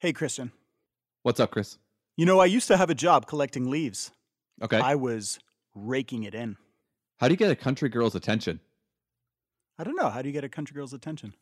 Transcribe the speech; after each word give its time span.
Hey, 0.00 0.12
Christian. 0.12 0.50
What's 1.22 1.40
up, 1.40 1.50
Chris? 1.50 1.78
You 2.16 2.24
know, 2.26 2.40
I 2.40 2.46
used 2.46 2.68
to 2.68 2.76
have 2.76 2.88
a 2.90 2.94
job 2.94 3.26
collecting 3.26 3.70
leaves. 3.70 4.10
Okay. 4.62 4.78
I 4.78 4.94
was 4.94 5.38
raking 5.74 6.22
it 6.24 6.34
in. 6.34 6.56
How 7.18 7.28
do 7.28 7.34
you 7.34 7.38
get 7.38 7.50
a 7.50 7.56
country 7.56 7.90
girl's 7.90 8.14
attention? 8.14 8.60
I 9.78 9.84
don't 9.84 9.96
know. 9.96 10.08
How 10.08 10.22
do 10.22 10.28
you 10.28 10.32
get 10.32 10.42
a 10.44 10.48
country 10.48 10.74
girl's 10.74 10.94
attention? 10.94 11.34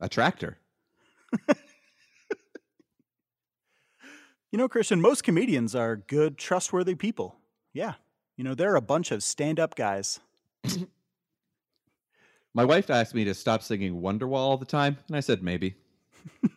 A 0.00 0.08
tractor. 0.08 0.58
You 4.52 4.58
know, 4.58 4.68
Christian, 4.68 5.00
most 5.00 5.22
comedians 5.22 5.76
are 5.76 5.94
good, 5.94 6.36
trustworthy 6.36 6.96
people. 6.96 7.36
Yeah. 7.72 7.94
You 8.36 8.42
know, 8.42 8.54
they're 8.54 8.74
a 8.74 8.80
bunch 8.80 9.12
of 9.12 9.22
stand 9.22 9.60
up 9.60 9.76
guys. 9.76 10.18
My 12.54 12.64
wife 12.64 12.90
asked 12.90 13.14
me 13.14 13.24
to 13.24 13.34
stop 13.34 13.62
singing 13.62 14.00
Wonderwall 14.00 14.38
all 14.38 14.56
the 14.56 14.66
time, 14.66 14.98
and 15.06 15.16
I 15.16 15.20
said 15.20 15.40
maybe. 15.40 15.76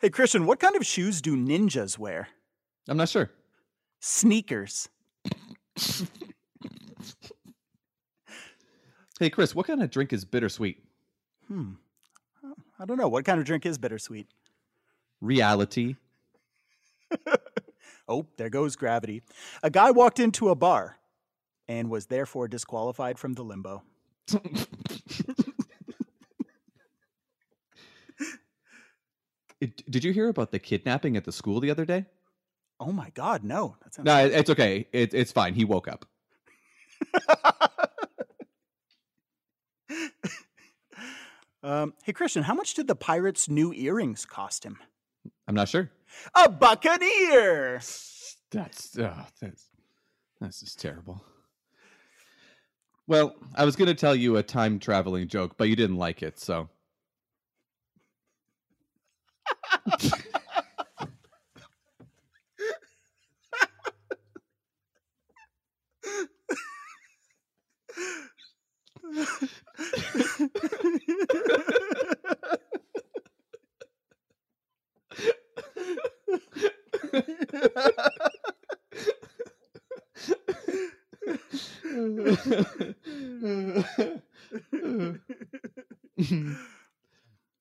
hey, 0.00 0.10
Christian, 0.10 0.46
what 0.46 0.60
kind 0.60 0.76
of 0.76 0.84
shoes 0.86 1.20
do 1.20 1.36
ninjas 1.36 1.98
wear? 1.98 2.28
I'm 2.88 2.96
not 2.96 3.08
sure. 3.08 3.30
Sneakers. 4.00 4.88
Hey, 9.18 9.30
Chris, 9.30 9.52
what 9.52 9.66
kind 9.66 9.82
of 9.82 9.90
drink 9.90 10.12
is 10.12 10.24
bittersweet? 10.24 10.80
Hmm. 11.48 11.72
I 12.78 12.84
don't 12.84 12.98
know. 12.98 13.08
What 13.08 13.24
kind 13.24 13.40
of 13.40 13.46
drink 13.46 13.66
is 13.66 13.76
bittersweet? 13.76 14.28
Reality. 15.20 15.96
Oh, 18.10 18.24
there 18.38 18.48
goes 18.48 18.74
gravity. 18.74 19.20
A 19.62 19.68
guy 19.68 19.90
walked 19.90 20.18
into 20.18 20.48
a 20.48 20.54
bar 20.54 20.96
and 21.68 21.90
was 21.90 22.06
therefore 22.06 22.48
disqualified 22.48 23.18
from 23.18 23.34
the 23.34 23.42
limbo. 23.42 23.82
It- 29.60 29.90
did 29.90 30.04
you 30.04 30.12
hear 30.12 30.28
about 30.28 30.52
the 30.52 30.58
kidnapping 30.58 31.16
at 31.16 31.24
the 31.24 31.32
school 31.32 31.60
the 31.60 31.70
other 31.70 31.84
day? 31.84 32.06
Oh 32.80 32.92
my 32.92 33.10
God, 33.10 33.42
no. 33.42 33.76
That 33.82 34.04
No, 34.04 34.24
it- 34.24 34.32
it's 34.32 34.50
okay. 34.50 34.86
It, 34.92 35.12
it's 35.14 35.32
fine. 35.32 35.54
He 35.54 35.64
woke 35.64 35.88
up. 35.88 36.04
um, 41.62 41.94
hey, 42.04 42.12
Christian, 42.12 42.42
how 42.44 42.54
much 42.54 42.74
did 42.74 42.86
the 42.86 42.94
pirate's 42.94 43.48
new 43.48 43.72
earrings 43.72 44.24
cost 44.24 44.64
him? 44.64 44.78
I'm 45.46 45.54
not 45.54 45.68
sure. 45.68 45.90
A 46.34 46.48
buccaneer. 46.48 47.80
That's 48.50 48.98
uh, 48.98 49.24
that's 49.40 49.68
that's 50.40 50.60
just 50.60 50.80
terrible. 50.80 51.22
Well, 53.06 53.34
I 53.54 53.64
was 53.64 53.74
going 53.76 53.88
to 53.88 53.94
tell 53.94 54.14
you 54.14 54.36
a 54.36 54.42
time 54.42 54.78
traveling 54.78 55.28
joke, 55.28 55.56
but 55.56 55.68
you 55.68 55.76
didn't 55.76 55.96
like 55.96 56.22
it, 56.22 56.38
so 56.38 56.68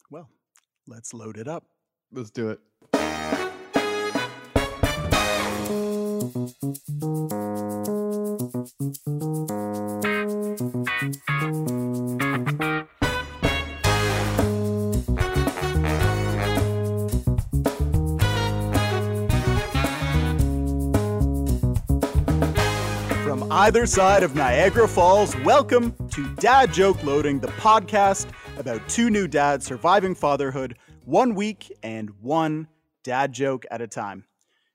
well, 0.09 0.30
let's 0.88 1.14
load 1.14 1.38
it 1.38 1.48
up. 1.48 1.77
Let's 2.11 2.30
do 2.31 2.50
it. 2.50 2.59
From 23.23 23.52
either 23.52 23.86
side 23.86 24.23
of 24.23 24.36
Niagara 24.36 24.87
Falls, 24.87 25.36
welcome 25.37 25.93
to 26.11 26.33
Dad 26.36 26.73
Joke 26.73 27.04
Loading, 27.04 27.39
the 27.39 27.48
podcast 27.48 28.27
about 28.58 28.87
two 28.89 29.10
new 29.10 29.27
dads 29.27 29.65
surviving 29.65 30.15
fatherhood 30.15 30.77
one 31.07 31.35
week 31.35 31.71
and 31.83 32.09
one 32.19 32.67
dad 33.01 33.31
joke 33.31 33.65
at 33.71 33.81
a 33.81 33.87
time. 33.87 34.25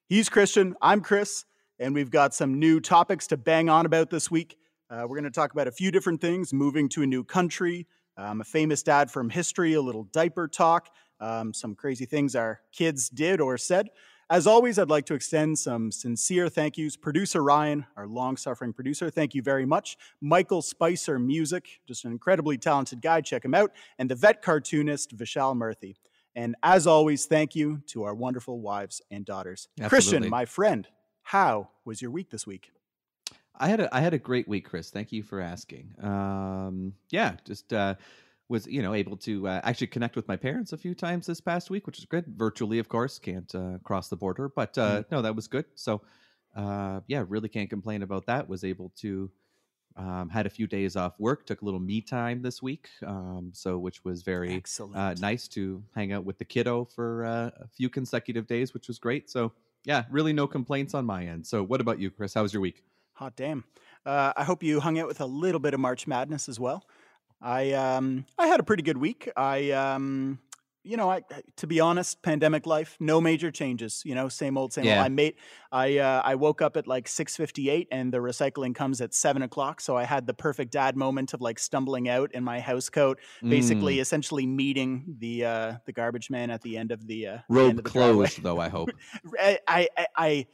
He's 0.06 0.31
Christian, 0.31 0.75
I'm 0.81 1.03
Chris, 1.03 1.44
and 1.78 1.94
we've 1.94 2.10
got 2.10 2.32
some 2.32 2.59
new 2.59 2.81
topics 2.81 3.26
to 3.26 3.37
bang 3.37 3.69
on 3.69 3.84
about 3.84 4.09
this 4.09 4.31
week. 4.31 4.56
Uh, 4.88 5.03
we're 5.03 5.19
going 5.19 5.25
to 5.25 5.31
talk 5.31 5.53
about 5.53 5.69
a 5.69 5.72
few 5.72 5.91
different 5.91 6.22
things 6.22 6.54
moving 6.54 6.88
to 6.88 7.03
a 7.03 7.06
new 7.06 7.22
country, 7.22 7.87
um, 8.16 8.41
a 8.41 8.44
famous 8.44 8.82
dad 8.82 9.10
from 9.10 9.28
history, 9.28 9.75
a 9.75 9.82
little 9.82 10.04
diaper 10.04 10.48
talk, 10.48 10.88
um, 11.20 11.53
some 11.53 11.75
crazy 11.75 12.06
things 12.06 12.34
our 12.34 12.62
kids 12.72 13.10
did 13.10 13.38
or 13.38 13.59
said. 13.59 13.91
As 14.31 14.47
always, 14.47 14.78
I'd 14.78 14.88
like 14.88 15.04
to 15.06 15.14
extend 15.14 15.59
some 15.59 15.93
sincere 15.93 16.49
thank 16.49 16.78
yous. 16.78 16.97
Producer 16.97 17.43
Ryan, 17.43 17.84
our 17.94 18.06
long 18.06 18.38
suffering 18.38 18.72
producer, 18.72 19.10
thank 19.10 19.34
you 19.34 19.43
very 19.43 19.66
much. 19.66 19.99
Michael 20.22 20.62
Spicer 20.62 21.19
Music, 21.19 21.81
just 21.87 22.06
an 22.06 22.10
incredibly 22.12 22.56
talented 22.56 23.03
guy, 23.03 23.20
check 23.20 23.44
him 23.44 23.53
out. 23.53 23.72
And 23.99 24.10
the 24.10 24.14
vet 24.14 24.41
cartoonist, 24.41 25.14
Vishal 25.14 25.54
Murthy. 25.54 25.97
And 26.34 26.56
as 26.62 26.87
always, 26.87 27.26
thank 27.26 27.54
you 27.54 27.82
to 27.88 28.04
our 28.04 28.15
wonderful 28.15 28.60
wives 28.60 29.03
and 29.10 29.25
daughters. 29.25 29.69
Christian, 29.88 30.28
my 30.28 30.44
friend, 30.44 30.88
how 31.22 31.69
was 31.84 32.00
your 32.00 32.10
week 32.10 32.31
this 32.31 32.47
week? 32.47 32.70
I 33.59 33.69
had 33.69 33.81
a 33.81 33.94
I 33.94 34.00
had 34.00 34.15
a 34.15 34.19
great 34.19 34.48
week, 34.48 34.69
Chris. 34.69 34.91
Thank 34.91 35.12
you 35.12 35.22
for 35.22 35.41
asking. 35.41 35.94
Um, 36.03 36.94
yeah, 37.10 37.37
just 37.44 37.72
uh, 37.72 37.97
was 38.48 38.66
you 38.66 38.82
know 38.82 38.94
able 38.94 39.16
to 39.19 39.47
uh, 39.47 39.60
actually 39.62 39.88
connect 39.88 40.16
with 40.16 40.26
my 40.26 40.37
parents 40.37 40.72
a 40.72 40.78
few 40.78 40.94
times 40.94 41.26
this 41.26 41.41
past 41.41 41.70
week, 41.70 41.87
which 41.87 41.98
is 41.98 42.06
good. 42.06 42.25
Virtually, 42.26 42.78
of 42.78 42.88
course, 42.88 43.19
can't 43.19 43.54
uh, 43.54 43.78
cross 43.84 44.09
the 44.09 44.16
border, 44.16 44.49
but 44.49 44.76
uh, 44.78 45.03
no, 45.10 45.22
that 45.22 45.37
was 45.37 45.49
good. 45.49 45.66
So, 45.75 46.03
uh, 46.56 47.00
yeah, 47.09 47.25
really 47.28 47.49
can't 47.49 47.70
complain 47.70 48.03
about 48.03 48.26
that. 48.26 48.49
Was 48.49 48.64
able 48.64 48.93
to 48.97 49.31
um, 49.97 50.29
had 50.29 50.47
a 50.47 50.51
few 50.51 50.67
days 50.67 50.97
off 50.97 51.19
work, 51.19 51.47
took 51.47 51.63
a 51.63 51.65
little 51.65 51.81
me 51.81 52.01
time 52.01 52.43
this 52.43 52.63
week, 52.63 52.89
um, 53.07 53.51
so 53.53 53.79
which 53.79 54.05
was 54.05 54.23
very 54.23 54.55
Excellent. 54.55 54.97
uh, 54.97 55.15
nice 55.15 55.49
to 55.49 55.83
hang 55.95 56.13
out 56.13 56.25
with 56.25 56.39
the 56.39 56.45
kiddo 56.45 56.85
for 56.85 57.25
uh, 57.25 57.51
a 57.61 57.69
few 57.69 57.89
consecutive 57.89 58.47
days, 58.47 58.75
which 58.75 58.89
was 58.89 58.99
great. 58.99 59.31
So, 59.31 59.53
yeah, 59.85 60.05
really 60.11 60.33
no 60.33 60.47
complaints 60.47 60.95
on 60.95 61.05
my 61.05 61.27
end. 61.27 61.47
So, 61.47 61.63
what 61.63 61.81
about 61.81 61.99
you, 61.99 62.11
Chris? 62.11 62.35
How 62.35 62.43
was 62.43 62.53
your 62.53 62.63
week? 62.63 62.83
Hot 63.15 63.35
damn. 63.37 63.65
Uh, 64.07 64.33
I 64.37 64.45
hope 64.45 64.63
you 64.63 64.81
hung 64.81 64.99
out 64.99 65.07
with 65.07 65.21
a 65.21 65.27
little 65.27 65.61
bit 65.61 65.75
of 65.75 65.81
March 65.81 66.07
Madness 66.07 66.49
as 66.49 66.59
well. 66.59 66.85
I 67.41 67.73
um 67.73 68.25
I 68.39 68.47
had 68.47 68.61
a 68.61 68.63
pretty 68.63 68.83
good 68.85 68.97
week. 68.99 69.29
I 69.37 69.73
um 69.73 70.39
you 70.84 70.97
know, 70.97 71.10
I 71.10 71.22
to 71.56 71.66
be 71.66 71.81
honest, 71.81 72.22
pandemic 72.22 72.66
life, 72.66 72.97
no 73.00 73.20
major 73.20 73.50
changes. 73.50 74.03
You 74.04 74.15
know, 74.15 74.28
same 74.28 74.59
old, 74.59 74.72
same 74.72 74.87
Yeah. 74.87 74.97
old. 74.98 75.06
I 75.06 75.09
made 75.09 75.34
I 75.70 75.98
uh, 75.98 76.22
I 76.25 76.34
woke 76.34 76.60
up 76.62 76.76
at 76.76 76.87
like 76.87 77.09
six 77.09 77.37
fifty 77.37 77.70
eight, 77.70 77.88
and 77.93 78.12
the 78.12 78.19
recycling 78.19 78.75
comes 78.75 79.00
at 79.00 79.15
seven 79.15 79.43
o'clock. 79.43 79.81
So 79.81 79.97
I 79.97 80.04
had 80.04 80.26
the 80.26 80.34
perfect 80.34 80.72
dad 80.72 80.97
moment 80.97 81.34
of 81.34 81.41
like 81.41 81.59
stumbling 81.59 82.09
out 82.09 82.32
in 82.32 82.43
my 82.44 82.60
house 82.60 82.88
coat, 82.88 83.20
basically, 83.48 83.97
Mm. 83.97 84.00
essentially 84.00 84.47
meeting 84.47 85.16
the 85.19 85.44
uh, 85.44 85.75
the 85.87 85.93
garbage 85.93 86.31
man 86.31 86.50
at 86.50 86.62
the 86.62 86.76
end 86.76 86.91
of 86.93 87.06
the 87.06 87.26
uh, 87.26 87.38
the 87.54 87.69
end 87.69 87.78
robe 87.78 87.84
driveway. 87.93 88.28
closed 88.28 88.43
though 88.43 88.59
i 88.59 88.69
hope 88.69 88.94
I, 89.38 89.59
I, 89.69 89.88
I, 90.16 90.47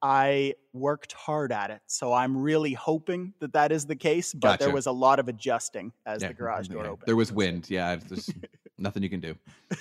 I 0.00 0.54
worked 0.72 1.12
hard 1.12 1.50
at 1.52 1.70
it, 1.70 1.82
so 1.86 2.12
I'm 2.12 2.36
really 2.36 2.72
hoping 2.74 3.34
that 3.40 3.52
that 3.54 3.72
is 3.72 3.86
the 3.86 3.96
case. 3.96 4.32
But 4.32 4.58
there 4.58 4.70
was 4.70 4.86
a 4.86 4.92
lot 4.92 5.18
of 5.18 5.28
adjusting 5.28 5.92
as 6.06 6.22
Yeah, 6.22 6.28
the 6.28 6.34
garage 6.34 6.68
door 6.68 6.84
yeah. 6.84 6.90
opened. 6.90 7.06
there 7.06 7.16
was 7.16 7.32
wind 7.32 7.68
yeah 7.70 7.98
nothing 8.78 9.02
you 9.02 9.10
can 9.10 9.20
do 9.20 9.34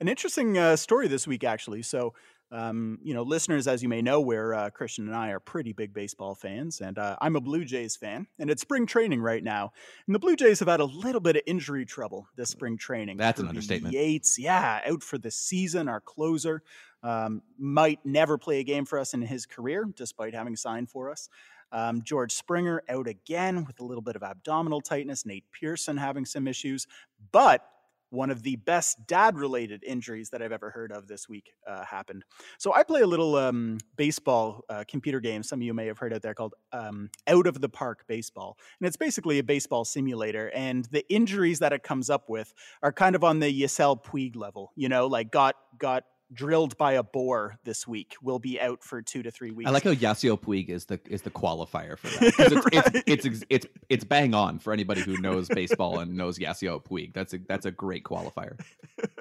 An 0.00 0.08
interesting 0.08 0.58
uh, 0.58 0.76
story 0.76 1.08
this 1.08 1.26
week, 1.26 1.44
actually. 1.44 1.82
So, 1.82 2.14
um, 2.52 2.98
you 3.02 3.14
know, 3.14 3.22
listeners, 3.22 3.66
as 3.66 3.82
you 3.82 3.88
may 3.88 4.02
know, 4.02 4.20
we're 4.20 4.54
uh, 4.54 4.70
Christian 4.70 5.06
and 5.06 5.16
I 5.16 5.30
are 5.30 5.40
pretty 5.40 5.72
big 5.72 5.92
baseball 5.92 6.34
fans, 6.34 6.80
and 6.80 6.98
uh, 6.98 7.16
I'm 7.20 7.36
a 7.36 7.40
Blue 7.40 7.64
Jays 7.64 7.96
fan. 7.96 8.26
And 8.38 8.50
it's 8.50 8.62
spring 8.62 8.86
training 8.86 9.20
right 9.20 9.42
now, 9.42 9.72
and 10.06 10.14
the 10.14 10.18
Blue 10.18 10.36
Jays 10.36 10.60
have 10.60 10.68
had 10.68 10.80
a 10.80 10.84
little 10.84 11.20
bit 11.20 11.36
of 11.36 11.42
injury 11.46 11.84
trouble 11.84 12.28
this 12.36 12.50
spring 12.50 12.76
training. 12.76 13.16
That's 13.16 13.40
an 13.40 13.48
understatement. 13.48 13.94
Yates, 13.94 14.38
yeah, 14.38 14.80
out 14.86 15.02
for 15.02 15.18
the 15.18 15.30
season. 15.30 15.88
Our 15.88 16.00
closer 16.00 16.62
um, 17.02 17.42
might 17.58 18.00
never 18.04 18.38
play 18.38 18.60
a 18.60 18.64
game 18.64 18.84
for 18.84 18.98
us 18.98 19.14
in 19.14 19.22
his 19.22 19.46
career, 19.46 19.84
despite 19.96 20.34
having 20.34 20.56
signed 20.56 20.90
for 20.90 21.10
us. 21.10 21.28
Um, 21.72 22.02
George 22.02 22.32
Springer 22.32 22.82
out 22.88 23.08
again 23.08 23.64
with 23.64 23.80
a 23.80 23.84
little 23.84 24.02
bit 24.02 24.14
of 24.14 24.22
abdominal 24.22 24.80
tightness. 24.80 25.26
Nate 25.26 25.44
Pearson 25.50 25.96
having 25.96 26.24
some 26.24 26.46
issues, 26.46 26.86
but 27.32 27.68
one 28.16 28.30
of 28.30 28.42
the 28.42 28.56
best 28.56 29.06
dad 29.06 29.38
related 29.38 29.84
injuries 29.84 30.30
that 30.30 30.42
I've 30.42 30.52
ever 30.52 30.70
heard 30.70 30.90
of 30.90 31.06
this 31.06 31.28
week 31.28 31.52
uh, 31.66 31.84
happened. 31.84 32.24
So 32.58 32.74
I 32.74 32.82
play 32.82 33.02
a 33.02 33.06
little 33.06 33.36
um, 33.36 33.78
baseball 33.96 34.64
uh, 34.68 34.84
computer 34.88 35.20
game, 35.20 35.42
some 35.42 35.60
of 35.60 35.62
you 35.62 35.74
may 35.74 35.86
have 35.86 35.98
heard 35.98 36.12
out 36.12 36.22
there 36.22 36.34
called 36.34 36.54
um, 36.72 37.10
Out 37.28 37.46
of 37.46 37.60
the 37.60 37.68
Park 37.68 38.04
Baseball. 38.08 38.56
And 38.80 38.88
it's 38.88 38.96
basically 38.96 39.38
a 39.38 39.44
baseball 39.44 39.84
simulator. 39.84 40.50
And 40.54 40.86
the 40.86 41.04
injuries 41.12 41.58
that 41.60 41.72
it 41.72 41.82
comes 41.82 42.10
up 42.10 42.28
with 42.28 42.52
are 42.82 42.92
kind 42.92 43.14
of 43.14 43.22
on 43.22 43.38
the 43.40 43.62
Yasiel 43.62 44.02
Puig 44.02 44.34
level, 44.34 44.72
you 44.74 44.88
know, 44.88 45.06
like 45.06 45.30
got, 45.30 45.54
got 45.78 46.04
drilled 46.32 46.76
by 46.76 46.92
a 46.92 47.02
boar 47.02 47.58
this 47.64 47.86
week 47.86 48.16
will 48.22 48.38
be 48.38 48.60
out 48.60 48.82
for 48.82 49.00
two 49.02 49.22
to 49.22 49.30
three 49.30 49.50
weeks. 49.50 49.68
I 49.68 49.72
like 49.72 49.84
how 49.84 49.92
Yasiel 49.92 50.40
Puig 50.40 50.68
is 50.68 50.86
the 50.86 51.00
is 51.06 51.22
the 51.22 51.30
qualifier 51.30 51.98
for 51.98 52.08
that. 52.08 52.34
It's, 52.38 52.54
right. 52.74 53.04
it's, 53.06 53.26
it's, 53.26 53.44
it's, 53.48 53.66
it's, 53.88 54.04
bang 54.04 54.34
on 54.34 54.58
for 54.58 54.72
anybody 54.72 55.02
who 55.02 55.16
knows 55.18 55.48
baseball 55.48 56.00
and 56.00 56.16
knows 56.16 56.38
Yasiel 56.38 56.84
Puig. 56.84 57.12
That's 57.14 57.34
a, 57.34 57.38
that's 57.38 57.66
a 57.66 57.70
great 57.70 58.04
qualifier. 58.04 58.58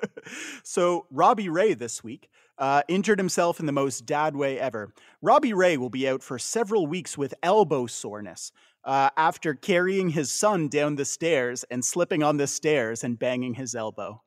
so 0.63 1.05
Robbie 1.11 1.49
Ray 1.49 1.73
this 1.73 2.03
week 2.03 2.29
uh, 2.57 2.81
injured 2.87 3.19
himself 3.19 3.59
in 3.59 3.65
the 3.65 3.71
most 3.71 4.05
dad 4.05 4.35
way 4.35 4.59
ever. 4.59 4.93
Robbie 5.21 5.53
Ray 5.53 5.77
will 5.77 5.89
be 5.89 6.07
out 6.07 6.23
for 6.23 6.39
several 6.39 6.87
weeks 6.87 7.17
with 7.17 7.33
elbow 7.43 7.87
soreness. 7.87 8.51
Uh, 8.83 9.09
after 9.17 9.55
carrying 9.55 10.09
his 10.09 10.31
son 10.31 10.67
down 10.67 10.95
the 10.95 11.05
stairs 11.05 11.65
and 11.71 11.83
slipping 11.83 12.21
on 12.21 12.37
the 12.37 12.45
stairs 12.45 13.03
and 13.03 13.17
banging 13.17 13.55
his 13.55 13.73
elbow. 13.73 14.21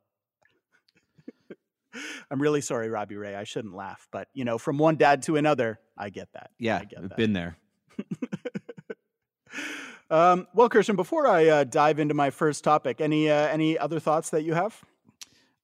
I'm 2.30 2.40
really 2.40 2.60
sorry, 2.60 2.88
Robbie 2.88 3.16
Ray. 3.16 3.34
I 3.34 3.44
shouldn't 3.44 3.74
laugh, 3.74 4.06
but 4.10 4.28
you 4.34 4.44
know, 4.44 4.58
from 4.58 4.78
one 4.78 4.96
dad 4.96 5.22
to 5.22 5.36
another, 5.36 5.78
I 5.96 6.10
get 6.10 6.28
that. 6.34 6.50
Yeah, 6.58 6.78
I 6.78 6.84
get 6.84 6.98
I've 6.98 7.08
that. 7.10 7.16
been 7.16 7.32
there. 7.32 7.56
um, 10.10 10.46
well, 10.54 10.68
Christian, 10.68 10.96
before 10.96 11.26
I 11.26 11.46
uh, 11.46 11.64
dive 11.64 11.98
into 11.98 12.14
my 12.14 12.30
first 12.30 12.64
topic, 12.64 13.00
any 13.00 13.30
uh, 13.30 13.48
any 13.48 13.78
other 13.78 14.00
thoughts 14.00 14.30
that 14.30 14.42
you 14.42 14.54
have? 14.54 14.80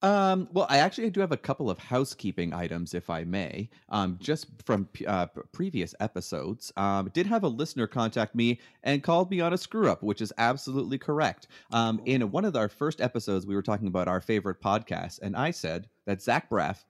Um, 0.05 0.47
well, 0.53 0.67
I 0.69 0.77
actually 0.77 1.09
do 1.09 1.19
have 1.21 1.31
a 1.31 1.37
couple 1.37 1.67
of 1.67 1.79
housekeeping 1.79 2.53
items, 2.53 2.93
if 2.93 3.09
I 3.09 3.23
may. 3.23 3.71
Um, 3.89 4.19
just 4.21 4.45
from 4.63 4.87
uh, 5.07 5.25
previous 5.51 5.95
episodes, 5.99 6.71
um, 6.77 7.09
did 7.11 7.25
have 7.25 7.43
a 7.43 7.47
listener 7.47 7.87
contact 7.87 8.35
me 8.35 8.59
and 8.83 9.01
called 9.01 9.31
me 9.31 9.41
on 9.41 9.51
a 9.51 9.57
screw 9.57 9.89
up, 9.89 10.03
which 10.03 10.21
is 10.21 10.31
absolutely 10.37 10.99
correct. 10.99 11.47
Um, 11.71 12.03
in 12.05 12.29
one 12.29 12.45
of 12.45 12.55
our 12.55 12.69
first 12.69 13.01
episodes, 13.01 13.47
we 13.47 13.55
were 13.55 13.63
talking 13.63 13.87
about 13.87 14.07
our 14.07 14.21
favorite 14.21 14.61
podcasts, 14.61 15.19
and 15.19 15.35
I 15.35 15.49
said 15.49 15.89
that 16.05 16.21
Zach 16.21 16.51
Braff 16.51 16.83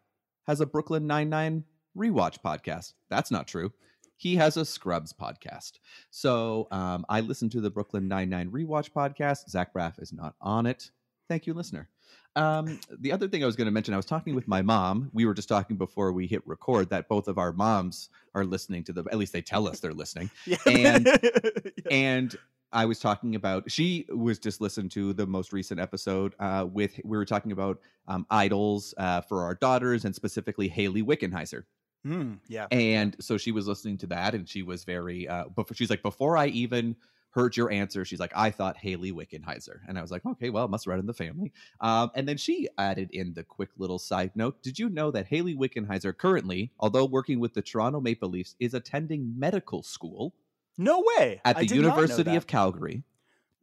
has 0.45 0.59
a 0.59 0.65
Brooklyn 0.65 1.07
Nine 1.07 1.29
Nine 1.29 1.63
rewatch 1.97 2.39
podcast. 2.45 2.95
That's 3.09 3.31
not 3.31 3.47
true. 3.47 3.71
He 4.17 4.35
has 4.35 4.57
a 4.57 4.65
Scrubs 4.65 5.13
podcast. 5.13 5.79
So 6.09 6.67
um, 6.69 7.05
I 7.07 7.21
listened 7.21 7.53
to 7.53 7.61
the 7.61 7.71
Brooklyn 7.71 8.09
Nine 8.09 8.29
Nine 8.29 8.51
rewatch 8.51 8.91
podcast. 8.91 9.49
Zach 9.49 9.73
Braff 9.73 10.01
is 10.01 10.11
not 10.11 10.35
on 10.41 10.65
it. 10.65 10.91
Thank 11.29 11.47
you, 11.47 11.53
listener. 11.53 11.87
Um, 12.35 12.79
the 12.99 13.11
other 13.11 13.27
thing 13.27 13.43
I 13.43 13.45
was 13.45 13.55
going 13.55 13.65
to 13.65 13.71
mention, 13.71 13.93
I 13.93 13.97
was 13.97 14.05
talking 14.05 14.35
with 14.35 14.47
my 14.47 14.61
mom. 14.61 15.09
We 15.13 15.25
were 15.25 15.33
just 15.33 15.47
talking 15.47 15.77
before 15.77 16.11
we 16.11 16.27
hit 16.27 16.45
record 16.45 16.89
that 16.89 17.07
both 17.07 17.27
of 17.27 17.37
our 17.37 17.53
moms 17.53 18.09
are 18.33 18.43
listening 18.43 18.83
to 18.85 18.93
the. 18.93 19.05
At 19.11 19.17
least 19.17 19.33
they 19.33 19.41
tell 19.41 19.67
us 19.67 19.79
they're 19.79 19.93
listening. 19.93 20.29
Yeah. 20.45 20.57
And 20.67 21.05
yeah. 21.23 21.69
and 21.89 22.35
I 22.71 22.85
was 22.85 22.99
talking 22.99 23.35
about. 23.35 23.71
She 23.71 24.05
was 24.09 24.37
just 24.37 24.61
listening 24.61 24.89
to 24.89 25.13
the 25.13 25.25
most 25.25 25.53
recent 25.53 25.79
episode. 25.79 26.35
Uh, 26.39 26.67
with 26.71 26.99
we 27.03 27.17
were 27.17 27.25
talking 27.25 27.51
about 27.51 27.79
um, 28.07 28.25
idols 28.29 28.93
uh, 28.97 29.21
for 29.21 29.43
our 29.43 29.55
daughters, 29.55 30.05
and 30.05 30.13
specifically 30.13 30.67
Hayley 30.67 31.03
Wickenheiser. 31.03 31.63
Mm, 32.05 32.39
yeah. 32.47 32.67
And 32.69 33.15
so 33.19 33.37
she 33.37 33.51
was 33.51 33.67
listening 33.67 33.97
to 33.99 34.07
that, 34.07 34.35
and 34.35 34.47
she 34.47 34.61
was 34.61 34.83
very. 34.83 35.27
Uh, 35.27 35.45
before, 35.55 35.75
she's 35.75 35.89
like, 35.89 36.03
before 36.03 36.37
I 36.37 36.47
even 36.47 36.95
heard 37.35 37.55
your 37.57 37.69
answer. 37.69 38.05
She's 38.05 38.19
like, 38.19 38.31
I 38.33 38.49
thought 38.49 38.77
Hayley 38.77 39.11
Wickenheiser. 39.11 39.79
And 39.87 39.99
I 39.99 40.01
was 40.01 40.09
like, 40.09 40.25
okay, 40.25 40.49
well, 40.49 40.63
it 40.63 40.71
must 40.71 40.87
run 40.87 40.99
in 40.99 41.05
the 41.05 41.13
family. 41.13 41.51
Um, 41.81 42.09
and 42.15 42.27
then 42.27 42.37
she 42.37 42.69
added 42.77 43.09
in 43.11 43.33
the 43.33 43.43
quick 43.43 43.69
little 43.77 43.99
side 43.99 44.31
note 44.35 44.63
Did 44.63 44.79
you 44.79 44.89
know 44.89 45.11
that 45.11 45.27
Hayley 45.27 45.53
Wickenheiser 45.53 46.17
currently, 46.17 46.71
although 46.79 47.05
working 47.05 47.39
with 47.39 47.53
the 47.53 47.61
Toronto 47.61 47.99
Maple 47.99 48.29
Leafs, 48.29 48.55
is 48.59 48.73
attending 48.73 49.37
medical 49.37 49.83
school? 49.83 50.33
No 50.77 51.03
way. 51.17 51.41
At 51.45 51.57
the 51.57 51.65
did 51.67 51.75
not 51.75 51.81
know 51.81 51.87
University 51.89 52.35
of 52.35 52.47
Calgary 52.47 53.03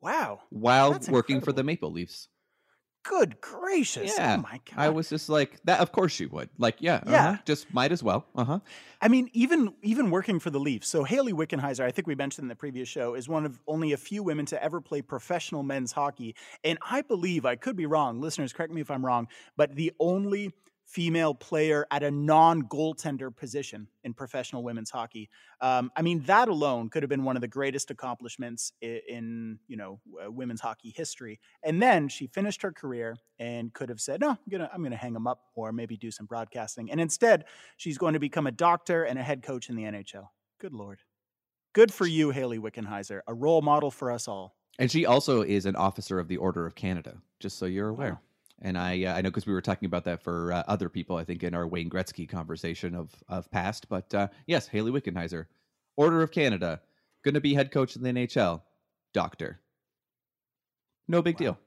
Wow. 0.00 0.40
while 0.50 0.92
That's 0.92 1.08
working 1.08 1.40
for 1.40 1.52
the 1.52 1.64
Maple 1.64 1.90
Leafs. 1.90 2.28
Good 3.04 3.40
gracious. 3.40 4.14
Yeah, 4.16 4.36
Oh 4.38 4.42
my 4.42 4.60
god. 4.70 4.76
I 4.76 4.88
was 4.90 5.08
just 5.08 5.28
like, 5.28 5.60
that. 5.64 5.80
Of 5.80 5.90
course 5.92 6.12
she 6.12 6.26
would. 6.26 6.48
Like, 6.58 6.76
yeah, 6.78 7.02
Yeah. 7.06 7.28
uh-huh, 7.30 7.42
just 7.44 7.72
might 7.74 7.90
as 7.90 8.02
well. 8.02 8.26
Uh 8.36 8.44
huh. 8.44 8.58
I 9.00 9.08
mean, 9.08 9.28
even 9.32 9.74
even 9.82 10.10
working 10.10 10.38
for 10.38 10.50
the 10.50 10.60
Leafs. 10.60 10.86
So 10.88 11.02
Hayley 11.02 11.32
Wickenheiser, 11.32 11.84
I 11.84 11.90
think 11.90 12.06
we 12.06 12.14
mentioned 12.14 12.44
in 12.44 12.48
the 12.48 12.54
previous 12.56 12.88
show, 12.88 13.14
is 13.14 13.28
one 13.28 13.44
of 13.44 13.58
only 13.66 13.92
a 13.92 13.96
few 13.96 14.22
women 14.22 14.46
to 14.46 14.62
ever 14.62 14.80
play 14.80 15.02
professional 15.02 15.62
men's 15.64 15.90
hockey. 15.92 16.36
And 16.62 16.78
I 16.88 17.02
believe, 17.02 17.44
I 17.44 17.56
could 17.56 17.76
be 17.76 17.86
wrong, 17.86 18.20
listeners, 18.20 18.52
correct 18.52 18.72
me 18.72 18.80
if 18.80 18.90
I'm 18.90 19.04
wrong, 19.04 19.26
but 19.56 19.74
the 19.74 19.92
only 19.98 20.52
female 20.92 21.34
player 21.34 21.86
at 21.90 22.02
a 22.02 22.10
non-goaltender 22.10 23.34
position 23.34 23.88
in 24.04 24.12
professional 24.12 24.62
women's 24.62 24.90
hockey. 24.90 25.30
Um, 25.62 25.90
I 25.96 26.02
mean, 26.02 26.20
that 26.24 26.48
alone 26.48 26.90
could 26.90 27.02
have 27.02 27.08
been 27.08 27.24
one 27.24 27.34
of 27.34 27.40
the 27.40 27.48
greatest 27.48 27.90
accomplishments 27.90 28.72
in, 28.82 29.00
in 29.08 29.58
you 29.68 29.76
know 29.78 30.00
uh, 30.22 30.30
women's 30.30 30.60
hockey 30.60 30.92
history. 30.94 31.40
And 31.62 31.80
then 31.80 32.08
she 32.08 32.26
finished 32.26 32.60
her 32.60 32.72
career 32.72 33.16
and 33.38 33.72
could 33.72 33.88
have 33.88 34.00
said, 34.00 34.20
"No, 34.20 34.30
I'm 34.30 34.36
gonna 34.50 34.70
I'm 34.72 34.82
gonna 34.82 34.96
hang 34.96 35.14
them 35.14 35.26
up, 35.26 35.40
or 35.54 35.72
maybe 35.72 35.96
do 35.96 36.10
some 36.10 36.26
broadcasting." 36.26 36.90
And 36.90 37.00
instead, 37.00 37.46
she's 37.78 37.96
going 37.96 38.12
to 38.12 38.20
become 38.20 38.46
a 38.46 38.52
doctor 38.52 39.04
and 39.04 39.18
a 39.18 39.22
head 39.22 39.42
coach 39.42 39.70
in 39.70 39.76
the 39.76 39.84
NHL. 39.84 40.28
Good 40.60 40.74
lord, 40.74 41.00
good 41.72 41.92
for 41.92 42.06
you, 42.06 42.30
Hayley 42.30 42.58
Wickenheiser, 42.58 43.20
a 43.26 43.32
role 43.32 43.62
model 43.62 43.90
for 43.90 44.10
us 44.10 44.28
all. 44.28 44.56
And 44.78 44.90
she 44.90 45.06
also 45.06 45.42
is 45.42 45.64
an 45.64 45.76
officer 45.76 46.18
of 46.18 46.28
the 46.28 46.36
Order 46.36 46.66
of 46.66 46.74
Canada, 46.74 47.16
just 47.40 47.58
so 47.58 47.66
you're 47.66 47.88
aware. 47.88 48.12
Wow. 48.12 48.20
And 48.64 48.78
I, 48.78 49.04
uh, 49.04 49.14
I 49.14 49.20
know 49.22 49.28
because 49.30 49.44
we 49.46 49.52
were 49.52 49.60
talking 49.60 49.86
about 49.86 50.04
that 50.04 50.22
for 50.22 50.52
uh, 50.52 50.62
other 50.68 50.88
people, 50.88 51.16
I 51.16 51.24
think 51.24 51.42
in 51.42 51.52
our 51.52 51.66
Wayne 51.66 51.90
Gretzky 51.90 52.28
conversation 52.28 52.94
of 52.94 53.10
of 53.28 53.50
past. 53.50 53.88
But 53.88 54.14
uh, 54.14 54.28
yes, 54.46 54.68
Hayley 54.68 54.92
Wickenheiser, 54.92 55.46
Order 55.96 56.22
of 56.22 56.30
Canada, 56.30 56.80
going 57.24 57.34
to 57.34 57.40
be 57.40 57.54
head 57.54 57.72
coach 57.72 57.96
in 57.96 58.02
the 58.02 58.10
NHL, 58.10 58.62
doctor. 59.12 59.60
No 61.08 61.22
big 61.22 61.34
Wow. 61.36 61.38
deal. 61.44 61.58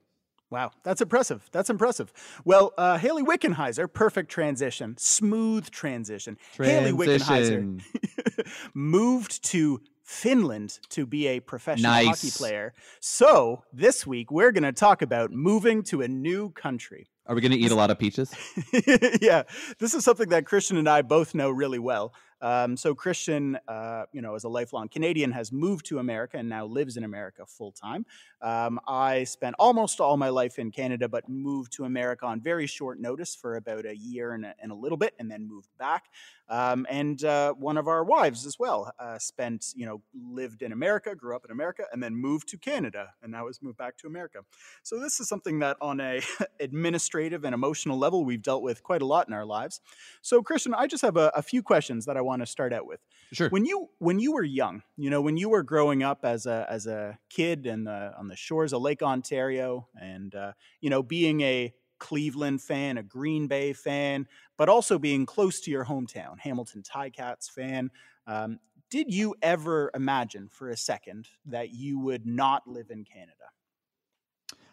Wow, 0.51 0.71
that's 0.83 1.01
impressive. 1.01 1.50
That's 1.51 1.69
impressive. 1.69 2.13
Well, 2.45 2.71
uh, 2.77 2.98
Hayley 2.98 3.24
Wickenheiser, 3.24 3.91
perfect 3.91 4.30
transition, 4.31 4.95
smooth 4.98 5.69
transition. 5.71 6.38
Hayley 6.57 6.91
Wickenheiser 6.94 7.81
moved 8.74 9.44
to 9.45 9.81
Finland 10.06 10.80
to 10.90 11.06
be 11.06 11.28
a 11.28 11.40
professional 11.40 11.92
hockey 11.92 12.30
player. 12.30 12.74
So 13.00 13.63
this 13.74 14.06
week 14.06 14.31
we're 14.31 14.52
going 14.52 14.63
to 14.63 14.72
talk 14.72 15.02
about 15.02 15.31
moving 15.31 15.81
to 15.86 16.02
a 16.02 16.07
new 16.07 16.52
country. 16.52 17.07
Are 17.25 17.34
we 17.34 17.42
going 17.42 17.52
to 17.54 17.57
eat 17.57 17.72
a 17.72 17.75
lot 17.75 17.90
of 17.90 17.98
peaches? 17.98 18.31
yeah, 19.22 19.44
this 19.80 19.96
is 19.96 20.06
something 20.06 20.30
that 20.30 20.46
Christian 20.46 20.78
and 20.78 20.88
I 20.88 21.02
both 21.02 21.34
know 21.34 21.50
really 21.50 21.80
well. 21.80 22.13
Um, 22.40 22.78
so 22.78 22.94
Christian, 22.94 23.57
uh, 23.68 24.04
you 24.12 24.22
know, 24.22 24.36
as 24.36 24.44
a 24.44 24.50
lifelong 24.50 24.90
Canadian, 24.90 25.31
has 25.31 25.52
moved 25.52 25.88
to 25.88 25.98
America 25.98 26.38
and 26.38 26.48
now 26.48 26.66
lives 26.66 26.98
in 26.98 27.04
America 27.04 27.44
full 27.48 27.72
time. 27.72 28.06
Um, 28.42 28.80
I 28.88 29.24
spent 29.24 29.56
almost 29.58 30.00
all 30.00 30.18
my 30.18 30.30
life 30.30 30.60
in 30.60 30.69
Canada, 30.69 31.10
but 31.10 31.28
moved 31.28 31.72
to 31.78 31.86
America 31.86 32.28
on 32.28 32.42
very 32.42 32.68
short 32.68 33.00
notice 33.00 33.34
for 33.36 33.56
about 33.56 33.86
a 33.86 33.98
year 33.98 34.34
and 34.34 34.46
a, 34.46 34.53
and 34.62 34.72
a 34.72 34.75
little 34.75 34.98
bit, 34.98 35.15
and 35.18 35.32
then 35.32 35.48
moved 35.48 35.70
back. 35.79 36.06
Um, 36.48 36.86
and 36.90 37.24
uh, 37.24 37.54
one 37.54 37.78
of 37.78 37.88
our 37.88 38.04
wives 38.04 38.46
as 38.46 38.60
well 38.60 38.92
uh, 39.00 39.18
spent, 39.18 39.74
you 39.75 39.86
know, 39.86 40.02
lived 40.14 40.62
in 40.62 40.72
America, 40.72 41.16
grew 41.16 41.36
up 41.36 41.44
in 41.46 41.52
America, 41.52 41.86
and 41.92 42.02
then 42.04 42.16
moved 42.16 42.48
to 42.50 42.58
Canada, 42.58 43.10
and 43.22 43.32
now 43.32 43.48
has 43.48 43.62
moved 43.62 43.78
back 43.78 43.98
to 43.98 44.08
America. 44.08 44.40
So 44.84 45.00
this 45.00 45.20
is 45.20 45.28
something 45.28 45.60
that, 45.60 45.78
on 45.82 46.00
a 46.00 46.22
administrative 46.60 47.44
and 47.44 47.54
emotional 47.54 47.98
level, 47.98 48.25
we've 48.25 48.42
dealt 48.42 48.62
with 48.62 48.84
quite 48.84 49.02
a 49.02 49.06
lot 49.06 49.28
in 49.28 49.34
our 49.34 49.46
lives. 49.46 49.82
So, 50.22 50.44
Christian, 50.44 50.74
I 50.74 50.88
just 50.88 51.02
have 51.02 51.18
a, 51.18 51.32
a 51.36 51.42
few 51.42 51.64
questions 51.64 52.06
that 52.06 52.18
I 52.18 52.22
want 52.22 52.42
to 52.42 52.46
start 52.46 52.74
out 52.74 52.86
with. 52.86 53.00
Sure. 53.32 53.50
When 53.50 53.66
you 53.66 53.90
when 54.00 54.20
you 54.20 54.34
were 54.34 54.44
young, 54.44 54.84
you 54.98 55.10
know, 55.10 55.22
when 55.22 55.38
you 55.38 55.50
were 55.50 55.64
growing 55.64 56.04
up 56.04 56.20
as 56.24 56.46
a 56.46 56.68
as 56.70 56.86
a 56.86 57.18
kid 57.30 57.66
in 57.66 57.86
the 57.86 58.14
on 58.18 58.28
the 58.28 58.36
shores 58.36 58.72
of 58.72 58.82
Lake 58.82 59.02
Ontario, 59.02 59.88
and 60.00 60.34
uh, 60.36 60.52
you 60.80 60.90
know, 60.90 61.02
being 61.02 61.42
a 61.42 61.74
Cleveland 62.05 62.62
fan, 62.62 63.00
a 63.00 63.03
Green 63.03 63.47
Bay 63.47 63.74
fan, 63.74 64.27
but 64.57 64.69
also 64.69 65.00
being 65.00 65.25
close 65.25 65.59
to 65.62 65.71
your 65.71 65.85
hometown, 65.85 66.38
Hamilton 66.38 66.83
Ticats 66.83 67.50
fan. 67.50 67.89
Um, 68.27 68.59
did 68.91 69.12
you 69.12 69.33
ever 69.41 69.89
imagine 69.95 70.47
for 70.47 70.69
a 70.69 70.77
second 70.77 71.29
that 71.47 71.71
you 71.71 72.00
would 72.00 72.27
not 72.27 72.67
live 72.67 72.91
in 72.91 73.05
Canada? 73.05 73.33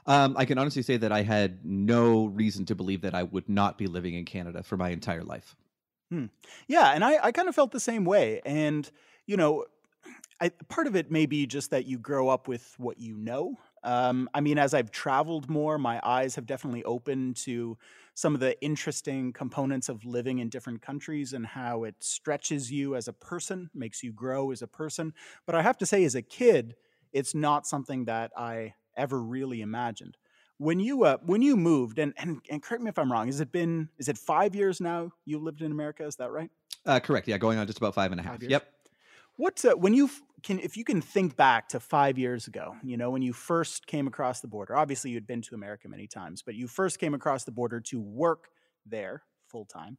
Um, 0.05 0.37
I 0.37 0.45
can 0.45 0.59
honestly 0.59 0.83
say 0.83 0.99
that 0.99 1.11
I 1.11 1.23
had 1.23 1.65
no 1.65 2.27
reason 2.27 2.67
to 2.67 2.75
believe 2.75 3.01
that 3.01 3.15
I 3.15 3.23
would 3.23 3.49
not 3.49 3.79
be 3.79 3.87
living 3.87 4.13
in 4.13 4.27
Canada 4.27 4.63
for 4.63 4.77
my 4.77 4.91
entire 4.91 5.25
life. 5.25 5.57
Yeah, 6.69 6.91
and 6.91 7.03
I, 7.03 7.19
I 7.23 7.33
kind 7.33 7.49
of 7.49 7.55
felt 7.55 7.71
the 7.71 7.81
same 7.81 8.05
way. 8.05 8.43
And, 8.45 8.91
you 9.27 9.39
know, 9.39 9.65
I, 10.39 10.51
part 10.69 10.87
of 10.87 10.97
it 10.97 11.11
may 11.11 11.25
be 11.25 11.47
just 11.47 11.71
that 11.71 11.87
you 11.87 11.99
grow 11.99 12.29
up 12.29 12.47
with 12.47 12.75
what 12.77 12.99
you 12.99 13.17
know. 13.17 13.57
Um, 13.85 14.29
I 14.33 14.41
mean, 14.41 14.59
as 14.59 14.75
I've 14.75 14.91
traveled 14.91 15.51
more, 15.51 15.79
my 15.79 16.01
eyes 16.05 16.35
have 16.37 16.47
definitely 16.47 16.85
opened 16.85 17.37
to 17.39 17.77
some 18.15 18.35
of 18.35 18.41
the 18.41 18.61
interesting 18.63 19.33
components 19.33 19.89
of 19.89 20.05
living 20.05 20.39
in 20.39 20.49
different 20.49 20.83
countries 20.83 21.33
and 21.33 21.47
how 21.47 21.85
it 21.85 21.97
stretches 22.01 22.71
you 22.71 22.95
as 22.95 23.09
a 23.09 23.13
person, 23.13 23.71
makes 23.75 24.03
you 24.03 24.13
grow 24.13 24.51
as 24.51 24.63
a 24.63 24.67
person. 24.69 25.15
But 25.47 25.55
I 25.55 25.63
have 25.63 25.79
to 25.79 25.87
say, 25.87 26.05
as 26.05 26.15
a 26.15 26.23
kid, 26.23 26.77
it's 27.13 27.35
not 27.35 27.67
something 27.67 28.05
that 28.07 28.33
I 28.37 28.75
ever 28.97 29.21
really 29.23 29.61
imagined. 29.63 30.17
When 30.59 30.79
you 30.79 31.05
uh, 31.05 31.17
when 31.23 31.43
you 31.43 31.57
moved, 31.57 31.99
and, 31.99 32.15
and 32.17 32.41
and 32.49 32.63
correct 32.63 32.83
me 32.85 32.89
if 32.91 32.99
I'm 32.99 33.11
wrong, 33.11 33.27
has 33.27 33.41
it 33.41 33.51
been 33.51 33.89
is 33.99 34.09
it 34.09 34.17
five 34.17 34.55
years 34.55 34.81
now 34.81 35.11
you 35.25 35.39
lived 35.39 35.61
in 35.61 35.73
America? 35.73 36.05
Is 36.07 36.17
that 36.17 36.31
right? 36.31 36.51
Uh, 36.85 37.01
correct. 37.01 37.29
Yeah, 37.29 37.39
going 37.39 37.59
on 37.59 37.67
just 37.67 37.79
about 37.79 37.95
five 37.95 38.11
and 38.13 38.21
a 38.21 38.25
half. 38.25 38.41
Yep. 38.47 38.69
What 39.43 39.65
uh, 39.65 39.75
when 39.75 39.93
you 39.93 40.09
can 40.45 40.61
if 40.61 40.77
you 40.77 40.85
can 40.85 41.01
think 41.01 41.35
back 41.35 41.69
to 41.71 41.81
five 41.81 42.17
years 42.17 42.47
ago, 42.47 42.77
you 42.85 42.97
know 42.97 43.11
when 43.11 43.23
you 43.23 43.33
first 43.33 43.89
came 43.89 44.07
across 44.07 44.41
the 44.41 44.47
border. 44.47 44.77
Obviously, 44.77 45.11
you'd 45.11 45.27
been 45.27 45.43
to 45.43 45.57
America 45.57 45.89
many 45.89 46.07
times, 46.07 46.43
but 46.43 46.55
you 46.55 46.69
first 46.69 47.01
came 47.01 47.13
across 47.13 47.43
the 47.43 47.51
border 47.51 47.81
to 47.81 48.01
work 48.01 48.51
there 48.87 49.25
full 49.49 49.65
time. 49.65 49.99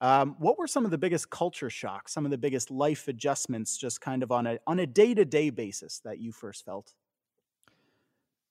Um, 0.00 0.34
what 0.40 0.58
were 0.58 0.66
some 0.66 0.84
of 0.84 0.90
the 0.90 0.98
biggest 0.98 1.30
culture 1.30 1.70
shocks, 1.70 2.12
some 2.12 2.24
of 2.24 2.32
the 2.32 2.38
biggest 2.38 2.72
life 2.72 3.06
adjustments, 3.06 3.76
just 3.76 4.00
kind 4.00 4.20
of 4.24 4.32
on 4.32 4.48
a 4.48 4.58
on 4.66 4.80
a 4.80 4.86
day 4.88 5.14
to 5.14 5.24
day 5.24 5.50
basis 5.50 6.00
that 6.04 6.18
you 6.18 6.32
first 6.32 6.64
felt? 6.64 6.92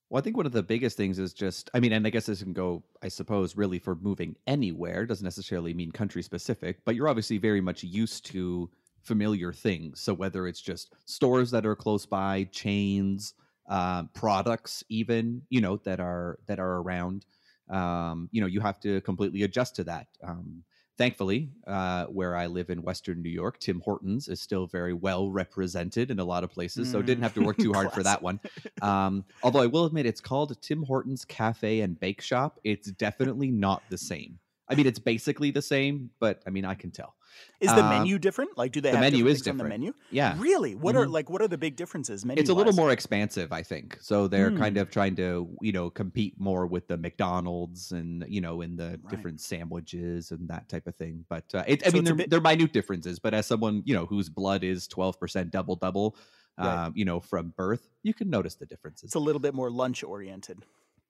Well, 0.10 0.20
I 0.20 0.24
think 0.24 0.38
one 0.38 0.46
of 0.46 0.54
the 0.54 0.64
biggest 0.64 0.96
things 0.96 1.20
is 1.20 1.34
just, 1.34 1.70
I 1.74 1.82
mean, 1.82 1.92
and 1.92 2.08
I 2.08 2.10
guess 2.10 2.28
this 2.28 2.42
can 2.42 2.54
go, 2.54 2.84
I 3.02 3.10
suppose, 3.10 3.58
really 3.58 3.80
for 3.80 3.96
moving 3.96 4.38
anywhere. 4.48 5.06
Doesn't 5.06 5.26
necessarily 5.26 5.74
mean 5.74 5.92
country 5.92 6.22
specific, 6.22 6.86
but 6.86 6.96
you're 6.96 7.10
obviously 7.10 7.38
very 7.38 7.60
much 7.60 7.84
used 7.84 8.26
to 8.28 8.70
familiar 9.04 9.54
things. 9.54 10.02
So 10.02 10.14
whether 10.14 10.48
it's 10.48 10.62
just 10.62 10.94
stores 11.06 11.52
that 11.52 11.66
are 11.66 11.76
close 11.76 12.06
by, 12.06 12.46
chains, 12.52 13.34
uh, 13.70 14.04
products, 14.14 14.84
even 14.90 15.42
you 15.50 15.62
know 15.62 15.78
that 15.78 16.00
are 16.00 16.40
that 16.48 16.60
are 16.60 16.78
around, 16.78 17.26
um, 17.70 18.30
you 18.32 18.42
know, 18.42 18.48
you 18.48 18.60
have 18.60 18.80
to 18.82 19.02
completely 19.02 19.44
adjust 19.44 19.76
to 19.78 19.84
that. 19.86 20.08
Um, 20.24 20.64
thankfully, 20.98 21.50
uh, 21.66 22.06
where 22.06 22.36
I 22.36 22.48
live 22.48 22.70
in 22.70 22.84
Western 22.84 23.22
New 23.22 23.30
York, 23.30 23.60
Tim 23.60 23.82
Hortons 23.84 24.28
is 24.28 24.42
still 24.42 24.68
very 24.68 24.94
well 24.94 25.32
represented 25.32 26.12
in 26.12 26.20
a 26.20 26.24
lot 26.24 26.44
of 26.44 26.52
places, 26.52 26.88
mm. 26.88 26.92
so 26.92 27.02
didn't 27.02 27.24
have 27.24 27.34
to 27.36 27.42
work 27.42 27.58
too 27.58 27.74
hard 27.78 27.92
for 27.92 28.04
that 28.04 28.22
one. 28.22 28.40
Um, 28.82 29.26
although 29.42 29.62
I 29.62 29.68
will 29.68 29.86
admit, 29.86 30.06
it's 30.06 30.22
called 30.22 30.56
Tim 30.62 30.84
Hortons 30.84 31.26
Cafe 31.26 31.82
and 31.82 32.00
Bake 32.00 32.22
Shop. 32.22 32.60
It's 32.64 32.92
definitely 32.92 33.52
not 33.52 33.84
the 33.90 33.98
same. 33.98 34.38
I 34.72 34.76
mean, 34.76 34.88
it's 34.88 35.00
basically 35.00 35.52
the 35.52 35.62
same, 35.62 36.10
but 36.20 36.42
I 36.48 36.50
mean, 36.50 36.66
I 36.66 36.76
can 36.76 36.92
tell. 36.92 37.16
Is 37.60 37.74
the 37.74 37.84
um, 37.84 37.90
menu 37.90 38.18
different? 38.18 38.58
Like, 38.58 38.72
do 38.72 38.82
they 38.82 38.92
the 38.92 38.98
have 38.98 39.12
menu 39.12 39.28
is 39.28 39.42
different. 39.42 39.60
different. 39.60 39.74
on 39.74 39.80
the 39.80 39.86
menu? 39.86 39.94
Yeah. 40.10 40.36
Really? 40.38 40.76
What 40.76 40.96
mm-hmm. 40.96 41.04
are 41.04 41.08
like 41.08 41.30
what 41.30 41.42
are 41.42 41.48
the 41.48 41.58
big 41.58 41.76
differences? 41.76 42.26
Menu. 42.26 42.40
It's 42.40 42.50
a 42.50 42.54
little 42.54 42.74
more 42.74 42.92
expansive, 42.92 43.52
I 43.52 43.64
think. 43.64 43.98
So 44.02 44.28
they're 44.28 44.52
mm. 44.52 44.58
kind 44.58 44.78
of 44.78 44.90
trying 44.90 45.16
to, 45.18 45.48
you 45.62 45.72
know, 45.72 45.90
compete 45.90 46.40
more 46.40 46.66
with 46.66 46.88
the 46.88 46.98
McDonald's 46.98 47.92
and 47.92 48.26
you 48.28 48.42
know, 48.42 48.62
in 48.62 48.76
the 48.76 49.00
right. 49.02 49.10
different 49.10 49.40
sandwiches 49.42 50.32
and 50.32 50.48
that 50.50 50.68
type 50.70 50.88
of 50.88 50.96
thing. 50.96 51.26
But 51.30 51.46
uh, 51.54 51.64
it, 51.68 51.86
I 51.86 51.90
so 51.90 51.94
mean, 51.94 52.04
they're, 52.04 52.16
bit... 52.16 52.30
they're 52.30 52.42
minute 52.42 52.74
differences. 52.74 53.20
But 53.20 53.34
as 53.34 53.46
someone 53.46 53.84
you 53.86 53.94
know 53.94 54.06
whose 54.06 54.30
blood 54.30 54.64
is 54.64 54.88
twelve 54.88 55.20
percent 55.20 55.52
double 55.52 55.76
double, 55.76 56.18
right. 56.58 56.86
um, 56.86 56.94
you 56.96 57.06
know, 57.06 57.20
from 57.20 57.54
birth, 57.56 57.88
you 58.04 58.14
can 58.14 58.30
notice 58.30 58.56
the 58.56 58.66
differences. 58.66 59.10
It's 59.10 59.16
a 59.16 59.20
little 59.20 59.42
bit 59.42 59.54
more 59.54 59.70
lunch 59.70 60.04
oriented. 60.04 60.64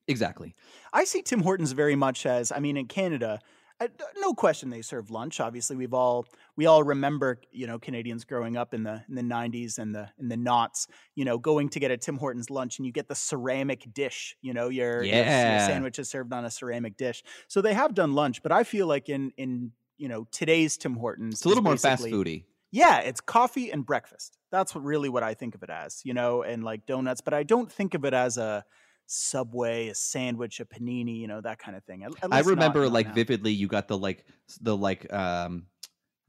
Exactly. 0.07 0.55
I 0.91 1.03
see 1.03 1.21
Tim 1.21 1.41
Hortons 1.41 1.71
very 1.71 1.95
much 1.95 2.25
as, 2.25 2.51
I 2.51 2.59
mean, 2.59 2.77
in 2.77 2.87
Canada 2.87 3.39
uh, 3.81 3.87
no 4.17 4.33
question 4.33 4.69
they 4.69 4.81
serve 4.81 5.09
lunch. 5.09 5.39
Obviously, 5.39 5.75
we've 5.75 5.93
all 5.93 6.25
we 6.55 6.67
all 6.67 6.83
remember 6.83 7.41
you 7.51 7.65
know 7.65 7.79
Canadians 7.79 8.23
growing 8.25 8.55
up 8.55 8.73
in 8.73 8.83
the 8.83 9.03
in 9.09 9.15
the 9.15 9.23
'90s 9.23 9.79
and 9.79 9.95
the 9.95 10.09
in 10.19 10.29
the 10.29 10.37
knots. 10.37 10.87
You 11.15 11.25
know, 11.25 11.39
going 11.39 11.69
to 11.69 11.79
get 11.79 11.89
a 11.89 11.97
Tim 11.97 12.17
Hortons 12.17 12.49
lunch 12.49 12.77
and 12.77 12.85
you 12.85 12.91
get 12.91 13.07
the 13.07 13.15
ceramic 13.15 13.91
dish. 13.91 14.35
You 14.41 14.53
know, 14.53 14.69
your, 14.69 15.03
yeah. 15.03 15.15
your, 15.15 15.57
your 15.57 15.67
sandwich 15.67 15.99
is 15.99 16.09
served 16.09 16.31
on 16.31 16.45
a 16.45 16.51
ceramic 16.51 16.95
dish. 16.95 17.23
So 17.47 17.61
they 17.61 17.73
have 17.73 17.95
done 17.95 18.13
lunch, 18.13 18.43
but 18.43 18.51
I 18.51 18.63
feel 18.63 18.85
like 18.85 19.09
in 19.09 19.33
in 19.37 19.71
you 19.97 20.07
know 20.07 20.27
today's 20.31 20.77
Tim 20.77 20.95
Hortons, 20.95 21.35
it's 21.35 21.45
a 21.45 21.47
little 21.47 21.63
more 21.63 21.77
fast 21.77 22.03
foody. 22.03 22.43
Yeah, 22.73 22.99
it's 22.99 23.19
coffee 23.19 23.71
and 23.71 23.85
breakfast. 23.85 24.37
That's 24.51 24.73
what 24.75 24.83
really 24.83 25.09
what 25.09 25.23
I 25.23 25.33
think 25.33 25.55
of 25.55 25.63
it 25.63 25.71
as. 25.71 26.01
You 26.03 26.13
know, 26.13 26.43
and 26.43 26.63
like 26.63 26.85
donuts, 26.85 27.21
but 27.21 27.33
I 27.33 27.41
don't 27.41 27.71
think 27.71 27.95
of 27.95 28.05
it 28.05 28.13
as 28.13 28.37
a 28.37 28.63
Subway, 29.11 29.89
a 29.89 29.95
sandwich, 29.95 30.59
a 30.59 30.65
panini, 30.65 31.17
you 31.17 31.27
know, 31.27 31.41
that 31.41 31.59
kind 31.59 31.75
of 31.75 31.83
thing. 31.83 32.03
At, 32.03 32.11
at 32.23 32.33
I 32.33 32.39
remember 32.39 32.87
like 32.87 33.07
now. 33.07 33.13
vividly 33.13 33.51
you 33.51 33.67
got 33.67 33.87
the 33.87 33.97
like 33.97 34.25
the 34.61 34.75
like 34.75 35.11
um 35.11 35.65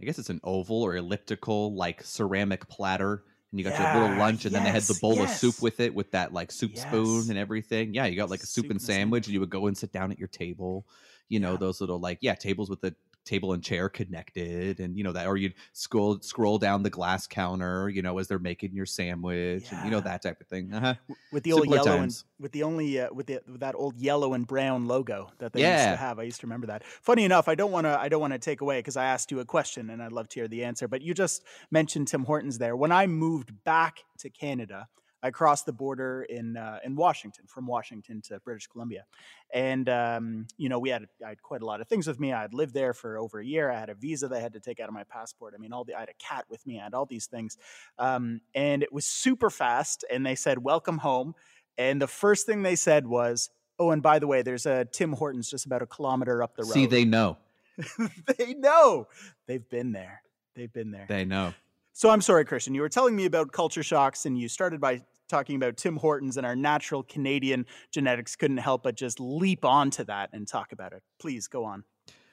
I 0.00 0.04
guess 0.04 0.18
it's 0.18 0.30
an 0.30 0.40
oval 0.42 0.82
or 0.82 0.96
elliptical 0.96 1.76
like 1.76 2.02
ceramic 2.02 2.68
platter 2.68 3.22
and 3.52 3.60
you 3.60 3.64
got 3.64 3.74
yeah, 3.74 3.94
your 3.94 4.02
little 4.02 4.18
lunch 4.18 4.46
and 4.46 4.52
yes, 4.52 4.60
then 4.60 4.64
they 4.64 4.70
had 4.70 4.82
the 4.82 4.98
bowl 5.00 5.14
yes. 5.14 5.32
of 5.32 5.38
soup 5.38 5.62
with 5.62 5.78
it 5.78 5.94
with 5.94 6.10
that 6.10 6.32
like 6.32 6.50
soup 6.50 6.72
yes. 6.74 6.82
spoon 6.82 7.30
and 7.30 7.38
everything. 7.38 7.94
Yeah, 7.94 8.06
you 8.06 8.16
got 8.16 8.30
like 8.30 8.42
a 8.42 8.46
soup, 8.46 8.64
soup 8.64 8.70
and 8.72 8.82
sandwich, 8.82 8.96
sandwich 8.96 9.26
and 9.26 9.34
you 9.34 9.40
would 9.40 9.50
go 9.50 9.68
and 9.68 9.78
sit 9.78 9.92
down 9.92 10.10
at 10.10 10.18
your 10.18 10.28
table. 10.28 10.86
You 11.28 11.38
know, 11.38 11.52
yeah. 11.52 11.58
those 11.58 11.80
little 11.80 12.00
like 12.00 12.18
yeah, 12.20 12.34
tables 12.34 12.68
with 12.68 12.80
the 12.80 12.96
table 13.24 13.52
and 13.52 13.62
chair 13.62 13.88
connected 13.88 14.80
and 14.80 14.96
you 14.96 15.04
know 15.04 15.12
that 15.12 15.26
or 15.26 15.36
you'd 15.36 15.54
scroll 15.72 16.18
scroll 16.20 16.58
down 16.58 16.82
the 16.82 16.90
glass 16.90 17.26
counter 17.26 17.88
you 17.88 18.02
know 18.02 18.18
as 18.18 18.26
they're 18.26 18.38
making 18.38 18.74
your 18.74 18.86
sandwich 18.86 19.64
yeah. 19.70 19.76
and 19.76 19.84
you 19.84 19.90
know 19.90 20.00
that 20.00 20.22
type 20.22 20.40
of 20.40 20.46
thing 20.48 20.72
uh-huh. 20.72 20.94
with 21.30 21.44
the 21.44 21.52
old 21.52 21.62
Simpler 21.62 21.76
yellow 21.76 21.96
times. 21.98 22.24
and 22.38 22.42
with 22.42 22.52
the 22.52 22.62
only 22.64 23.00
uh, 23.00 23.12
with, 23.12 23.26
the, 23.26 23.40
with 23.46 23.60
that 23.60 23.74
old 23.76 23.96
yellow 23.96 24.34
and 24.34 24.46
brown 24.46 24.86
logo 24.86 25.30
that 25.38 25.52
they 25.52 25.60
yeah. 25.60 25.76
used 25.76 26.00
to 26.00 26.04
have 26.04 26.18
i 26.18 26.22
used 26.22 26.40
to 26.40 26.46
remember 26.46 26.66
that 26.66 26.84
funny 26.84 27.24
enough 27.24 27.48
i 27.48 27.54
don't 27.54 27.70
want 27.70 27.84
to 27.84 28.00
i 28.00 28.08
don't 28.08 28.20
want 28.20 28.32
to 28.32 28.38
take 28.38 28.60
away 28.60 28.78
because 28.78 28.96
i 28.96 29.04
asked 29.04 29.30
you 29.30 29.40
a 29.40 29.44
question 29.44 29.90
and 29.90 30.02
i'd 30.02 30.12
love 30.12 30.28
to 30.28 30.40
hear 30.40 30.48
the 30.48 30.64
answer 30.64 30.88
but 30.88 31.02
you 31.02 31.14
just 31.14 31.44
mentioned 31.70 32.08
tim 32.08 32.24
hortons 32.24 32.58
there 32.58 32.74
when 32.76 32.90
i 32.90 33.06
moved 33.06 33.52
back 33.64 34.00
to 34.18 34.28
canada 34.28 34.88
I 35.22 35.30
crossed 35.30 35.66
the 35.66 35.72
border 35.72 36.26
in 36.28 36.56
uh, 36.56 36.80
in 36.84 36.96
Washington 36.96 37.44
from 37.46 37.66
Washington 37.66 38.20
to 38.22 38.40
British 38.40 38.66
Columbia, 38.66 39.04
and 39.52 39.88
um, 39.88 40.46
you 40.56 40.68
know 40.68 40.78
we 40.78 40.88
had 40.88 41.06
I 41.24 41.30
had 41.30 41.42
quite 41.42 41.62
a 41.62 41.66
lot 41.66 41.80
of 41.80 41.88
things 41.88 42.06
with 42.06 42.18
me. 42.18 42.32
I 42.32 42.42
had 42.42 42.54
lived 42.54 42.74
there 42.74 42.92
for 42.92 43.18
over 43.18 43.38
a 43.38 43.44
year. 43.44 43.70
I 43.70 43.78
had 43.78 43.88
a 43.88 43.94
visa 43.94 44.28
that 44.28 44.36
I 44.36 44.40
had 44.40 44.52
to 44.54 44.60
take 44.60 44.80
out 44.80 44.88
of 44.88 44.94
my 44.94 45.04
passport. 45.04 45.54
I 45.56 45.60
mean, 45.60 45.72
all 45.72 45.84
the 45.84 45.94
I 45.94 46.00
had 46.00 46.08
a 46.08 46.14
cat 46.14 46.44
with 46.48 46.66
me. 46.66 46.80
I 46.80 46.84
had 46.84 46.94
all 46.94 47.06
these 47.06 47.26
things, 47.26 47.56
um, 47.98 48.40
and 48.54 48.82
it 48.82 48.92
was 48.92 49.04
super 49.04 49.50
fast. 49.50 50.04
And 50.10 50.26
they 50.26 50.34
said, 50.34 50.58
"Welcome 50.58 50.98
home." 50.98 51.34
And 51.78 52.02
the 52.02 52.08
first 52.08 52.44
thing 52.46 52.62
they 52.62 52.76
said 52.76 53.06
was, 53.06 53.50
"Oh, 53.78 53.90
and 53.90 54.02
by 54.02 54.18
the 54.18 54.26
way, 54.26 54.42
there's 54.42 54.66
a 54.66 54.84
Tim 54.86 55.12
Hortons 55.12 55.48
just 55.48 55.66
about 55.66 55.82
a 55.82 55.86
kilometer 55.86 56.42
up 56.42 56.56
the 56.56 56.64
road." 56.64 56.72
See, 56.72 56.86
they 56.86 57.04
know. 57.04 57.38
they 58.38 58.54
know. 58.54 59.06
They've 59.46 59.68
been 59.68 59.92
there. 59.92 60.22
They've 60.54 60.72
been 60.72 60.90
there. 60.90 61.06
They 61.08 61.24
know. 61.24 61.54
So 61.94 62.08
I'm 62.10 62.22
sorry, 62.22 62.44
Christian. 62.44 62.74
You 62.74 62.80
were 62.80 62.88
telling 62.88 63.14
me 63.14 63.26
about 63.26 63.52
culture 63.52 63.82
shocks, 63.82 64.24
and 64.24 64.38
you 64.38 64.48
started 64.48 64.80
by 64.80 65.02
talking 65.32 65.56
about 65.56 65.78
Tim 65.78 65.96
Hortons 65.96 66.36
and 66.36 66.46
our 66.46 66.54
natural 66.54 67.02
Canadian 67.02 67.64
genetics, 67.90 68.36
couldn't 68.36 68.58
help 68.58 68.82
but 68.82 68.94
just 68.94 69.18
leap 69.18 69.64
onto 69.64 70.04
that 70.04 70.28
and 70.34 70.46
talk 70.46 70.72
about 70.72 70.92
it. 70.92 71.02
Please 71.18 71.48
go 71.48 71.64
on. 71.64 71.84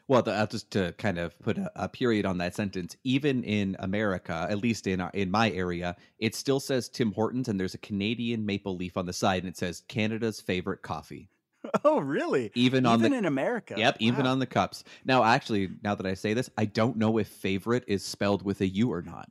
Well, 0.09 0.21
the, 0.23 0.47
just 0.51 0.71
to 0.71 0.93
kind 0.97 1.17
of 1.17 1.39
put 1.39 1.57
a, 1.57 1.71
a, 1.75 1.87
period 1.87 2.25
on 2.25 2.39
that 2.39 2.55
sentence, 2.55 2.97
even 3.03 3.43
in 3.43 3.75
America, 3.79 4.47
at 4.49 4.57
least 4.57 4.87
in 4.87 4.99
our, 4.99 5.11
in 5.13 5.29
my 5.29 5.51
area, 5.51 5.95
it 6.17 6.33
still 6.33 6.59
says 6.59 6.89
Tim 6.89 7.11
Hortons, 7.13 7.47
and 7.47 7.59
there's 7.59 7.75
a 7.75 7.79
Canadian 7.79 8.45
maple 8.45 8.75
leaf 8.75 8.97
on 8.97 9.05
the 9.05 9.13
side, 9.13 9.43
and 9.43 9.49
it 9.49 9.57
says 9.57 9.83
Canada's 9.87 10.41
favorite 10.41 10.81
coffee. 10.81 11.29
Oh, 11.85 11.99
really? 11.99 12.51
Even 12.55 12.85
on 12.85 12.99
even 12.99 13.11
the, 13.11 13.17
in 13.19 13.25
America. 13.25 13.75
Yep, 13.77 13.97
even 13.99 14.25
on 14.25 14.39
the 14.39 14.45
cups. 14.45 14.83
Now, 15.05 15.23
actually, 15.23 15.69
now 15.83 15.95
that 15.95 16.05
I 16.05 16.13
say 16.13 16.33
this, 16.33 16.49
I 16.57 16.65
don't 16.65 16.97
know 16.97 17.17
if 17.17 17.27
favorite 17.27 17.83
is 17.87 18.03
spelled 18.03 18.43
with 18.43 18.61
a 18.61 18.67
U 18.67 18.91
or 18.91 19.01
not. 19.01 19.29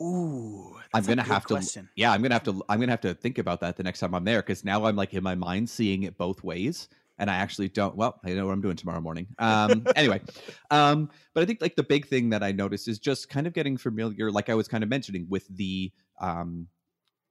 Ooh, 0.00 0.76
I'm 0.94 1.04
gonna 1.04 1.22
have 1.22 1.44
question. 1.44 1.84
to. 1.84 1.90
Yeah, 1.96 2.12
I'm 2.12 2.22
gonna 2.22 2.34
have 2.34 2.44
to. 2.44 2.62
I'm 2.68 2.80
gonna 2.80 2.92
have 2.92 3.00
to 3.02 3.14
think 3.14 3.38
about 3.38 3.60
that 3.60 3.76
the 3.76 3.82
next 3.82 4.00
time 4.00 4.14
I'm 4.14 4.24
there 4.24 4.42
because 4.42 4.64
now 4.64 4.84
I'm 4.84 4.96
like 4.96 5.14
in 5.14 5.22
my 5.22 5.34
mind 5.34 5.68
seeing 5.68 6.04
it 6.04 6.16
both 6.16 6.42
ways, 6.44 6.88
and 7.18 7.30
I 7.30 7.36
actually 7.36 7.68
don't. 7.68 7.96
Well, 7.96 8.18
I 8.24 8.32
know 8.32 8.46
what 8.46 8.52
I'm 8.52 8.62
doing 8.62 8.76
tomorrow 8.76 9.00
morning. 9.00 9.26
Um, 9.38 9.86
anyway, 9.96 10.20
um, 10.70 11.10
but 11.34 11.42
I 11.42 11.46
think 11.46 11.60
like 11.60 11.76
the 11.76 11.82
big 11.82 12.06
thing 12.06 12.30
that 12.30 12.42
I 12.42 12.52
noticed 12.52 12.88
is 12.88 12.98
just 12.98 13.28
kind 13.28 13.46
of 13.46 13.52
getting 13.52 13.76
familiar, 13.76 14.30
like 14.30 14.48
I 14.48 14.54
was 14.54 14.68
kind 14.68 14.82
of 14.82 14.90
mentioning, 14.90 15.26
with 15.28 15.46
the 15.48 15.92
um, 16.20 16.66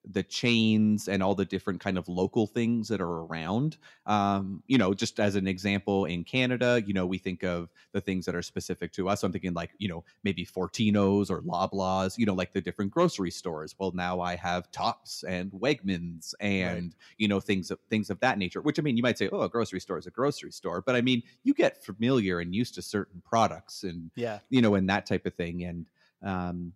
the 0.06 0.24
chains 0.24 1.08
and 1.08 1.22
all 1.22 1.36
the 1.36 1.46
different 1.46 1.79
kind 1.79 1.98
of 1.98 2.08
local 2.08 2.48
things 2.48 2.88
that 2.88 3.01
are 3.01 3.25
around. 3.25 3.77
Um, 4.06 4.63
you 4.68 4.77
know, 4.77 4.94
just 4.94 5.20
as 5.20 5.36
an 5.36 5.48
example, 5.48 6.06
in 6.06 6.24
Canada, 6.24 6.82
you 6.86 6.94
know, 6.94 7.06
we 7.06 7.18
think 7.18 7.44
of 7.44 7.70
the 7.91 8.01
things 8.01 8.25
that 8.25 8.36
are 8.36 8.41
specific 8.41 8.91
to 8.94 9.10
us. 9.10 9.24
I'm 9.24 9.32
thinking 9.32 9.53
like, 9.53 9.72
you 9.77 9.88
know, 9.88 10.03
maybe 10.24 10.46
Fortinos 10.46 11.29
or 11.29 11.41
Loblaws, 11.41 12.18
you 12.18 12.25
know, 12.25 12.34
like 12.34 12.53
the 12.53 12.62
different 12.62 12.91
grocery 12.91 13.32
stores. 13.32 13.75
Well, 13.77 13.91
now 13.94 14.22
I 14.22 14.36
have 14.36 14.72
Tops 14.72 15.24
and 15.24 15.51
Wegmans 15.51 16.34
and 16.39 16.86
right. 16.86 16.94
you 17.18 17.27
know 17.27 17.39
things 17.39 17.72
of 17.72 17.79
things 17.89 18.10
of 18.10 18.20
that 18.22 18.38
nature. 18.38 18.62
Which 18.62 18.79
I 18.79 18.82
mean, 18.82 18.98
you 18.98 19.03
might 19.03 19.18
say, 19.18 19.29
oh, 19.32 19.41
a 19.41 19.50
grocery 19.50 19.79
store 19.79 19.98
is 19.98 20.08
a 20.08 20.12
grocery 20.12 20.51
store, 20.51 20.82
but 20.82 20.96
I 20.96 21.01
mean, 21.01 21.24
you 21.44 21.53
get 21.53 21.84
familiar 21.84 22.39
and 22.39 22.56
used 22.56 22.75
to 22.75 22.82
certain 22.82 23.22
products 23.25 23.84
and 23.84 24.12
yeah, 24.15 24.39
you 24.50 24.62
know, 24.62 24.75
and 24.75 24.89
that 24.89 25.06
type 25.06 25.25
of 25.25 25.34
thing. 25.34 25.63
And 25.63 25.86
um, 26.24 26.74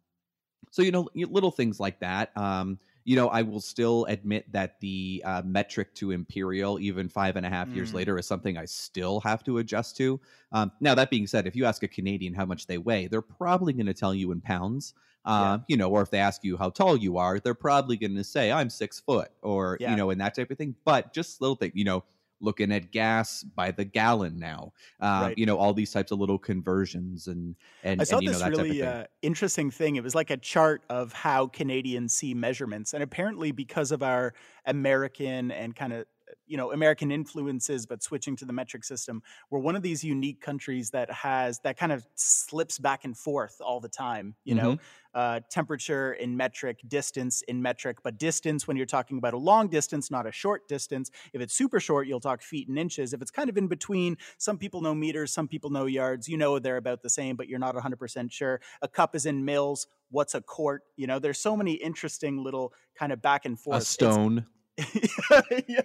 so 0.72 0.82
you 0.82 0.92
know, 0.92 1.08
little 1.16 1.52
things 1.52 1.80
like 1.80 2.00
that. 2.00 2.36
Um, 2.38 2.80
you 3.06 3.16
know, 3.16 3.28
I 3.28 3.42
will 3.42 3.60
still 3.60 4.06
admit 4.06 4.52
that 4.52 4.80
the 4.80 5.22
uh, 5.26 5.42
metric 5.46 5.94
to 5.96 6.12
imperial, 6.12 6.80
even 6.80 7.10
five 7.10 7.36
and 7.36 7.46
a 7.46 7.50
half 7.50 7.68
mm. 7.68 7.76
years 7.76 7.94
later, 7.94 8.18
is 8.18 8.26
something 8.26 8.58
I 8.58 8.66
still 8.66 9.20
have 9.22 9.44
to 9.44 9.58
adjust 9.58 9.98
to. 9.98 10.20
Um, 10.52 10.72
now, 10.80 10.96
that 10.96 11.10
being 11.10 11.28
said, 11.28 11.46
if 11.46 11.56
you 11.56 11.66
ask 11.66 11.84
a 11.84 11.88
Canadian 11.88 12.34
how 12.34 12.46
much 12.46 12.68
they 12.68 12.78
weigh, 12.78 13.08
they're 13.08 13.22
probably 13.22 13.74
going 13.74 13.88
to 13.88 13.94
tell 13.94 14.14
you 14.14 14.32
in 14.32 14.42
pounds. 14.42 14.94
Uh, 15.26 15.58
yeah. 15.58 15.64
You 15.68 15.78
know, 15.78 15.90
or 15.90 16.02
if 16.02 16.12
they 16.12 16.20
ask 16.20 16.44
you 16.44 16.58
how 16.58 16.70
tall 16.70 16.98
you 16.98 17.18
are, 17.18 17.40
they're 17.40 17.54
probably 17.54 17.96
going 17.98 18.16
to 18.16 18.24
say 18.24 18.52
I'm 18.52 18.70
six 18.70 19.00
foot, 19.00 19.30
or 19.42 19.78
yeah. 19.80 19.92
you 19.92 19.98
know, 19.98 20.10
and 20.10 20.20
that 20.20 20.36
type 20.36 20.52
of 20.52 20.58
thing. 20.58 20.76
But 20.86 21.14
just 21.14 21.42
little 21.42 21.56
thing, 21.56 21.72
you 21.74 21.86
know, 21.86 22.04
looking 22.44 22.72
at 22.72 22.92
gas 22.92 23.44
by 23.44 23.72
the 23.72 23.86
gallon 23.86 24.38
now. 24.38 24.74
Uh, 25.00 25.26
right. 25.28 25.38
You 25.38 25.46
know, 25.46 25.58
all 25.58 25.74
these 25.74 25.92
types 25.92 26.12
of 26.12 26.20
little 26.20 26.38
conversions 26.38 27.28
and 27.28 27.56
and 27.84 28.02
I 28.02 28.04
saw 28.04 28.18
and, 28.18 28.28
this 28.28 28.42
know, 28.42 28.50
really 28.50 28.82
uh, 28.84 29.06
interesting 29.22 29.72
thing. 29.72 29.96
It 29.96 30.04
was 30.04 30.14
like 30.14 30.30
a 30.30 30.38
chart 30.38 30.84
of 30.90 31.14
how 31.14 31.48
Canadians 31.48 32.14
see 32.14 32.34
measurements, 32.34 32.94
and 32.94 33.02
apparently 33.02 33.52
because 33.52 33.92
of 33.92 34.04
our 34.04 34.34
American 34.66 35.52
and 35.52 35.76
kind 35.76 35.94
of 35.94 36.06
you 36.48 36.58
know 36.58 36.72
American 36.72 37.12
influences, 37.12 37.86
but 37.86 38.04
switching 38.04 38.36
to 38.38 38.46
the 38.46 38.54
metric 38.54 38.84
system. 38.84 39.22
We're 39.50 39.60
one 39.60 39.76
of 39.76 39.82
these 39.82 40.04
unique 40.04 40.42
countries 40.42 40.90
that 40.92 41.12
has 41.12 41.60
that 41.60 41.78
kind 41.78 41.92
of 41.92 42.06
slips 42.16 42.80
back 42.80 43.06
and 43.06 43.18
forth 43.18 43.58
all 43.60 43.80
the 43.80 43.90
time. 43.90 44.36
You 44.44 44.56
know, 44.56 44.72
Mm-hmm. 44.74 44.84
uh, 45.20 45.40
temperature 45.50 46.14
in 46.14 46.36
metric, 46.38 46.80
distance 46.88 47.42
in 47.44 47.62
metric, 47.62 47.98
but 48.04 48.18
distance 48.18 48.68
when 48.68 48.76
you're 48.78 48.86
talking 48.86 49.18
about 49.18 49.34
a 49.34 49.38
long 49.38 49.68
distance, 49.68 50.10
not 50.10 50.26
a 50.26 50.32
short 50.32 50.68
distance. 50.68 51.12
If 51.34 51.42
it's 51.42 51.54
super 51.54 51.80
short, 51.80 52.08
you'll 52.08 52.20
talk 52.20 52.42
feet 52.42 52.68
and 52.68 52.80
inches. 52.80 53.14
If 53.14 53.22
it's 53.22 53.32
kind 53.32 53.50
of 53.50 53.58
in 53.58 53.68
between, 53.68 54.18
some 54.38 54.58
people 54.58 54.82
know 54.82 54.96
meters, 54.96 55.32
some 55.32 55.48
people 55.48 55.70
know 55.70 55.86
yards. 55.86 56.28
You 56.28 56.38
know 56.38 56.58
they're 56.60 56.78
about 56.78 57.02
the 57.04 57.10
same, 57.10 57.36
but 57.36 57.48
you're 57.48 57.60
not 57.60 57.76
100% 57.76 58.32
sure. 58.32 58.60
A 58.82 58.88
cup 58.88 59.16
is 59.16 59.26
in 59.26 59.46
mils. 59.46 59.88
What's 60.10 60.34
a 60.36 60.42
quart? 60.42 60.84
You 60.96 61.08
know, 61.08 61.20
there's 61.20 61.40
so 61.40 61.56
many 61.58 61.74
interesting 61.74 62.44
little 62.44 62.74
kind 62.96 63.12
of 63.12 63.22
back 63.22 63.46
and 63.46 63.60
forth. 63.60 63.76
A 63.76 63.78
It's- 63.78 63.88
stone, 63.90 64.46
yeah. 65.68 65.82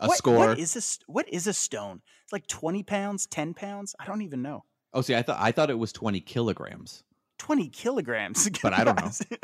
a 0.00 0.08
What- 0.08 0.18
score. 0.18 0.48
What 0.48 0.58
is 0.58 0.76
a 0.76 1.10
what 1.10 1.28
is 1.28 1.46
a 1.46 1.52
stone? 1.52 2.02
It's 2.24 2.32
like 2.32 2.46
twenty 2.46 2.82
pounds, 2.82 3.26
ten 3.26 3.54
pounds. 3.54 3.94
I 3.98 4.04
don't 4.06 4.22
even 4.22 4.42
know. 4.42 4.64
oh, 4.94 5.00
see, 5.02 5.14
I 5.14 5.22
thought 5.22 5.38
I 5.40 5.52
thought 5.52 5.70
it 5.70 5.78
was 5.78 5.92
twenty 5.92 6.20
kilograms. 6.20 7.04
Twenty 7.38 7.68
kilograms. 7.68 8.48
But 8.62 8.72
I 8.72 8.84
don't 8.84 8.96
know. 8.96 9.08
That's- 9.08 9.22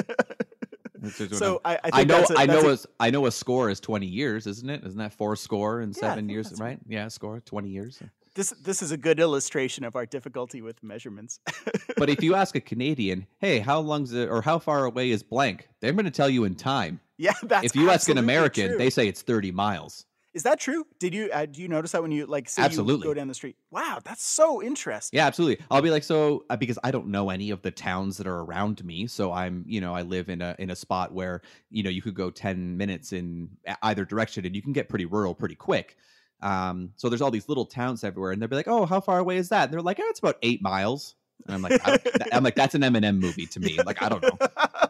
That's 1.02 1.18
what 1.18 1.34
so 1.34 1.60
I, 1.64 1.80
I, 1.82 1.90
think 1.90 1.94
I 1.94 2.04
know, 2.04 2.22
a- 2.30 2.38
I 2.38 2.46
know, 2.46 2.70
a- 2.70 2.74
a, 2.74 2.78
I 3.00 3.10
know 3.10 3.26
a 3.26 3.32
score 3.32 3.70
is 3.70 3.80
twenty 3.80 4.06
years, 4.06 4.46
isn't 4.46 4.70
it? 4.70 4.84
Isn't 4.84 4.98
that 4.98 5.12
four 5.12 5.34
score 5.34 5.80
and 5.80 5.92
Yeah, 5.96 6.00
seven 6.00 6.28
years, 6.28 6.52
right? 6.60 6.78
Yeah, 6.86 7.08
score 7.08 7.40
twenty 7.40 7.70
years. 7.70 8.00
this 8.36 8.50
this 8.62 8.82
is 8.82 8.92
a 8.92 8.96
good 8.96 9.18
illustration 9.18 9.82
of 9.84 9.96
our 9.96 10.06
difficulty 10.06 10.62
with 10.62 10.80
measurements. 10.82 11.40
But 11.96 12.08
if 12.08 12.22
you 12.22 12.36
ask 12.36 12.54
a 12.54 12.60
Canadian, 12.60 13.26
"Hey, 13.40 13.58
how 13.58 13.80
long's 13.80 14.12
it, 14.12 14.28
or 14.28 14.42
how 14.42 14.60
far 14.60 14.84
away 14.84 15.10
is 15.10 15.24
blank?" 15.24 15.68
They're 15.80 15.92
going 15.92 16.04
to 16.04 16.10
tell 16.12 16.30
you 16.30 16.44
in 16.44 16.54
time. 16.54 17.00
Yeah, 17.22 17.32
that's 17.42 17.64
if 17.64 17.76
you 17.76 17.88
ask 17.90 18.08
an 18.08 18.18
American, 18.18 18.68
true. 18.70 18.78
they 18.78 18.90
say 18.90 19.06
it's 19.06 19.22
thirty 19.22 19.52
miles. 19.52 20.04
is 20.34 20.42
that 20.42 20.58
true? 20.58 20.84
Did 20.98 21.14
you 21.14 21.30
uh, 21.32 21.46
do 21.46 21.62
you 21.62 21.68
notice 21.68 21.92
that 21.92 22.02
when 22.02 22.10
you 22.10 22.26
like 22.26 22.48
say 22.48 22.62
you 22.62 22.66
Absolutely. 22.66 23.04
go 23.04 23.14
down 23.14 23.28
the 23.28 23.34
street? 23.34 23.56
Wow, 23.70 24.00
that's 24.02 24.24
so 24.24 24.62
interesting. 24.62 25.16
Yeah, 25.16 25.26
absolutely. 25.26 25.64
I'll 25.70 25.82
be 25.82 25.90
like, 25.90 26.02
so 26.02 26.44
uh, 26.50 26.56
because 26.56 26.78
I 26.82 26.90
don't 26.90 27.08
know 27.08 27.30
any 27.30 27.50
of 27.50 27.62
the 27.62 27.70
towns 27.70 28.16
that 28.16 28.26
are 28.26 28.40
around 28.40 28.84
me, 28.84 29.06
so 29.06 29.32
I'm, 29.32 29.64
you 29.66 29.80
know, 29.80 29.94
I 29.94 30.02
live 30.02 30.28
in 30.28 30.42
a 30.42 30.56
in 30.58 30.70
a 30.70 30.76
spot 30.76 31.12
where 31.12 31.42
you 31.70 31.82
know 31.82 31.90
you 31.90 32.02
could 32.02 32.14
go 32.14 32.30
ten 32.30 32.76
minutes 32.76 33.12
in 33.12 33.48
either 33.82 34.04
direction, 34.04 34.44
and 34.44 34.56
you 34.56 34.62
can 34.62 34.72
get 34.72 34.88
pretty 34.88 35.06
rural 35.06 35.34
pretty 35.34 35.54
quick. 35.54 35.96
Um, 36.40 36.90
so 36.96 37.08
there's 37.08 37.22
all 37.22 37.30
these 37.30 37.48
little 37.48 37.66
towns 37.66 38.02
everywhere, 38.02 38.32
and 38.32 38.42
they'll 38.42 38.48
be 38.48 38.56
like, 38.56 38.66
oh, 38.66 38.84
how 38.84 39.00
far 39.00 39.20
away 39.20 39.36
is 39.36 39.50
that? 39.50 39.64
And 39.64 39.72
they're 39.72 39.80
like, 39.80 40.00
oh, 40.00 40.08
it's 40.08 40.18
about 40.18 40.38
eight 40.42 40.60
miles. 40.60 41.14
And 41.46 41.54
I'm 41.54 41.62
like, 41.62 41.80
I'm 42.32 42.44
like, 42.44 42.54
that's 42.54 42.74
an 42.74 42.82
Eminem 42.82 43.18
movie 43.18 43.46
to 43.46 43.60
me. 43.60 43.78
Like, 43.84 44.02
I 44.02 44.08
don't 44.08 44.22
know. 44.22 44.38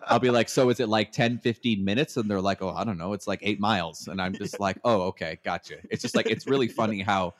I'll 0.07 0.19
be 0.19 0.31
like, 0.31 0.49
so 0.49 0.69
is 0.69 0.81
it 0.81 0.89
like 0.89 1.13
10, 1.13 1.39
15 1.39 1.85
minutes? 1.85 2.17
And 2.17 2.31
they're 2.31 2.41
like, 2.41 2.61
oh, 2.63 2.71
I 2.71 2.85
don't 2.85 2.99
know. 2.99 3.15
It's 3.15 3.27
like 3.27 3.41
eight 3.43 3.59
miles. 3.59 4.09
And 4.09 4.21
I'm 4.21 4.35
just 4.35 4.61
like, 4.61 4.79
oh, 4.85 5.03
okay, 5.03 5.39
gotcha. 5.45 5.77
It's 5.91 6.03
just 6.03 6.15
like, 6.15 6.27
it's 6.31 6.47
really 6.47 6.69
funny 6.69 7.01
how 7.01 7.35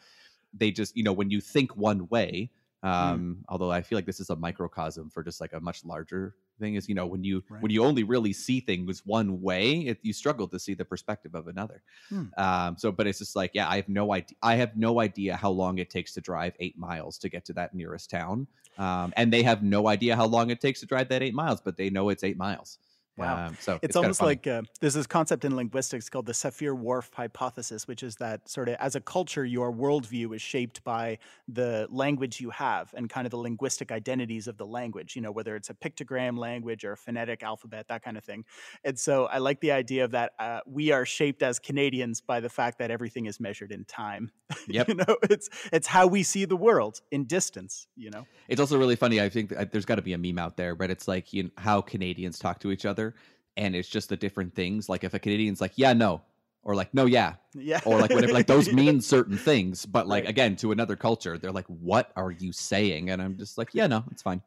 they 0.55 0.71
just, 0.71 0.97
you 0.97 1.03
know, 1.03 1.13
when 1.13 1.31
you 1.31 1.41
think 1.41 1.77
one 1.77 2.09
way, 2.09 2.51
um, 2.83 3.45
although 3.49 3.71
I 3.71 3.83
feel 3.83 3.97
like 3.97 4.07
this 4.07 4.19
is 4.19 4.31
a 4.31 4.37
microcosm 4.37 5.11
for 5.11 5.23
just 5.23 5.41
like 5.41 5.53
a 5.53 5.61
much 5.61 5.85
larger 5.85 6.35
thing 6.63 6.77
is, 6.77 6.89
you 6.89 6.95
know, 6.95 7.07
when 7.07 7.23
you, 7.25 7.43
Right. 7.51 7.61
when 7.63 7.71
you 7.71 7.85
only 7.85 8.05
really 8.05 8.33
see 8.33 8.61
things 8.61 9.03
one 9.05 9.43
way, 9.43 9.81
it, 9.91 9.99
you 10.03 10.13
struggle 10.13 10.49
to 10.49 10.59
see 10.59 10.75
the 10.75 10.85
perspective 10.85 11.35
of 11.35 11.49
another. 11.49 11.83
Hmm. 12.09 12.27
Um, 12.39 12.77
so, 12.79 12.91
but 12.91 13.07
it's 13.07 13.19
just 13.19 13.37
like, 13.37 13.51
yeah, 13.53 13.69
I 13.69 13.77
have 13.77 13.89
no 13.89 14.13
idea. 14.13 14.37
I 14.43 14.55
have 14.57 14.77
no 14.77 15.01
idea 15.01 15.37
how 15.37 15.51
long 15.51 15.79
it 15.79 15.91
takes 15.91 16.15
to 16.15 16.21
drive 16.21 16.55
eight 16.61 16.79
miles 16.79 17.19
to 17.19 17.29
get 17.29 17.45
to 17.47 17.53
that 17.55 17.75
nearest 17.75 18.09
town. 18.11 18.47
Um, 18.79 19.13
and 19.17 19.31
they 19.33 19.43
have 19.43 19.63
no 19.63 19.89
idea 19.89 20.17
how 20.17 20.25
long 20.27 20.49
it 20.51 20.61
takes 20.61 20.81
to 20.81 20.87
drive 20.87 21.09
that 21.11 21.23
eight 21.23 21.35
miles, 21.35 21.61
but 21.61 21.77
they 21.77 21.91
know 21.91 22.09
it's 22.09 22.25
eight 22.25 22.39
miles. 22.39 22.79
Wow. 23.17 23.49
Um, 23.49 23.57
so 23.61 23.79
it's, 23.83 23.95
kinda 23.95 24.07
almost 24.07 24.23
like 24.23 24.47
uh, 24.47 24.63
there's 24.81 24.95
this 24.95 25.07
concept 25.07 25.45
in 25.45 25.55
linguistics 25.55 26.09
called 26.09 26.25
the 26.25 26.33
Sapir-Whorf 26.33 27.11
hypothesis, 27.13 27.87
which 27.87 28.03
is 28.03 28.17
that 28.17 28.49
sort 28.49 28.71
of 28.71 28.77
as 28.77 28.95
a 28.95 29.01
culture, 29.01 29.45
your 29.45 29.73
worldview 29.73 30.35
is 30.35 30.41
shaped 30.41 30.83
by 30.83 31.19
the 31.47 31.87
language 31.91 32.41
you 32.41 32.51
have 32.51 32.93
and 32.97 33.11
kind 33.11 33.27
of 33.27 33.31
the 33.31 33.37
linguistic 33.37 33.93
identities 33.93 34.49
of 34.49 34.57
the 34.57 34.67
language. 34.67 35.15
You 35.15 35.23
know, 35.23 35.31
whether 35.31 35.57
it's 35.57 35.69
a 35.69 35.75
pictogram 35.75 36.39
language 36.39 36.85
or 36.85 36.93
a 36.93 36.97
phonetic 36.97 37.43
alphabet, 37.43 37.87
that 37.89 38.03
kind 38.03 38.17
of 38.17 38.25
thing. 38.25 38.45
And 38.85 38.99
so 38.99 39.27
I 39.27 39.39
like 39.39 39.61
the 39.61 39.73
idea 39.73 40.05
of 40.05 40.13
that 40.13 40.33
uh, 40.39 40.61
we 40.67 40.91
are 40.91 41.05
shaped 41.05 41.43
as 41.43 41.59
Canadians 41.59 42.23
by 42.23 42.41
the 42.41 42.49
fact 42.49 42.79
that 42.79 42.91
everything 42.91 43.27
is 43.27 43.41
measured 43.41 43.73
in 43.73 43.85
time. 43.85 44.31
Yep. 44.69 44.89
you 44.89 44.95
know, 44.95 45.17
it's 45.25 45.51
it's 45.73 45.87
how 45.87 46.07
we 46.07 46.23
see 46.23 46.45
the 46.45 46.57
world 46.57 47.01
in 47.11 47.25
distance. 47.25 47.89
You 47.97 48.11
know. 48.11 48.27
It's 48.49 48.61
also 48.61 48.79
really 48.79 48.97
funny. 48.97 49.21
I 49.21 49.29
think 49.29 49.51
that 49.51 49.73
there's 49.73 49.85
got 49.85 49.97
to 49.97 50.03
be 50.03 50.13
a 50.13 50.19
meme 50.19 50.39
out 50.39 50.57
there, 50.57 50.75
but 50.75 50.91
it's 50.91 51.09
like 51.09 51.33
you 51.33 51.45
know, 51.45 51.51
how 51.59 51.81
Canadians 51.81 52.39
talk 52.39 52.61
to 52.61 52.71
each 52.71 52.87
other, 52.87 53.02
and 53.57 53.75
it's 53.77 53.89
just 53.89 54.09
the 54.09 54.17
different 54.17 54.55
things. 54.55 54.89
Like 54.89 55.05
if 55.05 55.15
a 55.15 55.19
Canadian's 55.19 55.61
like, 55.61 55.73
"Yeah, 55.77 55.93
no," 55.93 56.23
or 56.63 56.75
like, 56.75 56.93
"No, 56.95 57.07
yeah," 57.07 57.35
Yeah. 57.55 57.81
or 57.85 57.99
like 58.01 58.11
whatever, 58.11 58.33
like 58.33 58.47
those 58.47 58.73
mean 58.81 59.01
certain 59.01 59.37
things. 59.37 59.85
But 59.87 60.07
like 60.07 60.25
Right. 60.25 60.31
again, 60.31 60.57
to 60.57 60.73
another 60.73 60.97
culture, 60.97 61.37
they're 61.39 61.53
like, 61.61 61.67
"What 61.67 62.13
are 62.17 62.31
you 62.31 62.53
saying?" 62.53 63.11
And 63.11 63.21
I'm 63.23 63.37
just 63.37 63.59
like, 63.59 63.71
"Yeah, 63.73 63.87
no, 63.89 64.05
it's 64.11 64.23
fine." 64.23 64.43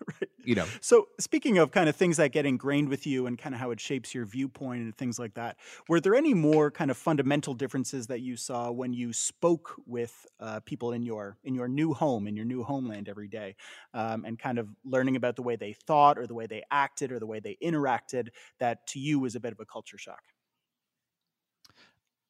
Right. 0.20 0.30
You 0.44 0.54
know, 0.54 0.70
So, 0.80 1.08
speaking 1.20 1.58
of 1.58 1.72
kind 1.72 1.88
of 1.88 1.96
things 1.96 2.16
that 2.16 2.32
get 2.32 2.46
ingrained 2.46 2.88
with 2.88 3.06
you 3.06 3.26
and 3.26 3.36
kind 3.38 3.54
of 3.54 3.60
how 3.60 3.70
it 3.70 3.80
shapes 3.80 4.14
your 4.14 4.24
viewpoint 4.24 4.82
and 4.82 4.96
things 4.96 5.18
like 5.18 5.34
that, 5.34 5.58
were 5.88 6.00
there 6.00 6.14
any 6.14 6.32
more 6.32 6.70
kind 6.70 6.90
of 6.90 6.96
fundamental 6.96 7.52
differences 7.54 8.06
that 8.06 8.20
you 8.20 8.36
saw 8.36 8.70
when 8.70 8.92
you 8.92 9.12
spoke 9.12 9.74
with 9.86 10.26
uh, 10.40 10.60
people 10.60 10.92
in 10.92 11.02
your 11.02 11.36
in 11.44 11.54
your 11.54 11.68
new 11.68 11.92
home 11.92 12.26
in 12.26 12.36
your 12.36 12.46
new 12.46 12.62
homeland 12.62 13.08
every 13.08 13.28
day, 13.28 13.56
um, 13.92 14.24
and 14.24 14.38
kind 14.38 14.58
of 14.58 14.68
learning 14.84 15.16
about 15.16 15.36
the 15.36 15.42
way 15.42 15.56
they 15.56 15.72
thought 15.72 16.18
or 16.18 16.26
the 16.26 16.34
way 16.34 16.46
they 16.46 16.62
acted 16.70 17.12
or 17.12 17.18
the 17.18 17.26
way 17.26 17.40
they 17.40 17.56
interacted 17.62 18.28
that 18.58 18.86
to 18.86 18.98
you 18.98 19.18
was 19.18 19.34
a 19.34 19.40
bit 19.40 19.52
of 19.52 19.60
a 19.60 19.66
culture 19.66 19.98
shock? 19.98 20.22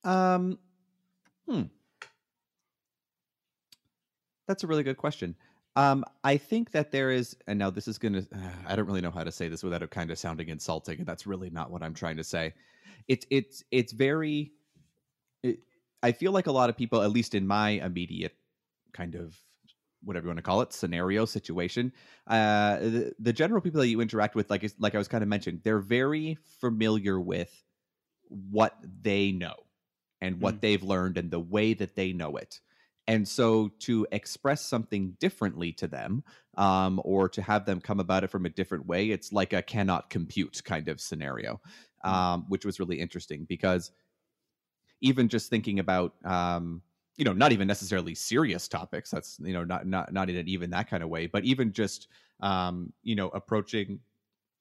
Um, 0.04 0.58
hmm. 1.46 1.62
That's 4.46 4.64
a 4.64 4.66
really 4.66 4.82
good 4.82 4.96
question. 4.96 5.36
Um, 5.78 6.04
I 6.24 6.38
think 6.38 6.72
that 6.72 6.90
there 6.90 7.12
is, 7.12 7.36
and 7.46 7.56
now 7.56 7.70
this 7.70 7.86
is 7.86 7.98
going 7.98 8.14
to, 8.14 8.26
I 8.66 8.74
don't 8.74 8.86
really 8.86 9.00
know 9.00 9.12
how 9.12 9.22
to 9.22 9.30
say 9.30 9.46
this 9.46 9.62
without 9.62 9.82
it 9.84 9.90
kind 9.90 10.10
of 10.10 10.18
sounding 10.18 10.48
insulting, 10.48 10.98
and 10.98 11.06
that's 11.06 11.24
really 11.24 11.50
not 11.50 11.70
what 11.70 11.84
I'm 11.84 11.94
trying 11.94 12.16
to 12.16 12.24
say. 12.24 12.52
It's, 13.06 13.24
it's, 13.30 13.62
it's 13.70 13.92
very, 13.92 14.50
it, 15.44 15.60
I 16.02 16.10
feel 16.10 16.32
like 16.32 16.48
a 16.48 16.52
lot 16.52 16.68
of 16.68 16.76
people, 16.76 17.00
at 17.00 17.12
least 17.12 17.32
in 17.32 17.46
my 17.46 17.70
immediate 17.70 18.34
kind 18.92 19.14
of 19.14 19.38
whatever 20.02 20.24
you 20.24 20.28
want 20.28 20.38
to 20.38 20.42
call 20.42 20.60
it 20.60 20.72
scenario 20.72 21.24
situation 21.24 21.92
uh 22.28 22.78
the, 22.78 23.12
the 23.18 23.32
general 23.32 23.60
people 23.60 23.80
that 23.80 23.88
you 23.88 24.00
interact 24.00 24.36
with 24.36 24.48
like 24.48 24.64
like 24.78 24.94
i 24.94 24.98
was 24.98 25.08
kind 25.08 25.22
of 25.22 25.28
mentioned 25.28 25.60
they're 25.64 25.80
very 25.80 26.38
familiar 26.60 27.20
with 27.20 27.64
what 28.28 28.76
they 29.02 29.32
know 29.32 29.54
and 30.20 30.40
what 30.40 30.60
they've 30.60 30.84
learned 30.84 31.18
and 31.18 31.32
the 31.32 31.40
way 31.40 31.74
that 31.74 31.96
they 31.96 32.12
know 32.12 32.36
it 32.36 32.60
and 33.08 33.26
so 33.26 33.68
to 33.80 34.06
express 34.12 34.64
something 34.64 35.16
differently 35.18 35.72
to 35.72 35.88
them 35.88 36.22
um, 36.56 37.00
or 37.04 37.28
to 37.28 37.42
have 37.42 37.64
them 37.64 37.80
come 37.80 37.98
about 37.98 38.22
it 38.22 38.28
from 38.28 38.46
a 38.46 38.50
different 38.50 38.86
way 38.86 39.10
it's 39.10 39.32
like 39.32 39.52
a 39.52 39.62
cannot 39.62 40.10
compute 40.10 40.62
kind 40.64 40.88
of 40.88 41.00
scenario 41.00 41.60
um, 42.04 42.44
which 42.48 42.64
was 42.64 42.78
really 42.78 43.00
interesting 43.00 43.44
because 43.46 43.90
even 45.00 45.28
just 45.28 45.50
thinking 45.50 45.78
about 45.78 46.14
um, 46.24 46.82
you 47.16 47.24
know 47.24 47.32
not 47.32 47.52
even 47.52 47.66
necessarily 47.66 48.14
serious 48.14 48.68
topics 48.68 49.10
that's 49.10 49.38
you 49.42 49.52
know 49.52 49.64
not 49.64 49.86
not 49.86 50.12
not 50.12 50.30
in 50.30 50.36
an 50.36 50.48
even 50.48 50.70
that 50.70 50.88
kind 50.88 51.02
of 51.02 51.08
way 51.08 51.26
but 51.26 51.44
even 51.44 51.72
just 51.72 52.08
um 52.40 52.92
you 53.02 53.16
know 53.16 53.28
approaching 53.30 53.98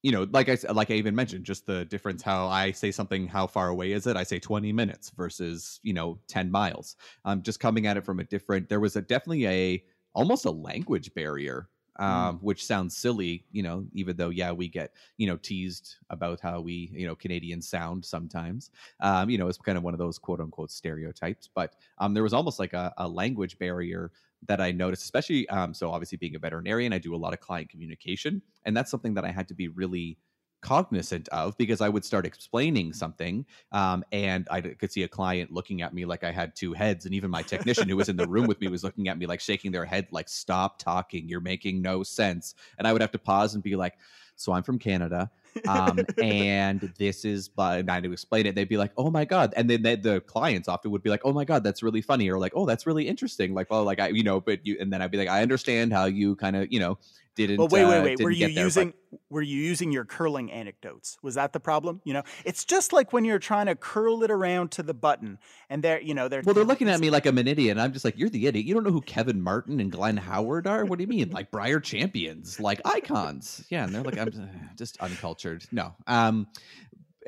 you 0.08 0.14
know 0.14 0.26
like 0.32 0.48
i 0.48 0.58
like 0.72 0.90
i 0.90 0.94
even 0.94 1.14
mentioned 1.14 1.44
just 1.44 1.66
the 1.66 1.84
difference 1.84 2.24
how 2.24 2.48
i 2.48 2.72
say 2.72 2.92
something 2.92 3.28
how 3.28 3.46
far 3.46 3.68
away 3.68 3.92
is 3.92 4.08
it? 4.08 4.16
I 4.16 4.24
say 4.24 4.40
20 4.40 4.72
minutes 4.72 5.10
versus 5.10 5.82
you 5.84 5.92
know 5.94 6.18
10 6.30 6.50
miles. 6.50 6.96
Um 7.26 7.42
just 7.42 7.60
coming 7.60 7.88
at 7.88 7.98
it 7.98 8.06
from 8.06 8.22
a 8.22 8.24
different 8.24 8.70
there 8.70 8.80
was 8.80 8.96
a 8.96 9.02
definitely 9.02 9.48
a 9.48 9.84
almost 10.14 10.46
a 10.46 10.52
language 10.52 11.14
barrier 11.14 11.68
um 12.00 12.38
which 12.40 12.66
sounds 12.66 12.96
silly 12.96 13.44
you 13.52 13.64
know 13.64 13.86
even 13.92 14.16
though 14.16 14.30
yeah 14.30 14.52
we 14.52 14.70
get 14.70 14.94
you 15.18 15.28
know 15.28 15.36
teased 15.36 15.96
about 16.10 16.40
how 16.40 16.62
we 16.62 16.90
you 16.94 17.06
know 17.06 17.16
canadians 17.16 17.68
sound 17.68 18.06
sometimes. 18.06 18.72
Um 19.02 19.30
you 19.30 19.38
know 19.38 19.50
it's 19.50 19.58
kind 19.58 19.78
of 19.78 19.84
one 19.84 19.94
of 19.94 20.00
those 20.00 20.18
quote 20.18 20.40
unquote 20.40 20.72
stereotypes 20.72 21.50
but 21.54 21.76
um, 21.98 22.14
there 22.14 22.24
was 22.24 22.34
almost 22.34 22.60
like 22.60 22.72
a, 22.74 22.94
a 22.98 23.08
language 23.08 23.60
barrier 23.60 24.12
that 24.48 24.62
I 24.62 24.72
noticed, 24.72 25.04
especially 25.04 25.48
um, 25.50 25.74
so 25.74 25.92
obviously 25.92 26.18
being 26.18 26.36
a 26.36 26.40
veterinarian, 26.40 26.94
I 26.94 26.98
do 27.00 27.16
a 27.16 27.18
lot 27.18 27.34
of 27.34 27.40
client 27.40 27.70
communication, 27.70 28.42
and 28.66 28.76
that's 28.76 28.92
something 28.92 29.14
that 29.16 29.26
I 29.26 29.32
had 29.32 29.48
to 29.50 29.54
be 29.54 29.68
really 29.68 30.18
cognizant 30.62 31.28
of 31.30 31.56
because 31.58 31.82
I 31.82 31.90
would 31.90 32.04
start 32.04 32.26
explaining 32.26 32.94
something, 32.94 33.46
um, 33.72 34.04
and 34.12 34.48
I 34.50 34.62
could 34.62 34.92
see 34.92 35.04
a 35.04 35.08
client 35.08 35.52
looking 35.52 35.82
at 35.82 35.94
me 35.94 36.06
like 36.06 36.24
I 36.24 36.32
had 36.32 36.56
two 36.56 36.74
heads, 36.74 37.06
and 37.06 37.14
even 37.14 37.30
my 37.30 37.42
technician 37.44 37.90
who 37.90 37.98
was 37.98 38.10
in 38.10 38.18
the 38.18 38.28
room 38.28 38.48
with 38.48 38.60
me 38.62 38.68
was 38.68 38.84
looking 38.84 39.08
at 39.08 39.18
me 39.18 39.26
like 39.26 39.40
shaking 39.40 39.72
their 39.72 39.86
head, 39.86 40.08
like 40.12 40.30
"Stop 40.30 40.80
talking, 40.80 41.28
you're 41.28 41.42
making 41.42 41.82
no 41.82 42.04
sense," 42.04 42.56
and 42.78 42.88
I 42.88 42.94
would 42.94 43.02
have 43.02 43.12
to 43.12 43.20
pause 43.20 43.54
and 43.54 43.64
be 43.64 43.76
like. 43.76 43.98
So 44.40 44.52
I'm 44.52 44.62
from 44.62 44.78
Canada, 44.78 45.32
um, 45.66 46.08
and 46.22 46.94
this 46.98 47.26
is 47.26 47.50
by 47.50 47.78
and 47.80 47.90
I 47.90 47.96
had 47.96 48.04
to 48.04 48.12
explain 48.12 48.46
it. 48.46 48.56
They'd 48.56 48.70
be 48.70 48.78
like, 48.78 48.92
"Oh 48.98 49.10
my 49.12 49.26
god!" 49.26 49.54
And 49.58 49.70
then 49.70 49.82
they, 49.82 49.96
the 49.96 50.22
clients 50.22 50.68
often 50.68 50.92
would 50.92 51.04
be 51.04 51.10
like, 51.10 51.22
"Oh 51.24 51.34
my 51.34 51.46
god, 51.46 51.64
that's 51.64 51.82
really 51.84 52.02
funny," 52.02 52.30
or 52.30 52.40
like, 52.40 52.54
"Oh, 52.56 52.66
that's 52.66 52.86
really 52.86 53.08
interesting." 53.08 53.54
Like, 53.54 53.70
well, 53.70 53.84
like 53.84 54.00
I, 54.00 54.10
you 54.10 54.24
know, 54.24 54.42
but 54.42 54.66
you, 54.66 54.78
and 54.80 54.92
then 54.94 55.02
I'd 55.02 55.12
be 55.12 55.18
like, 55.18 55.30
"I 55.30 55.42
understand 55.42 55.94
how 55.94 56.06
you 56.06 56.36
kind 56.36 56.56
of, 56.56 56.72
you 56.72 56.80
know, 56.80 56.98
didn't. 57.46 57.60
Well, 57.60 57.68
wait, 57.68 57.86
wait, 57.86 58.00
uh, 58.00 58.04
wait. 58.04 58.24
Were 58.24 58.32
you 58.32 58.48
there, 58.48 58.56
but- 58.56 58.62
using 58.62 58.94
were 59.30 59.42
you 59.42 59.58
using 59.58 59.92
your 59.92 60.06
curling 60.06 60.52
anecdotes? 60.52 61.18
Was 61.22 61.36
that 61.36 61.54
the 61.54 61.60
problem? 61.60 62.02
You 62.04 62.14
know, 62.14 62.24
it's 62.46 62.66
just 62.66 62.94
like 62.94 63.14
when 63.14 63.26
you're 63.26 63.40
trying 63.40 63.68
to 63.68 63.76
curl 63.76 64.24
it 64.24 64.32
around 64.32 64.72
to 64.72 64.84
the 64.84 64.94
button, 64.94 65.38
and 65.70 65.84
they're 65.84 66.02
you 66.02 66.14
know 66.14 66.28
they're 66.28 66.42
Well, 66.44 66.56
they're 66.56 66.64
looking 66.64 66.90
at 66.90 67.00
me 67.00 67.10
like 67.10 67.26
I'm 67.26 67.38
an 67.38 67.48
idiot. 67.48 67.72
And 67.72 67.82
I'm 67.82 67.94
just 67.94 68.06
like, 68.06 68.18
you're 68.18 68.30
the 68.30 68.48
idiot. 68.48 68.66
You 68.66 68.74
don't 68.74 68.84
know 68.84 68.92
who 68.92 69.02
Kevin 69.02 69.42
Martin 69.42 69.80
and 69.80 69.92
Glenn 69.92 70.18
Howard 70.18 70.68
are? 70.68 70.86
What 70.86 70.98
do 70.98 71.04
you 71.04 71.08
mean? 71.08 71.30
Like 71.30 71.52
Brier 71.52 71.80
champions, 71.80 72.60
like 72.60 72.82
icons. 72.86 73.66
Yeah, 73.70 73.84
and 73.84 73.94
they're 73.94 74.04
like, 74.04 74.18
I'm 74.18 74.28
uh, 74.30 74.74
just 74.76 74.98
uncultured. 74.98 75.66
No. 75.72 75.94
Um, 76.08 76.48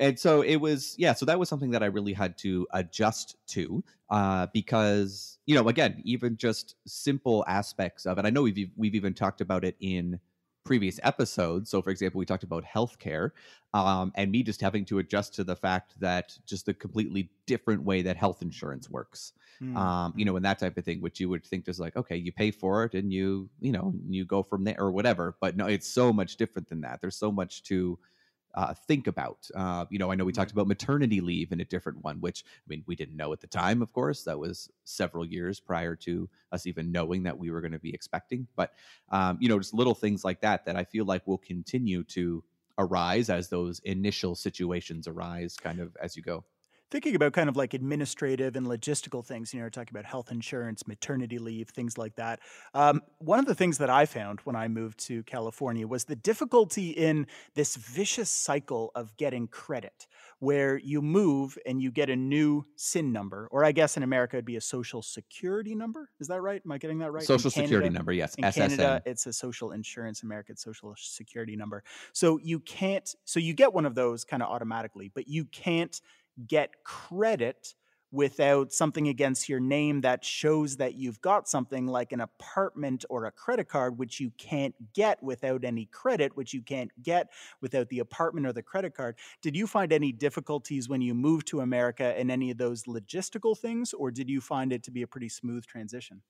and 0.00 0.18
so 0.18 0.42
it 0.42 0.56
was, 0.56 0.96
yeah. 0.98 1.12
So 1.12 1.26
that 1.26 1.38
was 1.38 1.48
something 1.48 1.70
that 1.70 1.82
I 1.82 1.86
really 1.86 2.12
had 2.12 2.38
to 2.38 2.66
adjust 2.72 3.36
to, 3.48 3.84
uh, 4.10 4.48
because 4.52 5.38
you 5.46 5.54
know, 5.54 5.68
again, 5.68 6.00
even 6.04 6.36
just 6.36 6.76
simple 6.86 7.44
aspects 7.46 8.06
of 8.06 8.18
it. 8.18 8.24
I 8.24 8.30
know 8.30 8.42
we've 8.42 8.70
we've 8.76 8.94
even 8.94 9.14
talked 9.14 9.40
about 9.40 9.64
it 9.64 9.76
in 9.80 10.20
previous 10.64 11.00
episodes. 11.02 11.70
So, 11.70 11.82
for 11.82 11.90
example, 11.90 12.18
we 12.18 12.26
talked 12.26 12.44
about 12.44 12.64
healthcare, 12.64 13.30
um, 13.74 14.12
and 14.14 14.30
me 14.30 14.42
just 14.42 14.60
having 14.60 14.84
to 14.86 14.98
adjust 14.98 15.34
to 15.36 15.44
the 15.44 15.56
fact 15.56 15.98
that 16.00 16.38
just 16.46 16.66
the 16.66 16.74
completely 16.74 17.30
different 17.46 17.84
way 17.84 18.02
that 18.02 18.16
health 18.16 18.42
insurance 18.42 18.88
works 18.90 19.32
Hmm. 19.58 19.76
um, 19.76 20.12
you 20.16 20.24
know, 20.24 20.34
and 20.34 20.44
that 20.44 20.58
type 20.58 20.76
of 20.76 20.84
thing, 20.84 21.00
which 21.00 21.20
you 21.20 21.28
would 21.28 21.44
think 21.46 21.64
just 21.64 21.78
like, 21.78 21.94
okay, 21.94 22.16
you 22.16 22.32
pay 22.32 22.50
for 22.50 22.84
it 22.84 22.92
and 22.94 23.12
you, 23.12 23.48
you 23.60 23.70
know, 23.70 23.94
you 24.08 24.24
go 24.24 24.42
from 24.42 24.64
there 24.64 24.80
or 24.80 24.90
whatever. 24.90 25.36
But 25.40 25.56
no, 25.56 25.66
it's 25.66 25.86
so 25.86 26.12
much 26.12 26.36
different 26.36 26.68
than 26.68 26.80
that. 26.80 27.00
There's 27.00 27.16
so 27.16 27.30
much 27.30 27.62
to 27.64 27.96
uh, 28.54 28.74
think 28.74 29.06
about. 29.06 29.48
Uh, 29.54 29.86
you 29.90 29.98
know, 29.98 30.10
I 30.10 30.14
know 30.14 30.24
we 30.24 30.32
talked 30.32 30.52
about 30.52 30.66
maternity 30.66 31.20
leave 31.20 31.52
in 31.52 31.60
a 31.60 31.64
different 31.64 32.02
one, 32.02 32.20
which 32.20 32.44
I 32.46 32.66
mean, 32.68 32.82
we 32.86 32.96
didn't 32.96 33.16
know 33.16 33.32
at 33.32 33.40
the 33.40 33.46
time, 33.46 33.82
of 33.82 33.92
course. 33.92 34.24
That 34.24 34.38
was 34.38 34.70
several 34.84 35.24
years 35.24 35.60
prior 35.60 35.96
to 35.96 36.28
us 36.52 36.66
even 36.66 36.92
knowing 36.92 37.22
that 37.24 37.38
we 37.38 37.50
were 37.50 37.60
going 37.60 37.72
to 37.72 37.78
be 37.78 37.94
expecting. 37.94 38.46
But, 38.56 38.72
um, 39.10 39.38
you 39.40 39.48
know, 39.48 39.58
just 39.58 39.74
little 39.74 39.94
things 39.94 40.24
like 40.24 40.40
that 40.40 40.64
that 40.66 40.76
I 40.76 40.84
feel 40.84 41.04
like 41.04 41.26
will 41.26 41.38
continue 41.38 42.04
to 42.04 42.42
arise 42.78 43.28
as 43.28 43.48
those 43.48 43.78
initial 43.80 44.34
situations 44.34 45.06
arise 45.06 45.56
kind 45.56 45.80
of 45.80 45.96
as 46.02 46.16
you 46.16 46.22
go. 46.22 46.44
Thinking 46.90 47.14
about 47.14 47.32
kind 47.32 47.48
of 47.48 47.56
like 47.56 47.74
administrative 47.74 48.56
and 48.56 48.66
logistical 48.66 49.24
things, 49.24 49.54
you 49.54 49.60
know, 49.60 49.68
talking 49.68 49.90
about 49.92 50.04
health 50.04 50.30
insurance, 50.30 50.86
maternity 50.86 51.38
leave, 51.38 51.68
things 51.68 51.96
like 51.96 52.16
that. 52.16 52.40
Um, 52.74 53.02
one 53.18 53.38
of 53.38 53.46
the 53.46 53.54
things 53.54 53.78
that 53.78 53.90
I 53.90 54.06
found 54.06 54.40
when 54.40 54.56
I 54.56 54.68
moved 54.68 54.98
to 55.06 55.22
California 55.24 55.86
was 55.86 56.04
the 56.04 56.16
difficulty 56.16 56.90
in 56.90 57.26
this 57.54 57.76
vicious 57.76 58.30
cycle 58.30 58.90
of 58.94 59.16
getting 59.16 59.46
credit, 59.46 60.06
where 60.38 60.78
you 60.78 61.02
move 61.02 61.58
and 61.66 61.80
you 61.80 61.90
get 61.90 62.10
a 62.10 62.16
new 62.16 62.64
SIN 62.76 63.12
number, 63.12 63.46
or 63.50 63.64
I 63.64 63.72
guess 63.72 63.96
in 63.96 64.02
America 64.02 64.36
it'd 64.36 64.44
be 64.44 64.56
a 64.56 64.60
social 64.60 65.02
security 65.02 65.74
number. 65.74 66.10
Is 66.18 66.28
that 66.28 66.40
right? 66.40 66.60
Am 66.64 66.72
I 66.72 66.78
getting 66.78 66.98
that 66.98 67.12
right? 67.12 67.22
Social 67.22 67.50
security 67.50 67.90
number, 67.90 68.12
yes, 68.12 68.34
in 68.36 68.44
SSN. 68.44 68.54
Canada, 68.54 69.02
it's 69.06 69.26
a 69.26 69.32
social 69.32 69.72
insurance, 69.72 70.22
American 70.22 70.56
social 70.56 70.94
security 70.96 71.56
number. 71.56 71.84
So 72.12 72.38
you 72.42 72.60
can't, 72.60 73.14
so 73.24 73.38
you 73.38 73.54
get 73.54 73.72
one 73.72 73.86
of 73.86 73.94
those 73.94 74.24
kind 74.24 74.42
of 74.42 74.48
automatically, 74.48 75.10
but 75.14 75.28
you 75.28 75.44
can't 75.44 76.00
get 76.46 76.84
credit 76.84 77.74
without 78.12 78.72
something 78.72 79.06
against 79.06 79.48
your 79.48 79.60
name 79.60 80.00
that 80.00 80.24
shows 80.24 80.78
that 80.78 80.94
you've 80.94 81.20
got 81.20 81.48
something 81.48 81.86
like 81.86 82.10
an 82.10 82.20
apartment 82.20 83.04
or 83.08 83.24
a 83.24 83.30
credit 83.30 83.68
card, 83.68 83.98
which 83.98 84.18
you 84.18 84.32
can't 84.32 84.92
get 84.92 85.22
without 85.22 85.64
any 85.64 85.86
credit, 85.86 86.36
which 86.36 86.52
you 86.52 86.60
can't 86.60 86.90
get 87.02 87.30
without 87.60 87.88
the 87.88 88.00
apartment 88.00 88.46
or 88.46 88.52
the 88.52 88.64
credit 88.64 88.94
card. 88.94 89.16
Did 89.42 89.56
you 89.56 89.68
find 89.68 89.92
any 89.92 90.10
difficulties 90.10 90.88
when 90.88 91.00
you 91.00 91.14
moved 91.14 91.46
to 91.48 91.60
America 91.60 92.18
in 92.20 92.32
any 92.32 92.50
of 92.50 92.58
those 92.58 92.82
logistical 92.84 93.56
things, 93.56 93.92
or 93.94 94.10
did 94.10 94.28
you 94.28 94.40
find 94.40 94.72
it 94.72 94.82
to 94.84 94.90
be 94.90 95.02
a 95.02 95.06
pretty 95.06 95.28
smooth 95.28 95.64
transition? 95.66 96.22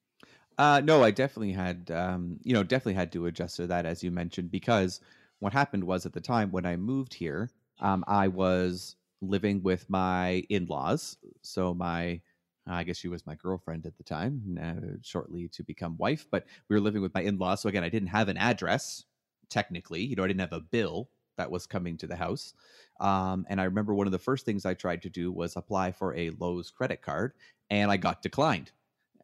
Uh, 0.59 0.81
no, 0.85 1.03
I 1.03 1.11
definitely 1.11 1.53
had, 1.53 1.91
um, 1.91 2.39
you 2.43 2.53
know, 2.53 2.63
definitely 2.63 2.95
had 2.95 3.13
to 3.13 3.27
adjust 3.27 3.57
to 3.57 3.67
that, 3.69 3.87
as 3.87 4.03
you 4.03 4.11
mentioned, 4.11 4.51
because 4.51 5.01
what 5.39 5.53
happened 5.53 5.85
was 5.85 6.05
at 6.05 6.13
the 6.13 6.21
time 6.21 6.51
when 6.51 6.67
I 6.67 6.77
moved 6.77 7.15
here, 7.15 7.51
um, 7.79 8.05
I 8.07 8.29
was 8.29 8.97
living 9.21 9.63
with 9.63 9.89
my 9.91 10.45
in 10.49 10.67
laws. 10.67 11.17
So, 11.43 11.75
my, 11.75 12.21
I 12.67 12.85
guess 12.85 12.99
she 12.99 13.09
was 13.09 13.27
my 13.27 13.35
girlfriend 13.35 13.87
at 13.87 13.97
the 13.97 14.05
time, 14.05 14.59
uh, 14.63 14.97
shortly 15.03 15.49
to 15.49 15.63
become 15.63 15.97
wife, 15.99 16.27
but 16.31 16.47
we 16.69 16.77
were 16.77 16.81
living 16.81 17.03
with 17.03 17.15
my 17.15 17.23
in 17.23 17.39
laws. 17.39 17.61
So, 17.61 17.69
again, 17.69 17.85
I 17.85 17.89
didn't 17.89 18.09
have 18.09 18.29
an 18.29 18.37
address, 18.37 19.05
technically, 19.49 20.03
you 20.03 20.17
know, 20.17 20.25
I 20.25 20.29
didn't 20.29 20.41
have 20.41 20.53
a 20.53 20.61
bill 20.61 21.11
that 21.37 21.51
was 21.51 21.67
coming 21.67 21.97
to 21.99 22.07
the 22.07 22.17
house. 22.17 22.55
Um, 23.01 23.47
and 23.49 23.61
I 23.61 23.65
remember 23.65 23.95
one 23.95 24.07
of 24.07 24.13
the 24.13 24.19
first 24.19 24.45
things 24.45 24.67
I 24.67 24.75
tried 24.75 25.03
to 25.03 25.11
do 25.11 25.33
was 25.33 25.57
apply 25.57 25.93
for 25.93 26.15
a 26.15 26.31
Lowe's 26.31 26.71
credit 26.71 27.03
card, 27.03 27.33
and 27.71 27.91
I 27.91 27.97
got 27.97 28.23
declined 28.23 28.73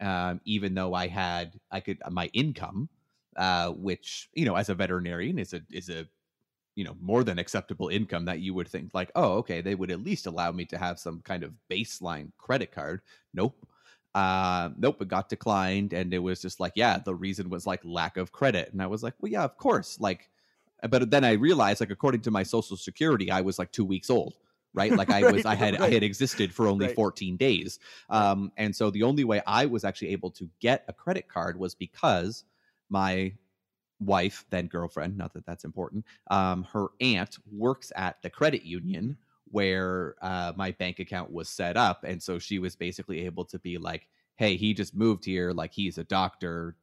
um, 0.01 0.41
even 0.45 0.75
though 0.75 0.95
I 0.95 1.07
had 1.09 1.59
I 1.71 1.81
could 1.81 1.99
my 2.11 2.27
income, 2.33 2.89
uh, 3.37 3.71
which 3.73 4.29
you 4.35 4.45
know 4.45 4.57
as 4.57 4.69
a 4.69 4.75
veterinarian 4.75 5.39
is 5.39 5.53
a 5.55 5.63
is 5.71 5.89
a 5.89 6.07
you 6.77 6.85
know 6.85 6.97
more 7.01 7.25
than 7.25 7.39
acceptable 7.39 7.89
income 7.89 8.27
that 8.27 8.41
you 8.41 8.55
would 8.55 8.69
think 8.69 8.93
like 8.95 9.11
oh 9.17 9.39
okay 9.39 9.61
they 9.61 9.75
would 9.75 9.91
at 9.91 10.05
least 10.05 10.27
allow 10.27 10.53
me 10.53 10.65
to 10.67 10.79
have 10.79 10.99
some 11.01 11.21
kind 11.23 11.43
of 11.43 11.55
baseline 11.71 12.31
credit 12.39 12.73
card. 12.73 13.03
Nope. 13.35 13.67
Uh, 14.15 14.71
nope, 14.79 15.03
it 15.03 15.09
got 15.09 15.29
declined, 15.29 15.93
and 15.93 16.15
it 16.15 16.19
was 16.21 16.41
just 16.41 16.59
like, 16.59 16.73
yeah, 16.75 16.99
the 16.99 17.15
reason 17.15 17.51
was 17.51 17.67
like 17.67 17.85
lack 17.85 18.17
of 18.17 18.33
credit, 18.33 18.73
and 18.73 18.81
I 18.83 18.87
was 18.87 19.03
like, 19.03 19.13
well, 19.21 19.31
yeah, 19.31 19.45
of 19.45 19.59
course, 19.59 20.01
like, 20.01 20.31
but 20.89 21.11
then 21.11 21.25
I 21.25 21.33
realized, 21.33 21.81
like, 21.81 21.91
according 21.91 22.23
to 22.23 22.31
my 22.31 22.43
social 22.43 22.77
security, 22.79 23.31
I 23.31 23.43
was 23.43 23.59
like 23.59 23.73
two 23.73 23.85
weeks 23.85 24.09
old, 24.09 24.39
right? 24.73 24.95
Like, 24.95 25.11
I 25.11 25.25
was, 25.25 25.45
I 25.45 25.55
Right, 25.55 25.57
had, 25.57 25.77
I 25.77 25.91
had 25.91 26.03
existed 26.03 26.55
for 26.55 26.67
only 26.69 26.89
Right. 26.89 26.97
14 26.97 27.37
days, 27.37 27.79
um, 28.09 28.53
and 28.57 28.75
so 28.75 28.91
the 28.91 29.03
only 29.03 29.25
way 29.25 29.43
I 29.47 29.67
was 29.67 29.85
actually 29.85 30.09
able 30.09 30.31
to 30.33 30.49
get 30.61 30.85
a 30.89 30.95
credit 30.95 31.29
card 31.29 31.59
was 31.59 31.75
because 31.75 32.45
my 32.89 33.35
wife, 34.01 34.45
then 34.51 34.67
girlfriend, 34.67 35.17
not 35.17 35.33
that 35.35 35.47
that's 35.47 35.65
important, 35.65 36.05
um, 36.31 36.65
her 36.65 36.89
aunt 37.01 37.39
works 37.51 37.93
at 37.97 38.21
the 38.23 38.31
credit 38.31 38.63
union 38.63 39.17
where 39.51 40.17
uh, 40.23 40.53
my 40.57 40.73
bank 40.73 40.99
account 40.99 41.33
was 41.33 41.49
set 41.49 41.77
up. 41.77 42.05
And 42.05 42.23
so 42.23 42.39
she 42.39 42.59
was 42.59 42.77
basically 42.77 43.25
able 43.25 43.45
to 43.47 43.59
be 43.59 43.79
like, 43.79 44.09
hey, 44.37 44.57
he 44.57 44.75
just 44.75 44.95
moved 44.95 45.25
here. 45.25 45.53
Like, 45.53 45.73
he's 45.73 45.99
a 45.99 46.05
doctor. 46.05 46.77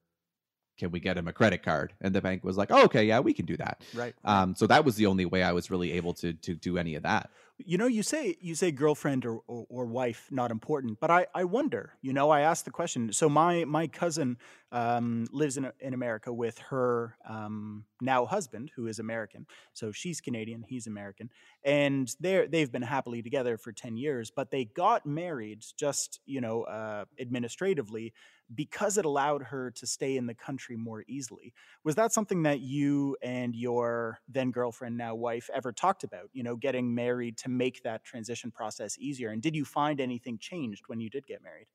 Can 0.77 0.91
we 0.91 0.99
get 0.99 1.17
him 1.17 1.27
a 1.27 1.33
credit 1.33 1.63
card? 1.63 1.93
And 2.01 2.13
the 2.13 2.21
bank 2.21 2.43
was 2.43 2.57
like, 2.57 2.69
oh, 2.71 2.86
okay, 2.86 3.03
yeah, 3.03 3.19
we 3.19 3.33
can 3.33 3.45
do 3.45 3.57
that. 3.57 3.81
Right. 3.93 4.13
Um, 4.25 4.55
so 4.55 4.67
that 4.67 4.83
was 4.83 4.95
the 4.95 5.05
only 5.05 5.25
way 5.25 5.43
I 5.43 5.51
was 5.51 5.69
really 5.69 5.91
able 5.93 6.13
to 6.15 6.33
to 6.33 6.55
do 6.55 6.77
any 6.77 6.95
of 6.95 7.03
that. 7.03 7.29
You 7.59 7.77
know, 7.77 7.86
you 7.86 8.01
say 8.01 8.36
you 8.41 8.55
say 8.55 8.71
girlfriend 8.71 9.25
or, 9.25 9.39
or, 9.47 9.65
or 9.69 9.86
wife 9.86 10.27
not 10.31 10.49
important, 10.49 10.99
but 10.99 11.12
I, 11.12 11.27
I 11.36 11.43
wonder. 11.43 11.93
You 12.01 12.12
know, 12.12 12.31
I 12.31 12.41
asked 12.41 12.65
the 12.65 12.71
question. 12.71 13.13
So 13.13 13.29
my 13.29 13.63
my 13.65 13.86
cousin 13.88 14.38
um, 14.71 15.27
lives 15.31 15.57
in 15.57 15.71
in 15.79 15.93
America 15.93 16.33
with 16.33 16.57
her 16.69 17.15
um, 17.29 17.86
now 18.01 18.25
husband, 18.25 18.71
who 18.75 18.88
is 18.88 18.97
American. 18.97 19.45
So 19.73 19.91
she's 19.91 20.19
Canadian, 20.19 20.65
he's 20.67 20.88
American, 20.88 21.29
and 21.63 22.13
they're 22.19 22.47
they've 22.47 22.71
been 22.71 22.81
happily 22.81 23.21
together 23.21 23.57
for 23.57 23.71
ten 23.71 23.97
years. 23.97 24.31
But 24.36 24.49
they 24.49 24.65
got 24.65 25.05
married 25.05 25.63
just 25.77 26.19
you 26.25 26.41
know 26.41 26.63
uh, 26.63 27.05
administratively 27.19 28.13
because 28.55 28.97
it 28.97 29.05
allowed 29.05 29.43
her 29.43 29.71
to 29.71 29.87
stay 29.87 30.17
in 30.17 30.25
the 30.27 30.33
country 30.33 30.75
more 30.75 31.03
easily. 31.07 31.53
Was 31.83 31.95
that 31.95 32.13
something 32.13 32.43
that 32.43 32.59
you 32.59 33.17
and 33.21 33.55
your 33.55 34.19
then 34.27 34.51
girlfriend, 34.51 34.97
now 34.97 35.15
wife, 35.15 35.49
ever 35.53 35.71
talked 35.71 36.03
about? 36.03 36.29
You 36.33 36.43
know, 36.43 36.55
getting 36.55 36.93
married 36.93 37.37
to 37.39 37.49
make 37.49 37.83
that 37.83 38.03
transition 38.03 38.51
process 38.51 38.97
easier. 38.97 39.29
And 39.29 39.41
did 39.41 39.55
you 39.55 39.65
find 39.65 39.99
anything 39.99 40.37
changed 40.37 40.83
when 40.87 40.99
you 40.99 41.09
did 41.09 41.25
get 41.27 41.41
married? 41.43 41.67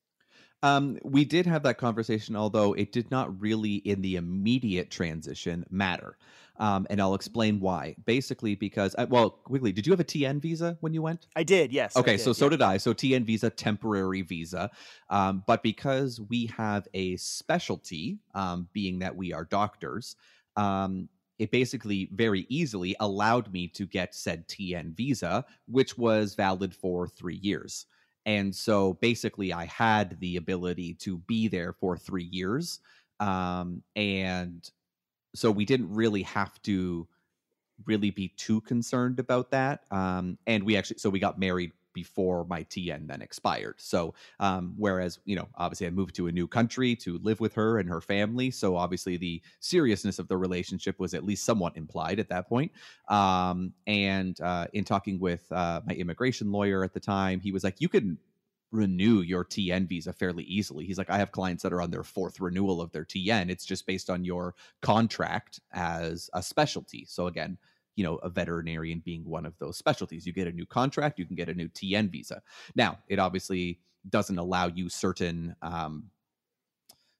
Um, 0.62 0.98
we 1.04 1.24
did 1.24 1.46
have 1.46 1.62
that 1.62 1.78
conversation, 1.78 2.34
although 2.34 2.72
it 2.72 2.92
did 2.92 3.10
not 3.10 3.40
really, 3.40 3.76
in 3.76 4.02
the 4.02 4.16
immediate 4.16 4.90
transition, 4.90 5.64
matter. 5.70 6.16
Um, 6.58 6.88
and 6.90 7.00
I'll 7.00 7.14
explain 7.14 7.60
why. 7.60 7.94
Basically, 8.04 8.56
because 8.56 8.94
uh, 8.98 9.06
well, 9.08 9.30
quickly, 9.30 9.70
did 9.70 9.86
you 9.86 9.92
have 9.92 10.00
a 10.00 10.04
TN 10.04 10.40
visa 10.40 10.76
when 10.80 10.92
you 10.92 11.02
went? 11.02 11.28
I 11.36 11.44
did, 11.44 11.72
yes. 11.72 11.96
Okay, 11.96 12.16
did, 12.16 12.20
so 12.20 12.32
so 12.32 12.46
yeah. 12.46 12.50
did 12.50 12.62
I. 12.62 12.76
So 12.78 12.92
TN 12.92 13.24
visa, 13.24 13.48
temporary 13.48 14.22
visa, 14.22 14.70
um, 15.08 15.44
but 15.46 15.62
because 15.62 16.20
we 16.20 16.46
have 16.46 16.88
a 16.94 17.16
specialty, 17.16 18.18
um, 18.34 18.68
being 18.72 18.98
that 18.98 19.14
we 19.14 19.32
are 19.32 19.44
doctors, 19.44 20.16
um, 20.56 21.08
it 21.38 21.52
basically 21.52 22.08
very 22.12 22.44
easily 22.48 22.96
allowed 22.98 23.52
me 23.52 23.68
to 23.68 23.86
get 23.86 24.14
said 24.14 24.48
TN 24.48 24.96
visa, 24.96 25.44
which 25.66 25.96
was 25.96 26.34
valid 26.34 26.74
for 26.74 27.06
three 27.06 27.36
years. 27.36 27.86
And 28.28 28.54
so 28.54 28.92
basically, 29.00 29.54
I 29.54 29.64
had 29.64 30.20
the 30.20 30.36
ability 30.36 30.92
to 31.00 31.16
be 31.16 31.48
there 31.48 31.72
for 31.72 31.96
three 31.96 32.28
years, 32.30 32.80
um, 33.20 33.82
and 33.96 34.70
so 35.34 35.50
we 35.50 35.64
didn't 35.64 35.94
really 35.94 36.24
have 36.24 36.60
to 36.64 37.08
really 37.86 38.10
be 38.10 38.28
too 38.36 38.60
concerned 38.60 39.18
about 39.18 39.50
that. 39.52 39.84
Um, 39.90 40.36
and 40.46 40.64
we 40.64 40.76
actually, 40.76 40.98
so 40.98 41.08
we 41.08 41.20
got 41.20 41.38
married 41.38 41.72
before 41.98 42.44
my 42.44 42.62
TN 42.62 43.08
then 43.08 43.20
expired. 43.20 43.74
So, 43.78 44.14
um, 44.38 44.74
whereas, 44.76 45.18
you 45.24 45.34
know, 45.34 45.48
obviously 45.56 45.88
I 45.88 45.90
moved 45.90 46.14
to 46.14 46.28
a 46.28 46.32
new 46.32 46.46
country 46.46 46.94
to 46.96 47.18
live 47.18 47.40
with 47.40 47.54
her 47.54 47.78
and 47.80 47.88
her 47.88 48.00
family. 48.00 48.52
So 48.52 48.76
obviously 48.76 49.16
the 49.16 49.42
seriousness 49.58 50.20
of 50.20 50.28
the 50.28 50.36
relationship 50.36 51.00
was 51.00 51.12
at 51.12 51.24
least 51.24 51.44
somewhat 51.44 51.76
implied 51.76 52.20
at 52.20 52.28
that 52.28 52.48
point. 52.48 52.70
Um, 53.08 53.72
and 53.88 54.40
uh, 54.40 54.68
in 54.74 54.84
talking 54.84 55.18
with 55.18 55.50
uh, 55.50 55.80
my 55.88 55.94
immigration 55.94 56.52
lawyer 56.52 56.84
at 56.84 56.94
the 56.94 57.00
time, 57.00 57.40
he 57.40 57.50
was 57.50 57.64
like, 57.64 57.80
you 57.80 57.88
can 57.88 58.16
renew 58.70 59.22
your 59.22 59.44
TN 59.44 59.88
visa 59.88 60.12
fairly 60.12 60.44
easily. 60.44 60.84
He's 60.84 60.98
like, 60.98 61.10
I 61.10 61.18
have 61.18 61.32
clients 61.32 61.64
that 61.64 61.72
are 61.72 61.82
on 61.82 61.90
their 61.90 62.04
fourth 62.04 62.38
renewal 62.38 62.80
of 62.80 62.92
their 62.92 63.04
TN. 63.04 63.50
It's 63.50 63.64
just 63.64 63.86
based 63.86 64.08
on 64.08 64.24
your 64.24 64.54
contract 64.82 65.58
as 65.72 66.30
a 66.32 66.42
specialty. 66.44 67.06
So 67.08 67.26
again, 67.26 67.58
you 67.98 68.04
know, 68.04 68.16
a 68.16 68.28
veterinarian 68.30 69.00
being 69.00 69.24
one 69.24 69.44
of 69.44 69.58
those 69.58 69.76
specialties. 69.76 70.24
You 70.24 70.32
get 70.32 70.46
a 70.46 70.52
new 70.52 70.66
contract, 70.66 71.18
you 71.18 71.26
can 71.26 71.34
get 71.34 71.48
a 71.48 71.54
new 71.54 71.68
TN 71.68 72.08
visa. 72.08 72.42
Now, 72.76 73.00
it 73.08 73.18
obviously 73.18 73.80
doesn't 74.08 74.38
allow 74.38 74.68
you 74.68 74.88
certain 74.88 75.56
um, 75.62 76.10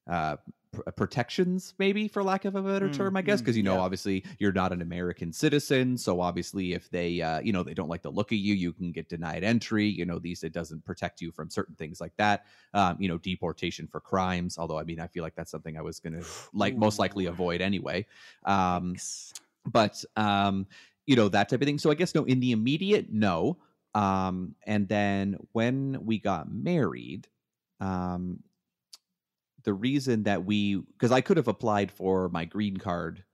uh, 0.06 0.36
pr- 0.72 0.82
protections, 0.96 1.74
maybe 1.78 2.08
for 2.08 2.22
lack 2.22 2.44
of 2.44 2.54
a 2.54 2.62
better 2.62 2.88
Mm, 2.88 2.88
term, 2.88 3.16
I 3.16 3.22
guess, 3.22 3.40
mm, 3.40 3.42
because 3.42 3.56
you 3.56 3.62
know, 3.62 3.78
yeah. 3.78 3.80
obviously, 3.80 4.24
you're 4.38 4.52
not 4.52 4.72
an 4.72 4.80
American 4.80 5.32
citizen. 5.32 5.98
So 5.98 6.20
obviously, 6.20 6.72
if 6.72 6.88
they, 6.90 7.20
uh, 7.20 7.40
you 7.40 7.52
know, 7.52 7.62
they 7.62 7.74
don't 7.74 7.88
like 7.88 8.02
the 8.02 8.10
look 8.10 8.32
of 8.32 8.38
you, 8.38 8.54
you 8.54 8.72
can 8.72 8.92
get 8.92 9.08
denied 9.08 9.44
entry. 9.44 9.86
You 9.86 10.06
know, 10.06 10.18
these 10.18 10.44
it 10.44 10.52
doesn't 10.52 10.84
protect 10.84 11.20
you 11.20 11.30
from 11.32 11.50
certain 11.50 11.74
things 11.74 12.00
like 12.00 12.16
that. 12.16 12.46
Um, 12.72 12.96
you 13.00 13.08
know, 13.08 13.18
deportation 13.18 13.86
for 13.86 14.00
crimes. 14.00 14.56
Although, 14.56 14.78
I 14.78 14.84
mean, 14.84 15.00
I 15.00 15.08
feel 15.08 15.22
like 15.22 15.34
that's 15.34 15.50
something 15.50 15.76
I 15.76 15.82
was 15.82 16.00
going 16.00 16.14
to 16.14 16.26
like 16.52 16.76
most 16.76 16.98
likely 16.98 17.26
avoid 17.26 17.60
anyway. 17.60 18.06
Um. 18.44 19.00
But 19.66 20.04
um 20.16 20.66
you 21.06 21.16
know 21.16 21.28
that 21.28 21.48
type 21.48 21.60
of 21.60 21.66
thing. 21.66 21.78
So 21.78 21.90
i 21.90 21.94
guess 21.94 22.14
no 22.14 22.24
in 22.24 22.40
the 22.40 22.52
immediate 22.52 23.10
no. 23.12 23.58
Um 23.94 24.54
and 24.66 24.88
then 24.88 25.38
when 25.52 26.04
we 26.04 26.18
got 26.18 26.52
married 26.52 27.28
um 27.80 28.42
the 29.64 29.74
reason 29.74 30.22
that 30.24 30.44
we 30.44 30.76
because 30.76 31.12
i 31.12 31.20
could 31.20 31.36
have 31.36 31.48
applied 31.48 31.90
for 31.90 32.28
my 32.28 32.44
green 32.44 32.76
card 32.76 33.24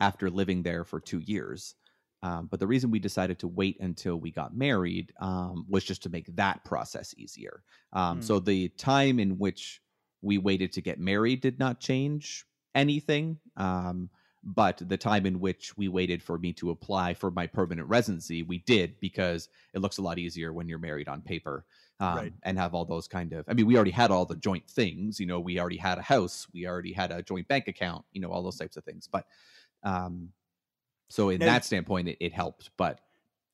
after 0.00 0.30
living 0.30 0.62
there 0.62 0.84
for 0.84 1.00
two 1.00 1.20
years 1.20 1.74
um, 2.22 2.48
but 2.48 2.58
the 2.58 2.66
reason 2.66 2.90
we 2.90 2.98
decided 2.98 3.38
to 3.38 3.48
wait 3.48 3.78
until 3.78 4.16
we 4.16 4.32
got 4.32 4.56
married 4.56 5.12
um, 5.20 5.64
was 5.68 5.84
just 5.84 6.02
to 6.02 6.08
make 6.08 6.26
that 6.34 6.64
process 6.64 7.14
easier. 7.16 7.62
Um, 7.92 8.18
Hmm. 8.18 8.22
so 8.22 8.40
the 8.40 8.70
time 8.70 9.20
in 9.20 9.38
which 9.38 9.80
we 10.20 10.36
waited 10.36 10.72
to 10.72 10.82
get 10.82 10.98
married 10.98 11.42
did 11.42 11.60
not 11.60 11.78
change 11.78 12.44
anything. 12.74 13.38
Um, 13.56 14.10
but 14.44 14.80
the 14.88 14.96
time 14.96 15.26
in 15.26 15.40
which 15.40 15.76
we 15.76 15.88
waited 15.88 16.22
for 16.22 16.38
me 16.38 16.52
to 16.52 16.70
apply 16.70 17.12
for 17.14 17.30
my 17.30 17.46
permanent 17.46 17.88
residency 17.88 18.42
we 18.42 18.58
did 18.58 18.98
because 19.00 19.48
it 19.74 19.80
looks 19.80 19.98
a 19.98 20.02
lot 20.02 20.18
easier 20.18 20.52
when 20.52 20.68
you're 20.68 20.78
married 20.78 21.08
on 21.08 21.20
paper 21.20 21.64
um, 22.00 22.16
Right. 22.16 22.32
and 22.44 22.56
have 22.56 22.72
all 22.74 22.84
those 22.84 23.08
kind 23.08 23.32
of 23.32 23.44
i 23.48 23.52
mean 23.54 23.66
we 23.66 23.74
already 23.74 23.90
had 23.90 24.10
all 24.12 24.24
the 24.24 24.36
joint 24.36 24.68
things 24.70 25.18
you 25.18 25.26
know 25.26 25.40
we 25.40 25.58
already 25.58 25.76
had 25.76 25.98
a 25.98 26.02
house 26.02 26.46
we 26.54 26.66
already 26.68 26.92
had 26.92 27.10
a 27.10 27.22
joint 27.22 27.48
bank 27.48 27.66
account 27.66 28.04
you 28.12 28.20
know 28.20 28.30
all 28.30 28.42
those 28.42 28.56
types 28.56 28.76
of 28.76 28.84
things 28.84 29.08
but 29.10 29.26
um 29.82 30.28
so 31.10 31.30
in 31.30 31.40
Now- 31.40 31.46
that 31.46 31.64
standpoint 31.64 32.08
it, 32.08 32.16
it 32.20 32.32
helped 32.32 32.70
but 32.76 33.00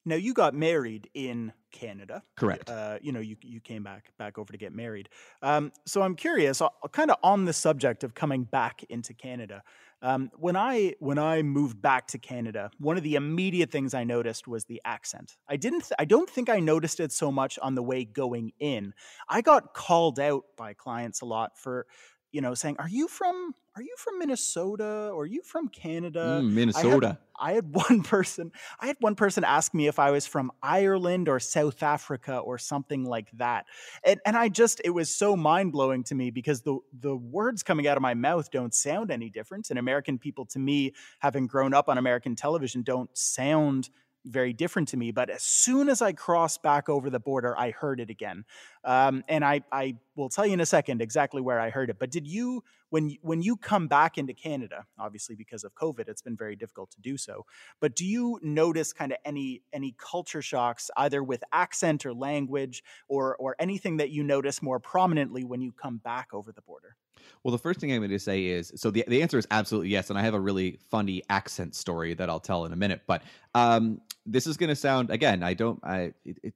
Now 0.05 0.17
you 0.17 0.35
got 0.35 0.53
married 0.55 1.09
in 1.15 1.53
Canada. 1.73 2.23
correct 2.37 2.69
Uh, 2.71 2.99
you 3.01 3.11
know, 3.11 3.21
you 3.21 3.37
you 3.41 3.59
came 3.61 3.83
back 3.83 4.13
back 4.19 4.39
over 4.39 4.53
to 4.53 4.59
get 4.59 4.73
married. 4.75 5.09
Um, 5.43 5.73
so 5.87 6.03
I'm 6.03 6.15
curious, 6.15 6.61
kind 6.93 7.11
of 7.11 7.17
on 7.23 7.47
the 7.47 7.53
subject 7.53 8.05
of 8.05 8.15
coming 8.15 8.45
back 8.45 8.85
into 8.91 9.15
Canada. 9.15 9.63
Um, 10.05 10.31
when 10.37 10.55
I 10.55 10.97
when 11.01 11.19
I 11.19 11.41
moved 11.41 11.81
back 11.81 12.09
to 12.09 12.19
Canada, 12.19 12.71
one 12.79 12.99
of 12.99 13.03
the 13.03 13.15
immediate 13.15 13.71
things 13.71 13.95
I 13.95 14.05
noticed 14.05 14.47
was 14.47 14.67
the 14.67 14.83
accent. 14.85 15.39
I 15.49 15.57
didn't. 15.57 15.81
Th- 15.81 15.93
I 15.99 16.05
don't 16.05 16.29
think 16.29 16.51
I 16.51 16.61
noticed 16.61 17.01
it 17.01 17.11
so 17.11 17.33
much 17.33 17.59
on 17.63 17.75
the 17.75 17.83
way 17.83 18.05
going 18.05 18.53
in. 18.61 18.93
I 19.31 19.41
got 19.41 19.73
called 19.73 20.21
out 20.21 20.45
by 20.59 20.75
clients 20.75 21.23
a 21.23 21.25
lot 21.25 21.53
for, 21.57 21.87
you 22.35 22.41
know, 22.41 22.55
saying, 22.55 22.77
"Are 22.79 22.89
you 22.89 23.09
from 23.09 23.55
Are 23.77 23.83
you 23.83 23.95
from 23.99 24.19
Minnesota? 24.19 25.11
Or 25.15 25.23
are 25.23 25.27
you 25.27 25.43
from 25.43 25.69
Canada?" 25.69 26.43
Mm, 26.43 26.53
minnesota 26.53 27.19
I 27.39 27.53
had 27.53 27.75
one 27.75 28.03
person 28.15 28.53
I 28.81 28.87
had 28.87 28.97
one 29.01 29.15
person 29.15 29.45
ask 29.45 29.75
me 29.75 29.87
if 29.87 29.99
I 29.99 30.11
was 30.11 30.27
from 30.27 30.51
Ireland 30.63 31.29
or 31.29 31.41
South 31.41 31.83
Africa 31.83 32.39
or 32.39 32.59
something 32.59 33.05
like 33.05 33.31
that. 33.35 33.67
And 34.05 34.21
and 34.27 34.37
I 34.37 34.49
just 34.49 34.81
it 34.85 34.91
was 34.91 35.15
so 35.15 35.37
mind-blowing 35.37 36.05
to 36.05 36.15
me 36.15 36.31
because 36.31 36.63
the 36.63 36.79
the 36.93 37.17
words 37.17 37.63
coming 37.63 37.87
out 37.87 37.97
of 37.97 38.03
my 38.03 38.15
mouth 38.15 38.51
don't 38.51 38.75
sound 38.75 39.11
any 39.11 39.31
different 39.31 39.71
and 39.71 39.79
American 39.79 40.19
people 40.19 40.47
to 40.47 40.59
me 40.59 40.93
having 41.21 41.47
grown 41.47 41.75
up 41.75 41.89
on 41.89 41.99
American 41.99 42.37
television 42.37 42.83
don't 42.83 43.17
sound 43.17 43.91
very 44.25 44.53
different 44.53 44.89
to 44.89 44.97
me 44.97 45.11
but 45.11 45.31
as 45.31 45.43
soon 45.43 45.89
as 45.89 46.01
I 46.03 46.13
crossed 46.13 46.63
back 46.63 46.89
over 46.89 47.11
the 47.11 47.21
border 47.21 47.55
I 47.59 47.71
heard 47.71 48.01
it 48.01 48.11
again. 48.11 48.45
Um, 48.85 49.25
and 49.29 49.45
I 49.45 49.63
I 49.73 49.97
will 50.17 50.29
tell 50.29 50.47
you 50.47 50.53
in 50.53 50.61
a 50.61 50.67
second 50.67 51.01
exactly 51.01 51.41
where 51.41 51.61
I 51.61 51.71
heard 51.71 51.91
it. 51.91 51.99
But 51.99 52.11
did 52.11 52.27
you 52.27 52.63
when 52.91 53.17
when 53.23 53.43
you 53.43 53.57
come 53.57 53.89
back 53.89 54.19
into 54.19 54.35
Canada, 54.35 54.87
obviously 54.99 55.35
because 55.35 55.65
of 55.65 55.75
COVID, 55.75 56.09
it's 56.09 56.23
been 56.23 56.37
very 56.37 56.57
difficult 56.57 56.91
to 56.93 57.01
do 57.01 57.17
so. 57.17 57.47
But 57.81 57.97
do 57.97 58.05
you 58.05 58.39
notice 58.43 58.93
kind 58.93 59.13
of 59.13 59.19
any 59.25 59.63
any 59.73 59.95
culture 59.99 60.43
shocks, 60.43 60.91
either 60.97 61.23
with 61.23 61.43
accent 61.53 62.07
or 62.07 62.15
language, 62.15 62.83
or 63.09 63.37
or 63.37 63.57
anything 63.59 63.97
that 63.99 64.11
you 64.11 64.23
notice 64.23 64.63
more 64.63 64.79
prominently 64.79 65.45
when 65.45 65.61
you 65.61 65.73
come 65.73 65.99
back 65.99 66.29
over 66.33 66.53
the 66.53 66.63
border? 66.63 66.97
Well, 67.43 67.53
the 67.53 67.59
first 67.59 67.81
thing 67.81 67.93
I'm 67.93 68.01
going 68.01 68.11
to 68.11 68.19
say 68.19 68.47
is 68.47 68.73
so 68.77 68.91
the 68.91 69.05
the 69.07 69.23
answer 69.23 69.39
is 69.39 69.47
absolutely 69.51 69.91
yes, 69.91 70.11
and 70.11 70.19
I 70.19 70.23
have 70.23 70.35
a 70.35 70.41
really 70.41 70.79
funny 70.91 71.23
accent 71.29 71.75
story 71.75 72.15
that 72.15 72.31
I'll 72.31 72.41
tell 72.41 72.65
in 72.65 72.73
a 72.73 72.77
minute. 72.77 73.03
But 73.07 73.23
um, 73.55 74.01
this 74.27 74.47
is 74.47 74.57
going 74.57 74.71
to 74.71 74.77
sound 74.77 75.11
again. 75.11 75.43
I 75.43 75.55
don't. 75.55 75.81
I 75.85 76.13
it, 76.25 76.39
it, 76.43 76.55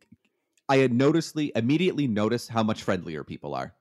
I 0.68 0.78
had 0.78 0.92
noticeably 0.92 1.52
immediately 1.54 2.06
noticed 2.06 2.48
how 2.50 2.62
much 2.62 2.82
friendlier 2.82 3.24
people 3.24 3.54
are, 3.54 3.74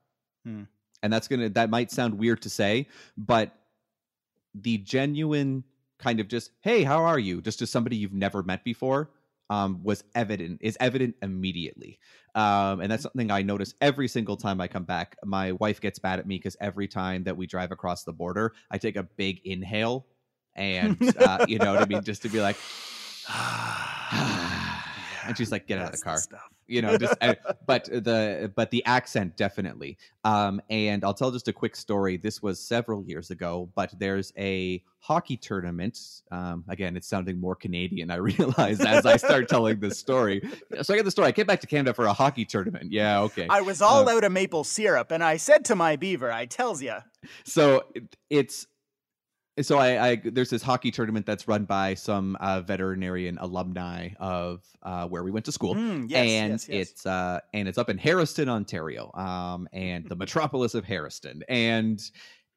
Hmm. 0.46 0.64
and 1.04 1.12
that's 1.12 1.28
gonna 1.28 1.50
that 1.50 1.70
might 1.70 1.92
sound 1.92 2.18
weird 2.18 2.42
to 2.44 2.50
say, 2.50 2.88
but 3.18 3.54
the 4.56 4.78
genuine 4.80 5.64
kind 6.00 6.20
of 6.20 6.28
just 6.28 6.52
hey, 6.62 6.84
how 6.84 7.04
are 7.04 7.20
you? 7.20 7.42
Just 7.42 7.60
to 7.60 7.68
somebody 7.68 7.96
you've 7.96 8.14
never 8.14 8.44
met 8.44 8.64
before. 8.64 9.10
Um, 9.50 9.82
was 9.82 10.04
evident 10.14 10.60
is 10.62 10.76
evident 10.82 11.16
immediately. 11.22 12.00
Um, 12.36 12.82
and 12.82 12.92
that's 12.92 13.04
something 13.04 13.32
I 13.32 13.44
notice 13.44 13.74
every 13.80 14.10
single 14.10 14.36
time 14.36 14.60
I 14.60 14.68
come 14.68 14.84
back. 14.84 15.16
My 15.24 15.54
wife 15.54 15.80
gets 15.80 16.04
mad 16.04 16.20
at 16.20 16.28
me 16.28 16.38
because 16.38 16.58
every 16.60 16.88
time 16.90 17.24
that 17.24 17.38
we 17.38 17.48
drive 17.48 17.72
across 17.72 18.04
the 18.04 18.12
border, 18.12 18.54
I 18.70 18.78
take 18.78 18.98
a 18.98 19.04
big 19.04 19.40
inhale, 19.46 20.06
and 20.56 20.98
uh, 21.18 21.46
you 21.48 21.60
know 21.60 21.74
what 21.74 21.82
I 21.82 21.86
mean, 21.86 22.04
just 22.04 22.24
to 22.24 22.30
be 22.30 22.42
like, 22.42 22.58
and 25.28 25.38
she's 25.38 25.52
like, 25.52 25.68
"Get 25.68 25.80
out 25.80 25.94
of 25.94 26.00
the 26.00 26.04
car." 26.04 26.18
you 26.70 26.82
know 26.82 26.98
just 26.98 27.16
uh, 27.22 27.34
but 27.66 27.86
the 27.86 28.52
but 28.56 28.70
the 28.72 28.84
accent 28.86 29.38
definitely. 29.38 29.98
Um 30.26 30.60
and 30.70 31.04
i'll 31.06 31.14
tell 31.14 31.32
just 31.32 31.48
a 31.48 31.54
quick 31.54 31.76
story. 31.78 32.18
This 32.18 32.42
was 32.42 32.60
several 32.60 33.04
years 33.06 33.32
ago 33.32 33.70
but 33.76 33.94
there's 33.98 34.34
a 34.38 34.84
hockey 35.00 35.38
tournament 35.38 35.98
um 36.32 36.66
again 36.68 36.98
it's 36.98 37.08
sounding 37.08 37.40
more 37.40 37.56
canadian 37.56 38.12
i 38.12 38.16
realize 38.32 38.82
as 38.82 39.06
i 39.06 39.16
start 39.16 39.48
telling 39.48 39.80
this 39.80 39.98
story. 39.98 40.42
So 40.82 40.94
i 40.94 40.98
get 40.98 41.06
the 41.06 41.12
story. 41.12 41.30
I 41.30 41.32
came 41.32 41.46
back 41.46 41.62
to 41.62 41.68
canada 41.68 41.94
for 41.94 42.06
a 42.06 42.14
hockey 42.14 42.44
tournament. 42.44 42.92
Yeah 42.92 43.22
okay. 43.22 43.48
I 43.50 43.62
was 43.62 43.82
all 43.82 44.08
Uh, 44.10 44.16
out 44.18 44.24
of 44.26 44.32
maple 44.34 44.66
syrup, 44.66 45.12
and 45.12 45.24
I 45.24 45.38
said 45.38 45.64
to 45.66 45.76
my 45.76 45.96
beaver, 45.96 46.32
"I 46.34 46.46
tells 46.48 46.82
ya." 46.82 47.02
so 47.46 47.84
it- 47.96 48.16
it's 48.30 48.68
so 49.62 49.78
I, 49.78 50.10
I 50.10 50.16
there's 50.24 50.50
this 50.50 50.62
hockey 50.62 50.92
tournament 50.92 51.26
that's 51.26 51.48
run 51.48 51.66
by 51.66 51.94
some 51.94 52.36
uh, 52.40 52.62
veterinarian 52.62 53.38
alumni 53.40 54.10
of 54.20 54.64
uh, 54.84 55.08
where 55.08 55.24
we 55.24 55.32
went 55.32 55.46
to 55.46 55.52
school 55.52 55.76
Mm, 55.76 56.10
yes, 56.10 56.28
and 56.28 56.52
yes, 56.54 56.70
yes. 56.70 56.90
it's 56.90 57.06
uh 57.06 57.40
and 57.54 57.68
it's 57.68 57.78
up 57.78 57.90
in 57.90 57.98
Harriston, 57.98 58.48
Ontario, 58.50 59.12
um, 59.14 59.68
and 59.74 60.08
the 60.08 60.16
metropolis 60.24 60.74
of 60.76 60.86
Harriston, 60.86 61.42
and 61.50 62.02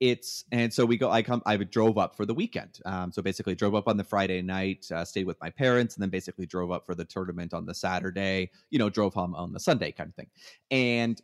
it's 0.00 0.44
and 0.50 0.72
so 0.72 0.86
we 0.86 0.96
go. 0.96 1.10
I 1.10 1.22
come. 1.22 1.42
I 1.44 1.56
drove 1.58 1.98
up 1.98 2.16
for 2.16 2.24
the 2.24 2.32
weekend. 2.32 2.80
Um, 2.86 3.12
so 3.12 3.20
basically, 3.20 3.54
drove 3.54 3.74
up 3.74 3.86
on 3.86 3.98
the 3.98 4.04
Friday 4.04 4.40
night, 4.40 4.86
uh, 4.90 5.04
stayed 5.04 5.26
with 5.26 5.38
my 5.42 5.50
parents, 5.50 5.94
and 5.94 6.02
then 6.02 6.08
basically 6.08 6.46
drove 6.46 6.70
up 6.70 6.86
for 6.86 6.94
the 6.94 7.04
tournament 7.04 7.52
on 7.52 7.66
the 7.66 7.74
Saturday. 7.74 8.50
You 8.70 8.78
know, 8.78 8.88
drove 8.88 9.12
home 9.12 9.34
on 9.34 9.52
the 9.52 9.60
Sunday, 9.60 9.92
kind 9.92 10.08
of 10.08 10.14
thing. 10.14 10.28
And 10.70 11.20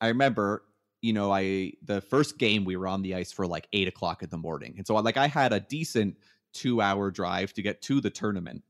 I 0.00 0.08
remember, 0.08 0.62
you 1.02 1.12
know, 1.12 1.32
I 1.32 1.72
the 1.82 2.00
first 2.00 2.38
game 2.38 2.64
we 2.64 2.76
were 2.76 2.88
on 2.88 3.02
the 3.02 3.14
ice 3.14 3.32
for 3.32 3.46
like 3.46 3.68
eight 3.72 3.88
o'clock 3.88 4.22
in 4.22 4.30
the 4.30 4.38
morning, 4.38 4.74
and 4.76 4.86
so 4.86 4.94
like 4.96 5.16
I 5.16 5.28
had 5.28 5.52
a 5.52 5.60
decent 5.60 6.16
two 6.52 6.80
hour 6.80 7.10
drive 7.10 7.52
to 7.54 7.62
get 7.62 7.82
to 7.82 8.00
the 8.00 8.10
tournament. 8.10 8.62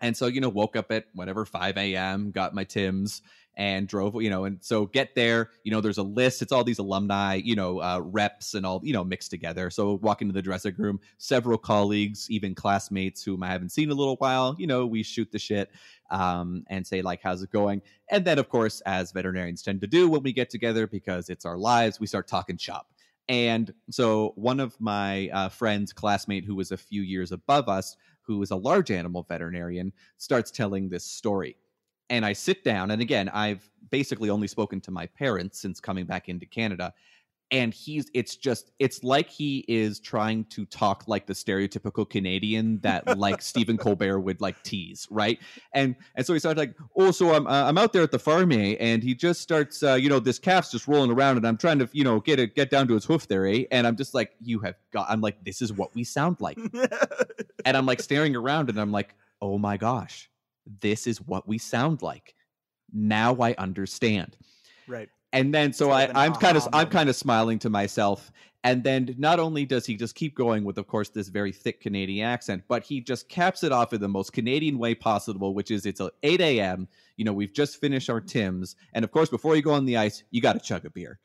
And 0.00 0.16
so, 0.16 0.26
you 0.26 0.40
know, 0.40 0.48
woke 0.48 0.76
up 0.76 0.90
at 0.90 1.06
whatever 1.14 1.44
5 1.44 1.76
a.m., 1.78 2.30
got 2.30 2.54
my 2.54 2.64
Tim's 2.64 3.22
and 3.56 3.86
drove, 3.86 4.20
you 4.20 4.30
know, 4.30 4.44
and 4.44 4.58
so 4.60 4.86
get 4.86 5.14
there, 5.14 5.50
you 5.62 5.70
know, 5.70 5.80
there's 5.80 5.98
a 5.98 6.02
list. 6.02 6.42
It's 6.42 6.52
all 6.52 6.64
these 6.64 6.78
alumni, 6.78 7.34
you 7.34 7.54
know, 7.54 7.80
uh, 7.80 8.00
reps 8.02 8.54
and 8.54 8.66
all, 8.66 8.80
you 8.82 8.92
know, 8.92 9.04
mixed 9.04 9.30
together. 9.30 9.70
So 9.70 9.94
walk 10.02 10.22
into 10.22 10.34
the 10.34 10.42
dressing 10.42 10.74
room, 10.76 10.98
several 11.18 11.58
colleagues, 11.58 12.28
even 12.30 12.54
classmates 12.54 13.22
whom 13.22 13.42
I 13.42 13.48
haven't 13.48 13.70
seen 13.70 13.90
a 13.90 13.94
little 13.94 14.16
while, 14.16 14.56
you 14.58 14.66
know, 14.66 14.86
we 14.86 15.02
shoot 15.02 15.30
the 15.30 15.38
shit 15.38 15.70
um, 16.10 16.64
and 16.68 16.86
say, 16.86 17.02
like, 17.02 17.20
how's 17.22 17.42
it 17.42 17.50
going? 17.50 17.80
And 18.10 18.24
then, 18.24 18.38
of 18.38 18.48
course, 18.48 18.80
as 18.82 19.12
veterinarians 19.12 19.62
tend 19.62 19.80
to 19.82 19.86
do 19.86 20.08
when 20.08 20.22
we 20.22 20.32
get 20.32 20.50
together, 20.50 20.86
because 20.86 21.28
it's 21.28 21.44
our 21.44 21.56
lives, 21.56 22.00
we 22.00 22.06
start 22.06 22.26
talking 22.26 22.56
shop. 22.56 22.88
And 23.28 23.72
so 23.90 24.32
one 24.36 24.60
of 24.60 24.78
my 24.80 25.30
uh, 25.32 25.48
friends, 25.48 25.92
classmate 25.92 26.44
who 26.44 26.54
was 26.54 26.72
a 26.72 26.76
few 26.76 27.02
years 27.02 27.32
above 27.32 27.68
us, 27.68 27.96
who 28.20 28.42
is 28.42 28.50
a 28.50 28.56
large 28.56 28.90
animal 28.90 29.24
veterinarian, 29.28 29.92
starts 30.18 30.50
telling 30.50 30.88
this 30.88 31.04
story. 31.04 31.56
And 32.10 32.24
I 32.24 32.34
sit 32.34 32.64
down, 32.64 32.90
and 32.90 33.00
again, 33.00 33.28
I've 33.30 33.68
basically 33.90 34.30
only 34.30 34.48
spoken 34.48 34.80
to 34.82 34.90
my 34.90 35.06
parents 35.06 35.60
since 35.60 35.80
coming 35.80 36.04
back 36.04 36.28
into 36.28 36.46
Canada. 36.46 36.92
and 37.50 37.72
he's 37.74 38.10
it's 38.14 38.36
just 38.36 38.72
it's 38.78 39.04
like 39.04 39.28
he 39.28 39.64
is 39.68 40.00
trying 40.00 40.44
to 40.46 40.64
talk 40.66 41.04
like 41.06 41.26
the 41.26 41.32
stereotypical 41.32 42.08
Canadian 42.08 42.80
that 42.80 43.18
like 43.18 43.42
Stephen 43.52 43.76
Colbert 43.76 44.20
would 44.20 44.40
like 44.40 44.60
tease, 44.62 45.06
right? 45.10 45.38
And 45.72 45.94
and 46.16 46.26
so 46.26 46.32
he 46.32 46.38
starts 46.40 46.58
like, 46.58 46.74
oh, 46.96 47.10
so 47.10 47.34
I'm 47.34 47.46
uh, 47.46 47.64
I'm 47.64 47.78
out 47.78 47.92
there 47.92 48.02
at 48.02 48.10
the 48.10 48.18
farm, 48.18 48.50
eh? 48.52 48.76
And 48.80 49.02
he 49.02 49.14
just 49.14 49.40
starts, 49.40 49.82
uh, 49.82 49.94
you 49.94 50.08
know, 50.08 50.18
this 50.18 50.38
calf's 50.38 50.70
just 50.70 50.88
rolling 50.88 51.10
around, 51.10 51.36
and 51.36 51.46
I'm 51.46 51.56
trying 51.56 51.78
to, 51.78 51.88
you 51.92 52.02
know, 52.02 52.18
get 52.20 52.38
it 52.40 52.54
get 52.54 52.70
down 52.70 52.88
to 52.88 52.96
its 52.96 53.04
hoof 53.04 53.28
there, 53.28 53.46
eh? 53.46 53.64
And 53.70 53.86
I'm 53.86 53.96
just 53.96 54.14
like, 54.14 54.32
you 54.40 54.58
have 54.60 54.76
got. 54.92 55.06
I'm 55.08 55.20
like, 55.20 55.44
this 55.44 55.62
is 55.62 55.72
what 55.72 55.94
we 55.94 56.02
sound 56.02 56.40
like, 56.40 56.58
and 57.64 57.76
I'm 57.76 57.86
like 57.86 58.00
staring 58.00 58.34
around, 58.34 58.70
and 58.70 58.80
I'm 58.80 58.90
like, 58.90 59.14
oh 59.40 59.58
my 59.58 59.76
gosh, 59.76 60.30
this 60.80 61.06
is 61.06 61.20
what 61.20 61.46
we 61.46 61.58
sound 61.58 62.02
like. 62.02 62.34
Now 62.92 63.36
I 63.40 63.54
understand. 63.58 64.36
right. 64.86 65.08
And 65.32 65.52
then 65.52 65.72
so 65.72 65.90
I, 65.90 66.08
i'm 66.14 66.32
kind 66.34 66.56
of 66.56 66.68
I'm 66.72 66.88
kind 66.88 67.08
of 67.08 67.16
smiling 67.16 67.58
to 67.60 67.70
myself. 67.70 68.30
And 68.64 68.82
then 68.82 69.14
not 69.18 69.38
only 69.38 69.66
does 69.66 69.84
he 69.84 69.94
just 69.94 70.14
keep 70.14 70.34
going 70.34 70.64
with, 70.64 70.78
of 70.78 70.86
course, 70.86 71.10
this 71.10 71.28
very 71.28 71.52
thick 71.52 71.82
Canadian 71.82 72.26
accent, 72.26 72.62
but 72.66 72.82
he 72.82 72.98
just 72.98 73.28
caps 73.28 73.62
it 73.62 73.72
off 73.72 73.92
in 73.92 74.00
the 74.00 74.08
most 74.08 74.32
Canadian 74.32 74.78
way 74.78 74.94
possible, 74.94 75.52
which 75.52 75.70
is 75.70 75.84
it's 75.84 76.00
8 76.22 76.40
a.m. 76.40 76.88
You 77.18 77.26
know, 77.26 77.34
we've 77.34 77.52
just 77.52 77.78
finished 77.78 78.08
our 78.08 78.22
Tims, 78.22 78.76
and 78.94 79.04
of 79.04 79.10
course, 79.10 79.28
before 79.28 79.54
you 79.54 79.60
go 79.60 79.72
on 79.72 79.84
the 79.84 79.98
ice, 79.98 80.24
you 80.30 80.40
got 80.40 80.54
to 80.54 80.60
chug 80.60 80.86
a 80.86 80.90
beer. 80.90 81.18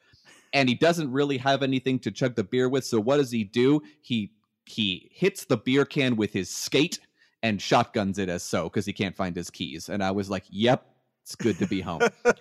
And 0.52 0.68
he 0.68 0.76
doesn't 0.76 1.10
really 1.10 1.38
have 1.38 1.64
anything 1.64 1.98
to 2.00 2.12
chug 2.12 2.36
the 2.36 2.44
beer 2.44 2.68
with, 2.68 2.84
so 2.84 3.00
what 3.00 3.18
does 3.18 3.32
he 3.32 3.46
do? 3.46 3.82
He 4.02 4.34
he 4.66 5.10
hits 5.14 5.46
the 5.46 5.58
beer 5.58 5.86
can 5.86 6.16
with 6.16 6.34
his 6.34 6.50
skate 6.50 7.00
and 7.44 7.62
shotguns 7.62 8.18
it 8.18 8.30
as 8.30 8.44
so 8.44 8.64
because 8.66 8.86
he 8.86 8.94
can't 8.94 9.16
find 9.16 9.36
his 9.36 9.50
keys. 9.50 9.90
And 9.90 10.04
I 10.04 10.12
was 10.12 10.30
like, 10.30 10.44
"Yep, 10.50 10.86
it's 11.24 11.36
good 11.36 11.58
to 11.60 11.68
be 11.68 11.82
home." 11.82 12.02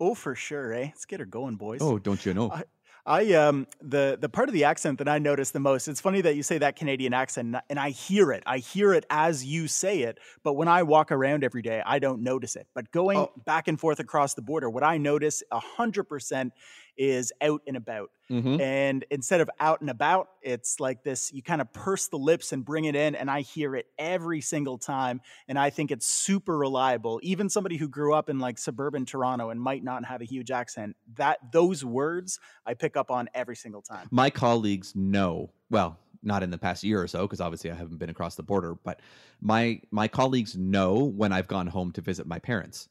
oh, 0.00 0.14
for 0.14 0.34
sure, 0.34 0.72
eh? 0.72 0.86
Let's 0.86 1.04
get 1.04 1.20
her 1.20 1.26
going, 1.26 1.56
boys. 1.56 1.80
oh, 1.82 1.98
don't 1.98 2.24
you 2.24 2.34
know? 2.34 2.50
I- 2.50 2.64
I 3.06 3.32
um 3.32 3.66
the 3.80 4.18
the 4.20 4.28
part 4.28 4.50
of 4.50 4.52
the 4.52 4.64
accent 4.64 4.98
that 4.98 5.08
I 5.08 5.18
notice 5.18 5.52
the 5.52 5.58
most. 5.58 5.88
It's 5.88 6.02
funny 6.02 6.20
that 6.20 6.36
you 6.36 6.42
say 6.42 6.58
that 6.58 6.76
Canadian 6.76 7.14
accent, 7.14 7.56
and 7.70 7.78
I 7.80 7.90
hear 7.90 8.30
it. 8.30 8.42
I 8.44 8.58
hear 8.58 8.92
it 8.92 9.06
as 9.08 9.42
you 9.42 9.68
say 9.68 10.00
it, 10.02 10.18
but 10.44 10.52
when 10.52 10.68
I 10.68 10.82
walk 10.82 11.10
around 11.10 11.42
every 11.42 11.62
day, 11.62 11.82
I 11.84 11.98
don't 11.98 12.22
notice 12.22 12.56
it. 12.56 12.66
But 12.74 12.92
going 12.92 13.16
Oh. 13.16 13.32
back 13.46 13.68
and 13.68 13.80
forth 13.80 14.00
across 14.00 14.34
the 14.34 14.42
border, 14.42 14.68
what 14.68 14.84
I 14.84 14.98
notice 14.98 15.42
a 15.50 15.58
hundred 15.58 16.04
percent 16.04 16.52
is 16.96 17.32
out 17.40 17.62
and 17.66 17.76
about. 17.76 18.10
Mhm. 18.30 18.60
And 18.60 19.04
instead 19.10 19.40
of 19.40 19.50
out 19.58 19.80
and 19.80 19.90
about, 19.90 20.28
it's 20.42 20.78
like 20.78 21.02
this 21.02 21.32
you 21.32 21.42
kind 21.42 21.60
of 21.60 21.72
purse 21.72 22.08
the 22.08 22.16
lips 22.16 22.52
and 22.52 22.64
bring 22.64 22.84
it 22.84 22.94
in. 22.94 23.14
And 23.16 23.28
I 23.30 23.40
hear 23.40 23.74
it 23.74 23.86
every 23.98 24.40
single 24.40 24.78
time. 24.78 25.20
And 25.48 25.58
I 25.58 25.70
think 25.70 25.90
it's 25.90 26.06
super 26.06 26.56
reliable. 26.56 27.18
Even 27.24 27.48
somebody 27.48 27.76
who 27.76 27.88
grew 27.88 28.14
up 28.14 28.28
in 28.30 28.38
like 28.38 28.56
suburban 28.58 29.04
Toronto 29.04 29.50
and 29.50 29.60
might 29.60 29.82
not 29.82 30.04
have 30.04 30.20
a 30.20 30.24
huge 30.24 30.50
accent, 30.52 30.96
that 31.14 31.38
those 31.52 31.84
words 31.84 32.38
I 32.64 32.74
pick 32.74 32.96
up 32.96 33.10
on 33.10 33.28
every 33.34 33.56
single 33.56 33.82
time. 33.82 34.06
my 34.12 34.30
colleagues 34.30 34.94
know 34.94 35.50
well 35.70 35.98
not 36.22 36.42
in 36.42 36.50
the 36.50 36.58
past 36.58 36.84
year 36.84 37.02
or 37.02 37.06
so 37.08 37.22
because 37.26 37.40
obviously 37.40 37.70
i 37.70 37.74
haven't 37.74 37.96
been 37.96 38.10
across 38.10 38.34
the 38.34 38.42
border 38.42 38.74
but 38.84 39.00
my 39.40 39.80
my 39.90 40.06
colleagues 40.06 40.56
know 40.56 40.94
when 41.04 41.32
i've 41.32 41.48
gone 41.48 41.66
home 41.66 41.90
to 41.92 42.00
visit 42.00 42.26
my 42.26 42.38
parents 42.38 42.88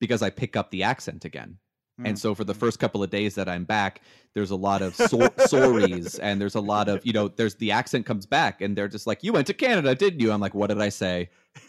because 0.00 0.22
i 0.22 0.30
pick 0.30 0.54
up 0.56 0.70
the 0.70 0.82
accent 0.82 1.24
again 1.24 1.58
and 2.04 2.16
Mm. 2.16 2.18
so 2.18 2.34
for 2.34 2.44
the 2.44 2.54
first 2.54 2.78
couple 2.78 3.02
of 3.02 3.10
days 3.10 3.34
that 3.34 3.48
i'm 3.48 3.64
back 3.64 4.02
there's 4.34 4.50
a 4.52 4.56
lot 4.56 4.82
of 4.82 4.94
so- 4.94 5.18
sorries 5.50 6.18
and 6.22 6.40
there's 6.40 6.54
a 6.54 6.60
lot 6.60 6.88
of 6.88 7.04
you 7.04 7.12
know 7.12 7.26
there's 7.28 7.56
the 7.56 7.72
accent 7.72 8.06
comes 8.06 8.24
back 8.24 8.60
and 8.60 8.76
they're 8.76 8.86
just 8.88 9.06
like 9.06 9.24
you 9.24 9.32
went 9.32 9.46
to 9.46 9.54
canada 9.54 9.94
didn't 9.94 10.20
you 10.20 10.30
i'm 10.30 10.40
like 10.40 10.54
what 10.54 10.68
did 10.68 10.80
i 10.80 10.88
say 10.88 11.28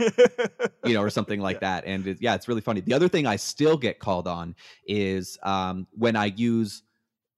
you 0.85 0.93
know, 0.93 1.01
or 1.01 1.09
something 1.09 1.39
like 1.39 1.61
that. 1.61 1.83
And 1.85 2.05
it, 2.05 2.17
yeah, 2.21 2.35
it's 2.35 2.47
really 2.47 2.61
funny. 2.61 2.79
The 2.81 2.93
other 2.93 3.07
thing 3.09 3.25
I 3.25 3.37
still 3.37 3.75
get 3.75 3.97
called 3.97 4.27
on 4.27 4.53
is 4.85 5.37
um, 5.41 5.87
when 5.93 6.15
I 6.15 6.25
use 6.25 6.83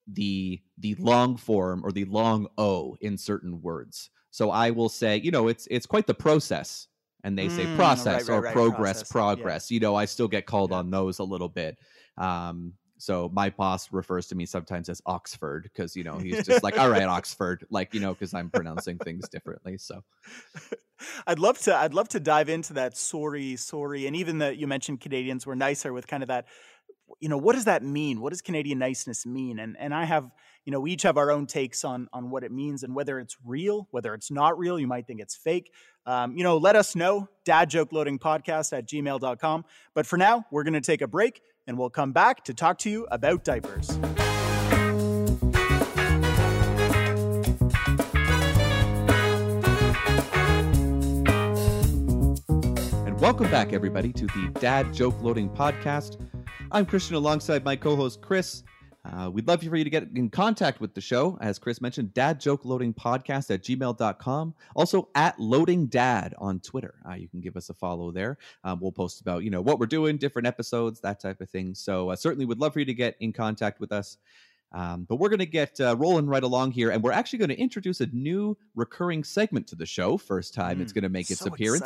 the 0.08 0.62
the 0.77 0.95
long 0.95 1.38
form 1.38 1.82
or 1.86 1.93
the 1.93 2.04
long 2.06 2.47
O 2.58 2.97
in 2.99 3.17
certain 3.17 3.62
words. 3.62 4.10
So 4.32 4.51
I 4.51 4.71
will 4.71 4.89
say, 4.89 5.15
you 5.17 5.32
know, 5.32 5.47
it's 5.47 5.65
it's 5.71 5.86
quite 5.86 6.08
the 6.08 6.13
process, 6.13 6.88
and 7.23 7.38
they 7.38 7.47
say 7.47 7.67
Mm, 7.67 7.75
process 7.75 8.27
right, 8.27 8.30
right, 8.30 8.36
or 8.38 8.41
right, 8.41 8.54
progress, 8.54 8.97
process, 8.97 9.08
yeah. 9.10 9.12
progress. 9.13 9.71
You 9.71 9.80
know, 9.80 9.95
I 9.95 10.06
still 10.06 10.27
get 10.27 10.45
called 10.45 10.71
Yeah. 10.71 10.77
on 10.77 10.91
those 10.91 11.19
a 11.19 11.23
little 11.23 11.49
bit. 11.49 11.77
Um, 12.17 12.73
so 13.02 13.32
my 13.34 13.50
boss 13.50 13.92
refers 13.92 14.28
to 14.28 14.36
me 14.36 14.46
sometimes 14.46 14.88
as 14.88 15.02
Oxford 15.08 15.64
because 15.64 15.96
you 15.96 16.04
know 16.04 16.20
he's 16.20 16.46
just 16.46 16.62
like, 16.62 16.78
all 16.78 16.88
right, 16.88 17.02
Oxford, 17.08 17.66
like 17.72 17.96
you 17.96 18.00
know, 18.00 18.14
because 18.14 18.34
I'm 18.36 18.52
pronouncing 18.52 19.00
things 19.00 19.28
differently. 19.28 19.80
So 19.80 20.04
I'd 21.28 21.40
love 21.40 21.58
to. 21.62 21.76
I'd 21.76 21.96
love 21.96 22.10
to 22.10 22.20
dive 22.20 22.48
into 22.48 22.74
that. 22.74 22.96
Sorry, 22.96 23.56
sorry, 23.56 24.06
and 24.06 24.16
even 24.16 24.38
that 24.38 24.58
you 24.58 24.68
mentioned 24.68 25.02
Canadians 25.02 25.48
were 25.48 25.56
nicer 25.56 25.92
with 25.94 26.06
kind 26.06 26.22
of 26.22 26.30
that. 26.30 26.46
You 27.20 27.28
know, 27.28 27.38
what 27.38 27.56
does 27.56 27.66
that 27.66 27.84
mean? 27.84 28.22
What 28.22 28.30
does 28.30 28.42
Canadian 28.42 28.78
niceness 28.78 29.26
mean? 29.26 29.58
And 29.58 29.76
and 29.80 29.96
I 29.96 30.06
have, 30.06 30.30
you 30.66 30.72
know, 30.72 30.80
we 30.80 30.92
each 30.92 31.02
have 31.02 31.18
our 31.18 31.32
own 31.32 31.48
takes 31.48 31.84
on 31.84 32.08
on 32.14 32.30
what 32.30 32.44
it 32.44 32.52
means 32.52 32.84
and 32.84 32.94
whether 32.94 33.20
it's 33.20 33.36
real, 33.44 33.88
whether 33.90 34.14
it's 34.14 34.30
not 34.30 34.60
real. 34.60 34.80
You 34.80 34.88
might 34.88 35.08
think 35.08 35.22
it's 35.22 35.36
fake. 35.36 35.72
Um, 36.06 36.38
you 36.38 36.44
know, 36.44 36.58
let 36.58 36.76
us 36.76 36.96
know. 36.96 37.30
Dad 37.46 37.70
joke 37.72 37.92
loading 37.92 38.20
podcast 38.20 38.78
at 38.78 38.88
gmail.com. 38.88 39.66
But 39.96 40.06
for 40.06 40.18
now, 40.18 40.46
we're 40.52 40.64
going 40.64 40.74
to 40.74 40.82
take 40.82 41.02
a 41.02 41.08
break 41.08 41.42
and 41.67 41.78
we'll 41.78 41.89
come 41.89 42.12
back 42.12 42.43
to 42.45 42.54
talk 42.54 42.78
to 42.80 42.89
you 42.89 43.08
about 43.12 43.43
diapers. 43.43 43.89
And 53.06 53.19
welcome 53.19 53.50
back, 53.52 53.74
everybody, 53.74 54.12
to 54.13 54.26
the 54.28 54.52
Dad 54.60 54.93
Joke 54.93 55.21
Loading 55.21 55.50
Podcast. 55.50 56.19
I'm 56.71 56.86
Christian 56.86 57.15
alongside 57.15 57.63
my 57.63 57.76
co 57.76 57.95
host, 57.95 58.21
Chris. 58.21 58.63
Uh, 59.04 59.30
we'd 59.30 59.48
love 59.48 59.64
for 59.64 59.76
you 59.76 59.84
to 59.84 59.90
get 59.90 60.08
in 60.16 60.30
contact 60.30 60.80
with 60.80 60.94
the 60.94 61.02
show. 61.02 61.38
As 61.42 61.58
Chris 61.58 61.82
mentioned, 61.82 62.14
Dad 62.14 62.40
Joke 62.40 62.66
Loading 62.66 62.94
Podcast 62.94 63.50
at 63.50 63.64
gmail.com. 63.64 64.54
Also 64.76 65.10
at 65.16 65.40
Loading 65.40 65.88
Dad 65.88 66.36
on 66.38 66.60
Twitter. 66.60 66.96
Uh, 67.10 67.14
you 67.14 67.28
can 67.28 67.42
give 67.42 67.58
us 67.58 67.70
a 67.70 67.74
follow 67.74 68.12
there. 68.12 68.38
Um, 68.64 68.80
we'll 68.80 68.92
post 68.92 69.22
about, 69.22 69.44
you 69.44 69.50
know, 69.50 69.62
what 69.62 69.80
we're 69.80 69.88
doing, 69.88 70.18
different 70.18 70.48
episodes, 70.48 71.00
that 71.02 71.20
type 71.20 71.42
of 71.42 71.50
thing. 71.50 71.74
So 71.74 72.12
uh, 72.12 72.16
certainly 72.16 72.46
would 72.46 72.60
love 72.60 72.74
for 72.74 72.80
you 72.80 72.86
to 72.86 72.94
get 72.94 73.16
in 73.20 73.34
contact 73.34 73.80
with 73.80 73.92
us. 73.92 74.18
Um, 74.73 75.05
but 75.10 75.17
we're 75.17 75.29
going 75.29 75.39
to 75.39 75.45
get 75.45 75.79
uh, 75.81 75.95
rolling 75.97 76.27
right 76.27 76.43
along 76.43 76.71
here, 76.71 76.91
and 76.91 77.03
we're 77.03 77.12
actually 77.12 77.39
going 77.39 77.49
to 77.49 77.60
introduce 77.60 77.99
a 78.01 78.07
new 78.07 78.57
recurring 78.75 79.23
segment 79.23 79.67
to 79.67 79.75
the 79.75 79.86
show. 79.86 80.17
First 80.17 80.53
time 80.53 80.79
it's 80.81 80.91
Mm, 80.91 80.95
going 80.95 81.03
to 81.03 81.10
make 81.10 81.29
its 81.29 81.41
so 81.41 81.47
appearance. 81.47 81.81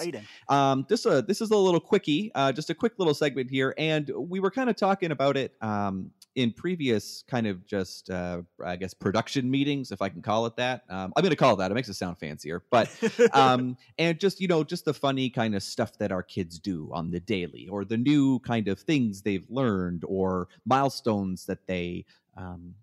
Um, 0.49 0.85
this 0.89 1.05
uh, 1.05 1.21
this 1.21 1.41
is 1.41 1.51
a 1.51 1.57
little 1.57 1.79
quickie, 1.79 2.31
uh, 2.35 2.51
just 2.51 2.69
a 2.69 2.75
quick 2.75 2.93
little 2.99 3.13
segment 3.13 3.49
here, 3.49 3.73
and 3.77 4.09
we 4.15 4.39
were 4.39 4.51
kind 4.51 4.69
of 4.69 4.75
talking 4.75 5.11
about 5.11 5.37
it 5.37 5.53
um, 5.61 6.11
in 6.35 6.51
previous 6.51 7.23
kind 7.27 7.47
of 7.47 7.65
just 7.65 8.09
uh, 8.09 8.41
I 8.63 8.75
guess 8.75 8.93
production 8.93 9.49
meetings, 9.49 9.91
if 9.91 10.01
I 10.01 10.09
can 10.09 10.21
call 10.21 10.45
it 10.45 10.55
that. 10.57 10.83
Um, 10.89 11.13
I'm 11.15 11.21
going 11.23 11.29
to 11.31 11.35
call 11.35 11.53
it 11.53 11.57
that. 11.57 11.71
It 11.71 11.73
makes 11.73 11.89
it 11.89 11.93
sound 11.95 12.17
fancier, 12.19 12.63
but 12.69 12.89
um, 13.33 13.77
and 13.97 14.19
just 14.19 14.39
you 14.41 14.47
know 14.47 14.63
just 14.63 14.85
the 14.85 14.93
funny 14.93 15.29
kind 15.29 15.55
of 15.55 15.63
stuff 15.63 15.97
that 15.97 16.11
our 16.11 16.23
kids 16.23 16.59
do 16.59 16.89
on 16.93 17.09
the 17.11 17.19
daily, 17.19 17.67
or 17.69 17.85
the 17.85 17.97
new 17.97 18.39
kind 18.39 18.67
of 18.67 18.79
things 18.79 19.21
they've 19.23 19.49
learned, 19.49 20.03
or 20.07 20.47
milestones 20.65 21.45
that 21.47 21.65
they. 21.67 22.05
Um, 22.37 22.75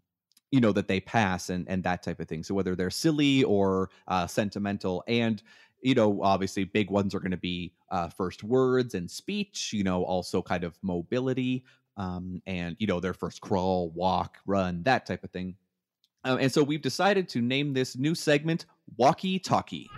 you 0.52 0.60
know 0.60 0.72
that 0.72 0.86
they 0.86 1.00
pass 1.00 1.48
and 1.48 1.68
and 1.68 1.82
that 1.82 2.02
type 2.02 2.20
of 2.20 2.28
thing. 2.28 2.44
So 2.44 2.54
whether 2.54 2.76
they're 2.76 2.90
silly 2.90 3.42
or 3.42 3.90
uh, 4.06 4.26
sentimental 4.26 5.02
and 5.08 5.42
you 5.80 5.94
know 5.94 6.22
obviously 6.22 6.64
big 6.64 6.90
ones 6.90 7.14
are 7.14 7.20
going 7.20 7.32
to 7.32 7.36
be 7.36 7.72
uh, 7.90 8.08
first 8.08 8.44
words 8.44 8.94
and 8.94 9.10
speech 9.10 9.72
you 9.72 9.82
know 9.82 10.04
also 10.04 10.40
kind 10.40 10.62
of 10.62 10.78
mobility 10.82 11.64
um, 11.96 12.40
and 12.46 12.76
you 12.78 12.86
know 12.86 13.00
their 13.00 13.14
first 13.14 13.40
crawl 13.40 13.90
walk 13.90 14.36
run 14.46 14.82
that 14.84 15.06
type 15.06 15.24
of 15.24 15.30
thing. 15.30 15.56
Um, 16.24 16.38
and 16.38 16.52
so 16.52 16.62
we've 16.62 16.82
decided 16.82 17.28
to 17.30 17.40
name 17.40 17.72
this 17.72 17.96
new 17.96 18.14
segment 18.14 18.66
walkie 18.96 19.38
talkie 19.40 19.88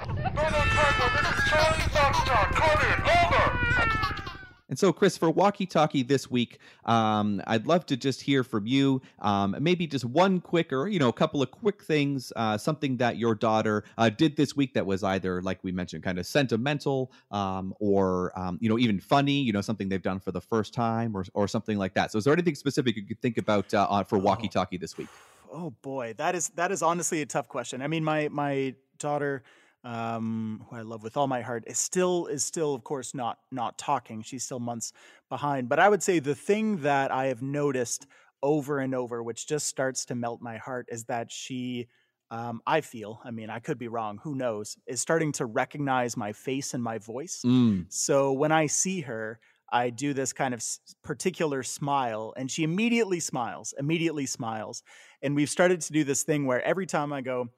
And 4.74 4.78
so, 4.80 4.92
Chris, 4.92 5.16
for 5.16 5.30
Walkie 5.30 5.66
Talkie 5.66 6.02
this 6.02 6.28
week, 6.28 6.58
um, 6.84 7.40
I'd 7.46 7.64
love 7.68 7.86
to 7.86 7.96
just 7.96 8.20
hear 8.20 8.42
from 8.42 8.66
you. 8.66 9.02
Um, 9.20 9.54
maybe 9.60 9.86
just 9.86 10.04
one 10.04 10.40
quick 10.40 10.72
or, 10.72 10.88
you 10.88 10.98
know, 10.98 11.08
a 11.08 11.12
couple 11.12 11.40
of 11.42 11.52
quick 11.52 11.80
things, 11.80 12.32
uh, 12.34 12.58
something 12.58 12.96
that 12.96 13.16
your 13.16 13.36
daughter 13.36 13.84
uh, 13.98 14.10
did 14.10 14.36
this 14.36 14.56
week 14.56 14.74
that 14.74 14.84
was 14.84 15.04
either, 15.04 15.40
like 15.42 15.62
we 15.62 15.70
mentioned, 15.70 16.02
kind 16.02 16.18
of 16.18 16.26
sentimental 16.26 17.12
um, 17.30 17.72
or, 17.78 18.36
um, 18.36 18.58
you 18.60 18.68
know, 18.68 18.76
even 18.76 18.98
funny, 18.98 19.40
you 19.40 19.52
know, 19.52 19.60
something 19.60 19.88
they've 19.88 20.02
done 20.02 20.18
for 20.18 20.32
the 20.32 20.40
first 20.40 20.74
time 20.74 21.16
or, 21.16 21.24
or 21.34 21.46
something 21.46 21.78
like 21.78 21.94
that. 21.94 22.10
So, 22.10 22.18
is 22.18 22.24
there 22.24 22.32
anything 22.32 22.56
specific 22.56 22.96
you 22.96 23.06
could 23.06 23.22
think 23.22 23.38
about 23.38 23.72
uh, 23.72 24.02
for 24.02 24.18
Walkie 24.18 24.48
Talkie 24.48 24.78
this 24.78 24.98
week? 24.98 25.06
Oh 25.52 25.70
boy, 25.82 26.14
that 26.16 26.34
is 26.34 26.48
that 26.56 26.72
is 26.72 26.82
honestly 26.82 27.22
a 27.22 27.26
tough 27.26 27.46
question. 27.46 27.80
I 27.80 27.86
mean, 27.86 28.02
my 28.02 28.28
my 28.28 28.74
daughter, 28.98 29.44
um, 29.84 30.64
who 30.68 30.76
I 30.76 30.82
love 30.82 31.02
with 31.02 31.16
all 31.16 31.26
my 31.26 31.42
heart, 31.42 31.64
is 31.66 31.78
still 31.78 32.26
is 32.26 32.44
still, 32.44 32.74
of 32.74 32.84
course, 32.84 33.14
not 33.14 33.38
not 33.50 33.78
talking. 33.78 34.22
She's 34.22 34.44
still 34.44 34.60
months 34.60 34.92
behind. 35.28 35.68
But 35.68 35.78
I 35.78 35.88
would 35.88 36.02
say 36.02 36.18
the 36.18 36.34
thing 36.34 36.78
that 36.82 37.10
I 37.12 37.26
have 37.26 37.42
noticed 37.42 38.06
over 38.42 38.78
and 38.78 38.94
over, 38.94 39.22
which 39.22 39.46
just 39.46 39.66
starts 39.66 40.04
to 40.06 40.14
melt 40.14 40.40
my 40.42 40.56
heart, 40.56 40.86
is 40.90 41.04
that 41.06 41.30
she. 41.30 41.88
Um, 42.30 42.62
I 42.66 42.80
feel, 42.80 43.20
I 43.22 43.30
mean, 43.30 43.48
I 43.50 43.60
could 43.60 43.78
be 43.78 43.86
wrong, 43.86 44.18
who 44.18 44.34
knows, 44.34 44.76
is 44.86 45.00
starting 45.00 45.30
to 45.32 45.46
recognize 45.46 46.16
my 46.16 46.32
face 46.32 46.74
and 46.74 46.82
my 46.82 46.98
voice. 46.98 47.46
Mm, 47.46 47.86
So 47.88 48.32
when 48.32 48.50
I 48.50 48.66
see 48.66 49.02
her, 49.02 49.38
I 49.70 49.90
do 49.90 50.14
this 50.14 50.32
kind 50.32 50.54
of 50.54 50.64
particular 51.02 51.62
smile, 51.62 52.32
and 52.36 52.50
she 52.50 52.64
immediately 52.64 53.20
smiles, 53.20 53.74
immediately 53.78 54.26
smiles. 54.26 54.82
And 55.22 55.36
we've 55.36 55.50
started 55.50 55.80
to 55.82 55.92
do 55.92 56.02
this 56.02 56.22
thing 56.24 56.46
where 56.46 56.62
every 56.62 56.86
time 56.86 57.12
I 57.12 57.20
go, 57.20 57.50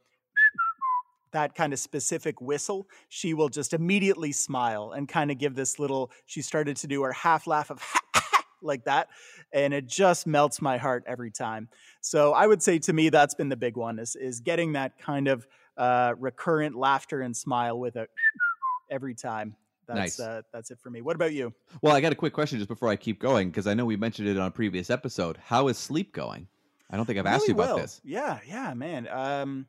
that 1.37 1.55
kind 1.55 1.75
of 1.75 1.79
specific 1.79 2.41
whistle, 2.41 2.89
she 3.11 3.35
will 3.35 3.51
just 3.51 3.75
immediately 3.75 4.33
smile 4.33 4.93
and 4.97 5.07
kind 5.07 5.31
of 5.31 5.37
give 5.37 5.55
this 5.55 5.79
little, 5.79 6.11
she 6.25 6.41
started 6.41 6.79
to 6.79 6.87
do 6.87 7.03
her 7.03 7.13
half 7.13 7.47
laugh 7.47 7.71
of 7.71 7.83
like 8.63 8.87
that. 8.87 9.09
And 9.53 9.75
it 9.75 9.85
just 9.87 10.27
melts 10.27 10.63
my 10.63 10.79
heart 10.79 11.05
every 11.07 11.31
time. 11.31 11.69
So 12.01 12.33
I 12.33 12.47
would 12.47 12.63
say 12.63 12.79
to 12.79 12.93
me, 12.95 13.11
that's 13.11 13.35
been 13.35 13.51
the 13.51 13.57
big 13.57 13.77
one 13.77 13.99
is, 13.99 14.17
is 14.17 14.41
getting 14.41 14.73
that 14.73 14.99
kind 14.99 15.29
of 15.29 15.47
uh, 15.77 16.15
recurrent 16.19 16.75
laughter 16.75 17.21
and 17.21 17.37
smile 17.37 17.79
with 17.79 17.97
it 17.97 18.09
every 18.91 19.15
time. 19.15 19.57
That's 19.87 20.19
Nice. 20.19 20.21
uh, 20.21 20.41
that's 20.55 20.71
it 20.71 20.79
for 20.81 20.89
me. 20.89 21.03
What 21.03 21.17
about 21.17 21.35
you? 21.35 21.53
Well, 21.83 21.95
I 21.95 22.01
got 22.01 22.13
a 22.13 22.17
quick 22.17 22.33
question 22.33 22.59
just 22.59 22.69
before 22.69 22.89
I 22.89 22.97
keep 22.97 23.21
going 23.21 23.51
because 23.51 23.67
I 23.67 23.75
know 23.75 23.85
we 23.85 23.97
mentioned 23.97 24.27
it 24.27 24.39
on 24.39 24.47
a 24.47 24.51
previous 24.51 24.89
episode. 24.89 25.37
How 25.37 25.69
is 25.69 25.77
sleep 25.77 26.15
going? 26.15 26.49
I 26.91 26.97
don't 26.97 27.05
think 27.05 27.19
I've 27.19 27.27
asked 27.27 27.43
Really 27.43 27.59
you 27.59 27.63
about 27.63 27.75
well. 27.77 27.79
this. 27.85 28.01
Yeah, 28.05 28.39
yeah, 28.49 28.73
man. 28.73 29.07
Um, 29.09 29.67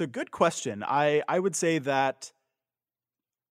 a 0.00 0.06
good 0.06 0.30
question. 0.30 0.84
I 0.86 1.22
I 1.28 1.38
would 1.38 1.56
say 1.56 1.78
that 1.78 2.32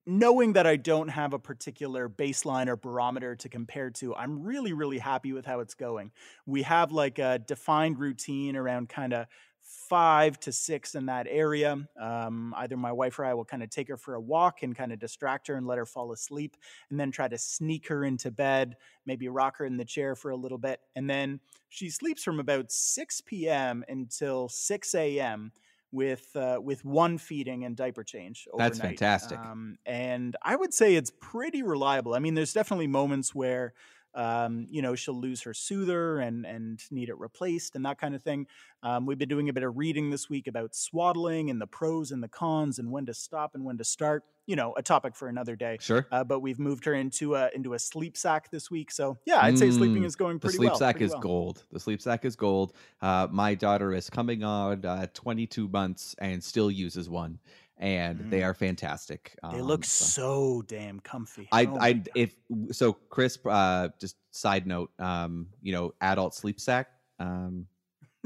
knowing 0.05 0.53
that 0.53 0.65
I 0.65 0.75
don't 0.75 1.09
have 1.09 1.33
a 1.33 1.39
particular 1.39 2.09
baseline 2.09 2.67
or 2.67 2.75
barometer 2.75 3.35
to 3.35 3.49
compare 3.49 3.91
to, 3.91 4.15
I'm 4.15 4.43
really 4.43 4.73
really 4.73 4.99
happy 4.99 5.33
with 5.33 5.45
how 5.45 5.59
it's 5.59 5.75
going. 5.75 6.11
We 6.45 6.63
have 6.63 6.91
like 6.91 7.19
a 7.19 7.39
defined 7.39 7.99
routine 7.99 8.55
around 8.55 8.89
kind 8.89 9.13
of 9.13 9.27
five 9.61 10.39
to 10.39 10.51
six 10.51 10.95
in 10.95 11.05
that 11.05 11.27
area. 11.29 11.77
Um, 11.99 12.53
either 12.57 12.75
my 12.75 12.91
wife 12.91 13.19
or 13.19 13.25
I 13.25 13.33
will 13.35 13.45
kind 13.45 13.61
of 13.61 13.69
take 13.69 13.87
her 13.87 13.97
for 13.97 14.15
a 14.15 14.21
walk 14.21 14.63
and 14.63 14.75
kind 14.75 14.91
of 14.91 14.99
distract 14.99 15.47
her 15.47 15.55
and 15.55 15.67
let 15.67 15.77
her 15.77 15.85
fall 15.85 16.11
asleep, 16.11 16.57
and 16.89 16.99
then 16.99 17.11
try 17.11 17.27
to 17.27 17.37
sneak 17.37 17.87
her 17.87 18.03
into 18.03 18.31
bed, 18.31 18.77
maybe 19.05 19.27
rock 19.29 19.57
her 19.57 19.65
in 19.65 19.77
the 19.77 19.85
chair 19.85 20.15
for 20.15 20.31
a 20.31 20.35
little 20.35 20.57
bit, 20.57 20.79
and 20.95 21.09
then 21.09 21.39
she 21.69 21.89
sleeps 21.89 22.23
from 22.23 22.39
about 22.39 22.71
6 22.71 23.21
p.m. 23.21 23.83
until 23.87 24.49
6 24.49 24.95
a.m. 24.95 25.51
with 25.91 26.35
uh, 26.35 26.59
with 26.63 26.85
one 26.85 27.17
feeding 27.17 27.63
and 27.65 27.75
diaper 27.75 28.03
change 28.03 28.47
overnight. 28.51 28.69
That's 28.71 28.79
fantastic. 28.79 29.39
Um, 29.39 29.77
and 29.85 30.35
I 30.41 30.55
would 30.55 30.73
say 30.73 30.95
it's 30.95 31.11
pretty 31.19 31.63
reliable. 31.63 32.13
I 32.13 32.19
mean, 32.19 32.35
there's 32.35 32.53
definitely 32.53 32.87
moments 32.87 33.33
where 33.33 33.73
um, 34.15 34.67
you 34.69 34.81
know 34.81 34.95
she'll 34.95 35.19
lose 35.19 35.41
her 35.43 35.53
soother 35.53 36.19
and 36.19 36.45
and 36.45 36.81
need 36.91 37.09
it 37.09 37.17
replaced 37.19 37.75
and 37.75 37.85
that 37.85 37.99
kind 37.99 38.15
of 38.15 38.23
thing. 38.23 38.47
Um, 38.83 39.05
we've 39.05 39.17
been 39.17 39.29
doing 39.29 39.49
a 39.49 39.53
bit 39.53 39.63
of 39.63 39.77
reading 39.77 40.09
this 40.09 40.29
week 40.29 40.47
about 40.47 40.73
swaddling 40.75 41.49
and 41.49 41.61
the 41.61 41.67
pros 41.67 42.11
and 42.11 42.23
the 42.23 42.27
cons 42.27 42.79
and 42.79 42.91
when 42.91 43.05
to 43.05 43.13
stop 43.13 43.55
and 43.55 43.63
when 43.65 43.77
to 43.77 43.83
start. 43.83 44.23
You 44.47 44.55
know, 44.55 44.73
a 44.77 44.81
topic 44.81 45.15
for 45.15 45.27
another 45.27 45.55
day. 45.55 45.77
Sure. 45.79 46.07
Uh, 46.11 46.23
but 46.23 46.39
we've 46.39 46.57
moved 46.57 46.85
her 46.85 46.95
into 46.95 47.35
a 47.35 47.51
into 47.53 47.73
a 47.75 47.79
sleep 47.79 48.17
sack 48.17 48.49
this 48.49 48.71
week. 48.71 48.89
So 48.91 49.17
yeah, 49.25 49.39
I'd 49.43 49.59
say 49.59 49.69
sleeping 49.69 50.01
Mm, 50.01 50.05
is 50.07 50.15
going 50.15 50.39
pretty 50.39 50.53
The 50.53 50.57
sleep 50.57 50.69
well. 50.71 50.79
sack 50.79 51.01
is 51.01 51.11
well. 51.11 51.19
gold. 51.19 51.65
The 51.71 51.79
sleep 51.79 52.01
sack 52.01 52.25
is 52.25 52.35
gold. 52.35 52.73
Uh, 52.99 53.27
my 53.29 53.53
daughter 53.53 53.93
is 53.93 54.09
coming 54.09 54.43
on 54.43 54.85
uh, 54.85 55.05
22 55.13 55.67
months 55.67 56.15
and 56.17 56.43
still 56.43 56.71
uses 56.71 57.07
one, 57.07 57.37
and 57.79 58.29
they 58.29 58.41
Mm. 58.41 58.45
are 58.45 58.53
fantastic. 58.53 59.35
They 59.51 59.59
Um, 59.59 59.61
look 59.61 59.85
so- 59.85 60.05
so 60.05 60.61
damn 60.63 60.99
comfy. 60.99 61.47
I, 61.51 61.65
Oh 61.65 61.77
I, 61.79 62.03
if 62.15 62.35
so, 62.71 62.93
Chris. 62.93 63.37
Uh, 63.45 63.89
just 63.99 64.17
side 64.31 64.67
note. 64.67 64.91
Um, 64.99 65.47
you 65.61 65.71
know, 65.71 65.93
adult 66.01 66.35
sleep 66.35 66.59
sack. 66.59 66.87
Um, 67.19 67.67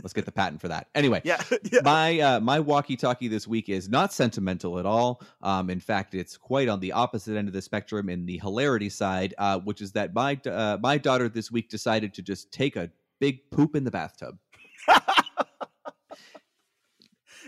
let's 0.01 0.13
get 0.13 0.25
the 0.25 0.31
patent 0.31 0.59
for 0.59 0.69
that. 0.69 0.87
Anyway, 0.95 1.21
yeah, 1.25 1.41
yeah. 1.71 1.81
my 1.83 2.19
uh, 2.19 2.39
my 2.39 2.59
walkie-talkie 2.59 3.27
this 3.27 3.47
week 3.47 3.69
is 3.69 3.87
not 3.89 4.11
sentimental 4.11 4.79
at 4.79 4.85
all. 4.87 5.21
Um, 5.41 5.69
in 5.69 5.79
fact, 5.79 6.15
it's 6.15 6.35
quite 6.35 6.67
on 6.67 6.79
the 6.79 6.91
opposite 6.91 7.37
end 7.37 7.47
of 7.47 7.53
the 7.53 7.61
spectrum 7.61 8.09
in 8.09 8.25
the 8.25 8.39
hilarity 8.39 8.89
side, 8.89 9.35
uh, 9.37 9.59
which 9.59 9.81
is 9.81 9.91
that 9.93 10.13
my 10.15 10.39
uh, 10.47 10.77
my 10.81 10.97
daughter 10.97 11.29
this 11.29 11.51
week 11.51 11.69
decided 11.69 12.13
to 12.15 12.21
just 12.23 12.51
take 12.51 12.75
a 12.75 12.89
big 13.19 13.49
poop 13.51 13.75
in 13.75 13.83
the 13.83 13.91
bathtub. 13.91 14.37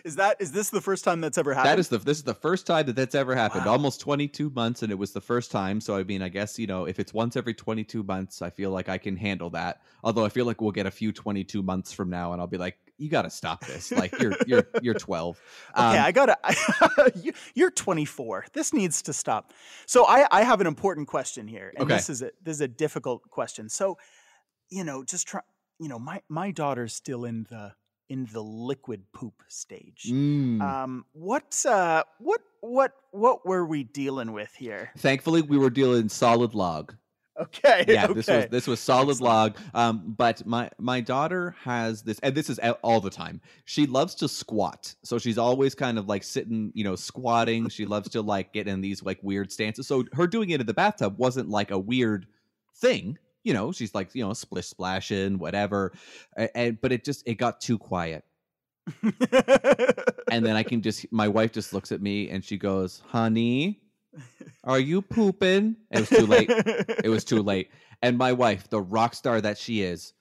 Is 0.06 0.16
that 0.18 0.38
is 0.40 0.52
this 0.52 0.70
the 0.70 0.80
first 0.80 1.04
time 1.04 1.20
that's 1.20 1.38
ever 1.38 1.54
happened? 1.54 1.72
That 1.72 1.80
is 1.80 1.90
the 1.90 1.98
this 1.98 2.18
is 2.20 2.24
the 2.24 2.34
first 2.36 2.68
time 2.68 2.86
that 2.86 2.96
that's 2.96 3.16
ever 3.16 3.36
happened. 3.36 3.66
Wow. 3.66 3.72
Almost 3.74 4.00
22 4.02 4.52
months, 4.52 4.84
and 4.84 4.92
it 4.92 4.96
was 4.96 5.12
the 5.12 5.20
first 5.20 5.52
time. 5.52 5.82
So 5.82 5.98
I 5.98 6.04
mean, 6.04 6.22
I 6.22 6.30
guess 6.30 6.58
you 6.60 6.68
know, 6.68 6.86
if 6.86 7.00
it's 7.00 7.14
once 7.14 7.36
every 7.36 7.54
22 7.56 8.04
months, 8.04 8.42
I 8.42 8.52
feel 8.52 8.70
like 8.70 8.88
I 8.88 9.00
can 9.00 9.18
handle 9.18 9.50
that. 9.50 9.82
Although 10.04 10.24
I 10.24 10.30
feel 10.30 10.46
like 10.46 10.62
we'll 10.62 10.72
get 10.72 10.86
a 10.86 10.92
few 10.92 11.12
22 11.12 11.64
months 11.64 11.92
from 11.92 12.10
now, 12.10 12.32
and 12.34 12.40
I'll 12.40 12.48
be 12.48 12.58
like, 12.60 12.78
you 12.98 13.10
got 13.10 13.24
to 13.24 13.30
stop 13.30 13.66
this. 13.66 13.92
Like 13.92 14.18
you're 14.22 14.36
you're 14.46 14.68
you're 14.82 14.94
12. 14.94 15.42
Okay, 15.76 15.82
Um, 15.82 16.06
I 16.06 16.12
gotta. 16.12 16.38
you, 17.16 17.34
you're 17.56 17.72
24. 17.72 18.46
This 18.54 18.74
needs 18.74 19.02
to 19.02 19.14
stop. 19.14 19.54
So 19.88 20.06
I, 20.06 20.28
I 20.32 20.44
have 20.44 20.62
an 20.62 20.68
important 20.68 21.08
question 21.08 21.48
here, 21.48 21.74
and 21.76 21.86
Okay. 21.86 21.96
this 21.96 22.10
is 22.10 22.22
a 22.22 22.32
this 22.44 22.56
is 22.58 22.62
a 22.62 22.68
difficult 22.68 23.24
question. 23.32 23.70
So, 23.70 23.98
you 24.70 24.84
know, 24.84 25.04
just 25.04 25.28
try. 25.28 25.42
You 25.80 25.90
know, 25.90 26.00
my 26.00 26.22
my 26.30 26.52
daughter's 26.52 26.94
still 26.94 27.26
in 27.26 27.48
the 27.50 27.74
in 28.10 28.28
the 28.32 28.42
liquid 28.42 29.04
poop 29.14 29.44
stage. 29.48 30.04
mm. 30.08 30.62
Um, 30.62 31.06
what 31.14 31.66
uh, 31.68 32.04
what 32.20 32.42
what 32.62 32.94
what 33.12 33.46
were 33.46 33.66
we 33.66 33.84
dealing 33.84 34.32
with 34.32 34.54
here? 34.56 34.92
Thankfully, 34.98 35.42
we 35.42 35.58
were 35.58 35.70
dealing 35.70 36.10
solid 36.10 36.54
log. 36.54 36.96
Okay, 37.38 37.84
yeah 37.90 38.06
okay. 38.06 38.14
this 38.14 38.28
was 38.28 38.46
this 38.48 38.68
was 38.68 38.80
solid 38.80 39.10
Excellent. 39.10 39.34
log 39.34 39.58
um 39.74 40.14
but 40.18 40.46
my 40.46 40.70
my 40.80 41.02
daughter 41.02 41.54
has 41.62 42.02
this 42.02 42.18
and 42.20 42.34
this 42.34 42.50
is 42.50 42.60
all 42.82 43.02
the 43.02 43.10
time 43.10 43.42
she 43.66 43.86
loves 43.86 44.16
to 44.16 44.30
squat 44.30 44.96
so 45.04 45.18
she's 45.18 45.38
always 45.38 45.76
kind 45.76 46.00
of 46.00 46.08
like 46.08 46.24
sitting 46.24 46.72
you 46.74 46.86
know 46.86 46.96
squatting 46.96 47.68
she 47.68 47.86
loves 47.86 48.08
to 48.12 48.22
like 48.22 48.54
get 48.54 48.70
in 48.70 48.80
these 48.80 49.04
like 49.04 49.20
weird 49.22 49.52
stances 49.52 49.86
so 49.86 50.06
her 50.14 50.28
doing 50.28 50.52
it 50.52 50.62
in 50.62 50.66
the 50.66 50.74
bathtub 50.74 51.18
wasn't 51.18 51.50
like 51.50 51.72
a 51.72 51.78
weird 51.78 52.26
thing 52.78 53.18
you 53.46 53.54
know 53.54 53.72
she's 53.72 53.96
like 53.96 54.14
you 54.14 54.24
know 54.26 54.34
splish 54.34 54.68
splashing 54.68 55.38
whatever 55.40 55.94
and 56.54 56.82
but 56.82 56.92
it 56.92 57.06
just 57.06 57.26
it 57.26 57.36
got 57.36 57.62
too 57.62 57.78
quiet 57.78 58.26
and 60.32 60.46
then 60.46 60.56
i 60.56 60.64
can 60.64 60.82
just 60.82 61.06
my 61.12 61.28
wife 61.28 61.52
just 61.52 61.74
looks 61.74 61.92
at 61.92 62.02
me 62.02 62.30
and 62.30 62.44
she 62.44 62.58
goes 62.58 63.02
honey 63.08 63.80
are 64.64 64.80
you 64.80 65.02
pooping 65.02 65.76
it 65.92 66.00
was 66.02 66.10
too 66.10 66.26
late 66.26 66.50
it 66.50 67.10
was 67.10 67.24
too 67.24 67.42
late. 67.42 67.70
And 68.02 68.18
my 68.18 68.34
wife, 68.34 68.70
the 68.70 68.82
rock 68.82 69.16
star 69.16 69.40
that 69.40 69.58
she 69.58 69.82
is, 69.82 70.14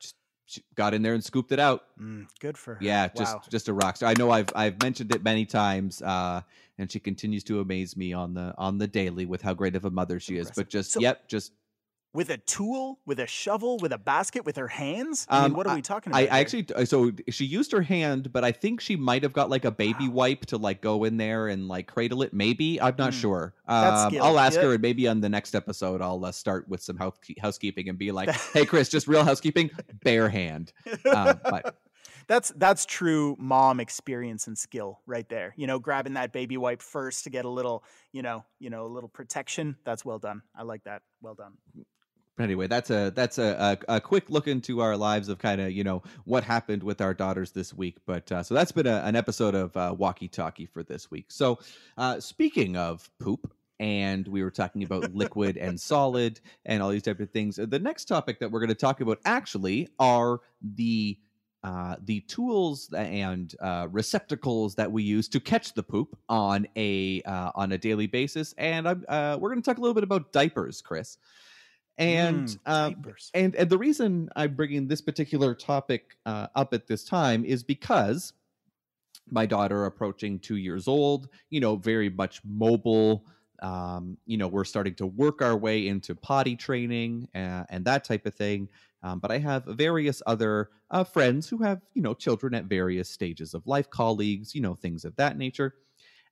just 0.00 0.16
she 0.46 0.62
got 0.74 0.94
in 0.94 1.02
there 1.02 1.12
and 1.12 1.22
scooped 1.22 1.52
it 1.52 1.60
out. 1.60 1.84
Mm, 2.00 2.26
good 2.40 2.56
for 2.56 2.74
her. 2.74 2.80
Yeah, 2.82 3.08
just 3.08 3.34
Wow. 3.36 3.42
just 3.50 3.68
a 3.68 3.72
rock 3.74 3.96
star. 3.96 4.08
I 4.08 4.14
know 4.18 4.30
I've 4.30 4.48
I've 4.56 4.80
mentioned 4.82 5.14
it 5.14 5.22
many 5.22 5.44
times, 5.44 6.00
uh, 6.02 6.40
and 6.78 6.90
she 6.90 6.98
continues 7.00 7.44
to 7.44 7.60
amaze 7.60 7.96
me 7.96 8.12
on 8.14 8.32
the 8.34 8.54
on 8.56 8.78
the 8.78 8.86
daily 8.88 9.26
with 9.26 9.42
how 9.42 9.52
great 9.52 9.76
of 9.76 9.84
a 9.84 9.90
mother 9.90 10.18
she 10.18 10.36
is. 10.38 10.50
But 10.56 10.68
just 10.70 10.92
So- 10.92 11.00
yep, 11.00 11.28
just 11.28 11.52
with 12.14 12.28
a 12.30 12.36
tool, 12.38 12.98
with 13.06 13.18
a 13.20 13.26
shovel, 13.26 13.78
with 13.78 13.92
a 13.92 13.98
basket, 13.98 14.44
with 14.44 14.56
her 14.56 14.68
hands. 14.68 15.26
I 15.30 15.38
Um, 15.38 15.44
mean, 15.44 15.56
what 15.56 15.66
are 15.66 15.74
we 15.74 15.82
talking 15.82 16.12
about? 16.12 16.22
I, 16.22 16.26
I 16.26 16.40
actually 16.40 16.66
uh, 16.76 16.84
so 16.84 17.10
she 17.30 17.44
used 17.46 17.72
her 17.72 17.80
hand, 17.82 18.32
but 18.32 18.44
I 18.44 18.52
think 18.52 18.80
she 18.80 18.96
might 18.96 19.22
have 19.22 19.32
got 19.32 19.48
like 19.50 19.64
a 19.64 19.70
baby 19.70 20.08
Wow. 20.08 20.14
wipe 20.14 20.46
to 20.46 20.58
like 20.58 20.80
go 20.82 21.04
in 21.04 21.16
there 21.16 21.48
and 21.48 21.68
like 21.68 21.86
cradle 21.86 22.22
it. 22.22 22.34
Maybe 22.34 22.80
I'm 22.80 22.94
not 22.98 23.14
Hmm. 23.14 23.20
sure. 23.20 23.54
Um. 23.66 24.14
I'll 24.20 24.38
ask 24.38 24.56
Yeah. 24.56 24.64
her, 24.66 24.72
and 24.74 24.82
maybe 24.82 25.08
on 25.08 25.20
the 25.20 25.28
next 25.28 25.54
episode, 25.54 26.02
I'll 26.02 26.24
uh, 26.24 26.32
start 26.32 26.68
with 26.68 26.82
some 26.82 26.96
house- 26.98 27.18
housekeeping 27.40 27.88
and 27.88 27.96
be 27.98 28.12
like, 28.12 28.28
"Hey, 28.52 28.66
Chris, 28.66 28.88
just 28.90 29.08
real 29.08 29.24
housekeeping, 29.24 29.70
bare 30.04 30.28
hand." 30.28 30.72
uh, 31.06 31.34
but- 31.42 31.76
that's 32.28 32.52
that's 32.56 32.84
true 32.86 33.36
mom 33.38 33.80
experience 33.80 34.46
and 34.46 34.56
skill 34.56 35.00
right 35.06 35.28
there. 35.28 35.54
You 35.56 35.66
know, 35.66 35.78
grabbing 35.78 36.12
that 36.14 36.32
baby 36.32 36.56
wipe 36.56 36.82
first 36.82 37.24
to 37.24 37.30
get 37.30 37.44
a 37.44 37.48
little, 37.48 37.84
you 38.12 38.22
know, 38.22 38.44
you 38.60 38.68
know, 38.70 38.84
a 38.86 38.92
little 38.92 39.08
protection. 39.08 39.76
That's 39.84 40.04
well 40.04 40.18
done. 40.18 40.42
I 40.54 40.62
like 40.62 40.84
that. 40.84 41.02
Well 41.22 41.34
done. 41.34 41.54
But 42.36 42.44
anyway, 42.44 42.66
that's 42.66 42.90
a 42.90 43.12
that's 43.14 43.38
a, 43.38 43.78
a, 43.88 43.96
a 43.96 44.00
quick 44.00 44.30
look 44.30 44.48
into 44.48 44.80
our 44.80 44.96
lives 44.96 45.28
of 45.28 45.38
kind 45.38 45.60
of 45.60 45.70
you 45.72 45.84
know 45.84 46.02
what 46.24 46.44
happened 46.44 46.82
with 46.82 47.00
our 47.00 47.12
daughters 47.12 47.52
this 47.52 47.74
week. 47.74 47.98
But 48.06 48.32
uh, 48.32 48.42
so 48.42 48.54
that's 48.54 48.72
been 48.72 48.86
a, 48.86 49.02
an 49.04 49.16
episode 49.16 49.54
of 49.54 49.76
uh, 49.76 49.94
Walkie 49.96 50.28
Talkie 50.28 50.66
for 50.66 50.82
this 50.82 51.10
week. 51.10 51.26
So 51.28 51.58
uh, 51.98 52.20
speaking 52.20 52.76
of 52.76 53.10
poop, 53.20 53.52
and 53.82 54.28
we 54.28 54.42
were 54.42 54.50
talking 54.50 54.84
about 54.84 55.12
liquid 55.14 55.56
and 55.56 55.78
solid 55.78 56.40
and 56.64 56.82
all 56.82 56.90
these 56.90 57.02
type 57.02 57.20
of 57.20 57.30
things. 57.30 57.56
The 57.56 57.78
next 57.78 58.06
topic 58.06 58.38
that 58.38 58.50
we're 58.50 58.60
going 58.60 58.68
to 58.68 58.74
talk 58.76 59.00
about 59.00 59.18
actually 59.24 59.88
are 59.98 60.40
the 60.62 61.18
uh, 61.64 61.96
the 62.04 62.20
tools 62.22 62.92
and 62.92 63.54
uh, 63.60 63.86
receptacles 63.90 64.74
that 64.74 64.90
we 64.90 65.02
use 65.02 65.28
to 65.28 65.38
catch 65.38 65.74
the 65.74 65.82
poop 65.82 66.18
on 66.28 66.66
a 66.76 67.22
uh, 67.22 67.52
on 67.54 67.72
a 67.72 67.78
daily 67.78 68.06
basis. 68.06 68.54
And 68.58 68.88
I'm, 68.88 69.04
uh, 69.08 69.36
we're 69.40 69.50
going 69.50 69.62
to 69.62 69.68
talk 69.68 69.78
a 69.78 69.80
little 69.80 69.94
bit 69.94 70.02
about 70.04 70.32
diapers, 70.32 70.80
Chris. 70.80 71.18
And 71.98 72.54
Mm, 72.54 72.60
uh, 72.66 72.92
and 73.34 73.54
and 73.54 73.70
the 73.70 73.78
reason 73.78 74.28
I'm 74.36 74.54
bringing 74.54 74.88
this 74.88 75.00
particular 75.00 75.54
topic 75.54 76.16
uh, 76.26 76.48
up 76.54 76.74
at 76.74 76.86
this 76.86 77.04
time 77.04 77.44
is 77.44 77.62
because 77.62 78.32
my 79.30 79.46
daughter, 79.46 79.84
approaching 79.86 80.38
two 80.38 80.56
years 80.56 80.88
old, 80.88 81.28
you 81.50 81.60
know, 81.60 81.76
very 81.76 82.10
much 82.10 82.40
mobile. 82.44 83.26
Um, 83.62 84.18
you 84.26 84.36
know, 84.36 84.48
we're 84.48 84.64
starting 84.64 84.96
to 84.96 85.06
work 85.06 85.40
our 85.40 85.56
way 85.56 85.86
into 85.86 86.14
potty 86.16 86.56
training 86.56 87.28
uh, 87.34 87.64
and 87.70 87.84
that 87.84 88.04
type 88.04 88.26
of 88.26 88.34
thing. 88.34 88.68
Um, 89.04 89.20
but 89.20 89.30
I 89.30 89.38
have 89.38 89.64
various 89.66 90.20
other 90.26 90.70
uh, 90.90 91.04
friends 91.04 91.48
who 91.48 91.58
have, 91.62 91.82
you 91.94 92.02
know, 92.02 92.14
children 92.14 92.54
at 92.54 92.64
various 92.64 93.08
stages 93.08 93.54
of 93.54 93.66
life, 93.66 93.88
colleagues, 93.90 94.54
you 94.54 94.60
know, 94.60 94.74
things 94.74 95.04
of 95.04 95.14
that 95.16 95.36
nature. 95.38 95.76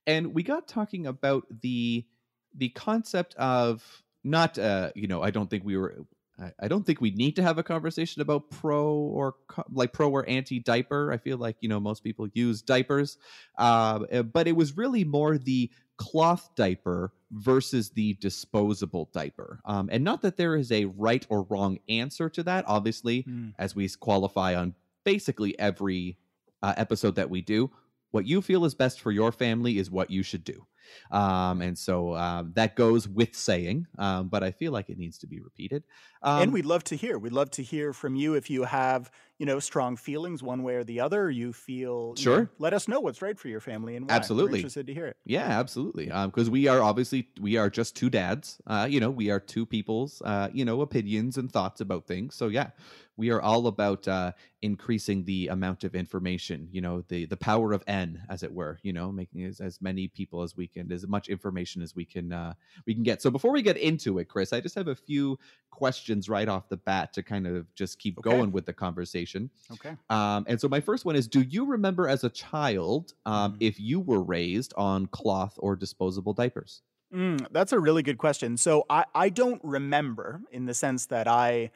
And 0.07 0.33
we 0.33 0.43
got 0.43 0.67
talking 0.67 1.07
about 1.07 1.45
the 1.61 2.07
the 2.53 2.69
concept 2.69 3.33
of 3.35 4.03
not 4.23 4.57
uh 4.57 4.91
you 4.95 5.07
know 5.07 5.21
i 5.21 5.31
don't 5.31 5.49
think 5.49 5.63
we 5.65 5.77
were 5.77 5.95
I- 6.39 6.53
I 6.59 6.67
don't 6.69 6.83
think 6.85 7.01
we 7.01 7.11
need 7.11 7.35
to 7.35 7.43
have 7.43 7.59
a 7.59 7.63
conversation 7.63 8.19
about 8.21 8.49
pro 8.49 8.95
or 8.95 9.35
co- 9.47 9.65
like 9.71 9.93
pro 9.93 10.09
or 10.09 10.27
anti 10.27 10.59
diaper. 10.59 11.11
I 11.11 11.17
feel 11.17 11.37
like 11.37 11.57
you 11.59 11.69
know 11.69 11.79
most 11.79 12.03
people 12.03 12.27
use 12.33 12.63
diapers, 12.63 13.17
uh, 13.59 13.99
uh, 14.11 14.23
but 14.23 14.47
it 14.47 14.55
was 14.55 14.75
really 14.75 15.03
more 15.03 15.37
the 15.37 15.69
cloth 15.97 16.49
diaper 16.55 17.13
versus 17.31 17.91
the 17.91 18.13
disposable 18.15 19.09
diaper. 19.13 19.59
Um, 19.65 19.89
and 19.91 20.03
not 20.03 20.21
that 20.23 20.37
there 20.37 20.55
is 20.55 20.71
a 20.71 20.85
right 20.85 21.23
or 21.29 21.43
wrong 21.43 21.77
answer 21.89 22.27
to 22.29 22.41
that. 22.43 22.65
Obviously, 22.67 23.23
Mm. 23.23 23.53
as 23.59 23.75
we 23.75 23.87
qualify 23.89 24.55
on 24.55 24.73
basically 25.03 25.59
every 25.59 26.17
uh, 26.63 26.73
episode 26.77 27.15
that 27.15 27.29
we 27.29 27.41
do, 27.41 27.69
what 28.11 28.25
you 28.25 28.41
feel 28.41 28.65
is 28.65 28.73
best 28.73 28.99
for 28.99 29.11
your 29.11 29.31
family 29.31 29.77
is 29.77 29.91
what 29.91 30.09
you 30.09 30.23
should 30.23 30.43
do. 30.43 30.65
Um, 31.11 31.61
and 31.61 31.77
so 31.77 32.11
uh, 32.11 32.43
that 32.53 32.75
goes 32.75 33.07
with 33.07 33.35
saying, 33.35 33.87
um, 33.97 34.29
but 34.29 34.43
I 34.43 34.51
feel 34.51 34.71
like 34.71 34.89
it 34.89 34.97
needs 34.97 35.17
to 35.19 35.27
be 35.27 35.39
repeated. 35.39 35.83
Um, 36.21 36.41
and 36.43 36.53
we'd 36.53 36.65
love 36.65 36.83
to 36.85 36.95
hear. 36.95 37.17
We'd 37.17 37.33
love 37.33 37.51
to 37.51 37.63
hear 37.63 37.93
from 37.93 38.15
you 38.15 38.35
if 38.35 38.49
you 38.49 38.63
have, 38.63 39.11
you 39.37 39.45
know, 39.45 39.59
strong 39.59 39.95
feelings 39.97 40.43
one 40.43 40.63
way 40.63 40.75
or 40.75 40.83
the 40.83 40.99
other. 40.99 41.29
You 41.31 41.53
feel 41.53 42.15
you 42.17 42.27
know, 42.27 42.43
Sure. 42.43 42.51
let 42.57 42.73
us 42.73 42.87
know 42.87 42.99
what's 42.99 43.21
right 43.21 43.37
for 43.39 43.47
your 43.47 43.59
family 43.59 43.95
and 43.95 44.07
why. 44.07 44.29
We're 44.35 44.49
Absolutely. 44.49 44.59
interested 44.59 44.87
to 44.87 44.93
hear 44.93 45.07
it. 45.07 45.17
Yeah, 45.25 45.45
absolutely. 45.59 46.05
Because 46.07 46.49
we 46.49 46.67
are 46.67 46.81
obviously 46.81 47.29
we 47.39 47.57
are 47.57 47.69
just 47.69 47.95
two 47.95 48.09
dads. 48.09 48.59
Uh, 48.65 48.87
you 48.89 48.99
know, 48.99 49.11
we 49.11 49.29
are 49.29 49.39
two 49.39 49.65
people's 49.65 50.21
uh, 50.25 50.49
you 50.51 50.65
know 50.65 50.81
opinions 50.81 51.37
and 51.37 51.51
thoughts 51.51 51.79
about 51.81 52.07
things. 52.07 52.35
So 52.35 52.47
yeah, 52.47 52.71
we 53.17 53.29
are 53.29 53.41
all 53.41 53.67
about 53.67 54.07
uh, 54.07 54.31
increasing 54.61 55.25
the 55.25 55.47
amount 55.49 55.83
of 55.83 55.93
information. 55.95 56.67
You 56.71 56.81
know, 56.81 57.01
the 57.07 57.25
the 57.25 57.37
power 57.37 57.71
of 57.71 57.83
n, 57.87 58.23
as 58.29 58.41
it 58.43 58.51
were. 58.51 58.79
You 58.83 58.93
know, 58.93 59.11
making 59.11 59.43
as, 59.43 59.59
as 59.59 59.79
many 59.81 60.07
people 60.07 60.41
as 60.41 60.55
we 60.55 60.67
can, 60.71 60.91
as 60.91 61.05
much 61.07 61.29
information 61.29 61.81
as 61.81 61.95
we 61.95 62.05
can 62.05 62.31
uh, 62.33 62.53
we 62.85 62.93
can 62.93 63.03
get. 63.03 63.21
So 63.21 63.29
before 63.29 63.51
we 63.51 63.61
get 63.61 63.77
into 63.77 64.19
it, 64.19 64.25
Chris, 64.29 64.53
I 64.53 64.59
just 64.61 64.75
have 64.75 64.87
a 64.87 64.95
few 64.95 65.37
questions 65.69 66.29
right 66.29 66.47
off 66.49 66.69
the 66.69 66.77
bat 66.77 67.13
to 67.13 67.23
kind 67.23 67.45
of 67.47 67.73
just 67.75 67.99
keep 67.99 68.17
Okay. 68.19 68.29
going 68.29 68.51
with 68.51 68.65
the 68.65 68.73
conversation. 68.73 69.49
Okay. 69.71 69.95
Um, 70.09 70.45
and 70.47 70.59
so 70.59 70.67
my 70.69 70.79
first 70.79 71.05
one 71.05 71.15
is: 71.15 71.27
Do 71.27 71.41
you 71.41 71.65
remember 71.65 72.07
as 72.07 72.23
a 72.23 72.29
child 72.29 73.13
um, 73.25 73.53
Mm. 73.53 73.57
if 73.59 73.79
you 73.79 73.99
were 73.99 74.23
raised 74.23 74.73
on 74.77 75.07
cloth 75.07 75.55
or 75.59 75.75
disposable 75.75 76.33
diapers? 76.33 76.81
Mm, 77.13 77.47
that's 77.51 77.73
a 77.73 77.79
really 77.79 78.03
good 78.03 78.17
question. 78.17 78.55
So 78.57 78.85
I, 78.89 79.05
I 79.13 79.29
don't 79.29 79.61
remember 79.63 80.41
in 80.51 80.65
the 80.65 80.73
sense 80.73 81.07
that 81.07 81.27
I, 81.27 81.71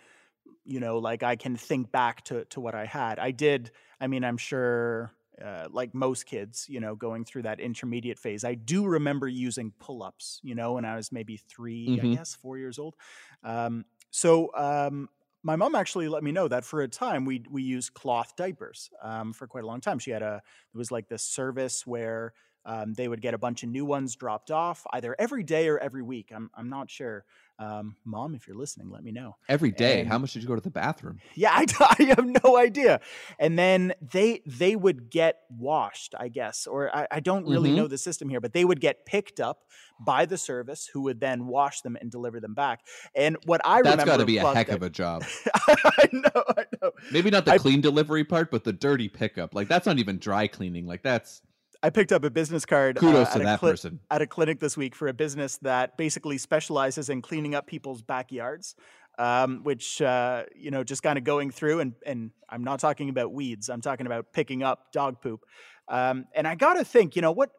you 0.66 0.80
know, 0.80 0.98
like 1.00 1.24
I 1.24 1.36
can 1.36 1.58
think 1.58 1.92
back 1.92 2.24
to, 2.26 2.46
to 2.46 2.62
what 2.62 2.76
I 2.76 2.86
had. 2.86 3.20
I 3.20 3.32
did, 3.32 3.72
I 4.00 4.08
mean, 4.08 4.24
I'm 4.24 4.38
sure, 4.38 5.12
uh, 5.44 5.68
like 5.72 5.94
most 5.94 6.26
kids, 6.26 6.68
you 6.70 6.80
know, 6.80 6.96
going 6.96 7.26
through 7.26 7.44
that 7.44 7.60
intermediate 7.60 8.20
phase, 8.20 8.44
I 8.44 8.56
do 8.56 8.86
remember 8.86 9.28
using 9.28 9.72
pull 9.80 10.04
ups, 10.04 10.40
you 10.44 10.56
know, 10.56 10.74
when 10.74 10.86
I 10.86 10.96
was 10.96 11.12
maybe 11.12 11.38
3 11.38 12.00
I 12.00 12.06
Mhm. 12.06 12.08
guess, 12.08 12.34
four 12.36 12.58
years 12.58 12.80
old. 12.80 12.96
Um, 13.44 13.86
so, 14.12 14.54
um, 14.56 15.10
my 15.44 15.56
mom 15.56 15.76
actually 15.76 16.08
let 16.08 16.24
me 16.24 16.32
know 16.32 16.48
that 16.48 16.66
for 16.66 16.82
a 16.82 16.88
time 16.88 17.24
we 17.24 17.44
we 17.52 17.62
used 17.62 17.94
cloth 17.94 18.36
diapers 18.36 18.90
um, 19.04 19.32
for 19.32 19.48
quite 19.48 19.64
a 19.64 19.68
long 19.68 19.80
time. 19.80 20.00
She 20.00 20.10
had 20.10 20.24
a 20.24 20.42
it 20.74 20.78
was 20.78 20.92
like 20.92 21.08
this 21.08 21.22
service 21.24 21.86
where 21.86 22.34
um, 22.66 22.94
they 22.96 23.08
would 23.08 23.22
get 23.22 23.36
a 23.36 23.38
bunch 23.38 23.62
of 23.62 23.70
new 23.70 23.86
ones 23.86 24.16
dropped 24.16 24.50
off 24.50 24.88
either 24.94 25.16
every 25.20 25.44
day 25.44 25.68
or 25.68 25.78
every 25.78 26.02
week. 26.02 26.32
I'm 26.34 26.50
I'm 26.56 26.70
not 26.70 26.90
sure. 26.90 27.26
Um, 27.58 27.96
Mom, 28.04 28.36
if 28.36 28.48
you're 28.48 28.58
listening, 28.58 28.90
let 28.90 29.02
me 29.04 29.12
know. 29.12 29.38
Every 29.48 29.72
day. 29.72 30.02
And- 30.02 30.10
How 30.10 30.18
much 30.18 30.34
did 30.34 30.42
you 30.44 30.48
go 30.50 30.56
to 30.56 30.62
the 30.62 30.70
bathroom? 30.70 31.20
Yeah, 31.36 31.52
I, 31.54 31.66
I 32.00 32.04
have 32.04 32.26
no 32.44 32.58
idea. 32.58 33.00
And 33.40 33.58
then 33.58 33.94
they 34.02 34.42
they 34.46 34.76
would 34.76 35.10
get 35.10 35.38
washed, 35.50 36.16
I 36.20 36.28
guess, 36.28 36.68
or 36.68 36.94
I, 36.96 37.08
I 37.12 37.20
don't 37.22 37.46
really 37.48 37.72
Mhm. 37.72 37.76
know 37.76 37.88
the 37.88 37.98
system 37.98 38.28
here, 38.30 38.42
but 38.42 38.52
they 38.54 38.66
would 38.66 38.82
get 38.82 39.06
picked 39.06 39.40
up 39.40 39.60
by 40.06 40.26
the 40.26 40.38
service, 40.38 40.90
who 40.92 41.02
would 41.04 41.22
then 41.22 41.48
wash 41.48 41.80
them 41.80 41.96
and 42.02 42.12
deliver 42.12 42.42
them 42.42 42.54
back. 42.54 42.82
And 43.16 43.38
what 43.46 43.62
I 43.64 43.82
that's 43.82 44.04
got 44.04 44.18
to 44.18 44.26
be 44.26 44.38
a 44.38 44.54
heck 44.54 44.68
of 44.70 44.84
a 44.84 44.90
job. 44.90 45.24
I 45.56 46.10
know, 46.12 46.44
I 46.58 46.66
know. 46.82 46.92
Maybe 47.12 47.30
not 47.30 47.46
the 47.46 47.54
I- 47.54 47.58
clean 47.58 47.80
delivery 47.80 48.26
part, 48.26 48.52
but 48.52 48.66
the 48.66 48.74
dirty 48.74 49.08
pickup. 49.08 49.56
Like 49.56 49.70
that's 49.70 49.86
not 49.86 49.98
even 49.98 50.20
dry 50.20 50.48
cleaning. 50.48 50.86
Like 50.86 51.04
that's 51.04 51.42
I 51.86 51.92
picked 51.92 52.12
up 52.12 52.24
a 52.24 52.32
business 52.32 52.66
card. 52.66 52.98
kudos 52.98 53.28
uh, 53.28 53.30
to 53.30 53.36
at 53.36 53.42
a 53.42 53.44
that 53.46 53.60
cli- 53.60 53.72
person. 53.72 54.00
at 54.10 54.20
a 54.20 54.26
clinic 54.26 54.60
this 54.60 54.76
week 54.76 54.96
for 54.96 55.08
a 55.08 55.14
business 55.14 55.58
that 55.58 55.98
basically 55.98 56.40
specializes 56.40 57.10
in 57.10 57.22
cleaning 57.22 57.54
up 57.54 57.68
people's 57.68 58.02
backyards. 58.02 58.76
Um, 59.20 59.64
which 59.64 60.02
uh, 60.02 60.44
you 60.56 60.72
know, 60.72 60.84
just 60.84 61.02
kind 61.04 61.18
of 61.18 61.24
going 61.24 61.52
through 61.52 61.80
and 61.80 61.94
and 62.06 62.32
I'm 62.50 62.64
not 62.64 62.80
talking 62.80 63.10
about 63.10 63.32
weeds. 63.32 63.70
I'm 63.70 63.82
talking 63.82 64.08
about 64.08 64.34
picking 64.34 64.64
up 64.64 64.92
dog 64.92 65.22
poop. 65.22 65.46
Um, 65.88 66.26
and 66.36 66.48
I 66.48 66.56
got 66.56 66.74
to 66.74 66.84
think, 66.84 67.16
you 67.16 67.22
know, 67.22 67.32
what 67.32 67.52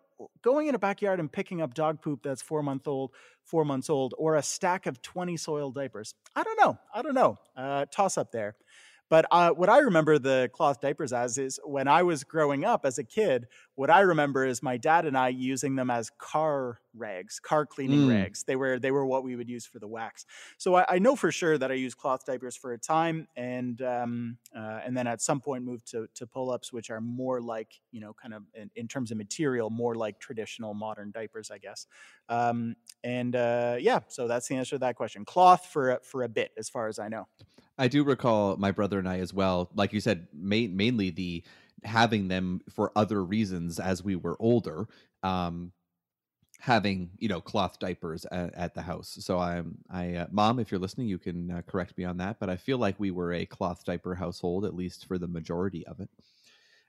going 0.43 0.67
in 0.67 0.75
a 0.75 0.79
backyard 0.79 1.21
and 1.21 1.31
picking 1.31 1.63
up 1.63 1.73
dog 1.73 2.03
poop 2.03 2.23
that's 2.25 2.43
four 2.43 2.63
month 2.65 2.89
old, 2.89 3.13
four 3.45 3.65
months 3.65 3.89
old, 3.89 4.13
or 4.19 4.35
a 4.35 4.43
stack 4.43 4.87
of 4.87 5.01
20 5.03 5.37
soiled 5.37 5.75
diapers. 5.77 6.15
I 6.35 6.43
don't 6.43 6.59
know. 6.59 6.79
I 6.93 7.03
don't 7.03 7.15
know. 7.15 7.39
Uh, 7.57 7.87
toss 7.87 8.19
up 8.19 8.33
there. 8.33 8.57
But 9.09 9.27
uh, 9.31 9.51
what 9.53 9.69
I 9.69 9.79
remember 9.79 10.19
the 10.19 10.51
cloth 10.53 10.81
diapers 10.81 11.13
as 11.13 11.39
is 11.39 11.61
when 11.65 11.87
I 11.89 12.03
was 12.03 12.25
growing 12.25 12.65
up 12.65 12.85
as 12.85 12.99
a 12.99 13.05
kid, 13.05 13.47
what 13.75 13.91
I 13.91 14.01
remember 14.01 14.45
is 14.45 14.63
my 14.63 14.77
dad 14.77 15.07
and 15.07 15.17
I 15.17 15.29
using 15.29 15.77
them 15.77 15.91
as 15.91 16.11
car 16.19 16.81
rags, 16.95 17.39
car 17.39 17.67
cleaning 17.67 18.05
Mm. 18.05 18.07
rags. 18.07 18.45
They 18.45 18.57
were 18.57 18.79
they 18.79 18.91
were 18.91 19.07
what 19.07 19.23
we 19.23 19.37
would 19.37 19.49
use 19.49 19.67
for 19.67 19.79
the 19.79 19.87
wax. 19.89 20.25
So 20.59 20.75
I, 20.77 20.87
I 20.97 20.99
know 20.99 21.15
for 21.17 21.31
sure 21.31 21.59
that 21.59 21.71
I 21.71 21.75
used 21.75 21.97
cloth 21.99 22.25
diapers 22.25 22.57
for 22.57 22.73
a 22.73 22.79
time, 22.79 23.29
and 23.37 23.81
um, 23.83 24.39
uh, 24.55 24.81
and 24.85 24.97
then 24.97 25.07
at 25.07 25.21
some 25.21 25.41
point 25.41 25.65
moved 25.65 25.87
to 25.93 26.09
to 26.15 26.27
pull 26.27 26.51
ups, 26.51 26.73
which 26.73 26.91
are 26.91 27.01
more 27.01 27.41
like 27.41 27.81
you 27.91 28.01
know 28.01 28.15
kind 28.15 28.35
of 28.35 28.45
in, 28.55 28.71
in 28.75 28.89
terms 28.89 29.11
of 29.11 29.19
material, 29.19 29.71
more 29.71 29.95
like 29.95 30.19
traditional 30.19 30.75
modern 30.75 31.11
diapers, 31.11 31.51
I 31.51 31.59
guess. 31.59 31.87
Um, 32.29 32.77
and 33.05 33.37
uh, 33.37 33.77
yeah, 33.79 34.01
so 34.09 34.27
that's 34.27 34.49
the 34.49 34.57
answer 34.57 34.77
to 34.77 34.81
that 34.81 34.97
question. 34.97 35.25
Cloth 35.25 35.67
for 35.67 36.01
for 36.03 36.23
a 36.25 36.29
bit, 36.29 36.53
as 36.57 36.69
far 36.69 36.89
as 36.89 36.99
I 36.99 37.09
know. 37.09 37.29
I 37.79 37.89
do 37.89 38.05
recall 38.05 38.57
my 38.57 38.71
brother 38.71 38.99
and 38.99 39.09
I 39.09 39.19
as 39.19 39.35
well. 39.35 39.71
Like 39.75 39.93
you 39.93 40.01
said, 40.01 40.29
ma- 40.33 40.69
mainly 40.71 41.11
the 41.11 41.45
having 41.85 42.29
them 42.29 42.61
for 42.71 42.91
other 42.97 43.23
reasons 43.25 43.79
as 43.79 44.03
we 44.03 44.17
were 44.17 44.37
older. 44.41 44.89
Um, 45.23 45.73
having 46.59 47.11
you 47.19 47.29
know 47.29 47.41
cloth 47.41 47.79
diapers 47.79 48.25
at, 48.27 48.55
at 48.55 48.75
the 48.75 48.83
house. 48.83 49.17
So 49.21 49.39
I'm 49.39 49.79
I 49.91 50.15
uh, 50.15 50.27
mom, 50.31 50.59
if 50.59 50.71
you're 50.71 50.81
listening, 50.81 51.09
you 51.09 51.19
can 51.19 51.51
uh, 51.51 51.63
correct 51.63 51.97
me 51.99 52.05
on 52.05 52.17
that. 52.19 52.39
But 52.41 52.51
I 52.51 52.57
feel 52.57 52.79
like 52.79 52.99
we 52.99 53.11
were 53.11 53.33
a 53.33 53.47
cloth 53.47 53.85
diaper 53.85 54.15
household 54.15 54.65
at 54.65 54.75
least 54.75 55.07
for 55.07 55.19
the 55.19 55.29
majority 55.29 55.87
of 55.87 56.01
it. 56.01 56.09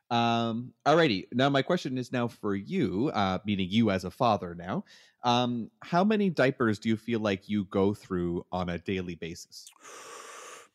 Um, 0.09 0.73
alrighty. 0.85 1.27
Now 1.33 1.49
my 1.49 1.61
question 1.61 1.97
is 1.97 2.11
now 2.11 2.27
for 2.27 2.55
you, 2.55 3.11
uh, 3.13 3.39
meaning 3.45 3.67
you 3.69 3.91
as 3.91 4.05
a 4.05 4.11
father 4.11 4.55
now. 4.55 4.85
Um, 5.23 5.69
how 5.83 6.03
many 6.03 6.29
diapers 6.29 6.79
do 6.79 6.87
you 6.87 6.95
feel 6.95 7.19
like 7.19 7.49
you 7.49 7.65
go 7.65 7.93
through 7.93 8.45
on 8.51 8.69
a 8.69 8.77
daily 8.77 9.15
basis? 9.15 9.69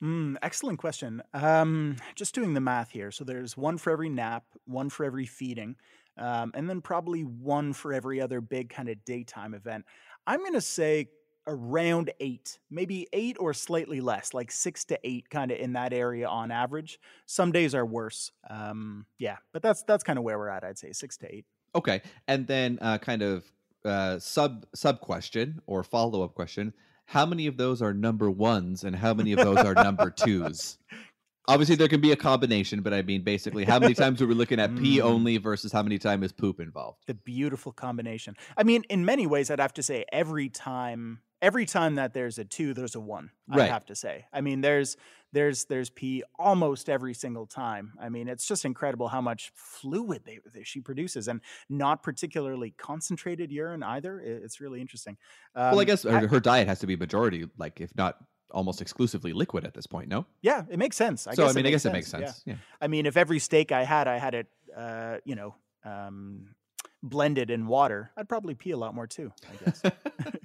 Mm, 0.03 0.37
excellent 0.43 0.79
question. 0.79 1.23
Um, 1.33 1.97
just 2.17 2.35
doing 2.35 2.55
the 2.55 2.61
math 2.61 2.91
here. 2.91 3.11
So 3.11 3.23
there's 3.23 3.57
one 3.57 3.79
for 3.79 3.91
every 3.91 4.09
nap, 4.09 4.45
one 4.65 4.91
for 4.91 5.05
every 5.05 5.27
feeding, 5.27 5.77
um, 6.19 6.51
and 6.55 6.69
then 6.69 6.81
probably 6.81 7.23
one 7.23 7.73
for 7.73 7.93
every 7.93 8.21
other 8.21 8.41
big 8.41 8.69
kind 8.69 8.89
of 8.89 9.05
daytime 9.05 9.55
event. 9.55 9.85
I'm 10.27 10.41
going 10.41 10.55
to 10.55 10.61
say 10.61 11.09
around 11.47 12.13
eight, 12.21 12.59
maybe 12.71 13.07
eight 13.13 13.37
or 13.39 13.55
slightly 13.55 14.01
less, 14.01 14.35
like 14.35 14.51
six 14.51 14.85
to 14.87 14.99
eight, 15.05 15.29
kind 15.31 15.51
of 15.51 15.59
in 15.59 15.75
that 15.75 15.93
area 15.93 16.27
on 16.27 16.51
average. 16.51 16.99
Some 17.27 17.53
days 17.53 17.75
are 17.75 17.87
worse. 17.87 18.33
Um, 18.51 19.07
yeah, 19.19 19.37
but 19.53 19.63
that's 19.63 19.85
that's 19.85 20.03
kind 20.03 20.19
of 20.19 20.25
where 20.25 20.39
we're 20.39 20.49
at. 20.49 20.65
I'd 20.65 20.79
say 20.79 20.93
six 20.93 21.17
to 21.19 21.33
eight. 21.33 21.45
Okay, 21.75 22.03
and 22.27 22.47
then 22.47 22.79
uh, 22.83 22.99
kind 22.99 23.23
of 23.23 23.45
uh, 23.85 24.19
sub 24.19 24.67
sub 24.75 25.01
question 25.01 25.61
or 25.67 25.83
follow 25.85 26.23
up 26.23 26.35
question: 26.35 26.73
How 27.13 27.27
many 27.27 27.47
of 27.47 27.59
those 27.59 27.83
are 27.83 27.93
number 27.93 28.31
ones, 28.31 28.85
and 28.85 28.97
how 28.97 29.13
many 29.13 29.33
of 29.33 29.39
those 29.41 29.59
are 29.59 29.75
number 29.75 30.09
twos? 30.17 30.79
Obviously, 31.47 31.77
there 31.77 31.87
can 31.89 32.01
be 32.01 32.11
a 32.13 32.17
combination, 32.17 32.81
but 32.81 32.95
I 32.95 33.03
mean, 33.03 33.23
basically, 33.23 33.67
how 33.67 33.79
many 33.79 33.93
times 33.93 34.23
are 34.23 34.27
we 34.27 34.33
looking 34.33 34.59
at 34.59 34.75
pee 34.77 34.97
Mm. 34.99 35.03
only 35.05 35.37
versus 35.37 35.71
how 35.73 35.83
many 35.83 35.99
times 35.99 36.25
is 36.25 36.33
poop 36.33 36.59
involved? 36.59 37.01
the 37.07 37.13
beautiful 37.13 37.71
combination. 37.71 38.35
I 38.57 38.63
mean, 38.63 38.85
in 38.89 39.05
many 39.05 39.27
ways, 39.27 39.51
I'd 39.51 39.61
have 39.61 39.75
to 39.75 39.83
say 39.83 40.07
every 40.11 40.49
time, 40.49 41.21
every 41.43 41.67
time 41.67 41.97
that 41.97 42.15
there's 42.15 42.39
a 42.39 42.45
two, 42.45 42.73
there's 42.73 42.95
a 42.95 43.01
one. 43.01 43.31
I'd 43.51 43.69
have 43.69 43.85
to 43.87 43.95
say. 43.95 44.25
I 44.33 44.41
mean, 44.41 44.63
there's 44.63 44.97
there's 45.33 45.65
there's 45.65 45.91
pee 45.91 46.23
almost 46.39 46.89
every 46.89 47.13
single 47.15 47.47
time. 47.47 47.93
I 48.01 48.09
mean, 48.09 48.29
it's 48.29 48.47
just 48.47 48.65
incredible 48.65 49.09
how 49.09 49.21
much 49.21 49.51
fluid 49.55 50.23
they, 50.25 50.39
they 50.55 50.63
she 50.63 50.81
produces, 50.81 51.29
and 51.29 51.41
not 51.69 52.03
particularly 52.03 52.71
concentrated 52.71 53.51
urine 53.51 53.83
either. 53.83 54.21
I- 54.21 54.45
It's 54.45 54.61
really 54.61 54.81
interesting. 54.81 55.17
well, 55.55 55.79
I 55.79 55.83
Um, 55.83 55.85
guess 55.87 56.05
her, 56.05 56.29
her 56.29 56.41
diet 56.41 56.69
has 56.69 56.79
to 56.81 56.87
be 56.87 56.97
majority, 56.97 57.47
like 57.59 57.81
if 57.81 57.95
not 57.97 58.17
almost 58.51 58.83
exclusively 58.83 59.33
liquid 59.33 59.65
at 59.65 59.73
this 59.75 59.87
point. 59.87 60.09
No, 60.09 60.27
yeah, 60.43 60.65
it 60.71 60.79
makes 60.79 60.97
sense. 60.97 61.27
I 61.27 61.35
so 61.35 61.45
guess 61.45 61.53
I 61.53 61.57
mean, 61.57 61.67
I 61.67 61.71
guess 61.71 61.85
it 61.87 61.93
makes 61.93 62.13
yeah. 62.13 62.19
sense. 62.27 62.43
Yeah. 62.47 62.55
I 62.81 62.87
mean, 62.89 63.07
if 63.07 63.17
every 63.17 63.39
steak 63.39 63.73
I 63.73 63.85
had, 63.85 64.07
I 64.07 64.19
had 64.19 64.35
it, 64.35 64.47
uh, 64.77 65.17
you 65.25 65.35
know, 65.35 65.55
um, 65.85 66.55
blended 67.03 67.51
in 67.51 67.67
water, 67.67 68.11
I'd 68.17 68.29
probably 68.29 68.55
pee 68.55 68.71
a 68.73 68.77
lot 68.77 68.95
more 68.95 69.07
too. 69.07 69.33
I 69.51 69.65
guess. 69.65 69.83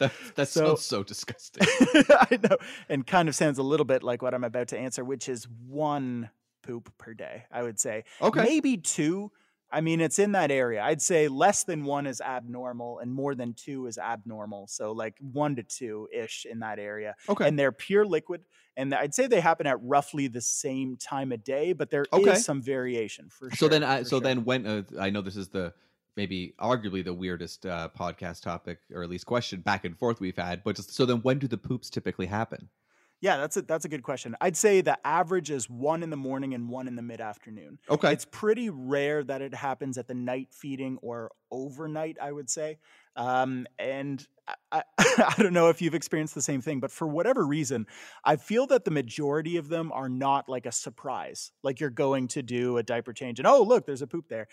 that 0.00 0.12
that 0.34 0.48
So- 0.48 0.66
sounds 0.66 0.82
so 0.82 1.02
disgusting. 1.04 1.66
I 2.10 2.38
know, 2.42 2.56
and 2.88 3.06
kind 3.06 3.28
of 3.28 3.34
sounds 3.36 3.58
a 3.58 3.62
little 3.62 3.86
bit 3.86 4.02
like 4.02 4.20
what 4.22 4.34
I'm 4.34 4.44
about 4.44 4.68
to 4.68 4.78
answer, 4.78 5.04
which 5.04 5.28
is 5.28 5.46
one 5.68 6.30
poop 6.62 6.92
per 6.98 7.14
day. 7.14 7.44
I 7.52 7.62
would 7.62 7.78
say 7.78 8.04
Okay, 8.20 8.42
maybe 8.42 8.76
two. 8.76 9.30
I 9.72 9.80
mean, 9.82 10.00
it's 10.00 10.18
in 10.18 10.32
that 10.32 10.50
area. 10.50 10.82
I'd 10.82 11.00
say 11.00 11.28
less 11.28 11.62
than 11.62 11.84
one 11.84 12.04
is 12.08 12.20
abnormal 12.20 12.98
and 12.98 13.14
more 13.14 13.36
than 13.36 13.54
two 13.54 13.86
is 13.86 13.98
abnormal. 13.98 14.66
So, 14.66 14.90
like 14.90 15.14
one 15.20 15.54
to 15.56 15.62
two 15.62 16.08
ish 16.12 16.44
in 16.44 16.58
that 16.58 16.80
area. 16.80 17.14
Okay. 17.28 17.46
And 17.46 17.56
they're 17.56 17.70
pure 17.70 18.04
liquid. 18.04 18.40
And 18.76 18.92
I'd 18.92 19.14
say 19.14 19.28
they 19.28 19.40
happen 19.40 19.68
at 19.68 19.78
roughly 19.80 20.26
the 20.26 20.40
same 20.40 20.96
time 20.96 21.30
of 21.30 21.44
day, 21.44 21.72
but 21.72 21.88
there 21.90 22.02
is 22.02 22.08
Okay. 22.12 22.34
some 22.34 22.60
variation 22.60 23.28
for 23.30 23.48
sure. 23.50 23.56
so 23.56 23.68
then, 23.68 23.84
I, 23.84 24.02
so 24.02 24.08
sure. 24.16 24.20
then 24.20 24.44
when 24.44 24.66
uh, 24.66 24.82
I 24.98 25.10
know 25.10 25.20
this 25.22 25.36
is 25.36 25.48
the 25.50 25.72
maybe 26.16 26.54
arguably 26.60 27.04
the 27.04 27.14
weirdest 27.14 27.66
uh, 27.66 27.88
podcast 27.98 28.42
topic 28.42 28.78
or 28.94 29.02
at 29.02 29.08
least 29.08 29.26
question 29.26 29.60
back 29.60 29.84
and 29.84 29.98
forth 29.98 30.20
we've 30.20 30.36
had, 30.36 30.62
but 30.64 30.76
just, 30.76 30.94
so 30.94 31.06
then 31.06 31.18
when 31.18 31.38
do 31.38 31.46
the 31.46 31.58
poops 31.58 31.90
typically 31.90 32.26
happen? 32.26 32.68
Yeah, 33.22 33.36
that's 33.36 33.58
a 33.58 33.62
that's 33.62 33.84
a 33.84 33.88
good 33.88 34.02
question. 34.02 34.34
I'd 34.40 34.56
say 34.56 34.80
the 34.80 34.98
average 35.06 35.50
is 35.50 35.68
one 35.68 36.02
in 36.02 36.08
the 36.08 36.16
morning 36.16 36.54
and 36.54 36.70
one 36.70 36.88
in 36.88 36.96
the 36.96 37.02
mid 37.02 37.20
afternoon. 37.20 37.78
Okay. 37.90 38.12
It's 38.12 38.24
pretty 38.24 38.70
rare 38.70 39.22
that 39.24 39.42
it 39.42 39.54
happens 39.54 39.98
at 39.98 40.08
the 40.08 40.14
night 40.14 40.48
feeding 40.52 40.98
or 41.02 41.30
overnight, 41.50 42.16
I 42.20 42.32
would 42.32 42.48
say. 42.48 42.78
Um, 43.20 43.66
and 43.78 44.26
I, 44.72 44.82
I, 44.98 45.34
don't 45.36 45.52
know 45.52 45.68
if 45.68 45.82
you've 45.82 45.94
experienced 45.94 46.34
the 46.34 46.40
same 46.40 46.62
thing, 46.62 46.80
but 46.80 46.90
for 46.90 47.06
whatever 47.06 47.46
reason, 47.46 47.86
I 48.24 48.36
feel 48.36 48.66
that 48.68 48.86
the 48.86 48.90
majority 48.90 49.58
of 49.58 49.68
them 49.68 49.92
are 49.92 50.08
not 50.08 50.48
like 50.48 50.64
a 50.64 50.72
surprise. 50.72 51.52
Like 51.62 51.80
you're 51.80 51.90
going 51.90 52.28
to 52.28 52.42
do 52.42 52.78
a 52.78 52.82
diaper 52.82 53.12
change 53.12 53.38
and 53.38 53.46
oh, 53.46 53.62
look, 53.62 53.84
there's 53.84 54.00
a 54.00 54.06
poop 54.06 54.28
there. 54.28 54.48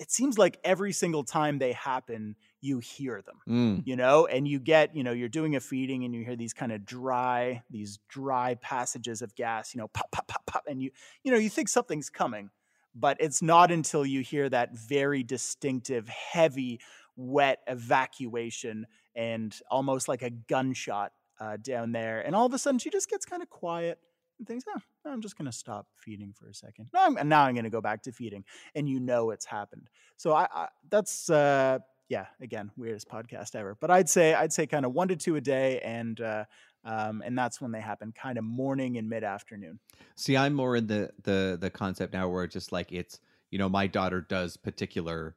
It 0.00 0.10
seems 0.10 0.36
like 0.36 0.58
every 0.64 0.92
single 0.92 1.22
time 1.22 1.58
they 1.58 1.72
happen, 1.72 2.34
you 2.60 2.80
hear 2.80 3.22
them 3.22 3.36
Mm. 3.48 3.82
you 3.86 3.94
know 3.94 4.26
and 4.26 4.48
you 4.48 4.58
get 4.58 4.94
you 4.96 5.04
know 5.04 5.12
you're 5.12 5.28
doing 5.28 5.54
a 5.54 5.60
feeding 5.60 6.04
and 6.04 6.12
you 6.12 6.24
hear 6.24 6.34
these 6.34 6.52
kind 6.52 6.72
of 6.72 6.84
dry 6.84 7.62
these 7.70 8.00
dry 8.08 8.56
passages 8.56 9.22
of 9.22 9.32
gas 9.36 9.74
you 9.74 9.78
know 9.78 9.86
pop 9.88 10.10
pop 10.10 10.26
pop 10.26 10.44
pop 10.44 10.64
and 10.66 10.82
you 10.82 10.90
you 11.22 11.30
know 11.30 11.38
you 11.38 11.48
think 11.48 11.68
something's 11.68 12.10
coming 12.10 12.50
but 12.94 13.16
it's 13.20 13.42
not 13.42 13.70
until 13.70 14.04
you 14.04 14.22
hear 14.22 14.48
that 14.48 14.76
very 14.76 15.22
distinctive 15.22 16.08
heavy 16.08 16.80
wet 17.18 17.58
evacuation 17.66 18.86
and 19.14 19.60
almost 19.70 20.08
like 20.08 20.22
a 20.22 20.30
gunshot 20.30 21.12
uh, 21.40 21.58
down 21.60 21.92
there 21.92 22.20
and 22.20 22.34
all 22.34 22.46
of 22.46 22.54
a 22.54 22.58
sudden 22.58 22.78
she 22.78 22.88
just 22.88 23.10
gets 23.10 23.26
kind 23.26 23.42
of 23.42 23.50
quiet 23.50 23.98
and 24.38 24.48
thinks 24.48 24.64
oh 24.74 24.80
i'm 25.04 25.20
just 25.20 25.36
going 25.36 25.46
to 25.46 25.52
stop 25.52 25.86
feeding 25.96 26.32
for 26.32 26.48
a 26.48 26.54
second 26.54 26.88
no, 26.94 27.00
I'm, 27.04 27.16
and 27.16 27.28
now 27.28 27.42
i'm 27.42 27.54
going 27.54 27.64
to 27.64 27.70
go 27.70 27.80
back 27.80 28.02
to 28.04 28.12
feeding 28.12 28.44
and 28.74 28.88
you 28.88 29.00
know 29.00 29.30
it's 29.30 29.44
happened 29.44 29.90
so 30.16 30.32
i, 30.32 30.48
I 30.50 30.68
that's 30.88 31.28
uh 31.28 31.80
yeah, 32.08 32.26
again, 32.40 32.70
weirdest 32.76 33.08
podcast 33.08 33.54
ever. 33.54 33.76
But 33.78 33.90
I'd 33.90 34.08
say 34.08 34.34
I'd 34.34 34.52
say 34.52 34.66
kind 34.66 34.84
of 34.86 34.92
one 34.92 35.08
to 35.08 35.16
two 35.16 35.36
a 35.36 35.40
day, 35.40 35.80
and 35.80 36.20
uh, 36.20 36.44
um, 36.84 37.22
and 37.24 37.38
that's 37.38 37.60
when 37.60 37.72
they 37.72 37.80
happen, 37.80 38.12
kind 38.12 38.38
of 38.38 38.44
morning 38.44 38.96
and 38.96 39.08
mid 39.08 39.24
afternoon. 39.24 39.78
See, 40.16 40.36
I'm 40.36 40.54
more 40.54 40.76
in 40.76 40.86
the 40.86 41.10
the 41.22 41.58
the 41.60 41.70
concept 41.70 42.14
now 42.14 42.28
where 42.28 42.44
it's 42.44 42.54
just 42.54 42.72
like 42.72 42.92
it's 42.92 43.20
you 43.50 43.58
know 43.58 43.68
my 43.68 43.86
daughter 43.86 44.20
does 44.20 44.56
particular 44.56 45.36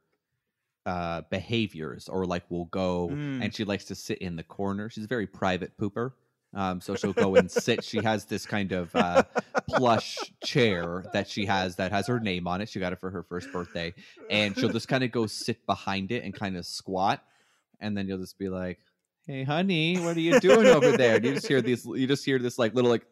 uh 0.86 1.22
behaviors 1.30 2.08
or 2.08 2.26
like 2.26 2.50
will 2.50 2.64
go 2.66 3.08
Mm. 3.12 3.42
and 3.44 3.54
she 3.54 3.64
likes 3.64 3.84
to 3.86 3.94
sit 3.94 4.18
in 4.18 4.36
the 4.36 4.42
corner. 4.42 4.90
She's 4.90 5.04
a 5.04 5.08
very 5.08 5.26
private 5.26 5.76
pooper. 5.78 6.12
Um, 6.54 6.82
so 6.82 6.94
she'll 6.96 7.14
go 7.14 7.36
and 7.36 7.50
sit. 7.50 7.82
She 7.82 8.02
has 8.02 8.26
this 8.26 8.44
kind 8.44 8.72
of 8.72 8.94
uh, 8.94 9.22
plush 9.68 10.18
chair 10.44 11.02
that 11.14 11.26
she 11.26 11.46
has 11.46 11.76
that 11.76 11.92
has 11.92 12.06
her 12.08 12.20
name 12.20 12.46
on 12.46 12.60
it. 12.60 12.68
She 12.68 12.78
got 12.78 12.92
it 12.92 13.00
for 13.00 13.08
her 13.10 13.22
first 13.22 13.50
birthday, 13.50 13.94
and 14.28 14.54
she'll 14.54 14.68
just 14.68 14.86
kind 14.86 15.02
of 15.02 15.10
go 15.12 15.26
sit 15.26 15.64
behind 15.64 16.10
it 16.12 16.24
and 16.24 16.34
kind 16.34 16.58
of 16.58 16.66
squat, 16.66 17.24
and 17.80 17.96
then 17.96 18.06
you'll 18.06 18.18
just 18.18 18.38
be 18.38 18.50
like, 18.50 18.78
"Hey, 19.26 19.44
honey, 19.44 19.98
what 19.98 20.14
are 20.14 20.20
you 20.20 20.38
doing 20.40 20.66
over 20.66 20.94
there?" 20.94 21.16
And 21.16 21.24
you 21.24 21.32
just 21.32 21.46
hear 21.48 21.62
these. 21.62 21.86
You 21.86 22.06
just 22.06 22.22
hear 22.22 22.38
this 22.38 22.58
like 22.58 22.74
little 22.74 22.90
like, 22.90 23.06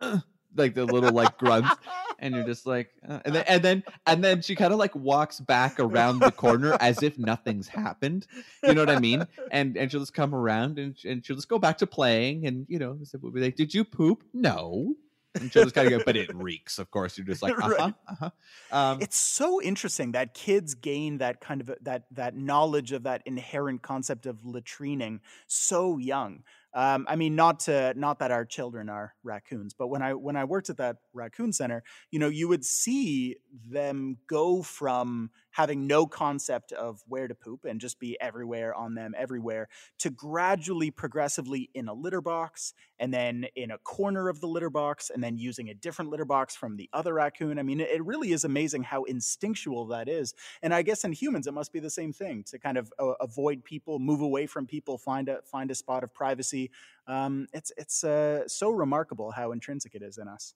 like 0.56 0.74
the 0.74 0.84
little 0.84 1.12
like 1.12 1.38
grunts, 1.38 1.70
and 2.18 2.34
you're 2.34 2.44
just 2.46 2.66
like, 2.66 2.90
uh, 3.08 3.20
and 3.24 3.34
then 3.34 3.44
and 3.48 3.62
then 3.62 3.84
and 4.06 4.24
then 4.24 4.42
she 4.42 4.54
kind 4.56 4.72
of 4.72 4.78
like 4.78 4.94
walks 4.94 5.40
back 5.40 5.78
around 5.78 6.20
the 6.20 6.32
corner 6.32 6.76
as 6.80 7.02
if 7.02 7.18
nothing's 7.18 7.68
happened. 7.68 8.26
You 8.62 8.74
know 8.74 8.82
what 8.82 8.90
I 8.90 9.00
mean? 9.00 9.26
And 9.50 9.76
and 9.76 9.90
she'll 9.90 10.00
just 10.00 10.14
come 10.14 10.34
around 10.34 10.78
and 10.78 10.96
and 11.04 11.24
she'll 11.24 11.36
just 11.36 11.48
go 11.48 11.58
back 11.58 11.78
to 11.78 11.86
playing, 11.86 12.46
and 12.46 12.66
you 12.68 12.78
know, 12.78 12.98
we'll 13.20 13.32
be 13.32 13.40
like, 13.40 13.56
"Did 13.56 13.74
you 13.74 13.84
poop?" 13.84 14.24
No. 14.32 14.94
And 15.40 15.52
she'll 15.52 15.62
just 15.62 15.76
kind 15.76 15.86
of 15.86 15.96
go, 15.96 16.04
but 16.04 16.16
it 16.16 16.34
reeks. 16.34 16.80
Of 16.80 16.90
course, 16.90 17.16
you're 17.16 17.24
just 17.24 17.40
like, 17.40 17.56
uh 17.56 17.60
huh, 17.68 17.68
Right. 17.78 17.94
uh 18.08 18.14
huh. 18.18 18.30
Um, 18.76 18.98
it's 19.00 19.16
so 19.16 19.62
interesting 19.62 20.10
that 20.12 20.34
kids 20.34 20.74
gain 20.74 21.18
that 21.18 21.40
kind 21.40 21.60
of 21.60 21.70
that 21.82 22.06
that 22.10 22.34
knowledge 22.36 22.90
of 22.90 23.04
that 23.04 23.22
inherent 23.26 23.80
concept 23.82 24.26
of 24.26 24.42
latrining 24.42 25.20
so 25.46 25.98
young. 25.98 26.42
Um, 26.72 27.04
I 27.08 27.16
mean, 27.16 27.34
not 27.34 27.60
to 27.60 27.94
not 27.96 28.20
that 28.20 28.30
our 28.30 28.44
children 28.44 28.88
are 28.88 29.14
raccoons, 29.24 29.74
but 29.74 29.88
when 29.88 30.02
I 30.02 30.14
when 30.14 30.36
I 30.36 30.44
worked 30.44 30.70
at 30.70 30.76
that 30.76 30.96
raccoon 31.12 31.52
center, 31.52 31.82
you 32.10 32.18
know, 32.18 32.28
you 32.28 32.46
would 32.48 32.64
see 32.64 33.36
them 33.68 34.18
go 34.28 34.62
from 34.62 35.30
having 35.50 35.86
no 35.86 36.06
concept 36.06 36.72
of 36.72 37.02
where 37.06 37.28
to 37.28 37.34
poop 37.34 37.64
and 37.64 37.80
just 37.80 37.98
be 37.98 38.16
everywhere 38.20 38.74
on 38.74 38.94
them 38.94 39.14
everywhere 39.16 39.68
to 39.98 40.10
gradually 40.10 40.90
progressively 40.90 41.70
in 41.74 41.88
a 41.88 41.94
litter 41.94 42.20
box 42.20 42.74
and 42.98 43.12
then 43.12 43.46
in 43.56 43.70
a 43.70 43.78
corner 43.78 44.28
of 44.28 44.40
the 44.40 44.46
litter 44.46 44.70
box 44.70 45.10
and 45.10 45.22
then 45.22 45.36
using 45.36 45.68
a 45.68 45.74
different 45.74 46.10
litter 46.10 46.24
box 46.24 46.54
from 46.54 46.76
the 46.76 46.88
other 46.92 47.14
raccoon. 47.14 47.58
I 47.58 47.62
mean 47.62 47.80
it, 47.80 48.00
really 48.00 48.32
is 48.32 48.44
amazing 48.44 48.82
how 48.82 49.04
instinctual 49.04 49.86
that 49.88 50.08
is. 50.08 50.34
And 50.62 50.72
i 50.72 50.82
guess 50.82 51.04
in 51.04 51.12
humans 51.12 51.46
it 51.46 51.52
must 51.52 51.72
be 51.72 51.80
the 51.80 51.90
same 51.90 52.12
thing 52.12 52.44
to 52.44 52.58
kind 52.58 52.78
of 52.78 52.92
uh, 52.98 53.12
avoid 53.20 53.62
people 53.64 53.98
move 53.98 54.20
away 54.20 54.46
from 54.46 54.66
people 54.66 54.98
find 54.98 55.28
a 55.28 55.42
find 55.42 55.70
a 55.70 55.74
spot 55.74 56.02
of 56.02 56.12
privacy. 56.14 56.70
Um, 57.06 57.46
it's 57.52 57.72
it's 57.76 58.04
uh, 58.04 58.48
so 58.48 58.70
remarkable 58.70 59.30
how 59.30 59.52
intrinsic 59.52 59.94
it 59.94 60.02
is 60.02 60.18
in 60.18 60.28
us. 60.28 60.54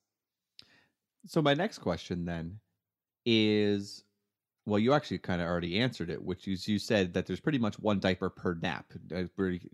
So 1.27 1.41
my 1.41 1.55
next 1.55 1.79
question 1.79 2.25
then 2.25 2.61
is 3.25 4.05
well, 4.67 4.79
you 4.79 4.93
actually 4.95 5.19
kind 5.19 5.43
of 5.43 5.47
already 5.49 5.79
answered 5.79 6.09
it, 6.11 6.23
which 6.23 6.49
is 6.49 6.67
you 6.67 6.79
said 6.79 7.13
that 7.15 7.27
there's 7.27 7.41
pretty 7.41 7.59
much 7.59 7.79
one 7.79 8.01
diaper 8.01 8.31
per 8.31 8.55
nap. 8.55 8.93
Uh, 9.15 9.25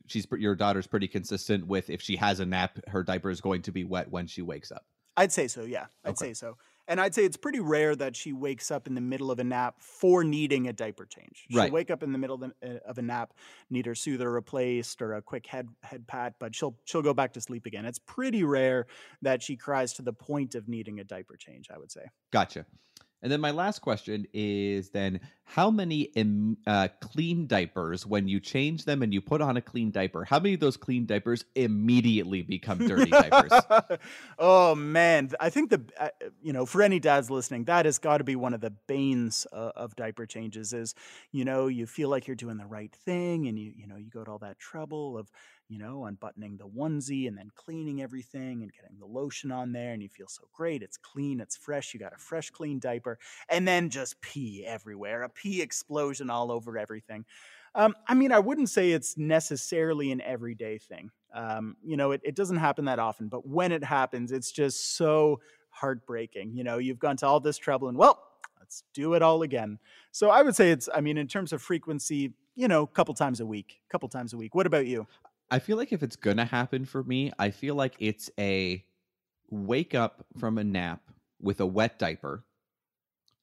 She's 0.07 0.27
your 0.33 0.57
daughter's 0.57 0.87
pretty 0.87 1.09
consistent 1.09 1.67
with 1.67 1.91
if 1.91 2.03
she 2.03 2.17
has 2.17 2.41
a 2.41 2.47
nap, 2.47 2.79
her 2.89 3.03
diaper 3.03 3.31
is 3.31 3.41
going 3.41 3.63
to 3.63 3.73
be 3.73 3.85
wet 3.85 4.11
when 4.11 4.27
she 4.27 4.43
wakes 4.43 4.73
up. 4.73 4.87
I'd 5.17 5.33
say 5.33 5.49
so, 5.49 5.63
yeah. 5.65 5.87
I'd 6.05 6.11
Okay. 6.11 6.27
say 6.27 6.35
so. 6.35 6.57
And 6.89 7.01
I'd 7.01 7.15
say 7.15 7.25
it's 7.25 7.37
pretty 7.37 7.61
rare 7.61 7.95
that 7.95 8.17
she 8.17 8.33
wakes 8.33 8.71
up 8.73 8.89
in 8.89 8.95
the 8.97 9.01
middle 9.01 9.31
of 9.31 9.39
a 9.39 9.45
nap 9.45 9.81
for 9.81 10.25
needing 10.25 10.67
a 10.67 10.73
diaper 10.73 11.07
change. 11.07 11.47
She'll 11.49 11.57
Right. 11.59 11.71
wake 11.71 11.89
up 11.91 12.03
in 12.03 12.11
the 12.11 12.19
middle 12.19 12.43
of, 12.43 12.53
of 12.63 12.99
a 12.99 13.03
nap, 13.03 13.35
need 13.69 13.87
her 13.87 13.95
soother 13.95 14.33
replaced 14.33 15.01
or 15.01 15.15
a 15.15 15.23
quick 15.23 15.47
head 15.47 15.69
head 15.85 16.09
pat, 16.09 16.35
but 16.41 16.53
she'll 16.55 16.77
she'll 16.85 17.03
go 17.03 17.15
back 17.15 17.33
to 17.35 17.41
sleep 17.41 17.65
again. 17.67 17.85
It's 17.85 18.01
pretty 18.01 18.43
rare 18.43 18.87
that 19.23 19.41
she 19.43 19.57
cries 19.57 19.93
to 19.95 20.03
the 20.03 20.13
point 20.13 20.57
of 20.57 20.67
needing 20.69 20.99
a 20.99 21.05
diaper 21.05 21.37
change. 21.37 21.71
I 21.71 21.79
would 21.79 21.93
say. 21.93 22.07
Gotcha. 22.33 22.67
And 23.23 23.31
then 23.31 23.41
my 23.41 23.51
last 23.51 23.81
question 23.81 24.27
is 24.33 24.91
then 24.91 25.21
how 25.45 25.71
many 25.71 26.03
im- 26.15 26.57
uh, 26.67 26.89
clean 27.01 27.47
diapers 27.47 28.07
when 28.07 28.29
you 28.29 28.41
change 28.41 28.85
them 28.85 29.03
and 29.03 29.13
you 29.13 29.21
put 29.21 29.43
on 29.43 29.57
a 29.57 29.61
clean 29.61 29.91
diaper? 29.91 30.25
How 30.25 30.39
many 30.39 30.55
of 30.55 30.61
those 30.61 30.77
clean 30.77 31.07
diapers 31.07 31.45
immediately 31.55 32.43
become 32.43 32.79
dirty 32.79 33.11
diapers? 33.11 33.53
oh 34.39 34.75
man, 34.75 35.31
I 35.41 35.51
think 35.51 35.71
the 35.71 35.83
uh, 35.99 36.09
you 36.41 36.53
know 36.53 36.65
for 36.65 36.83
any 36.83 36.99
dads 37.01 37.31
listening, 37.31 37.65
that 37.65 37.85
has 37.85 37.99
got 37.99 38.19
to 38.19 38.25
be 38.25 38.37
one 38.37 38.55
of 38.55 38.61
the 38.61 38.71
banes 38.71 39.47
uh, 39.53 39.73
of 39.77 39.97
diaper 39.97 40.25
changes. 40.25 40.73
Is 40.73 40.95
you 41.33 41.45
know 41.45 41.67
you 41.67 41.87
feel 41.87 42.09
like 42.09 42.27
you're 42.27 42.37
doing 42.37 42.57
the 42.57 42.67
right 42.67 42.95
thing, 43.05 43.49
and 43.49 43.59
you 43.59 43.73
you 43.77 43.87
know 43.87 43.97
you 43.97 44.09
go 44.09 44.25
to 44.25 44.31
all 44.31 44.39
that 44.39 44.59
trouble 44.59 45.19
of 45.19 45.31
you 45.71 45.79
know 45.79 46.05
unbuttoning 46.05 46.59
the 46.59 46.67
onesie 46.67 47.29
and 47.29 47.39
then 47.39 47.51
cleaning 47.55 48.03
everything 48.03 48.63
and 48.63 48.73
getting 48.73 48.99
the 48.99 49.07
lotion 49.07 49.51
on 49.51 49.73
there, 49.73 49.93
and 49.93 50.03
you 50.03 50.09
feel 50.09 50.29
so 50.29 50.43
great. 50.53 50.83
It's 50.83 50.99
clean, 50.99 51.41
it's 51.41 51.57
fresh. 51.57 51.95
You 51.95 52.01
got 52.01 52.13
a 52.13 52.19
fresh, 52.19 52.51
clean 52.51 52.81
diaper, 52.81 53.19
and 53.49 53.67
then 53.67 53.89
just 53.89 54.21
pee 54.21 54.65
everywhere, 54.67 55.23
a 55.23 55.29
pee 55.29 55.63
explosion 55.63 56.29
all 56.29 56.51
over 56.53 56.77
everything. 56.77 57.25
Um, 57.75 57.95
I 58.09 58.15
mean, 58.15 58.33
I 58.33 58.41
wouldn't 58.41 58.69
say 58.69 58.91
it's 58.91 59.17
necessarily 59.17 60.11
an 60.11 60.21
everyday 60.23 60.79
thing. 60.79 61.13
Um, 61.33 61.77
you 61.85 61.97
know, 61.97 62.11
it, 62.11 62.21
it 62.25 62.35
doesn't 62.35 62.57
happen 62.57 62.87
that 62.87 62.99
often, 62.99 63.29
but 63.29 63.47
when 63.47 63.71
it 63.71 63.85
happens, 63.85 64.33
it's 64.33 64.51
just 64.51 64.97
so 64.97 65.41
heartbreaking. 65.69 66.57
You 66.57 66.65
know, 66.65 66.79
you've 66.79 66.99
gone 66.99 67.17
to 67.19 67.27
all 67.27 67.39
this 67.39 67.57
trouble 67.57 67.89
and, 67.89 67.97
well, 67.97 68.21
let's 68.59 68.83
do 68.93 69.15
it 69.15 69.23
all 69.23 69.43
again. 69.43 69.79
So 70.11 70.31
I 70.31 70.43
would 70.43 70.57
say 70.57 70.73
it's, 70.73 70.89
I 70.93 71.01
mean, 71.01 71.17
in 71.17 71.29
terms 71.29 71.53
of 71.53 71.63
frequency, 71.63 72.33
you 72.57 72.67
know, 72.67 72.83
a 72.83 72.87
couple 72.89 73.15
times 73.15 73.39
a 73.39 73.47
week, 73.47 73.81
A 73.89 73.93
couple 73.93 74.09
times 74.09 74.33
a 74.33 74.37
week. 74.37 74.57
What 74.57 74.67
about 74.67 74.87
you? 74.87 75.07
I 75.51 75.59
feel 75.59 75.77
like 75.77 75.93
if 75.93 76.03
it's 76.03 76.17
gonna 76.17 76.45
happen 76.45 76.85
for 76.85 77.03
me, 77.03 77.33
I 77.39 77.51
feel 77.51 77.75
like 77.75 77.97
it's 77.99 78.31
a 78.39 78.85
wake 79.51 79.95
up 79.95 80.25
from 80.39 80.59
a 80.59 80.65
nap 80.65 81.03
with 81.43 81.61
a 81.61 81.67
wet 81.67 81.99
diaper, 81.99 82.45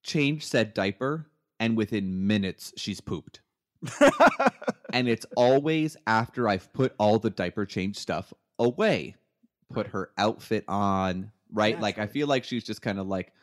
change 0.04 0.46
said 0.46 0.74
diaper, 0.74 1.28
and 1.60 1.76
within 1.76 2.28
minutes 2.28 2.74
she's 2.78 3.02
pooped. 3.02 3.42
And 4.94 5.10
it's 5.10 5.26
always 5.36 5.98
after 6.08 6.48
I've 6.48 6.72
put 6.72 6.96
all 6.98 7.20
the 7.20 7.30
diaper 7.30 7.66
change 7.66 7.98
stuff 7.98 8.34
away, 8.58 9.16
put 9.70 9.88
her 9.88 10.12
outfit 10.18 10.64
on, 10.68 11.32
right? 11.52 11.80
Like 11.80 12.00
I 12.00 12.08
feel 12.08 12.28
like 12.28 12.46
she's 12.46 12.64
just 12.64 12.82
kind 12.82 13.00
of 13.00 13.08
like, 13.08 13.34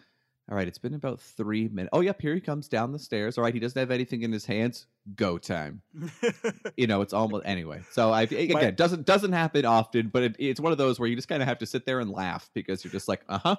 all 0.51 0.57
right, 0.57 0.69
it's 0.69 0.79
been 0.79 0.95
about 0.95 1.21
three 1.21 1.69
minutes. 1.69 1.91
Oh, 1.93 2.01
yep, 2.01 2.21
here 2.21 2.35
he 2.35 2.41
comes 2.41 2.69
down 2.69 2.93
the 2.93 2.99
stairs. 2.99 3.39
All 3.39 3.45
right, 3.45 3.55
he 3.55 3.61
doesn't 3.61 3.79
have 3.79 3.91
anything 3.91 4.23
in 4.23 4.33
his 4.33 4.45
hands. 4.45 4.87
Go 5.17 5.39
time. 5.39 5.83
You 6.77 6.89
know, 6.89 7.03
it's 7.03 7.13
almost 7.13 7.47
anyway. 7.47 7.83
So 7.93 8.11
I 8.11 8.23
again 8.23 8.53
My- 8.53 8.71
doesn't 8.71 9.07
doesn't 9.07 9.33
happen 9.33 9.65
often, 9.65 10.09
but 10.09 10.23
it, 10.25 10.37
it's 10.39 10.61
one 10.61 10.73
of 10.73 10.79
those 10.79 10.99
where 10.99 11.09
you 11.09 11.15
just 11.15 11.29
kind 11.29 11.41
of 11.41 11.49
have 11.49 11.59
to 11.59 11.67
sit 11.67 11.87
there 11.87 12.01
and 12.01 12.11
laugh 12.11 12.51
because 12.53 12.85
you're 12.85 12.91
just 12.91 13.07
like, 13.07 13.23
uh 13.29 13.39
huh, 13.39 13.57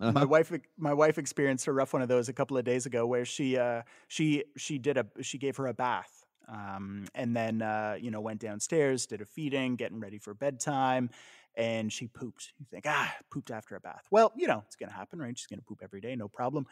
uh-huh. 0.00 0.12
my 0.12 0.24
wife 0.24 0.52
my 0.76 0.92
wife 0.92 1.18
experienced 1.18 1.66
a 1.66 1.72
rough 1.72 1.92
one 1.92 2.02
of 2.02 2.08
those 2.08 2.28
a 2.28 2.32
couple 2.32 2.56
of 2.56 2.64
days 2.64 2.84
ago 2.86 3.06
where 3.06 3.24
she 3.24 3.56
uh, 3.56 3.82
she 4.08 4.44
she 4.56 4.78
did 4.78 4.96
a 4.96 5.06
she 5.20 5.38
gave 5.38 5.56
her 5.56 5.68
a 5.68 5.74
bath 5.74 6.24
um, 6.48 7.06
and 7.14 7.36
then 7.36 7.62
uh, 7.62 7.96
you 8.00 8.10
know 8.10 8.20
went 8.20 8.40
downstairs 8.40 9.06
did 9.06 9.20
a 9.20 9.24
feeding 9.24 9.76
getting 9.76 10.00
ready 10.00 10.18
for 10.18 10.34
bedtime 10.34 11.10
and 11.56 11.92
she 11.92 12.06
pooped 12.06 12.52
you 12.58 12.66
think 12.70 12.84
ah 12.86 13.14
pooped 13.30 13.50
after 13.50 13.76
a 13.76 13.80
bath 13.80 14.06
well 14.10 14.32
you 14.36 14.46
know 14.46 14.62
it's 14.66 14.76
gonna 14.76 14.92
happen 14.92 15.18
right 15.18 15.38
she's 15.38 15.46
gonna 15.46 15.62
poop 15.62 15.80
every 15.82 16.00
day 16.00 16.16
no 16.16 16.28
problem 16.28 16.66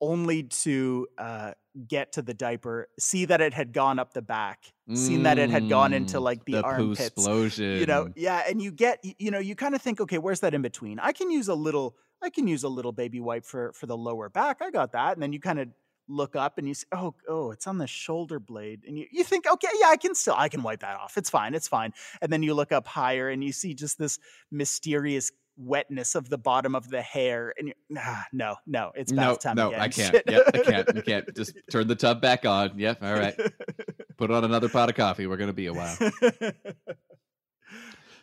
only 0.00 0.44
to 0.44 1.08
uh, 1.18 1.52
get 1.86 2.12
to 2.12 2.22
the 2.22 2.34
diaper, 2.34 2.88
see 2.98 3.24
that 3.26 3.40
it 3.40 3.54
had 3.54 3.72
gone 3.72 3.98
up 3.98 4.12
the 4.12 4.22
back, 4.22 4.72
mm, 4.88 4.96
seen 4.96 5.24
that 5.24 5.38
it 5.38 5.50
had 5.50 5.68
gone 5.68 5.92
into 5.92 6.18
mm, 6.18 6.22
like 6.22 6.44
the, 6.44 6.52
the 6.52 6.62
armpits. 6.62 7.00
explosion. 7.00 7.78
You 7.78 7.86
know, 7.86 8.08
yeah, 8.14 8.44
and 8.48 8.62
you 8.62 8.70
get, 8.70 9.02
you 9.02 9.30
know, 9.30 9.38
you 9.38 9.54
kind 9.54 9.74
of 9.74 9.82
think, 9.82 10.00
okay, 10.00 10.18
where's 10.18 10.40
that 10.40 10.54
in 10.54 10.62
between? 10.62 10.98
I 10.98 11.12
can 11.12 11.30
use 11.30 11.48
a 11.48 11.54
little, 11.54 11.96
I 12.22 12.30
can 12.30 12.46
use 12.46 12.62
a 12.62 12.68
little 12.68 12.92
baby 12.92 13.20
wipe 13.20 13.44
for 13.44 13.72
for 13.72 13.86
the 13.86 13.96
lower 13.96 14.28
back. 14.28 14.58
I 14.60 14.70
got 14.70 14.92
that, 14.92 15.14
and 15.14 15.22
then 15.22 15.32
you 15.32 15.40
kind 15.40 15.58
of 15.58 15.68
look 16.08 16.36
up 16.36 16.58
and 16.58 16.66
you 16.66 16.74
say, 16.74 16.86
oh, 16.92 17.14
oh, 17.28 17.50
it's 17.50 17.66
on 17.66 17.78
the 17.78 17.86
shoulder 17.86 18.40
blade. 18.40 18.84
And 18.86 18.98
you, 18.98 19.06
you 19.10 19.24
think, 19.24 19.46
okay, 19.50 19.68
yeah, 19.80 19.88
I 19.88 19.96
can 19.96 20.14
still, 20.14 20.34
I 20.36 20.48
can 20.48 20.62
wipe 20.62 20.80
that 20.80 20.96
off. 20.96 21.16
It's 21.16 21.30
fine. 21.30 21.54
It's 21.54 21.68
fine. 21.68 21.92
And 22.20 22.32
then 22.32 22.42
you 22.42 22.54
look 22.54 22.72
up 22.72 22.86
higher 22.86 23.28
and 23.28 23.42
you 23.44 23.52
see 23.52 23.74
just 23.74 23.98
this 23.98 24.18
mysterious 24.50 25.30
wetness 25.58 26.14
of 26.14 26.28
the 26.28 26.38
bottom 26.38 26.74
of 26.74 26.88
the 26.88 27.02
hair 27.02 27.52
and 27.58 27.68
you're, 27.68 28.00
no 28.32 28.54
no 28.64 28.92
it's 28.94 29.10
bath 29.10 29.26
no, 29.28 29.34
time 29.34 29.56
no 29.56 29.68
again. 29.70 29.80
i 29.80 29.88
can't 29.88 30.14
yep, 30.28 30.42
i 30.54 30.58
can't 30.58 30.96
i 30.96 31.00
can't 31.00 31.34
just 31.34 31.52
turn 31.68 31.88
the 31.88 31.96
tub 31.96 32.20
back 32.20 32.46
on 32.46 32.78
yep 32.78 32.96
all 33.02 33.12
right 33.12 33.34
put 34.16 34.30
on 34.30 34.44
another 34.44 34.68
pot 34.68 34.88
of 34.88 34.94
coffee 34.94 35.26
we're 35.26 35.36
gonna 35.36 35.52
be 35.52 35.66
a 35.66 35.72
while 35.72 35.98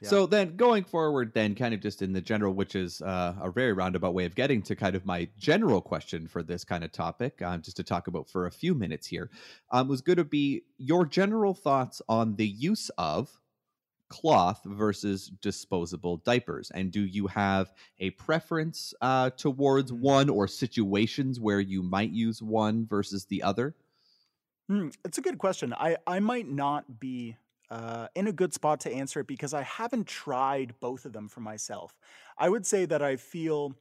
yeah. 0.01 0.09
so 0.09 0.25
then 0.25 0.55
going 0.55 0.83
forward 0.83 1.31
then 1.33 1.55
kind 1.55 1.73
of 1.73 1.79
just 1.79 2.01
in 2.01 2.13
the 2.13 2.21
general 2.21 2.53
which 2.53 2.75
is 2.75 3.01
uh, 3.01 3.33
a 3.41 3.51
very 3.51 3.73
roundabout 3.73 4.13
way 4.13 4.25
of 4.25 4.35
getting 4.35 4.61
to 4.61 4.75
kind 4.75 4.95
of 4.95 5.05
my 5.05 5.27
general 5.37 5.81
question 5.81 6.27
for 6.27 6.43
this 6.43 6.63
kind 6.63 6.83
of 6.83 6.91
topic 6.91 7.41
um, 7.41 7.61
just 7.61 7.77
to 7.77 7.83
talk 7.83 8.07
about 8.07 8.29
for 8.29 8.45
a 8.47 8.51
few 8.51 8.73
minutes 8.73 9.07
here 9.07 9.29
um, 9.71 9.87
was 9.87 10.01
going 10.01 10.17
to 10.17 10.23
be 10.23 10.63
your 10.77 11.05
general 11.05 11.53
thoughts 11.53 12.01
on 12.07 12.35
the 12.35 12.47
use 12.47 12.89
of 12.97 13.39
cloth 14.09 14.61
versus 14.65 15.27
disposable 15.41 16.17
diapers? 16.17 16.71
And 16.71 16.91
do 16.91 17.01
you 17.01 17.27
have 17.27 17.73
a 17.99 18.11
preference 18.11 18.93
uh, 19.01 19.31
towards 19.31 19.91
mm. 19.91 19.99
one 19.99 20.29
or 20.29 20.47
situations 20.47 21.39
where 21.39 21.59
you 21.59 21.83
might 21.83 22.11
use 22.11 22.41
one 22.41 22.85
versus 22.87 23.25
the 23.25 23.43
other? 23.43 23.75
Hmm, 24.69 24.89
it's 25.03 25.17
a 25.17 25.21
good 25.21 25.37
question. 25.37 25.73
I, 25.73 25.97
I 26.07 26.19
might 26.19 26.47
not 26.47 26.99
be 26.99 27.37
uh, 27.69 28.07
in 28.15 28.27
a 28.27 28.31
good 28.31 28.53
spot 28.53 28.81
to 28.81 28.91
answer 28.91 29.19
it 29.19 29.27
because 29.27 29.53
I 29.53 29.63
haven't 29.63 30.07
tried 30.07 30.73
both 30.79 31.05
of 31.05 31.13
them 31.13 31.27
for 31.27 31.39
myself. 31.39 31.97
I 32.37 32.49
would 32.49 32.65
say 32.65 32.85
that 32.85 33.01
I 33.01 33.15
feel. 33.15 33.75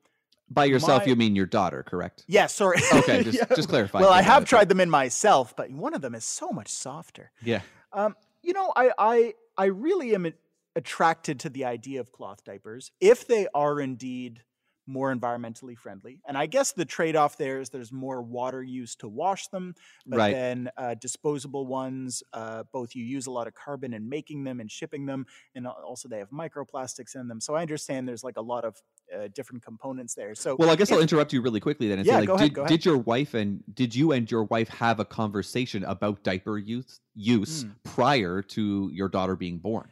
By 0.50 0.66
yourself, 0.66 1.02
my... 1.02 1.06
you 1.06 1.16
mean 1.16 1.34
your 1.34 1.46
daughter, 1.46 1.82
correct? 1.82 2.24
Yes, 2.26 2.34
yeah, 2.34 2.46
sorry. 2.46 2.78
Okay, 2.92 3.22
just, 3.24 3.38
yeah. 3.38 3.56
just 3.56 3.68
clarify. 3.68 4.00
Well, 4.00 4.12
I 4.12 4.22
have 4.22 4.44
tried 4.44 4.68
them 4.68 4.80
in 4.80 4.90
myself, 4.90 5.54
but 5.56 5.70
one 5.70 5.94
of 5.94 6.02
them 6.02 6.14
is 6.14 6.24
so 6.24 6.50
much 6.50 6.68
softer. 6.68 7.30
Yeah. 7.42 7.60
Um, 7.92 8.16
you 8.42 8.52
know, 8.52 8.72
I, 8.76 8.90
I 8.98 9.34
I 9.56 9.64
really 9.66 10.14
am 10.14 10.32
attracted 10.76 11.40
to 11.40 11.48
the 11.48 11.64
idea 11.64 12.00
of 12.00 12.12
cloth 12.12 12.44
diapers 12.44 12.90
if 13.00 13.26
they 13.26 13.46
are 13.54 13.80
indeed 13.80 14.42
more 14.86 15.14
environmentally 15.14 15.76
friendly. 15.76 16.20
And 16.26 16.36
I 16.36 16.46
guess 16.46 16.72
the 16.72 16.84
trade 16.84 17.16
off 17.16 17.36
there 17.36 17.60
is 17.60 17.70
there's 17.70 17.92
more 17.92 18.22
water 18.22 18.62
use 18.62 18.94
to 18.96 19.08
wash 19.08 19.48
them, 19.48 19.74
but 20.06 20.18
right. 20.18 20.32
then 20.32 20.70
uh, 20.76 20.94
disposable 20.94 21.66
ones, 21.66 22.22
uh, 22.32 22.64
both 22.72 22.94
you 22.94 23.04
use 23.04 23.26
a 23.26 23.30
lot 23.30 23.46
of 23.46 23.54
carbon 23.54 23.94
in 23.94 24.08
making 24.08 24.44
them 24.44 24.60
and 24.60 24.70
shipping 24.70 25.06
them, 25.06 25.26
and 25.54 25.66
also 25.66 26.08
they 26.08 26.18
have 26.18 26.30
microplastics 26.30 27.14
in 27.14 27.28
them. 27.28 27.40
So 27.40 27.54
I 27.54 27.62
understand 27.62 28.06
there's 28.08 28.24
like 28.24 28.36
a 28.36 28.42
lot 28.42 28.64
of 28.64 28.80
uh, 29.14 29.28
different 29.34 29.62
components 29.62 30.14
there. 30.14 30.34
So 30.34 30.56
well, 30.58 30.70
I 30.70 30.76
guess 30.76 30.90
if, 30.90 30.96
I'll 30.96 31.02
interrupt 31.02 31.32
you 31.32 31.40
really 31.40 31.60
quickly 31.60 31.88
then. 31.88 31.98
And 31.98 32.06
yeah, 32.06 32.14
say, 32.14 32.20
like, 32.20 32.26
go 32.28 32.34
ahead, 32.34 32.48
did, 32.48 32.54
go 32.54 32.62
ahead. 32.62 32.70
did 32.70 32.84
your 32.84 32.98
wife 32.98 33.34
and 33.34 33.62
did 33.72 33.94
you 33.94 34.12
and 34.12 34.30
your 34.30 34.44
wife 34.44 34.68
have 34.68 35.00
a 35.00 35.04
conversation 35.04 35.84
about 35.84 36.22
diaper 36.22 36.58
use 36.58 37.00
use 37.14 37.64
mm. 37.64 37.74
prior 37.84 38.42
to 38.42 38.90
your 38.92 39.08
daughter 39.08 39.36
being 39.36 39.58
born? 39.58 39.88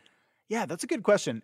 Yeah, 0.49 0.67
that's 0.67 0.85
a 0.85 0.87
good 0.87 1.03
question. 1.03 1.43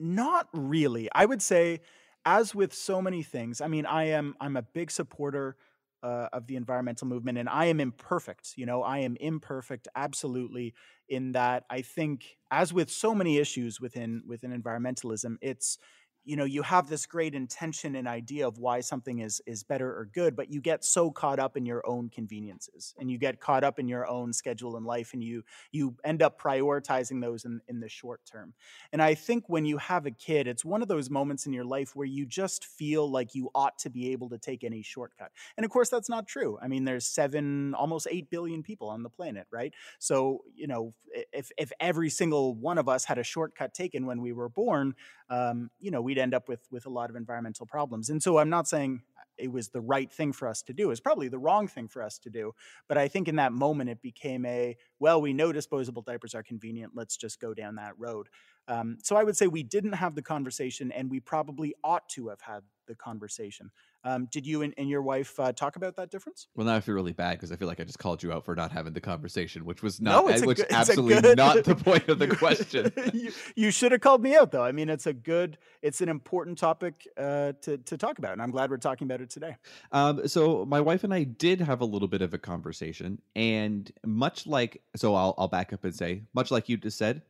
Not 0.00 0.48
really. 0.52 1.08
I 1.14 1.26
would 1.26 1.42
say, 1.42 1.80
as 2.24 2.54
with 2.54 2.72
so 2.74 3.02
many 3.02 3.22
things, 3.22 3.60
I 3.60 3.68
mean, 3.68 3.86
I 3.86 4.04
am 4.04 4.34
I'm 4.40 4.56
a 4.56 4.62
big 4.62 4.90
supporter 4.90 5.56
uh, 6.02 6.28
of 6.32 6.46
the 6.46 6.56
environmental 6.56 7.06
movement, 7.06 7.36
and 7.38 7.48
I 7.48 7.66
am 7.66 7.80
imperfect. 7.80 8.54
You 8.56 8.66
know, 8.66 8.82
I 8.82 8.98
am 8.98 9.16
imperfect, 9.20 9.88
absolutely. 9.94 10.74
In 11.08 11.32
that, 11.32 11.64
I 11.68 11.82
think, 11.82 12.36
as 12.50 12.72
with 12.72 12.90
so 12.90 13.14
many 13.14 13.38
issues 13.38 13.80
within 13.80 14.22
within 14.26 14.58
environmentalism, 14.58 15.36
it's 15.42 15.78
you 16.24 16.36
know 16.36 16.44
you 16.44 16.62
have 16.62 16.88
this 16.88 17.06
great 17.06 17.34
intention 17.34 17.94
and 17.96 18.06
idea 18.06 18.46
of 18.46 18.58
why 18.58 18.80
something 18.80 19.20
is 19.20 19.40
is 19.46 19.62
better 19.62 19.88
or 19.88 20.08
good 20.12 20.36
but 20.36 20.50
you 20.50 20.60
get 20.60 20.84
so 20.84 21.10
caught 21.10 21.38
up 21.38 21.56
in 21.56 21.64
your 21.64 21.82
own 21.86 22.08
conveniences 22.08 22.94
and 22.98 23.10
you 23.10 23.18
get 23.18 23.40
caught 23.40 23.64
up 23.64 23.78
in 23.78 23.88
your 23.88 24.06
own 24.06 24.32
schedule 24.32 24.76
in 24.76 24.84
life 24.84 25.12
and 25.12 25.24
you 25.24 25.42
you 25.72 25.96
end 26.04 26.22
up 26.22 26.40
prioritizing 26.40 27.20
those 27.20 27.44
in 27.44 27.60
in 27.68 27.80
the 27.80 27.88
short 27.88 28.20
term. 28.30 28.52
And 28.92 29.02
i 29.02 29.14
think 29.14 29.48
when 29.48 29.64
you 29.64 29.78
have 29.78 30.06
a 30.06 30.10
kid 30.10 30.46
it's 30.46 30.64
one 30.64 30.82
of 30.82 30.88
those 30.88 31.10
moments 31.10 31.46
in 31.46 31.52
your 31.52 31.64
life 31.64 31.96
where 31.96 32.06
you 32.06 32.26
just 32.26 32.64
feel 32.64 33.10
like 33.10 33.34
you 33.34 33.50
ought 33.54 33.78
to 33.78 33.90
be 33.90 34.12
able 34.12 34.28
to 34.30 34.38
take 34.38 34.64
any 34.64 34.82
shortcut. 34.82 35.30
And 35.56 35.64
of 35.64 35.70
course 35.70 35.88
that's 35.88 36.08
not 36.08 36.26
true. 36.26 36.58
I 36.60 36.68
mean 36.68 36.84
there's 36.84 37.06
7 37.06 37.74
almost 37.74 38.06
8 38.10 38.30
billion 38.30 38.62
people 38.62 38.88
on 38.88 39.02
the 39.02 39.10
planet 39.10 39.46
right? 39.50 39.72
So 39.98 40.44
you 40.54 40.66
know 40.66 40.94
if 41.32 41.50
if 41.56 41.72
every 41.80 42.10
single 42.10 42.54
one 42.54 42.78
of 42.78 42.88
us 42.88 43.04
had 43.04 43.18
a 43.18 43.24
shortcut 43.24 43.74
taken 43.74 44.06
when 44.06 44.20
we 44.20 44.32
were 44.32 44.48
born 44.48 44.94
um, 45.30 45.70
you 45.80 45.90
know 45.90 46.02
we'd 46.02 46.18
end 46.18 46.34
up 46.34 46.48
with 46.48 46.66
with 46.70 46.86
a 46.86 46.90
lot 46.90 47.08
of 47.08 47.16
environmental 47.16 47.66
problems. 47.66 48.10
And 48.10 48.22
so 48.22 48.38
I'm 48.38 48.50
not 48.50 48.68
saying 48.68 49.02
it 49.38 49.50
was 49.50 49.68
the 49.68 49.80
right 49.80 50.10
thing 50.10 50.32
for 50.32 50.46
us 50.46 50.62
to 50.62 50.72
do. 50.72 50.90
It's 50.90 51.00
probably 51.00 51.28
the 51.28 51.38
wrong 51.38 51.66
thing 51.66 51.88
for 51.88 52.02
us 52.02 52.18
to 52.18 52.30
do. 52.30 52.52
But 52.88 52.98
I 52.98 53.08
think 53.08 53.28
in 53.28 53.36
that 53.36 53.52
moment 53.52 53.90
it 53.90 54.02
became 54.02 54.44
a 54.44 54.76
well, 54.98 55.20
we 55.20 55.32
know 55.32 55.52
disposable 55.52 56.02
diapers 56.02 56.34
are 56.34 56.42
convenient. 56.42 56.92
Let's 56.94 57.16
just 57.16 57.40
go 57.40 57.54
down 57.54 57.76
that 57.76 57.94
road. 57.98 58.28
Um, 58.70 58.98
so 59.02 59.16
I 59.16 59.24
would 59.24 59.36
say 59.36 59.48
we 59.48 59.64
didn't 59.64 59.94
have 59.94 60.14
the 60.14 60.22
conversation, 60.22 60.92
and 60.92 61.10
we 61.10 61.18
probably 61.18 61.74
ought 61.82 62.08
to 62.10 62.28
have 62.28 62.40
had 62.40 62.62
the 62.86 62.94
conversation. 62.94 63.70
Um, 64.02 64.28
did 64.30 64.46
you 64.46 64.62
and, 64.62 64.72
and 64.78 64.88
your 64.88 65.02
wife 65.02 65.38
uh, 65.38 65.52
talk 65.52 65.76
about 65.76 65.96
that 65.96 66.10
difference? 66.10 66.46
Well, 66.54 66.66
now 66.66 66.76
I 66.76 66.80
feel 66.80 66.94
really 66.94 67.12
bad 67.12 67.32
because 67.32 67.52
I 67.52 67.56
feel 67.56 67.68
like 67.68 67.80
I 67.80 67.84
just 67.84 67.98
called 67.98 68.22
you 68.22 68.32
out 68.32 68.44
for 68.44 68.54
not 68.54 68.72
having 68.72 68.92
the 68.92 69.00
conversation, 69.00 69.64
which 69.64 69.82
was 69.82 70.00
not, 70.00 70.24
no, 70.24 70.46
which 70.46 70.58
good, 70.58 70.66
absolutely 70.70 71.20
good, 71.20 71.36
not 71.36 71.64
the 71.64 71.74
point 71.74 72.08
of 72.08 72.18
the 72.18 72.28
question. 72.36 72.92
you, 73.12 73.32
you, 73.56 73.70
should 73.70 73.92
have 73.92 74.00
called 74.00 74.22
me 74.22 74.36
out, 74.36 74.52
though. 74.52 74.64
I 74.64 74.72
mean, 74.72 74.88
it's 74.88 75.06
a 75.06 75.12
good, 75.12 75.58
it's 75.82 76.00
an 76.00 76.08
important 76.08 76.56
topic 76.56 77.06
uh, 77.18 77.52
to 77.62 77.76
to 77.78 77.98
talk 77.98 78.18
about, 78.18 78.32
and 78.32 78.40
I'm 78.40 78.50
glad 78.50 78.70
we're 78.70 78.78
talking 78.78 79.06
about 79.06 79.20
it 79.20 79.30
today. 79.30 79.56
Um, 79.92 80.26
so 80.28 80.64
my 80.64 80.80
wife 80.80 81.04
and 81.04 81.12
I 81.12 81.24
did 81.24 81.60
have 81.60 81.80
a 81.80 81.84
little 81.84 82.08
bit 82.08 82.22
of 82.22 82.32
a 82.32 82.38
conversation, 82.38 83.20
and 83.36 83.90
much 84.06 84.46
like, 84.46 84.80
so 84.96 85.14
I'll 85.14 85.34
I'll 85.36 85.48
back 85.48 85.72
up 85.72 85.84
and 85.84 85.94
say, 85.94 86.22
much 86.34 86.50
like 86.50 86.68
you 86.68 86.76
just 86.76 86.96
said, 86.96 87.22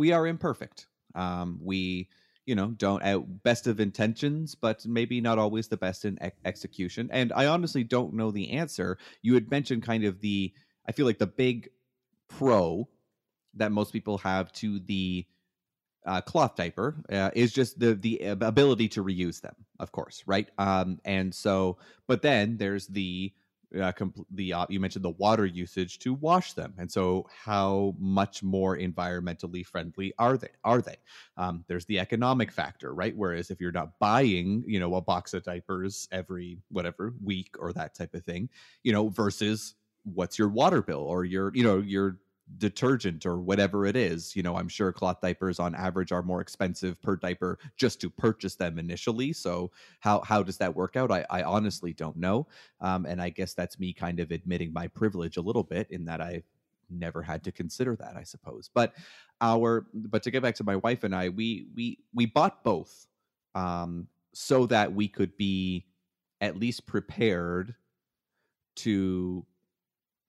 we 0.00 0.12
are 0.12 0.26
imperfect. 0.26 0.86
Um, 1.14 1.58
we 1.62 2.08
you 2.46 2.54
know 2.54 2.68
don't 2.68 3.04
out 3.04 3.42
best 3.42 3.66
of 3.66 3.80
intentions 3.80 4.54
but 4.54 4.84
maybe 4.86 5.20
not 5.20 5.38
always 5.38 5.68
the 5.68 5.76
best 5.76 6.06
in 6.06 6.16
ex- 6.22 6.40
execution. 6.46 7.10
And 7.12 7.32
i 7.34 7.46
honestly 7.46 7.84
don't 7.84 8.14
know 8.14 8.30
the 8.30 8.52
answer. 8.52 8.96
You 9.20 9.34
had 9.34 9.50
mentioned 9.50 9.82
kind 9.82 10.04
of 10.04 10.20
the 10.20 10.54
i 10.88 10.92
feel 10.92 11.04
like 11.04 11.18
the 11.18 11.26
big 11.26 11.68
pro 12.28 12.88
that 13.54 13.72
most 13.72 13.92
people 13.92 14.16
have 14.18 14.50
to 14.52 14.80
the 14.80 15.26
uh, 16.06 16.22
cloth 16.22 16.54
diaper 16.56 17.04
uh, 17.12 17.30
is 17.34 17.52
just 17.52 17.78
the 17.78 17.94
the 17.94 18.18
ability 18.22 18.88
to 18.88 19.04
reuse 19.04 19.42
them 19.42 19.54
of 19.78 19.92
course 19.92 20.24
right? 20.26 20.48
Um 20.56 20.98
and 21.04 21.34
so 21.34 21.76
but 22.08 22.22
then 22.22 22.56
there's 22.56 22.86
the 22.86 23.34
uh, 23.76 23.92
compl- 23.92 24.24
the 24.32 24.52
uh, 24.52 24.66
you 24.68 24.80
mentioned 24.80 25.04
the 25.04 25.10
water 25.10 25.46
usage 25.46 25.98
to 26.00 26.14
wash 26.14 26.52
them, 26.54 26.74
and 26.78 26.90
so 26.90 27.26
how 27.44 27.94
much 27.98 28.42
more 28.42 28.76
environmentally 28.76 29.64
friendly 29.64 30.12
are 30.18 30.36
they? 30.36 30.50
Are 30.64 30.82
they? 30.82 30.96
Um, 31.36 31.64
there's 31.68 31.84
the 31.86 31.98
economic 31.98 32.50
factor, 32.50 32.94
right? 32.94 33.16
Whereas 33.16 33.50
if 33.50 33.60
you're 33.60 33.72
not 33.72 33.98
buying, 33.98 34.64
you 34.66 34.80
know, 34.80 34.94
a 34.96 35.00
box 35.00 35.34
of 35.34 35.44
diapers 35.44 36.08
every 36.12 36.58
whatever 36.70 37.14
week 37.22 37.54
or 37.58 37.72
that 37.72 37.94
type 37.94 38.14
of 38.14 38.24
thing, 38.24 38.48
you 38.82 38.92
know, 38.92 39.08
versus 39.08 39.74
what's 40.04 40.38
your 40.38 40.48
water 40.48 40.82
bill 40.82 41.00
or 41.00 41.24
your 41.24 41.52
you 41.54 41.62
know 41.62 41.78
your 41.78 42.18
detergent 42.58 43.26
or 43.26 43.38
whatever 43.38 43.86
it 43.86 43.96
is. 43.96 44.34
You 44.34 44.42
know, 44.42 44.56
I'm 44.56 44.68
sure 44.68 44.92
cloth 44.92 45.20
diapers 45.20 45.58
on 45.58 45.74
average 45.74 46.12
are 46.12 46.22
more 46.22 46.40
expensive 46.40 47.00
per 47.02 47.16
diaper 47.16 47.58
just 47.76 48.00
to 48.00 48.10
purchase 48.10 48.54
them 48.54 48.78
initially. 48.78 49.32
So 49.32 49.70
how 50.00 50.20
how 50.20 50.42
does 50.42 50.58
that 50.58 50.74
work 50.74 50.96
out? 50.96 51.10
I, 51.10 51.24
I 51.30 51.42
honestly 51.42 51.92
don't 51.92 52.16
know. 52.16 52.46
Um, 52.80 53.06
and 53.06 53.20
I 53.20 53.30
guess 53.30 53.54
that's 53.54 53.78
me 53.78 53.92
kind 53.92 54.20
of 54.20 54.30
admitting 54.30 54.72
my 54.72 54.88
privilege 54.88 55.36
a 55.36 55.42
little 55.42 55.62
bit 55.62 55.90
in 55.90 56.04
that 56.06 56.20
I 56.20 56.42
never 56.90 57.22
had 57.22 57.44
to 57.44 57.52
consider 57.52 57.96
that, 57.96 58.16
I 58.16 58.24
suppose. 58.24 58.70
But 58.72 58.94
our 59.40 59.86
but 59.94 60.22
to 60.24 60.30
get 60.30 60.42
back 60.42 60.56
to 60.56 60.64
my 60.64 60.76
wife 60.76 61.04
and 61.04 61.14
I, 61.14 61.28
we 61.28 61.66
we 61.74 61.98
we 62.14 62.26
bought 62.26 62.64
both 62.64 63.06
um 63.54 64.06
so 64.32 64.66
that 64.66 64.92
we 64.92 65.08
could 65.08 65.36
be 65.36 65.86
at 66.40 66.56
least 66.56 66.86
prepared 66.86 67.74
to 68.76 69.44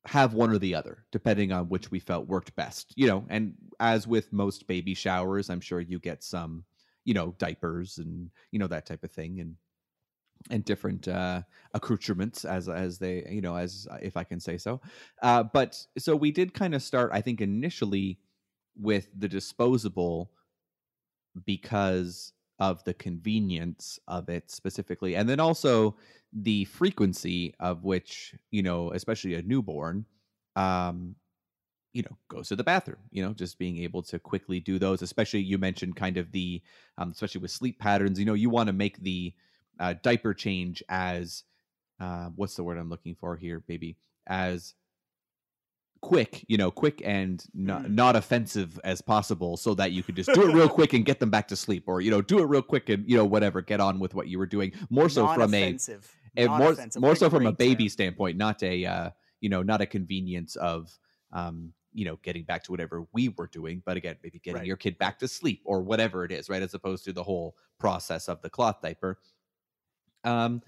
have 0.06 0.34
one 0.34 0.52
or 0.52 0.58
the 0.58 0.76
other, 0.76 1.06
depending 1.12 1.52
on 1.52 1.70
which 1.70 1.92
we 1.92 2.00
felt 2.00 2.28
worked 2.28 2.56
best. 2.56 2.94
You 2.96 3.08
know, 3.08 3.26
and 3.30 3.54
as 3.80 4.08
with 4.08 4.34
most 4.34 4.68
baby 4.68 4.94
showers, 4.94 5.50
I'm 5.50 5.62
sure 5.62 5.80
you 5.80 6.00
get 6.00 6.24
some, 6.24 6.64
you 7.06 7.14
know 7.14 7.36
diapers 7.38 7.98
and 7.98 8.30
you 8.52 8.60
know 8.60 8.68
that 8.68 8.86
type 8.86 9.04
of 9.04 9.12
thing 9.12 9.40
and 9.40 9.56
and 10.50 10.66
different 10.66 11.08
uh 11.08 11.42
accoutrements 11.74 12.46
as 12.46 12.68
as 12.68 12.98
they 12.98 13.26
you 13.30 13.42
know 13.42 13.56
as 13.56 13.88
if 14.02 14.18
i 14.18 14.24
can 14.24 14.40
say 14.40 14.58
so 14.58 14.82
uh 15.22 15.44
but 15.44 15.86
so 15.98 16.16
we 16.16 16.32
did 16.32 16.54
kind 16.54 16.74
of 16.74 16.82
start 16.82 17.12
i 17.14 17.22
think 17.22 17.42
initially 17.42 18.20
with 18.80 19.08
the 19.18 19.28
disposable 19.28 20.32
because 21.46 22.34
of 22.62 22.84
the 22.84 22.94
convenience 22.94 24.00
of 24.08 24.30
it 24.30 24.52
specifically 24.52 25.16
and 25.16 25.28
then 25.28 25.40
also 25.40 25.96
the 26.32 26.64
frequency 26.66 27.54
of 27.60 27.84
which 27.84 28.36
you 28.52 28.62
know 28.62 28.92
especially 28.94 29.34
a 29.34 29.42
newborn 29.42 30.06
um 30.56 31.16
you 31.94 32.04
know 32.04 32.16
goes 32.30 32.48
to 32.48 32.56
the 32.56 32.64
bathroom 32.64 33.02
you 33.10 33.26
know 33.26 33.34
just 33.34 33.58
being 33.58 33.80
able 33.80 34.04
to 34.04 34.20
quickly 34.20 34.60
do 34.60 34.78
those 34.78 35.02
especially 35.02 35.42
you 35.42 35.58
mentioned 35.58 35.96
kind 35.96 36.18
of 36.18 36.32
the 36.32 36.62
um, 37.00 37.10
especially 37.10 37.42
with 37.42 37.50
sleep 37.52 37.80
patterns 37.80 38.20
you 38.20 38.26
know 38.26 38.36
you 38.36 38.50
want 38.50 38.68
to 38.68 38.74
make 38.74 39.02
the 39.02 39.34
uh, 39.80 39.96
diaper 40.04 40.34
change 40.34 40.84
as 40.88 41.44
uh, 42.00 42.30
what's 42.36 42.56
the 42.56 42.64
word 42.64 42.78
i'm 42.78 42.90
looking 42.90 43.16
for 43.16 43.36
here 43.36 43.60
baby? 43.68 43.98
As 44.28 44.76
quick 46.02 46.44
you 46.48 46.58
know 46.58 46.72
quick 46.72 47.02
and 47.06 47.46
not, 47.54 47.84
Mm. 47.84 47.92
not 47.92 48.16
offensive 48.16 48.80
as 48.84 49.02
possible 49.02 49.56
so 49.56 49.76
that 49.76 49.92
you 49.92 50.02
could 50.02 50.16
just 50.16 50.34
do 50.34 50.50
it 50.50 50.54
real 50.54 50.68
quick 50.80 50.94
and 50.94 51.06
get 51.06 51.20
them 51.20 51.30
back 51.30 51.48
to 51.50 51.56
sleep 51.56 51.84
or 51.88 52.02
you 52.02 52.10
know 52.10 52.22
do 52.22 52.40
it 52.40 52.46
real 52.46 52.64
quick 52.64 52.90
and 52.90 53.08
you 53.10 53.16
know 53.16 53.26
whatever 53.26 53.62
get 53.62 53.80
on 53.80 54.00
with 54.00 54.16
what 54.16 54.28
you 54.28 54.40
were 54.40 54.48
doing 54.48 54.72
more 54.90 55.10
so 55.10 55.28
from 55.34 55.54
a 55.54 55.78
more 56.48 56.76
more 56.98 57.16
so 57.16 57.30
from 57.30 57.46
a 57.46 57.52
baby 57.52 57.84
term. 57.86 57.90
standpoint, 57.90 58.38
not 58.38 58.64
a 58.64 58.84
uh, 58.86 59.10
you 59.42 59.50
know 59.50 59.62
not 59.62 59.80
a 59.82 59.86
convenience 59.86 60.56
of 60.56 60.90
um, 61.34 61.72
you 61.94 62.06
know 62.06 62.18
getting 62.24 62.46
back 62.46 62.64
to 62.64 62.72
whatever 62.72 63.06
we 63.14 63.30
were 63.30 63.48
doing, 63.48 63.84
but 63.86 63.96
again 63.98 64.16
maybe 64.24 64.40
getting 64.40 64.60
Right. 64.60 64.66
your 64.68 64.78
kid 64.78 64.98
back 64.98 65.20
to 65.20 65.28
sleep 65.28 65.62
or 65.66 65.82
whatever 65.84 66.26
it 66.26 66.32
is, 66.32 66.50
right? 66.50 66.62
As 66.64 66.74
opposed 66.74 67.04
to 67.06 67.14
the 67.14 67.24
whole 67.24 67.56
process 67.80 68.28
of 68.28 68.42
the 68.42 68.50
cloth 68.50 68.82
diaper. 68.82 69.20
Um, 70.24 70.62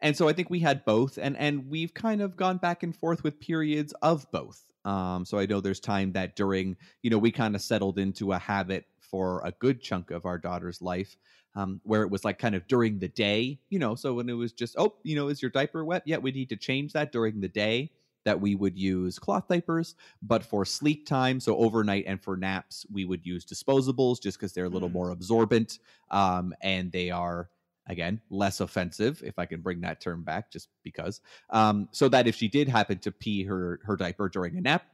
and 0.00 0.16
so 0.16 0.28
I 0.28 0.32
think 0.34 0.50
we 0.50 0.60
had 0.60 0.84
both, 0.84 1.16
and 1.18 1.36
and 1.36 1.68
we've 1.70 1.94
kind 1.94 2.20
of 2.20 2.36
gone 2.36 2.58
back 2.58 2.82
and 2.82 2.94
forth 2.94 3.22
with 3.24 3.40
periods 3.40 3.92
of 4.02 4.30
both. 4.30 4.62
Um, 4.84 5.24
so 5.24 5.38
I 5.38 5.46
know 5.46 5.60
there's 5.60 5.80
time 5.80 6.12
that 6.12 6.36
during 6.36 6.76
you 7.02 7.10
know 7.10 7.18
we 7.18 7.30
kind 7.32 7.54
of 7.54 7.62
settled 7.62 7.98
into 7.98 8.32
a 8.32 8.38
habit 8.38 8.86
for 9.00 9.42
a 9.44 9.52
good 9.52 9.80
chunk 9.80 10.10
of 10.10 10.26
our 10.26 10.38
daughter's 10.38 10.82
life 10.82 11.16
um, 11.54 11.80
where 11.84 12.02
it 12.02 12.10
was 12.10 12.24
like 12.24 12.38
kind 12.38 12.54
of 12.54 12.66
during 12.66 12.98
the 12.98 13.08
day, 13.08 13.60
you 13.70 13.78
know. 13.78 13.94
So 13.94 14.14
when 14.14 14.28
it 14.28 14.32
was 14.34 14.52
just, 14.52 14.74
oh, 14.78 14.96
you 15.04 15.14
know, 15.14 15.28
is 15.28 15.40
your 15.40 15.50
diaper 15.50 15.84
wet? 15.84 16.02
Yeah, 16.06 16.18
we 16.18 16.32
need 16.32 16.48
to 16.50 16.56
change 16.56 16.92
that 16.92 17.12
during 17.12 17.40
the 17.40 17.48
day. 17.48 17.92
That 18.24 18.40
we 18.40 18.54
would 18.54 18.78
use 18.78 19.18
cloth 19.18 19.48
diapers, 19.48 19.96
but 20.22 20.42
for 20.42 20.64
sleep 20.64 21.06
time, 21.06 21.40
so 21.40 21.58
overnight 21.58 22.04
and 22.06 22.22
for 22.22 22.38
naps, 22.38 22.86
we 22.90 23.04
would 23.04 23.26
use 23.26 23.44
disposables 23.44 24.18
just 24.18 24.38
because 24.38 24.54
they're 24.54 24.64
a 24.64 24.70
little 24.70 24.88
Hmm. 24.88 24.94
more 24.94 25.10
absorbent 25.10 25.78
um, 26.10 26.54
and 26.62 26.90
they 26.90 27.10
are 27.10 27.50
again 27.86 28.20
less 28.30 28.60
offensive 28.60 29.22
if 29.24 29.38
i 29.38 29.44
can 29.44 29.60
bring 29.60 29.80
that 29.80 30.00
term 30.00 30.22
back 30.22 30.50
just 30.50 30.68
because. 30.82 31.20
Um, 31.50 31.88
so 31.92 32.08
that 32.08 32.26
if 32.26 32.34
she 32.34 32.48
did 32.48 32.68
happen 32.68 32.98
to 33.00 33.12
pee 33.12 33.44
her 33.44 33.80
her 33.84 33.96
diaper 33.96 34.28
during 34.28 34.56
a 34.56 34.60
nap 34.60 34.84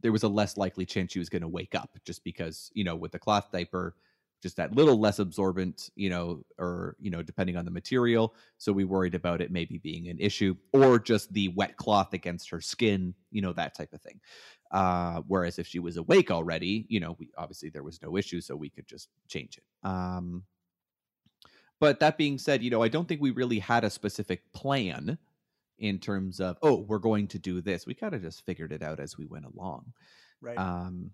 there 0.00 0.12
was 0.12 0.24
a 0.24 0.28
less 0.28 0.56
likely 0.56 0.84
chance 0.84 1.12
she 1.12 1.18
was 1.18 1.28
going 1.28 1.42
to 1.42 1.48
wake 1.48 1.74
up 1.74 1.96
just 2.04 2.24
because 2.24 2.70
you 2.74 2.84
know 2.84 2.96
with 2.96 3.12
the 3.12 3.18
cloth 3.18 3.48
diaper 3.52 3.94
just 4.42 4.56
that 4.56 4.74
little 4.74 4.98
less 4.98 5.20
absorbent 5.20 5.88
you 5.94 6.10
know 6.10 6.42
or 6.58 6.96
you 6.98 7.10
know 7.10 7.22
depending 7.22 7.56
on 7.56 7.64
the 7.64 7.70
material. 7.70 8.34
So 8.58 8.72
we 8.72 8.84
worried 8.84 9.14
about 9.14 9.40
it 9.40 9.52
maybe 9.52 9.78
being 9.78 10.08
an 10.08 10.18
issue 10.18 10.56
or 10.72 10.98
just 10.98 11.32
the 11.32 11.48
wet 11.48 11.76
cloth 11.76 12.12
against 12.12 12.50
her 12.50 12.60
skin 12.60 13.14
you 13.30 13.40
know 13.40 13.52
that 13.52 13.74
type 13.74 13.92
of 13.92 14.02
thing. 14.02 14.20
Uh 14.72 15.22
whereas 15.28 15.58
if 15.58 15.66
she 15.66 15.78
was 15.78 15.96
awake 15.96 16.30
already 16.30 16.86
you 16.88 16.98
know 16.98 17.16
we 17.18 17.30
obviously 17.38 17.70
there 17.70 17.84
was 17.84 18.02
no 18.02 18.16
issue 18.16 18.40
so 18.40 18.56
we 18.56 18.68
could 18.68 18.86
just 18.86 19.08
change 19.28 19.56
it. 19.56 19.88
Um 19.88 20.42
but 21.82 22.00
that 22.00 22.16
being 22.18 22.38
said 22.38 22.62
you 22.62 22.70
know 22.70 22.82
i 22.82 22.88
don't 22.88 23.08
think 23.08 23.20
we 23.20 23.32
really 23.32 23.58
had 23.60 23.84
a 23.84 23.90
specific 23.90 24.52
plan 24.54 25.18
in 25.78 25.98
terms 25.98 26.40
of 26.40 26.58
oh 26.62 26.76
we're 26.82 26.98
going 27.00 27.28
to 27.28 27.38
do 27.38 27.60
this 27.60 27.86
we 27.86 27.94
kind 27.94 28.14
of 28.14 28.22
just 28.22 28.46
figured 28.46 28.72
it 28.72 28.82
out 28.82 29.00
as 29.00 29.18
we 29.18 29.26
went 29.26 29.46
along 29.46 29.92
Right. 30.42 30.58
um, 30.58 31.12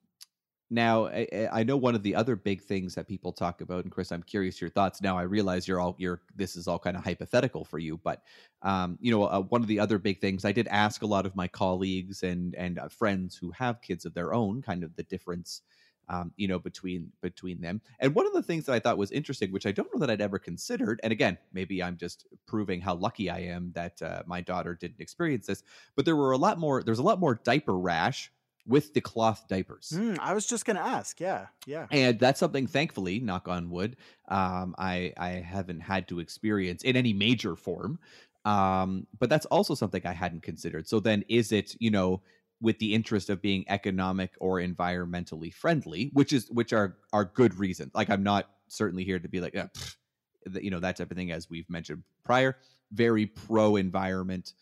now, 0.71 1.07
I, 1.07 1.49
I- 1.53 1.62
know 1.64 1.79
one 1.79 1.95
of 1.95 2.03
the 2.03 2.14
other 2.14 2.37
big 2.37 2.62
things 2.62 2.95
that 2.95 3.09
people 3.09 3.33
talk 3.33 3.62
about, 3.62 3.85
and 3.85 3.93
Chris, 3.93 4.12
I'm 4.12 4.23
curious 4.23 4.61
your 4.61 4.69
thoughts. 4.71 5.01
Now, 5.01 5.16
I 5.16 5.23
realize 5.23 5.66
you're 5.66 5.81
all 5.81 5.97
you're 5.99 6.23
this 6.37 6.57
is 6.57 6.69
all 6.69 6.79
kind 6.79 6.97
of 6.97 7.05
hypothetical 7.05 7.64
for 7.64 7.79
you, 7.79 7.99
but 7.99 8.23
um, 8.62 8.99
you 9.01 9.11
know, 9.11 9.25
uh, 9.25 9.41
one 9.43 9.62
of 9.62 9.69
the 9.69 9.81
other 9.81 9.99
big 9.99 10.21
things 10.21 10.45
I 10.45 10.53
did 10.53 10.69
ask 10.69 11.03
a 11.03 11.07
lot 11.07 11.27
of 11.27 11.37
my 11.37 11.49
colleagues 11.49 12.23
and 12.23 12.55
and 12.57 12.79
uh, 12.79 12.89
friends 12.89 13.37
who 13.37 13.51
have 13.53 13.81
kids 13.83 14.05
of 14.05 14.14
their 14.14 14.35
own, 14.35 14.61
kind 14.62 14.85
of 14.85 14.95
the 14.97 15.05
difference, 15.05 15.62
um, 16.09 16.32
you 16.36 16.48
know, 16.48 16.59
between 16.59 17.12
between 17.20 17.61
them. 17.61 17.80
And 18.00 18.14
one 18.14 18.26
of 18.26 18.32
the 18.32 18.42
things 18.42 18.64
that 18.66 18.72
I 18.72 18.78
thought 18.78 18.98
was 18.98 19.11
interesting, 19.11 19.52
which 19.52 19.66
I 19.66 19.72
don't 19.72 19.92
know 19.92 20.00
that 20.00 20.11
I'd 20.11 20.20
ever 20.20 20.38
considered, 20.38 21.00
and 21.02 21.12
again, 21.12 21.38
maybe 21.52 21.82
I'm 21.82 21.96
just 21.96 22.26
proving 22.46 22.80
how 22.80 22.94
lucky 22.94 23.30
I 23.30 23.40
am 23.40 23.72
that 23.74 24.00
uh, 24.02 24.22
my 24.26 24.40
daughter 24.40 24.74
didn't 24.74 25.00
experience 25.00 25.46
this, 25.46 25.62
but 25.96 26.04
there 26.04 26.16
were 26.16 26.32
a 26.32 26.38
lot 26.38 26.59
more. 26.59 26.82
There's 26.82 26.98
a 26.98 27.02
lot 27.04 27.20
more 27.20 27.40
diaper 27.44 27.78
rash 27.78 28.32
with 28.66 28.92
the 28.92 29.00
cloth 29.00 29.46
diapers. 29.48 29.92
Hmm, 29.94 30.14
I 30.20 30.34
was 30.34 30.46
just 30.46 30.64
gonna 30.64 30.80
ask. 30.80 31.18
Yeah, 31.20 31.46
yeah. 31.66 31.86
And 31.90 32.18
that's 32.18 32.38
something, 32.38 32.66
thankfully, 32.66 33.18
knock 33.18 33.48
on 33.48 33.70
wood, 33.70 33.96
um, 34.28 34.74
I 34.78 35.12
I 35.16 35.30
haven't 35.30 35.80
had 35.80 36.09
to 36.09 36.20
experience 36.20 36.82
in 36.82 36.96
any 36.96 37.12
major 37.12 37.56
form. 37.56 37.98
Um, 38.44 39.06
but 39.18 39.28
that's 39.28 39.46
also 39.46 39.74
something 39.74 40.06
I 40.06 40.12
hadn't 40.12 40.42
considered. 40.42 40.88
So 40.88 41.00
then, 41.00 41.24
is 41.28 41.52
it 41.52 41.74
you 41.80 41.90
know 41.90 42.22
with 42.61 42.78
the 42.78 42.94
interest 42.94 43.30
of 43.30 43.40
being 43.40 43.64
economic 43.68 44.34
or 44.40 44.59
environmentally 44.59 45.52
friendly, 45.52 46.11
which 46.12 46.32
is 46.32 46.50
which 46.50 46.72
are 46.72 46.96
are 47.12 47.24
good 47.24 47.56
reasons. 47.59 47.92
Like 47.94 48.11
I'm 48.11 48.22
not 48.22 48.50
certainly 48.68 49.04
here 49.04 49.18
to 49.18 49.28
be 49.28 49.40
like, 49.40 49.54
"Ah, 49.56 49.68
pfft," 49.74 50.62
you 50.62 50.70
know, 50.70 50.80
that 50.80 50.96
type 50.96 51.11
of 51.11 51.16
thing, 51.16 51.30
as 51.30 51.48
we've 51.48 51.68
mentioned 51.70 52.02
prior. 52.24 52.56
Very 52.92 53.26
pro 53.26 53.76
environment, 53.76 54.54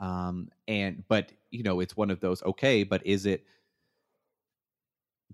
um, 0.00 0.48
and 0.66 1.04
but 1.08 1.32
you 1.50 1.62
know, 1.62 1.80
it's 1.80 1.96
one 1.96 2.10
of 2.10 2.20
those. 2.20 2.42
Okay, 2.42 2.82
but 2.82 3.06
is 3.06 3.26
it 3.26 3.44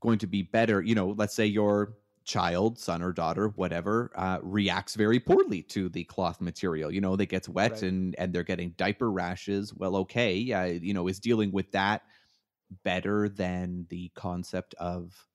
going 0.00 0.18
to 0.18 0.26
be 0.26 0.42
better? 0.42 0.82
You 0.82 0.94
know, 0.94 1.14
let's 1.16 1.34
say 1.34 1.46
your 1.46 1.94
child, 2.24 2.78
son 2.78 3.02
or 3.02 3.12
daughter, 3.12 3.48
whatever, 3.48 4.10
uh, 4.14 4.38
reacts 4.42 4.94
very 4.94 5.20
poorly 5.20 5.62
to 5.64 5.88
the 5.88 6.04
cloth 6.04 6.40
material. 6.40 6.92
You 6.92 7.00
know, 7.00 7.16
that 7.16 7.26
gets 7.26 7.48
wet 7.48 7.80
Right. 7.80 7.84
and 7.84 8.14
and 8.18 8.32
they're 8.34 8.44
getting 8.44 8.70
diaper 8.72 9.10
rashes. 9.10 9.74
Well, 9.74 9.96
okay, 9.96 10.34
yeah, 10.36 10.66
you 10.66 10.94
know, 10.94 11.08
is 11.08 11.20
dealing 11.20 11.52
with 11.52 11.72
that 11.72 12.02
better 12.84 13.28
than 13.28 13.86
the 13.90 14.10
concept 14.16 14.74
of 14.74 15.28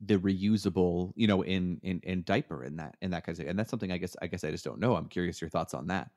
the 0.00 0.18
reusable, 0.18 1.12
you 1.14 1.26
know, 1.26 1.42
in 1.42 1.78
in 1.82 2.00
in 2.00 2.24
diaper 2.24 2.64
in 2.64 2.76
that 2.76 2.96
in 3.00 3.10
that 3.12 3.24
kind 3.24 3.34
of 3.34 3.38
thing. 3.38 3.48
And 3.48 3.58
that's 3.58 3.70
something 3.70 3.92
I 3.92 3.98
guess 3.98 4.16
I 4.20 4.26
guess 4.26 4.42
I 4.44 4.50
just 4.50 4.64
don't 4.64 4.80
know. 4.80 4.96
I'm 4.96 5.08
curious 5.08 5.40
your 5.40 5.50
thoughts 5.50 5.74
on 5.74 5.86
that. 5.88 6.10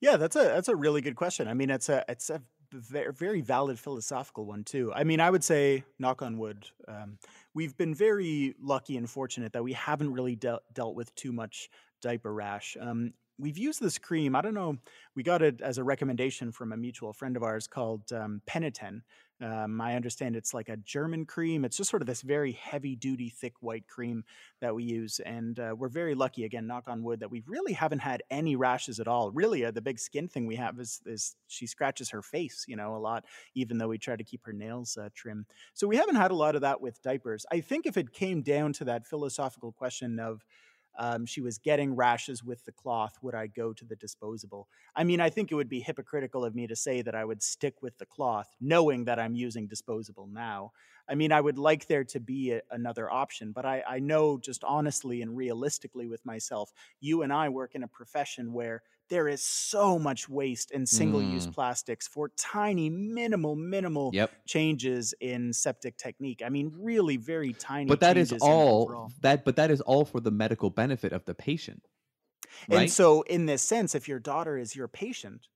Yeah, 0.00 0.16
that's 0.16 0.36
a 0.36 0.40
that's 0.44 0.68
a 0.68 0.76
really 0.76 1.00
good 1.00 1.16
question. 1.16 1.48
I 1.48 1.54
mean, 1.54 1.70
it's 1.70 1.88
a 1.88 2.04
it's 2.08 2.30
a 2.30 2.42
very 2.72 3.40
valid 3.40 3.78
philosophical 3.78 4.46
one 4.46 4.64
too. 4.64 4.92
I 4.94 5.04
mean, 5.04 5.20
I 5.20 5.30
would 5.30 5.44
say, 5.44 5.84
knock 5.98 6.22
on 6.22 6.38
wood, 6.38 6.68
um, 6.88 7.18
we've 7.54 7.76
been 7.76 7.94
very 7.94 8.54
lucky 8.60 8.96
and 8.96 9.08
fortunate 9.08 9.52
that 9.52 9.64
we 9.64 9.72
haven't 9.72 10.12
really 10.12 10.36
dealt 10.36 10.62
dealt 10.72 10.94
with 10.94 11.14
too 11.14 11.32
much 11.32 11.68
diaper 12.02 12.32
rash. 12.32 12.76
Um, 12.80 13.12
we've 13.38 13.58
used 13.58 13.80
this 13.80 13.98
cream. 13.98 14.34
I 14.34 14.40
don't 14.40 14.54
know. 14.54 14.76
We 15.14 15.22
got 15.22 15.42
it 15.42 15.60
as 15.60 15.78
a 15.78 15.84
recommendation 15.84 16.52
from 16.52 16.72
a 16.72 16.76
mutual 16.76 17.12
friend 17.12 17.36
of 17.36 17.42
ours 17.42 17.66
called 17.66 18.12
um, 18.12 18.40
Penaten. 18.46 19.02
Um, 19.42 19.80
I 19.82 19.96
understand 19.96 20.34
it's 20.34 20.54
like 20.54 20.70
a 20.70 20.78
German 20.78 21.26
cream. 21.26 21.64
It's 21.64 21.76
just 21.76 21.90
sort 21.90 22.02
of 22.02 22.06
this 22.06 22.22
very 22.22 22.52
heavy 22.52 22.96
duty, 22.96 23.28
thick 23.28 23.52
white 23.60 23.86
cream 23.86 24.24
that 24.60 24.74
we 24.74 24.84
use. 24.84 25.20
And 25.20 25.58
uh, 25.60 25.74
we're 25.76 25.88
very 25.88 26.14
lucky, 26.14 26.44
again, 26.44 26.66
knock 26.66 26.84
on 26.86 27.02
wood, 27.02 27.20
that 27.20 27.30
we 27.30 27.42
really 27.46 27.74
haven't 27.74 27.98
had 27.98 28.22
any 28.30 28.56
rashes 28.56 28.98
at 28.98 29.08
all. 29.08 29.30
Really, 29.30 29.64
uh, 29.64 29.72
the 29.72 29.82
big 29.82 29.98
skin 29.98 30.26
thing 30.26 30.46
we 30.46 30.56
have 30.56 30.80
is, 30.80 31.02
is 31.04 31.36
she 31.48 31.66
scratches 31.66 32.10
her 32.10 32.22
face, 32.22 32.64
you 32.66 32.76
know, 32.76 32.96
a 32.96 32.98
lot, 32.98 33.24
even 33.54 33.76
though 33.76 33.88
we 33.88 33.98
try 33.98 34.16
to 34.16 34.24
keep 34.24 34.44
her 34.46 34.54
nails 34.54 34.96
uh, 34.96 35.10
trim. 35.14 35.44
So 35.74 35.86
we 35.86 35.96
haven't 35.96 36.16
had 36.16 36.30
a 36.30 36.36
lot 36.36 36.54
of 36.54 36.62
that 36.62 36.80
with 36.80 37.02
diapers. 37.02 37.44
I 37.52 37.60
think 37.60 37.84
if 37.84 37.98
it 37.98 38.12
came 38.12 38.40
down 38.40 38.72
to 38.74 38.84
that 38.86 39.06
philosophical 39.06 39.72
question 39.72 40.18
of, 40.18 40.44
um, 40.98 41.26
she 41.26 41.40
was 41.40 41.58
getting 41.58 41.94
rashes 41.94 42.42
with 42.42 42.64
the 42.64 42.72
cloth, 42.72 43.18
would 43.22 43.34
I 43.34 43.46
go 43.46 43.72
to 43.72 43.84
the 43.84 43.96
disposable? 43.96 44.68
I 44.94 45.04
mean, 45.04 45.20
I 45.20 45.30
think 45.30 45.50
it 45.50 45.54
would 45.54 45.68
be 45.68 45.80
hypocritical 45.80 46.44
of 46.44 46.54
me 46.54 46.66
to 46.66 46.76
say 46.76 47.02
that 47.02 47.14
I 47.14 47.24
would 47.24 47.42
stick 47.42 47.82
with 47.82 47.98
the 47.98 48.06
cloth, 48.06 48.48
knowing 48.60 49.04
that 49.04 49.18
I'm 49.18 49.34
using 49.34 49.66
disposable 49.66 50.26
now. 50.26 50.72
I 51.08 51.14
mean, 51.14 51.32
I 51.32 51.40
would 51.40 51.58
like 51.58 51.86
there 51.86 52.04
to 52.04 52.20
be 52.20 52.52
a, 52.52 52.62
another 52.70 53.10
option, 53.10 53.52
but 53.52 53.64
I, 53.64 53.82
I 53.86 53.98
know 54.00 54.38
just 54.38 54.64
honestly 54.64 55.22
and 55.22 55.36
realistically 55.36 56.08
with 56.08 56.24
myself, 56.26 56.72
you 57.00 57.22
and 57.22 57.32
I 57.32 57.48
work 57.48 57.74
in 57.74 57.82
a 57.84 57.88
profession 57.88 58.52
where 58.52 58.82
there 59.08 59.28
is 59.28 59.42
so 59.42 59.98
much 59.98 60.28
waste 60.28 60.70
in 60.70 60.86
single 60.86 61.22
use 61.22 61.46
Mm. 61.46 61.54
plastics 61.54 62.08
for 62.08 62.30
tiny, 62.30 62.90
minimal, 62.90 63.56
minimal 63.56 64.16
Yep. 64.16 64.46
changes 64.46 65.14
in 65.20 65.50
aseptic 65.50 65.96
technique. 65.96 66.42
I 66.42 66.48
mean, 66.48 66.70
really 66.74 67.16
very 67.16 67.54
tiny. 67.54 67.86
But 67.88 68.00
that 68.00 68.16
is 68.16 68.32
all 68.32 69.00
that 69.20 69.44
but 69.44 69.56
that 69.56 69.70
is 69.72 69.80
all 69.80 70.04
for 70.04 70.20
the 70.20 70.30
medical 70.30 70.70
benefit 70.70 71.12
of 71.12 71.24
the 71.24 71.34
patient. 71.34 71.88
And 72.70 72.88
so, 72.88 73.22
in 73.22 73.46
this 73.46 73.62
sense, 73.62 73.94
if 73.94 74.08
your 74.08 74.18
daughter 74.18 74.56
is 74.58 74.74
your 74.76 74.88
patient 74.88 75.48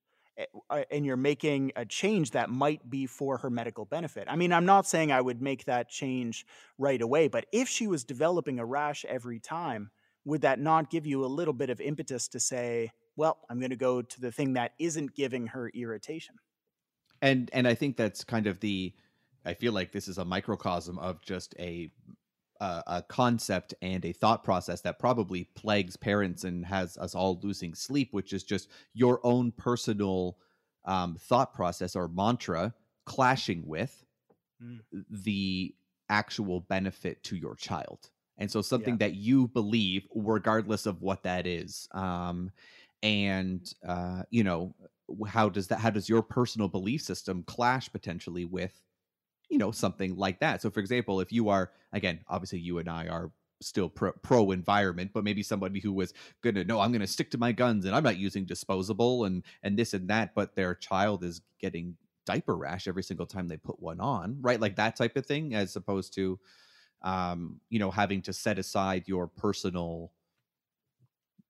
uh, 0.71 0.85
and 0.91 1.05
you're 1.05 1.17
making 1.17 1.73
a 1.77 1.85
change 1.85 2.31
that 2.31 2.51
might 2.51 2.89
be 2.89 3.07
for 3.07 3.39
her 3.39 3.51
medical 3.51 3.85
benefit. 3.85 4.27
I 4.29 4.37
mean, 4.37 4.53
I'm 4.53 4.65
not 4.65 4.87
saying 4.87 5.13
I 5.13 5.21
would 5.21 5.43
make 5.43 5.65
that 5.67 5.89
change 5.91 6.47
right 6.79 7.01
away, 7.03 7.29
but 7.29 7.47
if 7.53 7.69
she 7.69 7.87
was 7.87 8.05
developing 8.05 8.59
a 8.59 8.65
rash 8.65 9.05
every 9.05 9.39
time, 9.41 9.91
would 10.25 10.43
that 10.43 10.59
not 10.59 10.91
give 10.91 11.07
you 11.07 11.25
a 11.25 11.27
little 11.27 11.55
bit 11.55 11.71
of 11.71 11.81
impetus 11.81 12.29
to 12.29 12.41
say, 12.41 12.93
well, 13.21 13.37
I'm 13.51 13.61
going 13.61 13.69
to 13.69 13.77
go 13.77 14.01
to 14.01 14.21
the 14.21 14.33
thing 14.33 14.55
that 14.55 14.73
isn't 14.79 15.15
giving 15.15 15.47
her 15.49 15.71
irritation? 15.75 16.37
And 17.21 17.51
and 17.53 17.69
I 17.69 17.75
think 17.75 17.99
that's 17.99 18.25
kind 18.25 18.47
of 18.47 18.61
the 18.61 18.95
I 19.45 19.53
feel 19.53 19.75
like 19.75 19.93
this 19.93 20.09
is 20.09 20.17
a 20.17 20.25
microcosm 20.25 20.99
of 20.99 21.21
just 21.21 21.55
a 21.59 21.93
uh, 22.63 22.81
a 22.87 23.03
concept 23.03 23.75
and 23.83 24.03
a 24.07 24.13
thought 24.13 24.43
process 24.43 24.81
that 24.83 24.99
probably 24.99 25.45
plagues 25.55 25.97
parents 25.99 26.45
and 26.45 26.65
has 26.65 26.97
us 26.97 27.15
all 27.15 27.39
losing 27.43 27.75
sleep, 27.75 28.09
which 28.13 28.33
is 28.33 28.43
just 28.43 28.71
your 28.95 29.21
own 29.23 29.53
personal 29.53 30.39
um, 30.87 31.17
thought 31.21 31.53
process 31.53 31.95
or 31.95 32.09
mantra 32.09 32.73
clashing 33.05 33.67
with 33.67 34.03
mm. 34.63 34.81
the 35.11 35.75
actual 36.09 36.61
benefit 36.61 37.23
to 37.25 37.37
your 37.37 37.55
child. 37.55 38.09
And 38.39 38.51
so 38.51 38.63
something 38.63 38.95
yeah. 38.95 39.09
that 39.09 39.15
you 39.15 39.49
believe, 39.49 40.07
regardless 40.15 40.87
of 40.87 41.03
what 41.03 41.23
that 41.25 41.47
is. 41.47 41.87
Um, 41.93 42.51
and 43.03 43.73
uh, 43.87 44.23
you 44.31 44.45
know, 44.45 44.75
how 45.27 45.49
does 45.49 45.69
that 45.69 45.79
how 45.81 45.91
does 45.91 46.09
your 46.09 46.23
personal 46.23 46.69
belief 46.69 47.03
system 47.03 47.43
clash 47.45 47.91
potentially 47.91 48.45
with 48.45 48.81
you 49.49 49.59
know 49.59 49.71
something 49.71 50.17
like 50.17 50.41
that? 50.41 50.63
So 50.63 50.71
for 50.71 50.81
example 50.81 51.21
if 51.21 51.33
you 51.33 51.49
are 51.49 51.73
again 51.93 52.21
obviously 52.29 52.61
you 52.61 52.79
and 52.79 52.89
i 52.89 53.09
are 53.09 53.33
still 53.63 53.89
pro, 53.91 54.13
pro 54.23 54.53
environment 54.53 55.11
but 55.13 55.25
maybe 55.25 55.43
somebody 55.43 55.81
who 55.81 55.93
was 55.93 56.15
gonna 56.43 56.65
no 56.65 56.81
i'm 56.81 56.93
gonna 56.93 57.07
stick 57.07 57.31
to 57.31 57.37
my 57.37 57.53
guns 57.53 57.85
and 57.85 57.95
i'm 57.95 58.03
not 58.03 58.17
using 58.17 58.47
disposable 58.47 59.25
and 59.27 59.45
and 59.63 59.79
this 59.79 59.93
and 59.93 60.09
that 60.09 60.35
but 60.35 60.55
their 60.55 60.75
child 60.75 61.23
is 61.23 61.43
getting 61.61 61.95
diaper 62.25 62.57
rash 62.57 62.87
every 62.87 63.03
single 63.03 63.27
time 63.27 63.49
they 63.49 63.57
put 63.57 63.81
one 63.81 64.01
on 64.01 64.39
right? 64.41 64.61
Like 64.61 64.77
that 64.77 64.97
type 64.97 65.17
of 65.17 65.27
thing 65.27 65.55
as 65.55 65.77
opposed 65.77 66.15
to 66.15 66.39
um 67.03 67.61
you 67.71 67.79
know 67.79 67.91
having 67.91 68.23
to 68.23 68.33
set 68.33 68.59
aside 68.59 69.09
your 69.09 69.27
personal 69.27 70.13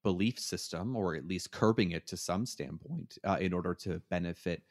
belief 0.02 0.38
system 0.38 0.96
or 0.96 1.14
at 1.14 1.26
least 1.26 1.52
curbing 1.52 1.92
it 1.92 2.06
to 2.06 2.16
some 2.16 2.46
standpoint 2.46 3.18
uh, 3.24 3.36
in 3.40 3.52
order 3.52 3.74
to 3.74 4.00
benefit 4.10 4.62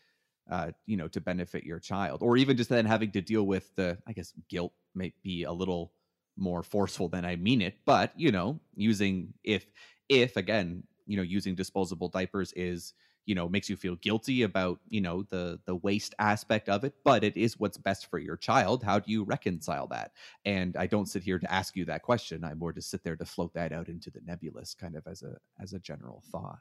uh, 0.49 0.71
you 0.87 0.97
know, 0.97 1.07
to 1.07 1.21
benefit 1.21 1.63
your 1.63 1.79
child, 1.79 2.23
or 2.23 2.35
even 2.35 2.57
just 2.57 2.69
then 2.69 2.85
having 2.85 3.11
to 3.11 3.21
deal 3.21 3.43
with 3.43 3.73
the, 3.75 3.97
I 4.07 4.13
guess, 4.13 4.33
guilt 4.49 4.73
may 4.95 5.13
be 5.21 5.43
a 5.43 5.51
little 5.51 5.93
more 6.37 6.63
forceful 6.63 7.07
than 7.07 7.25
I 7.25 7.35
mean 7.35 7.61
it, 7.61 7.75
but 7.85 8.13
you 8.17 8.31
know, 8.31 8.59
using 8.75 9.33
if 9.43 9.67
if 10.07 10.37
again, 10.37 10.83
you 11.05 11.17
know, 11.17 11.23
using 11.23 11.53
disposable 11.53 12.09
diapers 12.09 12.53
is 12.53 12.93
you 13.25 13.35
know 13.35 13.47
makes 13.47 13.69
you 13.69 13.75
feel 13.75 13.95
guilty 13.97 14.43
about 14.43 14.79
you 14.89 15.01
know 15.01 15.23
the 15.29 15.59
the 15.65 15.75
waste 15.75 16.15
aspect 16.19 16.69
of 16.69 16.83
it 16.83 16.93
but 17.03 17.23
it 17.23 17.35
is 17.37 17.59
what's 17.59 17.77
best 17.77 18.09
for 18.09 18.19
your 18.19 18.37
child 18.37 18.83
how 18.83 18.99
do 18.99 19.11
you 19.11 19.23
reconcile 19.23 19.87
that 19.87 20.11
and 20.45 20.75
i 20.77 20.87
don't 20.87 21.07
sit 21.07 21.23
here 21.23 21.39
to 21.39 21.51
ask 21.51 21.75
you 21.75 21.85
that 21.85 22.01
question 22.01 22.43
I'm 22.43 22.59
more 22.59 22.73
just 22.73 22.89
sit 22.89 23.03
there 23.03 23.15
to 23.15 23.25
float 23.25 23.53
that 23.53 23.71
out 23.71 23.87
into 23.87 24.09
the 24.09 24.21
nebulous 24.25 24.73
kind 24.73 24.95
of 24.95 25.05
as 25.07 25.23
a 25.23 25.37
as 25.61 25.73
a 25.73 25.79
general 25.79 26.23
thought 26.31 26.59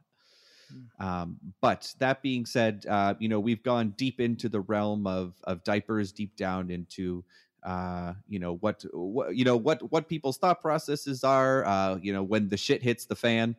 Mm. 0.73 1.05
Um, 1.05 1.37
but 1.61 1.95
that 1.99 2.23
being 2.23 2.47
said, 2.47 2.87
uh, 2.89 3.15
you 3.19 3.29
know, 3.29 3.41
we've 3.41 3.63
gone 3.63 3.95
deep 3.97 4.21
into 4.21 4.49
the 4.49 4.61
realm 4.61 5.07
of 5.07 5.35
of 5.45 5.65
diapers, 5.65 6.13
deep 6.13 6.37
down 6.37 6.71
into 6.71 7.25
uh, 7.65 8.15
you 8.29 8.39
know 8.39 8.57
what, 8.57 8.85
what 8.93 9.35
you 9.35 9.45
know 9.45 9.57
what 9.57 9.91
what 9.91 10.09
people's 10.09 10.39
thought 10.39 10.61
processes 10.61 11.25
are. 11.25 11.65
Uh, 11.65 11.99
you 12.03 12.13
know, 12.13 12.23
when 12.23 12.49
the 12.49 12.57
shit 12.57 12.83
hits 12.83 13.07
the 13.07 13.17
fan. 13.17 13.57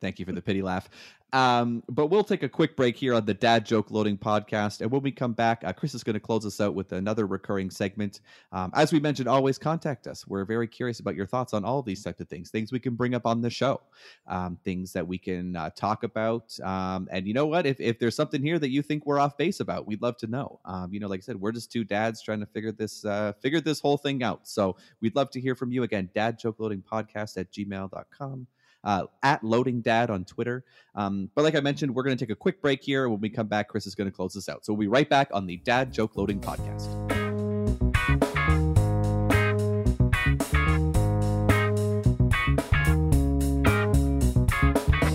Thank 0.00 0.18
you 0.18 0.26
for 0.26 0.32
the 0.32 0.42
pity 0.42 0.62
laugh. 0.62 0.88
Um, 1.32 1.82
but 1.88 2.06
we'll 2.06 2.24
take 2.24 2.44
a 2.44 2.48
quick 2.48 2.76
break 2.76 2.96
here 2.96 3.12
on 3.12 3.26
the 3.26 3.34
Dad 3.34 3.66
Joke 3.66 3.90
Loading 3.90 4.16
podcast. 4.16 4.80
And 4.80 4.90
when 4.90 5.02
we 5.02 5.10
come 5.10 5.32
back, 5.32 5.62
uh, 5.64 5.72
Chris 5.72 5.94
is 5.94 6.04
going 6.04 6.14
to 6.14 6.20
close 6.20 6.46
us 6.46 6.60
out 6.60 6.74
with 6.74 6.92
another 6.92 7.26
recurring 7.26 7.68
segment. 7.68 8.20
Um, 8.52 8.70
as 8.74 8.92
we 8.92 9.00
mentioned, 9.00 9.28
always 9.28 9.58
contact 9.58 10.06
us. 10.06 10.26
We're 10.26 10.44
very 10.44 10.68
curious 10.68 11.00
about 11.00 11.16
your 11.16 11.26
thoughts 11.26 11.52
on 11.52 11.64
all 11.64 11.82
these 11.82 12.02
types 12.02 12.20
of 12.20 12.28
things, 12.28 12.50
things 12.50 12.72
we 12.72 12.78
can 12.78 12.94
bring 12.94 13.14
up 13.14 13.26
on 13.26 13.40
the 13.40 13.50
show, 13.50 13.80
um, 14.28 14.56
things 14.64 14.92
that 14.92 15.06
we 15.06 15.18
can 15.18 15.56
uh, 15.56 15.70
talk 15.70 16.04
about. 16.04 16.58
Um, 16.60 17.08
and 17.10 17.26
you 17.26 17.34
know 17.34 17.46
what? 17.46 17.66
If, 17.66 17.80
if 17.80 17.98
there's 17.98 18.16
something 18.16 18.42
here 18.42 18.58
that 18.58 18.70
you 18.70 18.80
think 18.80 19.04
we're 19.04 19.18
off 19.18 19.36
base 19.36 19.60
about, 19.60 19.86
we'd 19.86 20.02
love 20.02 20.16
to 20.18 20.28
know. 20.28 20.60
Um, 20.64 20.94
you 20.94 21.00
know, 21.00 21.08
like 21.08 21.20
I 21.20 21.22
said, 21.22 21.40
we're 21.40 21.52
just 21.52 21.72
two 21.72 21.84
dads 21.84 22.22
trying 22.22 22.40
to 22.40 22.46
figure 22.46 22.72
this 22.72 23.04
uh, 23.04 23.32
figure 23.40 23.60
this 23.60 23.80
whole 23.80 23.98
thing 23.98 24.22
out. 24.22 24.46
So 24.46 24.76
we'd 25.00 25.16
love 25.16 25.30
to 25.30 25.40
hear 25.40 25.56
from 25.56 25.72
you 25.72 25.82
again. 25.82 26.08
Dad 26.14 26.38
Joke 26.38 26.60
Loading 26.60 26.82
Podcast 26.82 27.36
at 27.36 27.50
gmail.com 27.50 28.46
uh, 28.84 29.04
at 29.22 29.42
Loading 29.42 29.80
Dad 29.80 30.10
on 30.10 30.24
Twitter. 30.24 30.64
Um, 30.94 31.30
but 31.34 31.44
like 31.44 31.54
I 31.54 31.60
mentioned, 31.60 31.94
we're 31.94 32.02
going 32.02 32.16
to 32.16 32.24
take 32.24 32.32
a 32.32 32.36
quick 32.36 32.60
break 32.60 32.82
here. 32.82 33.08
When 33.08 33.20
we 33.20 33.28
come 33.28 33.48
back, 33.48 33.68
Chris 33.68 33.86
is 33.86 33.94
going 33.94 34.10
to 34.10 34.14
close 34.14 34.34
this 34.34 34.48
out. 34.48 34.64
So 34.64 34.72
we'll 34.72 34.80
be 34.80 34.88
right 34.88 35.08
back 35.08 35.28
on 35.32 35.46
the 35.46 35.56
Dad 35.58 35.92
Joke 35.92 36.16
Loading 36.16 36.40
Podcast. 36.40 36.86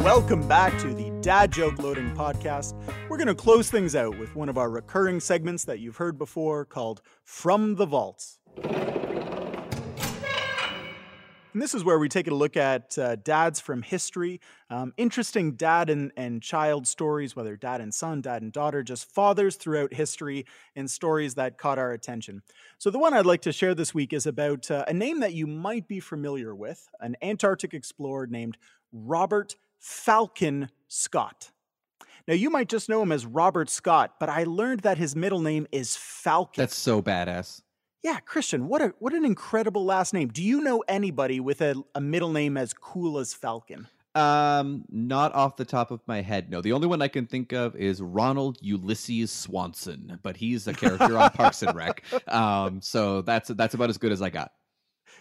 Welcome 0.03 0.47
back 0.47 0.77
to 0.79 0.93
the 0.93 1.11
Dad 1.21 1.51
Joke 1.51 1.77
Loading 1.77 2.09
Podcast. 2.15 2.73
We're 3.07 3.17
going 3.17 3.27
to 3.27 3.35
close 3.35 3.69
things 3.69 3.95
out 3.95 4.17
with 4.17 4.35
one 4.35 4.49
of 4.49 4.57
our 4.57 4.69
recurring 4.69 5.19
segments 5.19 5.63
that 5.65 5.79
you've 5.79 5.97
heard 5.97 6.17
before 6.17 6.65
called 6.65 7.01
From 7.23 7.75
the 7.75 7.85
Vaults. 7.85 8.39
And 11.53 11.61
this 11.61 11.75
is 11.75 11.83
where 11.83 11.99
we 11.99 12.07
take 12.07 12.27
a 12.27 12.33
look 12.33 12.55
at 12.55 12.97
uh, 12.97 13.17
dads 13.17 13.59
from 13.59 13.81
history, 13.81 14.39
um, 14.69 14.93
interesting 14.95 15.53
dad 15.53 15.89
and, 15.89 16.11
and 16.15 16.41
child 16.41 16.87
stories, 16.87 17.35
whether 17.35 17.57
dad 17.57 17.81
and 17.81 17.93
son, 17.93 18.21
dad 18.21 18.41
and 18.41 18.53
daughter, 18.53 18.83
just 18.83 19.13
fathers 19.13 19.57
throughout 19.57 19.93
history, 19.93 20.45
and 20.77 20.89
stories 20.89 21.35
that 21.35 21.57
caught 21.57 21.77
our 21.77 21.91
attention. 21.91 22.41
So, 22.77 22.89
the 22.89 22.99
one 22.99 23.13
I'd 23.13 23.25
like 23.25 23.41
to 23.41 23.51
share 23.51 23.75
this 23.75 23.93
week 23.93 24.13
is 24.13 24.25
about 24.25 24.71
uh, 24.71 24.85
a 24.87 24.93
name 24.93 25.19
that 25.19 25.33
you 25.33 25.45
might 25.45 25.87
be 25.89 25.99
familiar 25.99 26.55
with 26.55 26.87
an 27.01 27.17
Antarctic 27.21 27.73
explorer 27.73 28.27
named 28.27 28.57
Robert 28.93 29.55
Falcon 29.77 30.69
Scott. 30.87 31.51
Now, 32.27 32.35
you 32.35 32.49
might 32.49 32.69
just 32.69 32.87
know 32.87 33.01
him 33.01 33.11
as 33.11 33.25
Robert 33.25 33.69
Scott, 33.69 34.15
but 34.19 34.29
I 34.29 34.45
learned 34.45 34.81
that 34.81 34.97
his 34.97 35.17
middle 35.17 35.41
name 35.41 35.67
is 35.71 35.97
Falcon. 35.97 36.61
That's 36.61 36.77
so 36.77 37.01
badass. 37.01 37.61
Yeah, 38.03 38.19
Christian, 38.19 38.67
what 38.67 38.81
a 38.81 38.93
what 38.97 39.13
an 39.13 39.25
incredible 39.25 39.85
last 39.85 40.13
name. 40.13 40.29
Do 40.29 40.43
you 40.43 40.61
know 40.61 40.83
anybody 40.87 41.39
with 41.39 41.61
a, 41.61 41.75
a 41.93 42.01
middle 42.01 42.31
name 42.31 42.57
as 42.57 42.73
cool 42.73 43.19
as 43.19 43.33
Falcon? 43.33 43.87
Um, 44.15 44.83
not 44.89 45.33
off 45.35 45.55
the 45.55 45.65
top 45.65 45.91
of 45.91 46.01
my 46.07 46.21
head. 46.21 46.49
No, 46.49 46.61
the 46.61 46.73
only 46.73 46.87
one 46.87 47.01
I 47.01 47.07
can 47.07 47.27
think 47.27 47.53
of 47.53 47.75
is 47.75 48.01
Ronald 48.01 48.57
Ulysses 48.59 49.31
Swanson, 49.31 50.19
but 50.21 50.35
he's 50.35 50.67
a 50.67 50.73
character 50.73 51.15
on 51.17 51.29
Parks 51.29 51.61
and 51.61 51.75
Rec. 51.75 52.03
Um, 52.27 52.81
so 52.81 53.21
that's 53.21 53.49
that's 53.49 53.73
about 53.73 53.89
as 53.89 53.97
good 53.97 54.11
as 54.11 54.21
I 54.21 54.29
got. 54.29 54.51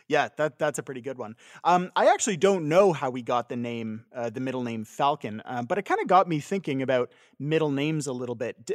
Yeah, 0.08 0.28
that 0.38 0.58
that's 0.58 0.78
a 0.78 0.82
pretty 0.82 1.02
good 1.02 1.18
one. 1.18 1.36
Um, 1.64 1.90
I 1.94 2.06
actually 2.06 2.36
don't 2.36 2.68
know 2.68 2.92
how 2.92 3.10
we 3.10 3.22
got 3.22 3.48
the 3.48 3.56
name, 3.56 4.06
uh, 4.14 4.30
the 4.30 4.40
middle 4.40 4.62
name 4.62 4.84
Falcon, 4.84 5.42
uh, 5.44 5.62
but 5.62 5.78
it 5.78 5.82
kind 5.82 6.00
of 6.00 6.06
got 6.06 6.28
me 6.28 6.40
thinking 6.40 6.82
about 6.82 7.12
middle 7.38 7.70
names 7.70 8.06
a 8.06 8.12
little 8.12 8.34
bit. 8.34 8.64
D- 8.64 8.74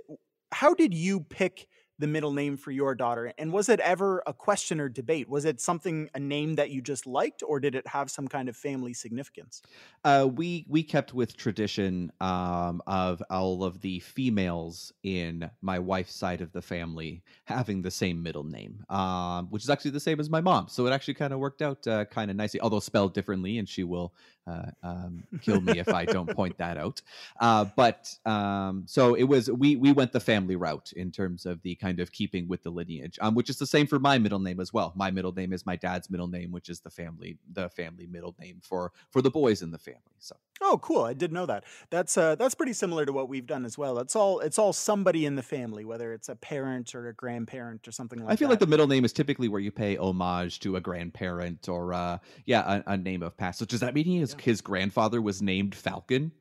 how 0.52 0.74
did 0.74 0.94
you 0.94 1.22
pick 1.22 1.68
the 2.00 2.08
middle 2.08 2.34
name 2.34 2.58
for 2.58 2.72
your 2.72 2.96
daughter? 2.96 3.34
And 3.38 3.54
was 3.54 3.70
it 3.70 3.80
ever 3.80 4.22
a 4.28 4.34
question 4.34 4.80
or 4.80 4.90
debate? 4.90 5.30
Was 5.30 5.46
it 5.46 5.62
something 5.62 6.10
a 6.14 6.20
name 6.20 6.56
that 6.56 6.70
you 6.70 6.82
just 6.82 7.06
liked, 7.06 7.44
or 7.46 7.60
did 7.60 7.76
it 7.76 7.88
have 7.88 8.12
some 8.12 8.28
kind 8.28 8.50
of 8.50 8.58
family 8.58 8.94
significance? 8.94 9.62
Uh, 10.04 10.28
we 10.34 10.66
we 10.68 10.84
kept 10.84 11.14
with 11.14 11.38
tradition 11.38 12.12
um, 12.20 12.82
of 12.88 13.24
all 13.30 13.64
of 13.64 13.82
the 13.82 14.00
females 14.00 14.92
in 15.04 15.50
my 15.62 15.80
wife's 15.80 16.16
side 16.16 16.42
of 16.42 16.52
the 16.52 16.62
family 16.62 17.24
having 17.46 17.82
the 17.82 17.92
same 17.92 18.22
middle 18.22 18.44
name, 18.44 18.84
um, 18.90 19.48
which 19.50 19.64
is 19.64 19.70
actually 19.70 19.92
the 19.92 20.00
same 20.00 20.20
as 20.20 20.30
my 20.30 20.42
mom. 20.42 20.68
So 20.68 20.86
it 20.88 20.92
actually 20.92 21.16
kind 21.16 21.34
of 21.34 21.40
worked 21.40 21.62
out 21.62 21.86
uh, 21.88 22.06
kind 22.06 22.30
of 22.30 22.38
nicely, 22.38 22.60
although 22.62 22.80
spelled 22.80 23.14
differently, 23.14 23.58
and 23.58 23.68
she 23.68 23.84
will 23.84 24.14
uh, 24.48 24.72
um, 24.84 25.24
kill 25.42 25.62
me 25.62 25.80
if 25.80 25.90
I 25.90 26.06
don't 26.06 26.30
point 26.36 26.58
that 26.58 26.78
out. 26.78 27.02
Uh, 27.40 27.66
but 27.76 28.14
um, 28.26 28.84
so 28.86 29.16
it 29.16 29.24
was 29.24 29.50
we 29.52 29.76
we 29.76 29.92
went 29.92 30.12
the 30.12 30.20
family 30.20 30.56
route 30.56 30.92
in 30.96 31.12
terms 31.12 31.46
of 31.46 31.62
the 31.64 31.76
kind 31.76 32.00
of 32.00 32.12
keeping 32.12 32.48
with 32.48 32.64
the 32.64 32.70
lineage, 32.70 33.18
um, 33.22 33.36
which 33.36 33.50
is 33.50 33.58
the 33.58 33.68
same 33.68 33.88
for 33.88 34.00
my 34.00 34.18
middle 34.18 34.40
name 34.40 34.60
as 34.60 34.74
well. 34.74 34.94
My 34.96 35.12
middle 35.12 35.34
name 35.34 35.54
is 35.54 35.66
my 35.66 35.76
dad's 35.76 36.10
middle 36.10 36.28
name, 36.28 36.52
which 36.52 36.70
is 36.70 36.80
the 36.80 36.90
family 36.90 37.38
the 37.52 37.70
family 37.70 38.08
middle 38.08 38.36
name 38.40 38.62
for 38.62 38.92
for 39.10 39.22
the 39.22 39.32
boys 39.32 39.62
in 39.62 39.72
the 39.72 39.78
family. 39.78 40.02
So 40.20 40.36
oh, 40.62 40.80
cool! 40.82 41.04
I 41.04 41.14
didn't 41.14 41.34
know 41.34 41.46
that. 41.46 41.64
That's 41.90 42.18
uh, 42.18 42.36
that's 42.36 42.56
pretty 42.56 42.74
similar 42.74 43.06
to 43.06 43.14
what 43.14 43.30
we've 43.30 43.46
done 43.46 43.66
as 43.66 43.78
well. 43.78 44.00
It's 44.00 44.16
all 44.16 44.40
it's 44.40 44.60
all 44.60 44.74
somebody 44.74 45.26
in 45.26 45.36
the 45.36 45.44
family, 45.44 45.86
whether 45.86 46.14
it's 46.14 46.30
a 46.30 46.36
parent 46.36 46.96
or 46.96 47.08
a 47.08 47.14
grandparent 47.14 47.88
or 47.88 47.92
something 47.92 48.20
like. 48.20 48.28
that. 48.28 48.34
I 48.34 48.36
feel 48.36 48.48
that. 48.48 48.54
like 48.54 48.60
the 48.60 48.68
middle 48.68 48.88
name 48.88 49.06
is 49.06 49.14
typically 49.14 49.48
where 49.48 49.62
you 49.62 49.72
pay 49.72 49.98
homage 49.98 50.60
to 50.62 50.76
a 50.76 50.82
grandparent 50.82 51.70
or 51.70 51.94
uh, 51.94 52.18
yeah 52.46 52.82
a, 52.86 52.94
a 52.94 52.98
name 52.98 53.24
of 53.24 53.38
past. 53.38 53.60
So 53.60 53.66
does 53.66 53.80
that 53.82 53.94
mean 53.94 54.06
he 54.06 54.22
is 54.22 54.36
his 54.40 54.62
grandfather 54.62 55.22
was 55.22 55.42
named 55.42 55.76
Falcon. 55.76 56.32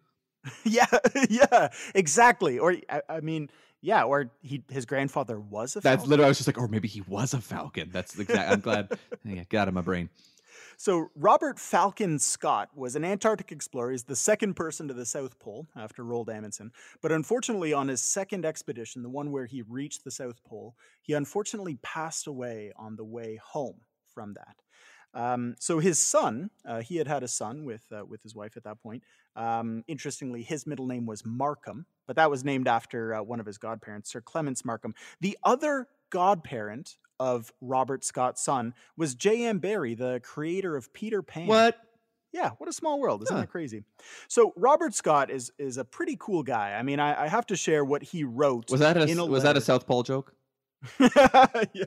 yeah, 0.65 0.87
yeah, 1.29 1.69
exactly. 1.95 2.59
Or 2.59 2.77
I, 2.89 3.03
I, 3.09 3.21
mean, 3.21 3.51
yeah, 3.81 4.05
or 4.05 4.31
he 4.43 4.63
his 4.71 4.87
grandfather 4.87 5.39
was 5.39 5.77
a. 5.77 5.81
Falcon. 5.81 5.99
That's 5.99 6.09
literally. 6.09 6.27
I 6.27 6.29
was 6.29 6.39
just 6.39 6.49
like, 6.49 6.59
or 6.59 6.69
maybe 6.69 6.89
he 6.89 7.01
was 7.03 7.35
a 7.35 7.41
Falcon. 7.41 7.91
That's 7.93 8.19
exact. 8.19 8.51
I'm 8.51 8.61
glad. 8.61 8.99
yeah, 9.25 9.45
get 9.49 9.61
out 9.61 9.69
of 9.69 9.75
my 9.75 9.81
brain. 9.81 10.11
So, 10.77 11.09
Robert 11.15 11.59
Falcon 11.59 12.19
Scott 12.19 12.71
was 12.75 12.97
an 12.97 13.05
Antarctic 13.05 13.53
explorer. 13.53 13.93
He's 13.93 14.05
the 14.05 14.17
second 14.17 14.55
person 14.55 14.89
to 14.89 14.95
the 14.95 15.07
South 15.07 15.39
Pole 15.39 15.67
after 15.77 16.05
Roald 16.05 16.29
Amundsen. 16.29 16.73
But 17.01 17.13
unfortunately, 17.13 17.73
on 17.73 17.89
his 17.89 18.03
second 18.03 18.45
expedition, 18.45 19.03
the 19.03 19.09
one 19.09 19.31
where 19.31 19.47
he 19.47 19.63
reached 19.63 20.05
the 20.05 20.11
South 20.11 20.43
Pole, 20.45 20.75
he 21.03 21.13
unfortunately 21.13 21.79
passed 21.83 22.27
away 22.27 22.73
on 22.77 22.97
the 22.97 23.05
way 23.05 23.39
home 23.43 23.81
from 24.13 24.35
that. 24.35 24.57
Um, 25.15 25.55
so 25.61 25.79
his 25.79 25.99
son, 25.99 26.51
uh, 26.67 26.81
he 26.81 26.97
had 26.97 27.07
had 27.07 27.23
a 27.23 27.29
son 27.29 27.65
with 27.65 27.85
uh, 27.93 28.05
with 28.05 28.23
his 28.23 28.35
wife 28.35 28.57
at 28.57 28.65
that 28.65 28.83
point. 28.83 29.05
Um, 29.37 29.85
interestingly, 29.87 30.43
his 30.43 30.67
middle 30.67 30.87
name 30.87 31.07
was 31.07 31.25
Markham, 31.25 31.87
but 32.07 32.17
that 32.17 32.31
was 32.31 32.45
named 32.45 32.69
after 32.69 33.15
uh, 33.15 33.23
one 33.23 33.41
of 33.41 33.47
his 33.47 33.59
godparents, 33.59 34.11
Sir 34.11 34.21
Clements 34.21 34.65
Markham. 34.65 34.95
The 35.21 35.39
other 35.45 35.89
godparent 36.11 36.97
of 37.21 37.53
Robert 37.61 38.05
Scott's 38.05 38.43
son 38.43 38.75
was 38.97 39.15
J.M. 39.15 39.59
Barrie, 39.59 39.95
the 39.95 40.21
creator 40.25 40.77
of 40.77 40.93
Peter 40.93 41.23
Pan. 41.23 41.47
What? 41.47 41.79
Yeah, 42.33 42.51
what 42.59 42.69
a 42.69 42.73
small 42.73 42.99
world, 42.99 43.23
isn't 43.23 43.35
Huh. 43.35 43.43
that 43.43 43.51
crazy? 43.51 43.85
So 44.29 44.53
Robert 44.57 44.93
Scott 44.95 45.31
is 45.31 45.53
is 45.59 45.77
a 45.79 45.85
pretty 45.85 46.17
cool 46.19 46.43
guy. 46.43 46.73
I 46.73 46.83
mean, 46.83 46.99
I, 46.99 47.25
I 47.25 47.29
have 47.29 47.47
to 47.47 47.57
share 47.57 47.85
what 47.85 48.03
he 48.03 48.25
wrote. 48.25 48.71
Was 48.71 48.81
that 48.81 48.97
a, 48.97 49.03
a 49.03 49.27
was 49.27 49.45
that 49.45 49.57
a. 49.57 49.61
South 49.61 49.87
Pole 49.87 50.03
joke? 50.03 50.35
yeah. 51.01 51.85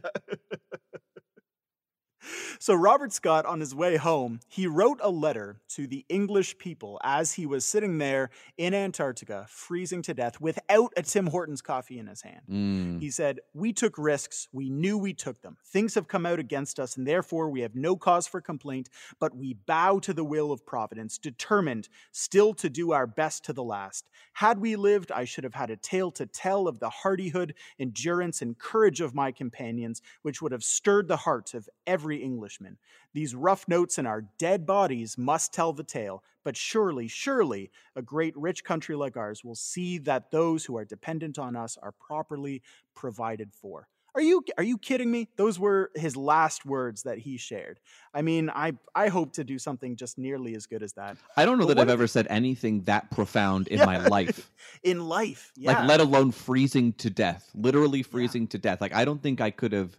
So 2.59 2.73
Robert 2.73 3.13
Scott, 3.13 3.45
on 3.45 3.59
his 3.59 3.73
way 3.73 3.97
home, 3.97 4.39
he 4.47 4.67
wrote 4.67 4.99
a 5.01 5.09
letter 5.09 5.61
to 5.69 5.87
the 5.87 6.05
English 6.09 6.57
people 6.57 6.99
as 7.03 7.33
he 7.33 7.45
was 7.45 7.65
sitting 7.65 7.97
there 7.97 8.29
in 8.57 8.73
Antarctica, 8.73 9.45
freezing 9.49 10.01
to 10.03 10.13
death, 10.13 10.41
without 10.41 10.93
a 10.97 11.03
Tim 11.03 11.27
Hortons 11.27 11.61
coffee 11.61 11.99
in 11.99 12.07
his 12.07 12.21
hand. 12.21 12.41
Mm. 12.49 13.01
He 13.01 13.09
said, 13.09 13.39
We 13.53 13.73
took 13.73 13.97
risks. 13.97 14.47
We 14.51 14.69
knew 14.69 14.97
we 14.97 15.13
took 15.13 15.41
them. 15.41 15.57
Things 15.65 15.95
have 15.95 16.07
come 16.07 16.25
out 16.25 16.39
against 16.39 16.79
us, 16.79 16.97
and 16.97 17.07
therefore 17.07 17.49
we 17.49 17.61
have 17.61 17.75
no 17.75 17.95
cause 17.95 18.27
for 18.27 18.41
complaint, 18.41 18.89
but 19.19 19.35
we 19.35 19.53
bow 19.53 19.99
to 19.99 20.13
the 20.13 20.23
will 20.23 20.51
of 20.51 20.65
Providence, 20.65 21.17
determined 21.17 21.89
still 22.11 22.53
to 22.55 22.69
do 22.69 22.91
our 22.91 23.07
best 23.07 23.45
to 23.45 23.53
the 23.53 23.63
last. 23.63 24.09
Had 24.33 24.59
we 24.59 24.75
lived, 24.75 25.11
I 25.11 25.25
should 25.25 25.43
have 25.43 25.53
had 25.53 25.69
a 25.69 25.77
tale 25.77 26.11
to 26.11 26.25
tell 26.25 26.67
of 26.67 26.79
the 26.79 26.89
hardihood, 26.89 27.53
endurance, 27.79 28.41
and 28.41 28.57
courage 28.57 29.01
of 29.01 29.15
my 29.15 29.31
companions, 29.31 30.01
which 30.21 30.41
would 30.41 30.51
have 30.51 30.63
stirred 30.63 31.07
the 31.07 31.17
heart 31.17 31.53
of 31.53 31.69
every 31.85 32.16
Englishman. 32.17 32.77
These 33.13 33.35
rough 33.35 33.67
notes 33.67 33.97
in 33.97 34.05
our 34.05 34.21
dead 34.37 34.65
bodies 34.65 35.17
must 35.17 35.53
tell 35.53 35.73
the 35.73 35.83
tale, 35.83 36.23
but 36.43 36.55
surely, 36.57 37.07
surely, 37.07 37.71
a 37.95 38.01
great 38.01 38.35
rich 38.37 38.63
country 38.63 38.95
like 38.95 39.17
ours 39.17 39.43
will 39.43 39.55
see 39.55 39.97
that 39.99 40.31
those 40.31 40.65
who 40.65 40.77
are 40.77 40.85
dependent 40.85 41.37
on 41.39 41.55
us 41.55 41.77
are 41.81 41.91
properly 41.93 42.61
provided 42.95 43.53
for. 43.53 43.87
Are 44.15 44.21
you 44.21 44.43
are 44.57 44.63
you 44.63 44.79
kidding 44.79 45.11
me? 45.11 45.27
Those 45.35 45.59
were 45.59 45.91
his 45.93 46.17
last 46.17 46.65
words 46.65 47.03
that 47.03 47.19
he 47.19 47.37
shared. 47.37 47.79
I 48.15 48.23
mean, 48.23 48.49
I 48.49 48.73
I 48.95 49.09
hope 49.09 49.33
to 49.33 49.43
do 49.43 49.59
something 49.59 49.95
just 49.95 50.17
nearly 50.17 50.55
as 50.55 50.65
good 50.65 50.81
as 50.81 50.93
that 50.93 51.17
I 51.35 51.45
don't 51.45 51.59
know 51.59 51.67
But 51.67 51.75
that 51.75 51.81
I've 51.83 51.89
if- 51.89 51.93
ever 51.93 52.07
said 52.07 52.25
anything 52.31 52.81
that 52.85 53.11
profound 53.11 53.67
in 53.67 53.77
Yeah. 53.77 53.85
my 53.85 54.07
life. 54.07 54.49
in 54.83 55.07
life. 55.07 55.51
Yeah. 55.55 55.73
Like, 55.81 55.87
let 55.87 55.99
alone 55.99 56.31
freezing 56.31 56.93
to 56.93 57.11
death, 57.11 57.51
literally 57.53 58.01
freezing 58.01 58.47
to 58.47 58.57
death. 58.57 58.81
Like, 58.81 58.95
I 58.95 59.05
don't 59.05 59.21
think 59.21 59.39
I 59.39 59.51
could 59.51 59.71
have, 59.73 59.95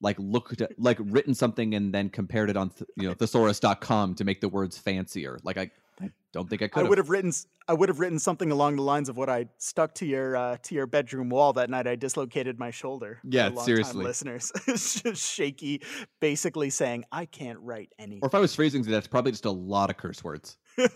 like, 0.00 0.16
looked 0.18 0.60
at, 0.60 0.78
like, 0.78 0.98
written 1.00 1.34
something 1.34 1.74
and 1.74 1.92
then 1.92 2.08
compared 2.08 2.50
it 2.50 2.56
on, 2.56 2.70
th- 2.70 2.88
you 2.96 3.08
know, 3.08 3.14
thesaurus.com 3.14 4.14
to 4.16 4.24
make 4.24 4.40
the 4.40 4.48
words 4.48 4.76
fancier. 4.78 5.38
Like, 5.42 5.56
I, 5.56 5.70
I 6.00 6.10
don't 6.32 6.48
think 6.48 6.62
I 6.62 6.68
could. 6.68 6.84
I 6.84 6.88
would 6.88 6.98
have 6.98 7.08
written 7.08 7.32
I 7.68 7.72
would 7.72 7.88
have 7.88 7.98
written 7.98 8.18
something 8.18 8.52
along 8.52 8.76
the 8.76 8.82
lines 8.82 9.08
of 9.08 9.16
what 9.16 9.28
I 9.28 9.46
stuck 9.58 9.94
to 9.94 10.06
your 10.06 10.36
uh, 10.36 10.56
to 10.64 10.74
your 10.74 10.86
bedroom 10.86 11.30
wall 11.30 11.52
that 11.54 11.70
night. 11.70 11.86
I 11.86 11.96
dislocated 11.96 12.58
my 12.58 12.70
shoulder. 12.70 13.20
Yeah, 13.24 13.54
seriously. 13.54 14.04
listeners, 14.04 14.52
shaky, 15.14 15.82
basically 16.20 16.70
saying 16.70 17.04
I 17.10 17.24
can't 17.24 17.58
write 17.60 17.92
anything. 17.98 18.20
Or 18.22 18.28
if 18.28 18.34
I 18.34 18.38
was 18.38 18.54
phrasing 18.54 18.84
to 18.84 18.90
death, 18.90 19.10
probably 19.10 19.32
just 19.32 19.46
a 19.46 19.50
lot 19.50 19.90
of 19.90 19.96
curse 19.96 20.22
words. 20.22 20.58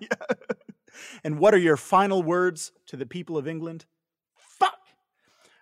Yeah. 0.00 0.08
And 1.22 1.38
what 1.38 1.54
are 1.54 1.58
your 1.58 1.76
final 1.76 2.22
words 2.22 2.72
to 2.86 2.96
the 2.96 3.06
people 3.06 3.38
of 3.38 3.46
England? 3.46 3.86
Fuck. 4.34 4.78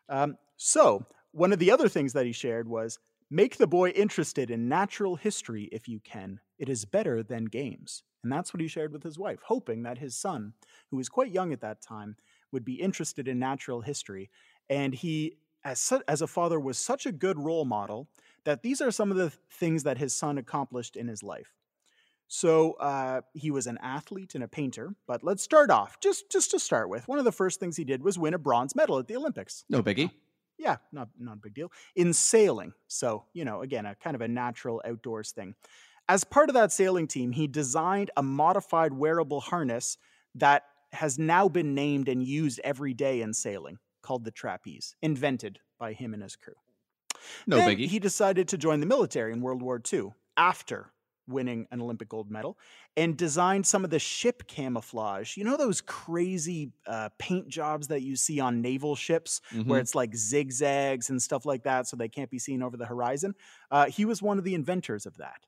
Um, 0.09 0.39
so, 0.57 1.05
one 1.33 1.53
of 1.53 1.59
the 1.59 1.71
other 1.71 1.89
things 1.89 2.13
that 2.13 2.27
he 2.27 2.33
shared 2.33 2.69
was 2.69 2.99
make 3.31 3.57
the 3.57 3.67
boy 3.67 3.91
interested 3.91 4.51
in 4.51 4.69
natural 4.69 5.17
history 5.17 5.69
if 5.73 5.89
you 5.89 6.01
can. 6.01 6.41
It 6.59 6.69
is 6.69 6.85
better 6.85 7.23
than 7.23 7.45
games. 7.47 8.03
And 8.23 8.33
that's 8.33 8.53
what 8.53 8.61
he 8.61 8.69
shared 8.69 8.93
with 8.93 9.03
his 9.03 9.19
wife, 9.19 9.41
hoping 9.45 9.83
that 9.83 9.99
his 9.99 10.17
son, 10.17 10.55
who 10.91 10.97
was 10.97 11.09
quite 11.09 11.33
young 11.33 11.53
at 11.53 11.61
that 11.61 11.81
time, 11.81 12.17
would 12.51 12.65
be 12.65 12.75
interested 12.75 13.29
in 13.29 13.39
natural 13.39 13.83
history. 13.83 14.31
And 14.69 14.95
he, 14.95 15.37
as, 15.65 15.79
su- 15.79 16.03
as 16.09 16.23
a 16.23 16.27
father, 16.27 16.59
was 16.59 16.79
such 16.79 17.07
a 17.07 17.13
good 17.13 17.39
role 17.39 17.65
model 17.65 18.09
that 18.45 18.63
these 18.63 18.81
are 18.81 18.91
some 18.91 19.11
of 19.11 19.17
the 19.17 19.31
th- 19.31 19.41
things 19.51 19.85
that 19.85 19.99
his 19.99 20.15
son 20.15 20.39
accomplished 20.39 20.97
in 20.97 21.07
his 21.07 21.23
life. 21.23 21.55
So 22.27 22.73
uh, 22.75 23.23
he 23.35 23.51
was 23.51 23.67
an 23.67 23.79
athlete 23.83 24.35
and 24.35 24.45
a 24.45 24.49
painter. 24.49 24.95
But 25.07 25.25
let's 25.25 25.43
start 25.43 25.71
off 25.71 25.99
just 26.01 26.31
just 26.31 26.51
to 26.51 26.59
start 26.59 26.91
with. 26.91 27.09
One 27.09 27.19
of 27.19 27.25
the 27.25 27.33
first 27.33 27.59
things 27.59 27.77
he 27.77 27.85
did 27.85 28.03
was 28.03 28.19
win 28.19 28.35
a 28.35 28.39
bronze 28.39 28.75
medal 28.75 28.99
at 28.99 29.07
the 29.07 29.17
Olympics. 29.17 29.65
No 29.69 29.83
biggie. 29.83 30.11
Yeah, 30.59 30.77
not 30.93 31.09
not 31.19 31.35
a 31.35 31.41
big 31.41 31.55
deal. 31.55 31.71
In 31.95 32.13
sailing, 32.13 32.73
so 32.89 33.25
you 33.33 33.45
know, 33.45 33.63
again, 33.63 33.87
a 33.87 33.95
kind 33.95 34.15
of 34.15 34.21
a 34.21 34.29
natural 34.29 34.83
outdoors 34.85 35.31
thing. 35.31 35.55
As 36.09 36.25
part 36.25 36.49
of 36.49 36.55
that 36.55 36.73
sailing 36.73 37.07
team, 37.07 37.33
he 37.33 37.47
designed 37.47 38.11
a 38.17 38.23
modified 38.23 38.93
wearable 38.93 39.41
harness 39.41 39.99
that 40.35 40.65
has 40.93 41.19
now 41.19 41.49
been 41.49 41.75
named 41.75 42.09
and 42.09 42.23
used 42.23 42.61
every 42.65 42.95
day 42.95 43.21
in 43.21 43.35
sailing, 43.35 43.79
called 44.03 44.25
the 44.25 44.31
trapeze, 44.31 44.97
invented 45.03 45.59
by 45.79 45.93
him 45.93 46.15
and 46.15 46.23
his 46.23 46.35
crew. 46.35 46.55
No 47.47 47.57
Then 47.57 47.77
biggie. 47.77 47.89
He 47.89 47.99
decided 47.99 48.49
to 48.49 48.59
join 48.59 48.81
the 48.81 48.87
military 48.87 49.33
in 49.33 49.41
World 49.41 49.63
War 49.63 49.81
II 49.93 50.13
after 50.37 50.93
winning 51.29 51.67
an 51.71 51.81
Olympic 51.81 52.09
gold 52.09 52.31
medal 52.31 52.59
and 52.97 53.17
designed 53.17 53.67
some 53.67 53.85
of 53.85 53.91
the 53.91 53.99
ship 53.99 54.47
camouflage. 54.49 55.37
You 55.37 55.45
know 55.45 55.57
those 55.57 55.81
crazy 55.81 56.73
uh, 56.87 57.11
paint 57.19 57.49
jobs 57.49 57.89
that 57.89 58.03
you 58.03 58.17
see 58.17 58.41
on 58.41 58.63
naval 58.63 58.97
ships 58.97 59.41
where 59.67 59.79
Mhm. 59.79 59.81
it's 59.81 59.95
like 59.95 60.15
zigzags 60.15 61.11
and 61.11 61.21
stuff 61.23 61.45
like 61.47 61.65
that 61.65 61.87
so 61.87 61.97
they 61.97 62.09
can't 62.09 62.31
be 62.31 62.39
seen 62.39 62.63
over 62.63 62.77
the 62.77 62.87
horizon? 62.87 63.35
Uh, 63.71 63.87
he 63.87 64.05
was 64.05 64.23
one 64.23 64.39
of 64.39 64.45
the 64.45 64.55
inventors 64.55 65.07
of 65.07 65.17
that 65.19 65.47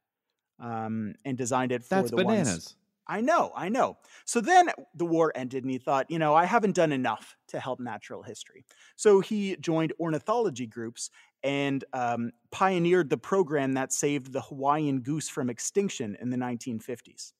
um, 0.59 1.15
and 1.25 1.39
designed 1.39 1.73
it 1.73 1.85
for 1.85 2.09
That's 2.09 2.11
the 2.11 2.19
bananas. 2.19 2.19
ones. 2.19 2.77
I 3.07 3.21
know, 3.21 3.51
I 3.57 3.69
know. 3.69 3.99
So 4.25 4.41
then 4.41 4.71
the 4.95 5.07
war 5.07 5.33
ended, 5.35 5.65
and 5.65 5.71
he 5.71 5.79
thought, 5.79 6.11
you 6.11 6.19
know, 6.19 6.33
I 6.35 6.45
haven't 6.45 6.77
done 6.77 6.93
enough 6.93 7.37
to 7.49 7.59
help 7.59 7.81
natural 7.81 8.23
history. 8.23 8.65
So 8.97 9.19
he 9.21 9.57
joined 9.57 9.93
ornithology 9.99 10.67
groups 10.69 11.11
and 11.43 11.85
um, 11.93 12.33
pioneered 12.51 13.11
the 13.11 13.17
program 13.17 13.75
that 13.75 13.93
saved 13.93 14.33
the 14.33 14.43
Hawaiian 14.43 15.01
goose 15.01 15.29
from 15.29 15.51
extinction 15.51 16.17
in 16.21 16.31
the 16.31 16.37
1950s. 16.37 17.33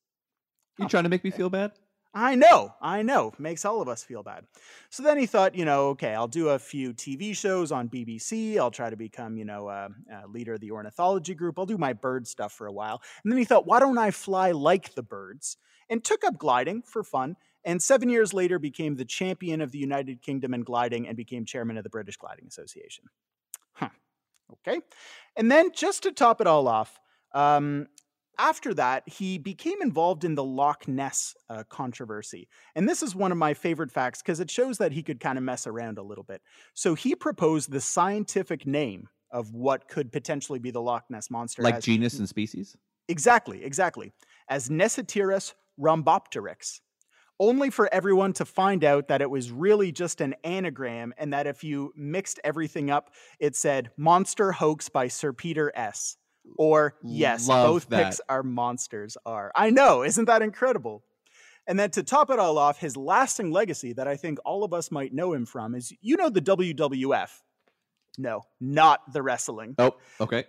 You 0.79 0.89
trying 0.89 1.05
to 1.05 1.11
make 1.11 1.25
me 1.25 1.31
feel 1.31 1.51
bad? 1.51 1.73
I 2.13 2.35
know, 2.35 2.75
I 2.83 3.03
know. 3.03 3.33
Makes 3.39 3.65
all 3.65 3.81
of 3.81 3.89
us 3.89 4.03
feel 4.03 4.25
bad. 4.25 4.45
So 4.89 5.05
then 5.05 5.17
he 5.17 5.27
thought, 5.27 5.55
you 5.55 5.65
know, 5.65 5.91
okay, 5.91 6.13
I'll 6.13 6.27
do 6.27 6.49
a 6.49 6.59
few 6.59 6.93
TV 6.93 7.37
shows 7.37 7.71
on 7.71 7.89
BBC. 7.89 8.59
I'll 8.59 8.73
try 8.73 8.91
to 8.91 8.97
become, 8.97 9.37
you 9.37 9.45
know, 9.45 9.69
a, 9.69 9.91
a 10.11 10.27
leader 10.27 10.55
of 10.55 10.61
the 10.61 10.73
ornithology 10.73 11.35
group. 11.35 11.57
I'll 11.57 11.67
do 11.67 11.79
my 11.79 11.93
bird 11.93 12.27
stuff 12.27 12.53
for 12.53 12.67
a 12.67 12.73
while. 12.73 13.01
And 13.23 13.31
then 13.31 13.39
he 13.39 13.45
thought, 13.45 13.67
why 13.67 13.79
don't 13.79 13.99
I 13.99 14.11
fly 14.11 14.51
like 14.51 14.95
the 14.95 15.05
birds? 15.05 15.57
And 15.89 16.03
took 16.03 16.25
up 16.25 16.37
gliding 16.37 16.83
for 16.83 17.05
fun. 17.05 17.37
And 17.65 17.81
seven 17.81 18.09
years 18.09 18.33
later, 18.33 18.59
became 18.59 18.97
the 18.97 19.05
champion 19.05 19.61
of 19.61 19.71
the 19.71 19.79
United 19.79 20.23
Kingdom 20.23 20.55
in 20.55 20.63
gliding 20.63 21.07
and 21.07 21.17
became 21.17 21.45
chairman 21.45 21.77
of 21.77 21.85
the 21.85 21.91
British 21.91 22.17
Gliding 22.17 22.47
Association. 22.49 23.05
Okay. 24.53 24.81
And 25.37 25.51
then 25.51 25.71
just 25.75 26.03
to 26.05 26.13
top 26.13 26.41
it 26.41 26.47
all 26.47 26.69
off, 26.69 26.99
um, 27.35 27.87
after 28.39 28.73
that, 28.75 29.07
he 29.07 29.37
became 29.39 29.83
involved 29.83 30.25
in 30.25 30.35
the 30.35 30.45
Loch 30.45 30.89
Ness 30.89 31.35
uh, 31.51 31.63
controversy. 31.69 32.49
And 32.75 32.89
this 32.89 33.03
is 33.03 33.15
one 33.15 33.33
of 33.33 33.39
my 33.39 33.53
favorite 33.53 33.93
facts 33.93 34.23
because 34.23 34.41
it 34.41 34.51
shows 34.51 34.79
that 34.79 34.93
he 34.93 35.03
could 35.03 35.21
kind 35.21 35.37
of 35.37 35.45
mess 35.45 35.67
around 35.67 35.99
a 35.99 36.03
little 36.03 36.25
bit. 36.25 36.41
So 36.75 36.95
he 36.95 37.15
proposed 37.15 37.71
the 37.71 37.81
scientific 37.81 38.67
name 38.67 39.09
of 39.31 39.53
what 39.53 39.89
could 39.89 40.11
potentially 40.11 40.59
be 40.59 40.71
the 40.71 40.81
Loch 40.81 41.05
Ness 41.11 41.31
monster. 41.31 41.63
Like 41.63 41.77
as- 41.77 41.85
genus 41.85 42.19
and 42.19 42.29
species? 42.29 42.77
Exactly, 43.09 43.65
exactly. 43.65 44.13
As 44.49 44.69
Nessiteras 44.69 45.53
rhombopteryx. 45.79 46.81
Only 47.41 47.71
for 47.71 47.93
everyone 47.93 48.35
to 48.35 48.45
find 48.45 48.85
out 48.85 49.09
that 49.09 49.23
it 49.23 49.31
was 49.31 49.51
really 49.51 49.93
just 49.93 50.21
an 50.21 50.35
anagram 50.45 51.15
and 51.17 51.33
that 51.33 51.47
if 51.47 51.65
you 51.65 51.93
mixed 51.97 52.39
everything 52.45 52.91
up, 52.91 53.15
it 53.39 53.57
said 53.57 53.91
Monster 53.97 54.53
Hoax 54.53 54.91
by 54.91 55.09
Sir 55.09 55.33
Peter 55.33 55.73
S. 55.75 56.19
Or, 56.59 56.97
yes, 57.03 57.49
Love 57.49 57.67
both 57.67 57.89
picks 57.89 58.21
are 58.29 58.43
monsters 58.43 59.17
are. 59.25 59.53
I 59.57 59.71
know, 59.71 60.03
isn't 60.03 60.27
that 60.27 60.43
incredible? 60.43 61.03
And 61.67 61.79
then 61.79 61.91
to 61.93 62.03
top 62.03 62.31
it 62.31 62.39
all 62.39 62.59
off, 62.59 62.79
his 62.79 62.97
lasting 62.97 63.53
legacy 63.53 63.95
that 63.95 64.07
I 64.09 64.17
think 64.17 64.39
all 64.45 64.63
of 64.63 64.75
us 64.75 64.91
might 64.91 65.15
know 65.15 65.33
him 65.33 65.47
from 65.47 65.75
is 65.75 65.93
you 66.03 66.17
know 66.17 66.29
the 66.29 66.43
WWF. 66.43 67.31
No, 68.19 68.43
not 68.61 69.13
the 69.13 69.23
wrestling 69.23 69.77
Oh, 69.79 69.95
okay. 70.21 70.45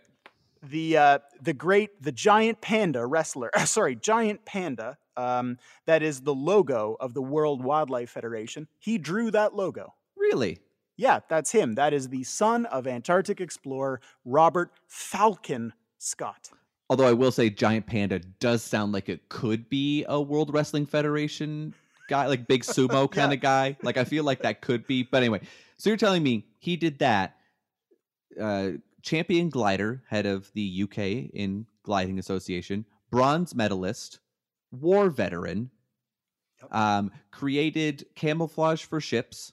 The 0.63 0.97
uh, 0.97 1.19
the 1.41 1.53
great 1.53 2.01
the 2.01 2.11
giant 2.11 2.61
panda 2.61 3.05
wrestler 3.05 3.49
sorry 3.65 3.95
giant 3.95 4.43
panda 4.45 4.97
um, 5.17 5.57
that 5.85 6.01
is 6.01 6.21
the 6.21 6.33
logo 6.33 6.95
of 6.99 7.13
the 7.13 7.21
world 7.21 7.63
wildlife 7.63 8.09
federation 8.09 8.67
he 8.79 8.97
drew 8.97 9.31
that 9.31 9.55
logo 9.55 9.93
Really? 10.15 10.59
yeah 10.97 11.19
that's 11.29 11.51
him 11.51 11.75
that 11.75 11.93
is 11.93 12.09
the 12.09 12.23
son 12.23 12.65
of 12.67 12.87
antarctic 12.87 13.41
explorer 13.41 14.01
robert 14.23 14.71
falcon 14.87 15.73
scott 15.97 16.49
Although 16.91 17.07
I 17.07 17.13
will 17.13 17.31
say, 17.31 17.49
Giant 17.49 17.85
Panda 17.85 18.19
does 18.41 18.61
sound 18.61 18.91
like 18.91 19.07
it 19.07 19.29
could 19.29 19.69
be 19.69 20.03
a 20.09 20.19
World 20.19 20.53
Wrestling 20.53 20.85
Federation 20.85 21.73
guy, 22.09 22.27
like 22.27 22.47
big 22.47 22.63
sumo 22.65 23.09
kind 23.09 23.31
of 23.31 23.39
guy. 23.39 23.77
Like 23.81 23.95
I 23.95 24.03
feel 24.03 24.25
like 24.25 24.41
that 24.41 24.59
could 24.59 24.85
be. 24.85 25.03
But 25.03 25.19
anyway, 25.19 25.39
so 25.77 25.89
you're 25.89 25.95
telling 25.95 26.21
me 26.21 26.45
he 26.59 26.75
did 26.75 26.99
that. 26.99 27.37
Uh, 28.37 28.71
champion 29.01 29.49
glider, 29.49 30.03
head 30.07 30.25
of 30.25 30.51
the 30.53 30.83
UK 30.83 30.97
in 31.33 31.65
Gliding 31.83 32.19
Association, 32.19 32.85
bronze 33.09 33.53
medalist, 33.55 34.19
war 34.71 35.09
veteran, 35.09 35.71
Yep. 36.61 36.73
um, 36.75 37.11
created 37.31 38.05
camouflage 38.15 38.83
for 38.83 39.01
ships. 39.01 39.51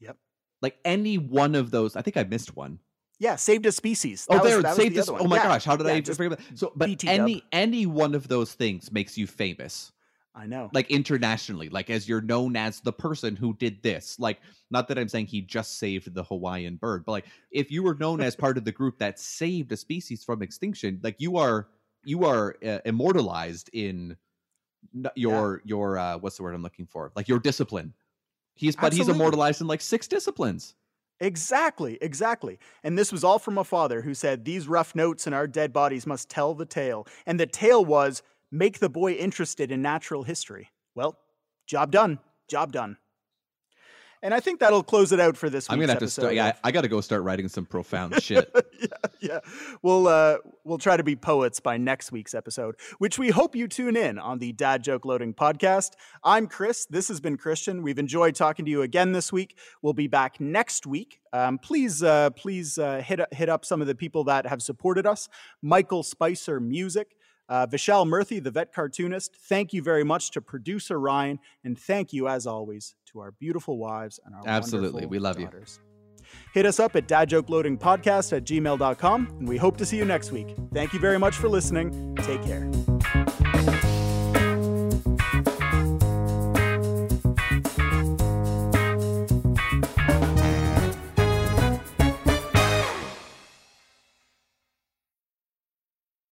Yep. 0.00 0.16
Like 0.62 0.78
any 0.84 1.18
one 1.18 1.54
of 1.54 1.70
those, 1.70 1.94
I 1.96 2.02
think 2.02 2.16
I 2.16 2.24
missed 2.24 2.56
one. 2.56 2.78
Yeah, 3.18 3.36
saved 3.36 3.64
a 3.66 3.72
species. 3.72 4.26
Oh, 4.28 4.34
That 4.34 4.42
was- 4.42 4.52
there, 4.52 4.62
was 4.62 4.76
saved 4.76 4.92
the 4.94 5.00
this. 5.00 5.08
other 5.08 5.18
Oh 5.20 5.28
my 5.28 5.36
Yeah, 5.36 5.42
gosh, 5.44 5.64
how 5.64 5.76
did 5.76 5.86
yeah, 5.86 5.92
I 5.94 6.00
just 6.00 6.16
forget 6.16 6.38
that? 6.38 6.58
So, 6.58 6.72
but 6.74 6.86
BT 6.86 7.08
any 7.08 7.44
any 7.52 7.86
one 7.86 8.14
of 8.14 8.28
those 8.28 8.52
things 8.54 8.90
makes 8.90 9.16
you 9.16 9.26
famous, 9.26 9.92
I 10.36 10.46
know. 10.46 10.68
like 10.72 10.90
internationally, 10.90 11.68
like 11.68 11.90
as 11.90 12.08
you're 12.08 12.20
known 12.20 12.56
as 12.56 12.80
the 12.80 12.92
person 12.92 13.36
who 13.36 13.54
did 13.54 13.82
this. 13.82 14.18
Like, 14.18 14.40
not 14.70 14.88
that 14.88 14.98
I'm 14.98 15.08
saying 15.08 15.26
he 15.26 15.40
just 15.40 15.78
saved 15.78 16.12
the 16.12 16.24
Hawaiian 16.24 16.76
bird, 16.76 17.04
but 17.04 17.12
like 17.12 17.26
if 17.52 17.70
you 17.70 17.82
were 17.82 17.94
known 17.94 18.20
as 18.20 18.34
part 18.34 18.58
of 18.58 18.64
the 18.64 18.72
group 18.72 18.98
that 18.98 19.20
saved 19.20 19.70
a 19.70 19.76
species 19.76 20.24
from 20.24 20.42
extinction, 20.42 21.00
like 21.02 21.16
you 21.20 21.36
are 21.36 21.68
you 22.04 22.24
are 22.24 22.56
uh, 22.66 22.78
immortalized 22.84 23.70
in 23.72 24.16
your 25.14 25.62
your 25.64 25.98
uh, 25.98 26.18
what's 26.18 26.36
the 26.36 26.42
word 26.42 26.54
I'm 26.54 26.62
looking 26.62 26.86
for? 26.86 27.12
Like 27.14 27.28
your 27.28 27.38
discipline. 27.38 27.94
He's 28.54 28.74
but 28.76 28.92
he's 28.92 29.08
immortalized 29.08 29.60
in 29.60 29.66
like 29.66 29.80
six 29.80 30.08
disciplines. 30.08 30.74
Exactly, 31.20 31.96
exactly. 32.02 32.58
And 32.82 32.98
this 32.98 33.12
was 33.12 33.22
all 33.22 33.38
from 33.38 33.56
a 33.56 33.64
father 33.64 34.02
who 34.02 34.14
said, 34.14 34.44
These 34.44 34.66
rough 34.66 34.94
notes 34.94 35.26
in 35.26 35.32
our 35.32 35.46
dead 35.46 35.72
bodies 35.72 36.06
must 36.06 36.28
tell 36.28 36.54
the 36.54 36.66
tale. 36.66 37.06
And 37.24 37.38
the 37.38 37.46
tale 37.46 37.84
was, 37.84 38.22
Make 38.50 38.78
the 38.78 38.88
boy 38.88 39.12
interested 39.12 39.70
in 39.70 39.82
natural 39.82 40.22
history. 40.22 40.70
Well, 40.94 41.18
job 41.66 41.90
done. 41.90 42.20
Job 42.48 42.72
done. 42.72 42.98
And 44.24 44.32
I 44.32 44.40
think 44.40 44.60
that'll 44.60 44.82
close 44.82 45.12
it 45.12 45.20
out 45.20 45.36
for 45.36 45.50
this 45.50 45.64
week's 45.64 45.74
I'm 45.74 45.80
gonna 45.80 45.92
have 45.92 45.98
to 45.98 46.08
start. 46.08 46.32
Yeah, 46.32 46.54
I, 46.64 46.68
I 46.68 46.72
got 46.72 46.80
to 46.80 46.88
go 46.88 47.02
start 47.02 47.24
writing 47.24 47.46
some 47.46 47.66
profound 47.66 48.22
shit. 48.22 48.50
yeah, 48.80 48.86
yeah. 49.20 49.40
We'll 49.82 50.08
uh, 50.08 50.38
we'll 50.64 50.78
try 50.78 50.96
to 50.96 51.04
be 51.04 51.14
poets 51.14 51.60
by 51.60 51.76
next 51.76 52.10
week's 52.10 52.32
episode, 52.32 52.76
which 52.96 53.18
we 53.18 53.28
hope 53.28 53.54
you 53.54 53.68
tune 53.68 53.98
in 53.98 54.18
on 54.18 54.38
the 54.38 54.52
Dad 54.52 54.82
Joke 54.82 55.04
Loading 55.04 55.34
podcast. 55.34 55.90
I'm 56.24 56.46
Chris. 56.46 56.86
This 56.86 57.08
has 57.08 57.20
been 57.20 57.36
Christian. 57.36 57.82
We've 57.82 57.98
enjoyed 57.98 58.34
talking 58.34 58.64
to 58.64 58.70
you 58.70 58.80
again 58.80 59.12
this 59.12 59.30
week. 59.30 59.58
We'll 59.82 59.92
be 59.92 60.06
back 60.06 60.40
next 60.40 60.86
week. 60.86 61.20
Um, 61.34 61.58
please, 61.58 62.02
uh, 62.02 62.30
please 62.30 62.78
uh, 62.78 63.02
hit 63.04 63.20
hit 63.30 63.50
up 63.50 63.66
some 63.66 63.82
of 63.82 63.86
the 63.86 63.94
people 63.94 64.24
that 64.24 64.46
have 64.46 64.62
supported 64.62 65.06
us. 65.06 65.28
Michael 65.60 66.02
Spicer 66.02 66.60
Music. 66.60 67.14
Uh, 67.48 67.66
Vishal 67.66 68.06
Murthy, 68.06 68.42
the 68.42 68.50
vet 68.50 68.72
cartoonist, 68.72 69.36
thank 69.48 69.72
you 69.72 69.82
very 69.82 70.04
much 70.04 70.30
to 70.32 70.40
producer 70.40 70.98
Ryan, 70.98 71.38
and 71.62 71.78
thank 71.78 72.12
you, 72.12 72.28
as 72.28 72.46
always, 72.46 72.94
to 73.06 73.20
our 73.20 73.32
beautiful 73.32 73.78
wives 73.78 74.18
and 74.24 74.34
our 74.34 74.42
Absolutely. 74.46 75.06
We 75.06 75.18
love 75.18 75.38
you. 75.38 75.48
Hit 76.52 76.66
us 76.66 76.80
up 76.80 76.96
at 76.96 77.06
dadjokeloadingpodcast 77.06 78.36
at 78.36 78.44
gmail.com, 78.44 79.36
and 79.38 79.48
we 79.48 79.56
hope 79.56 79.76
to 79.76 79.86
see 79.86 79.98
you 79.98 80.04
next 80.04 80.32
week. 80.32 80.56
Thank 80.72 80.92
you 80.92 81.00
very 81.00 81.18
much 81.18 81.36
for 81.36 81.48
listening. 81.48 82.14
Take 82.16 82.42
care. 82.42 82.70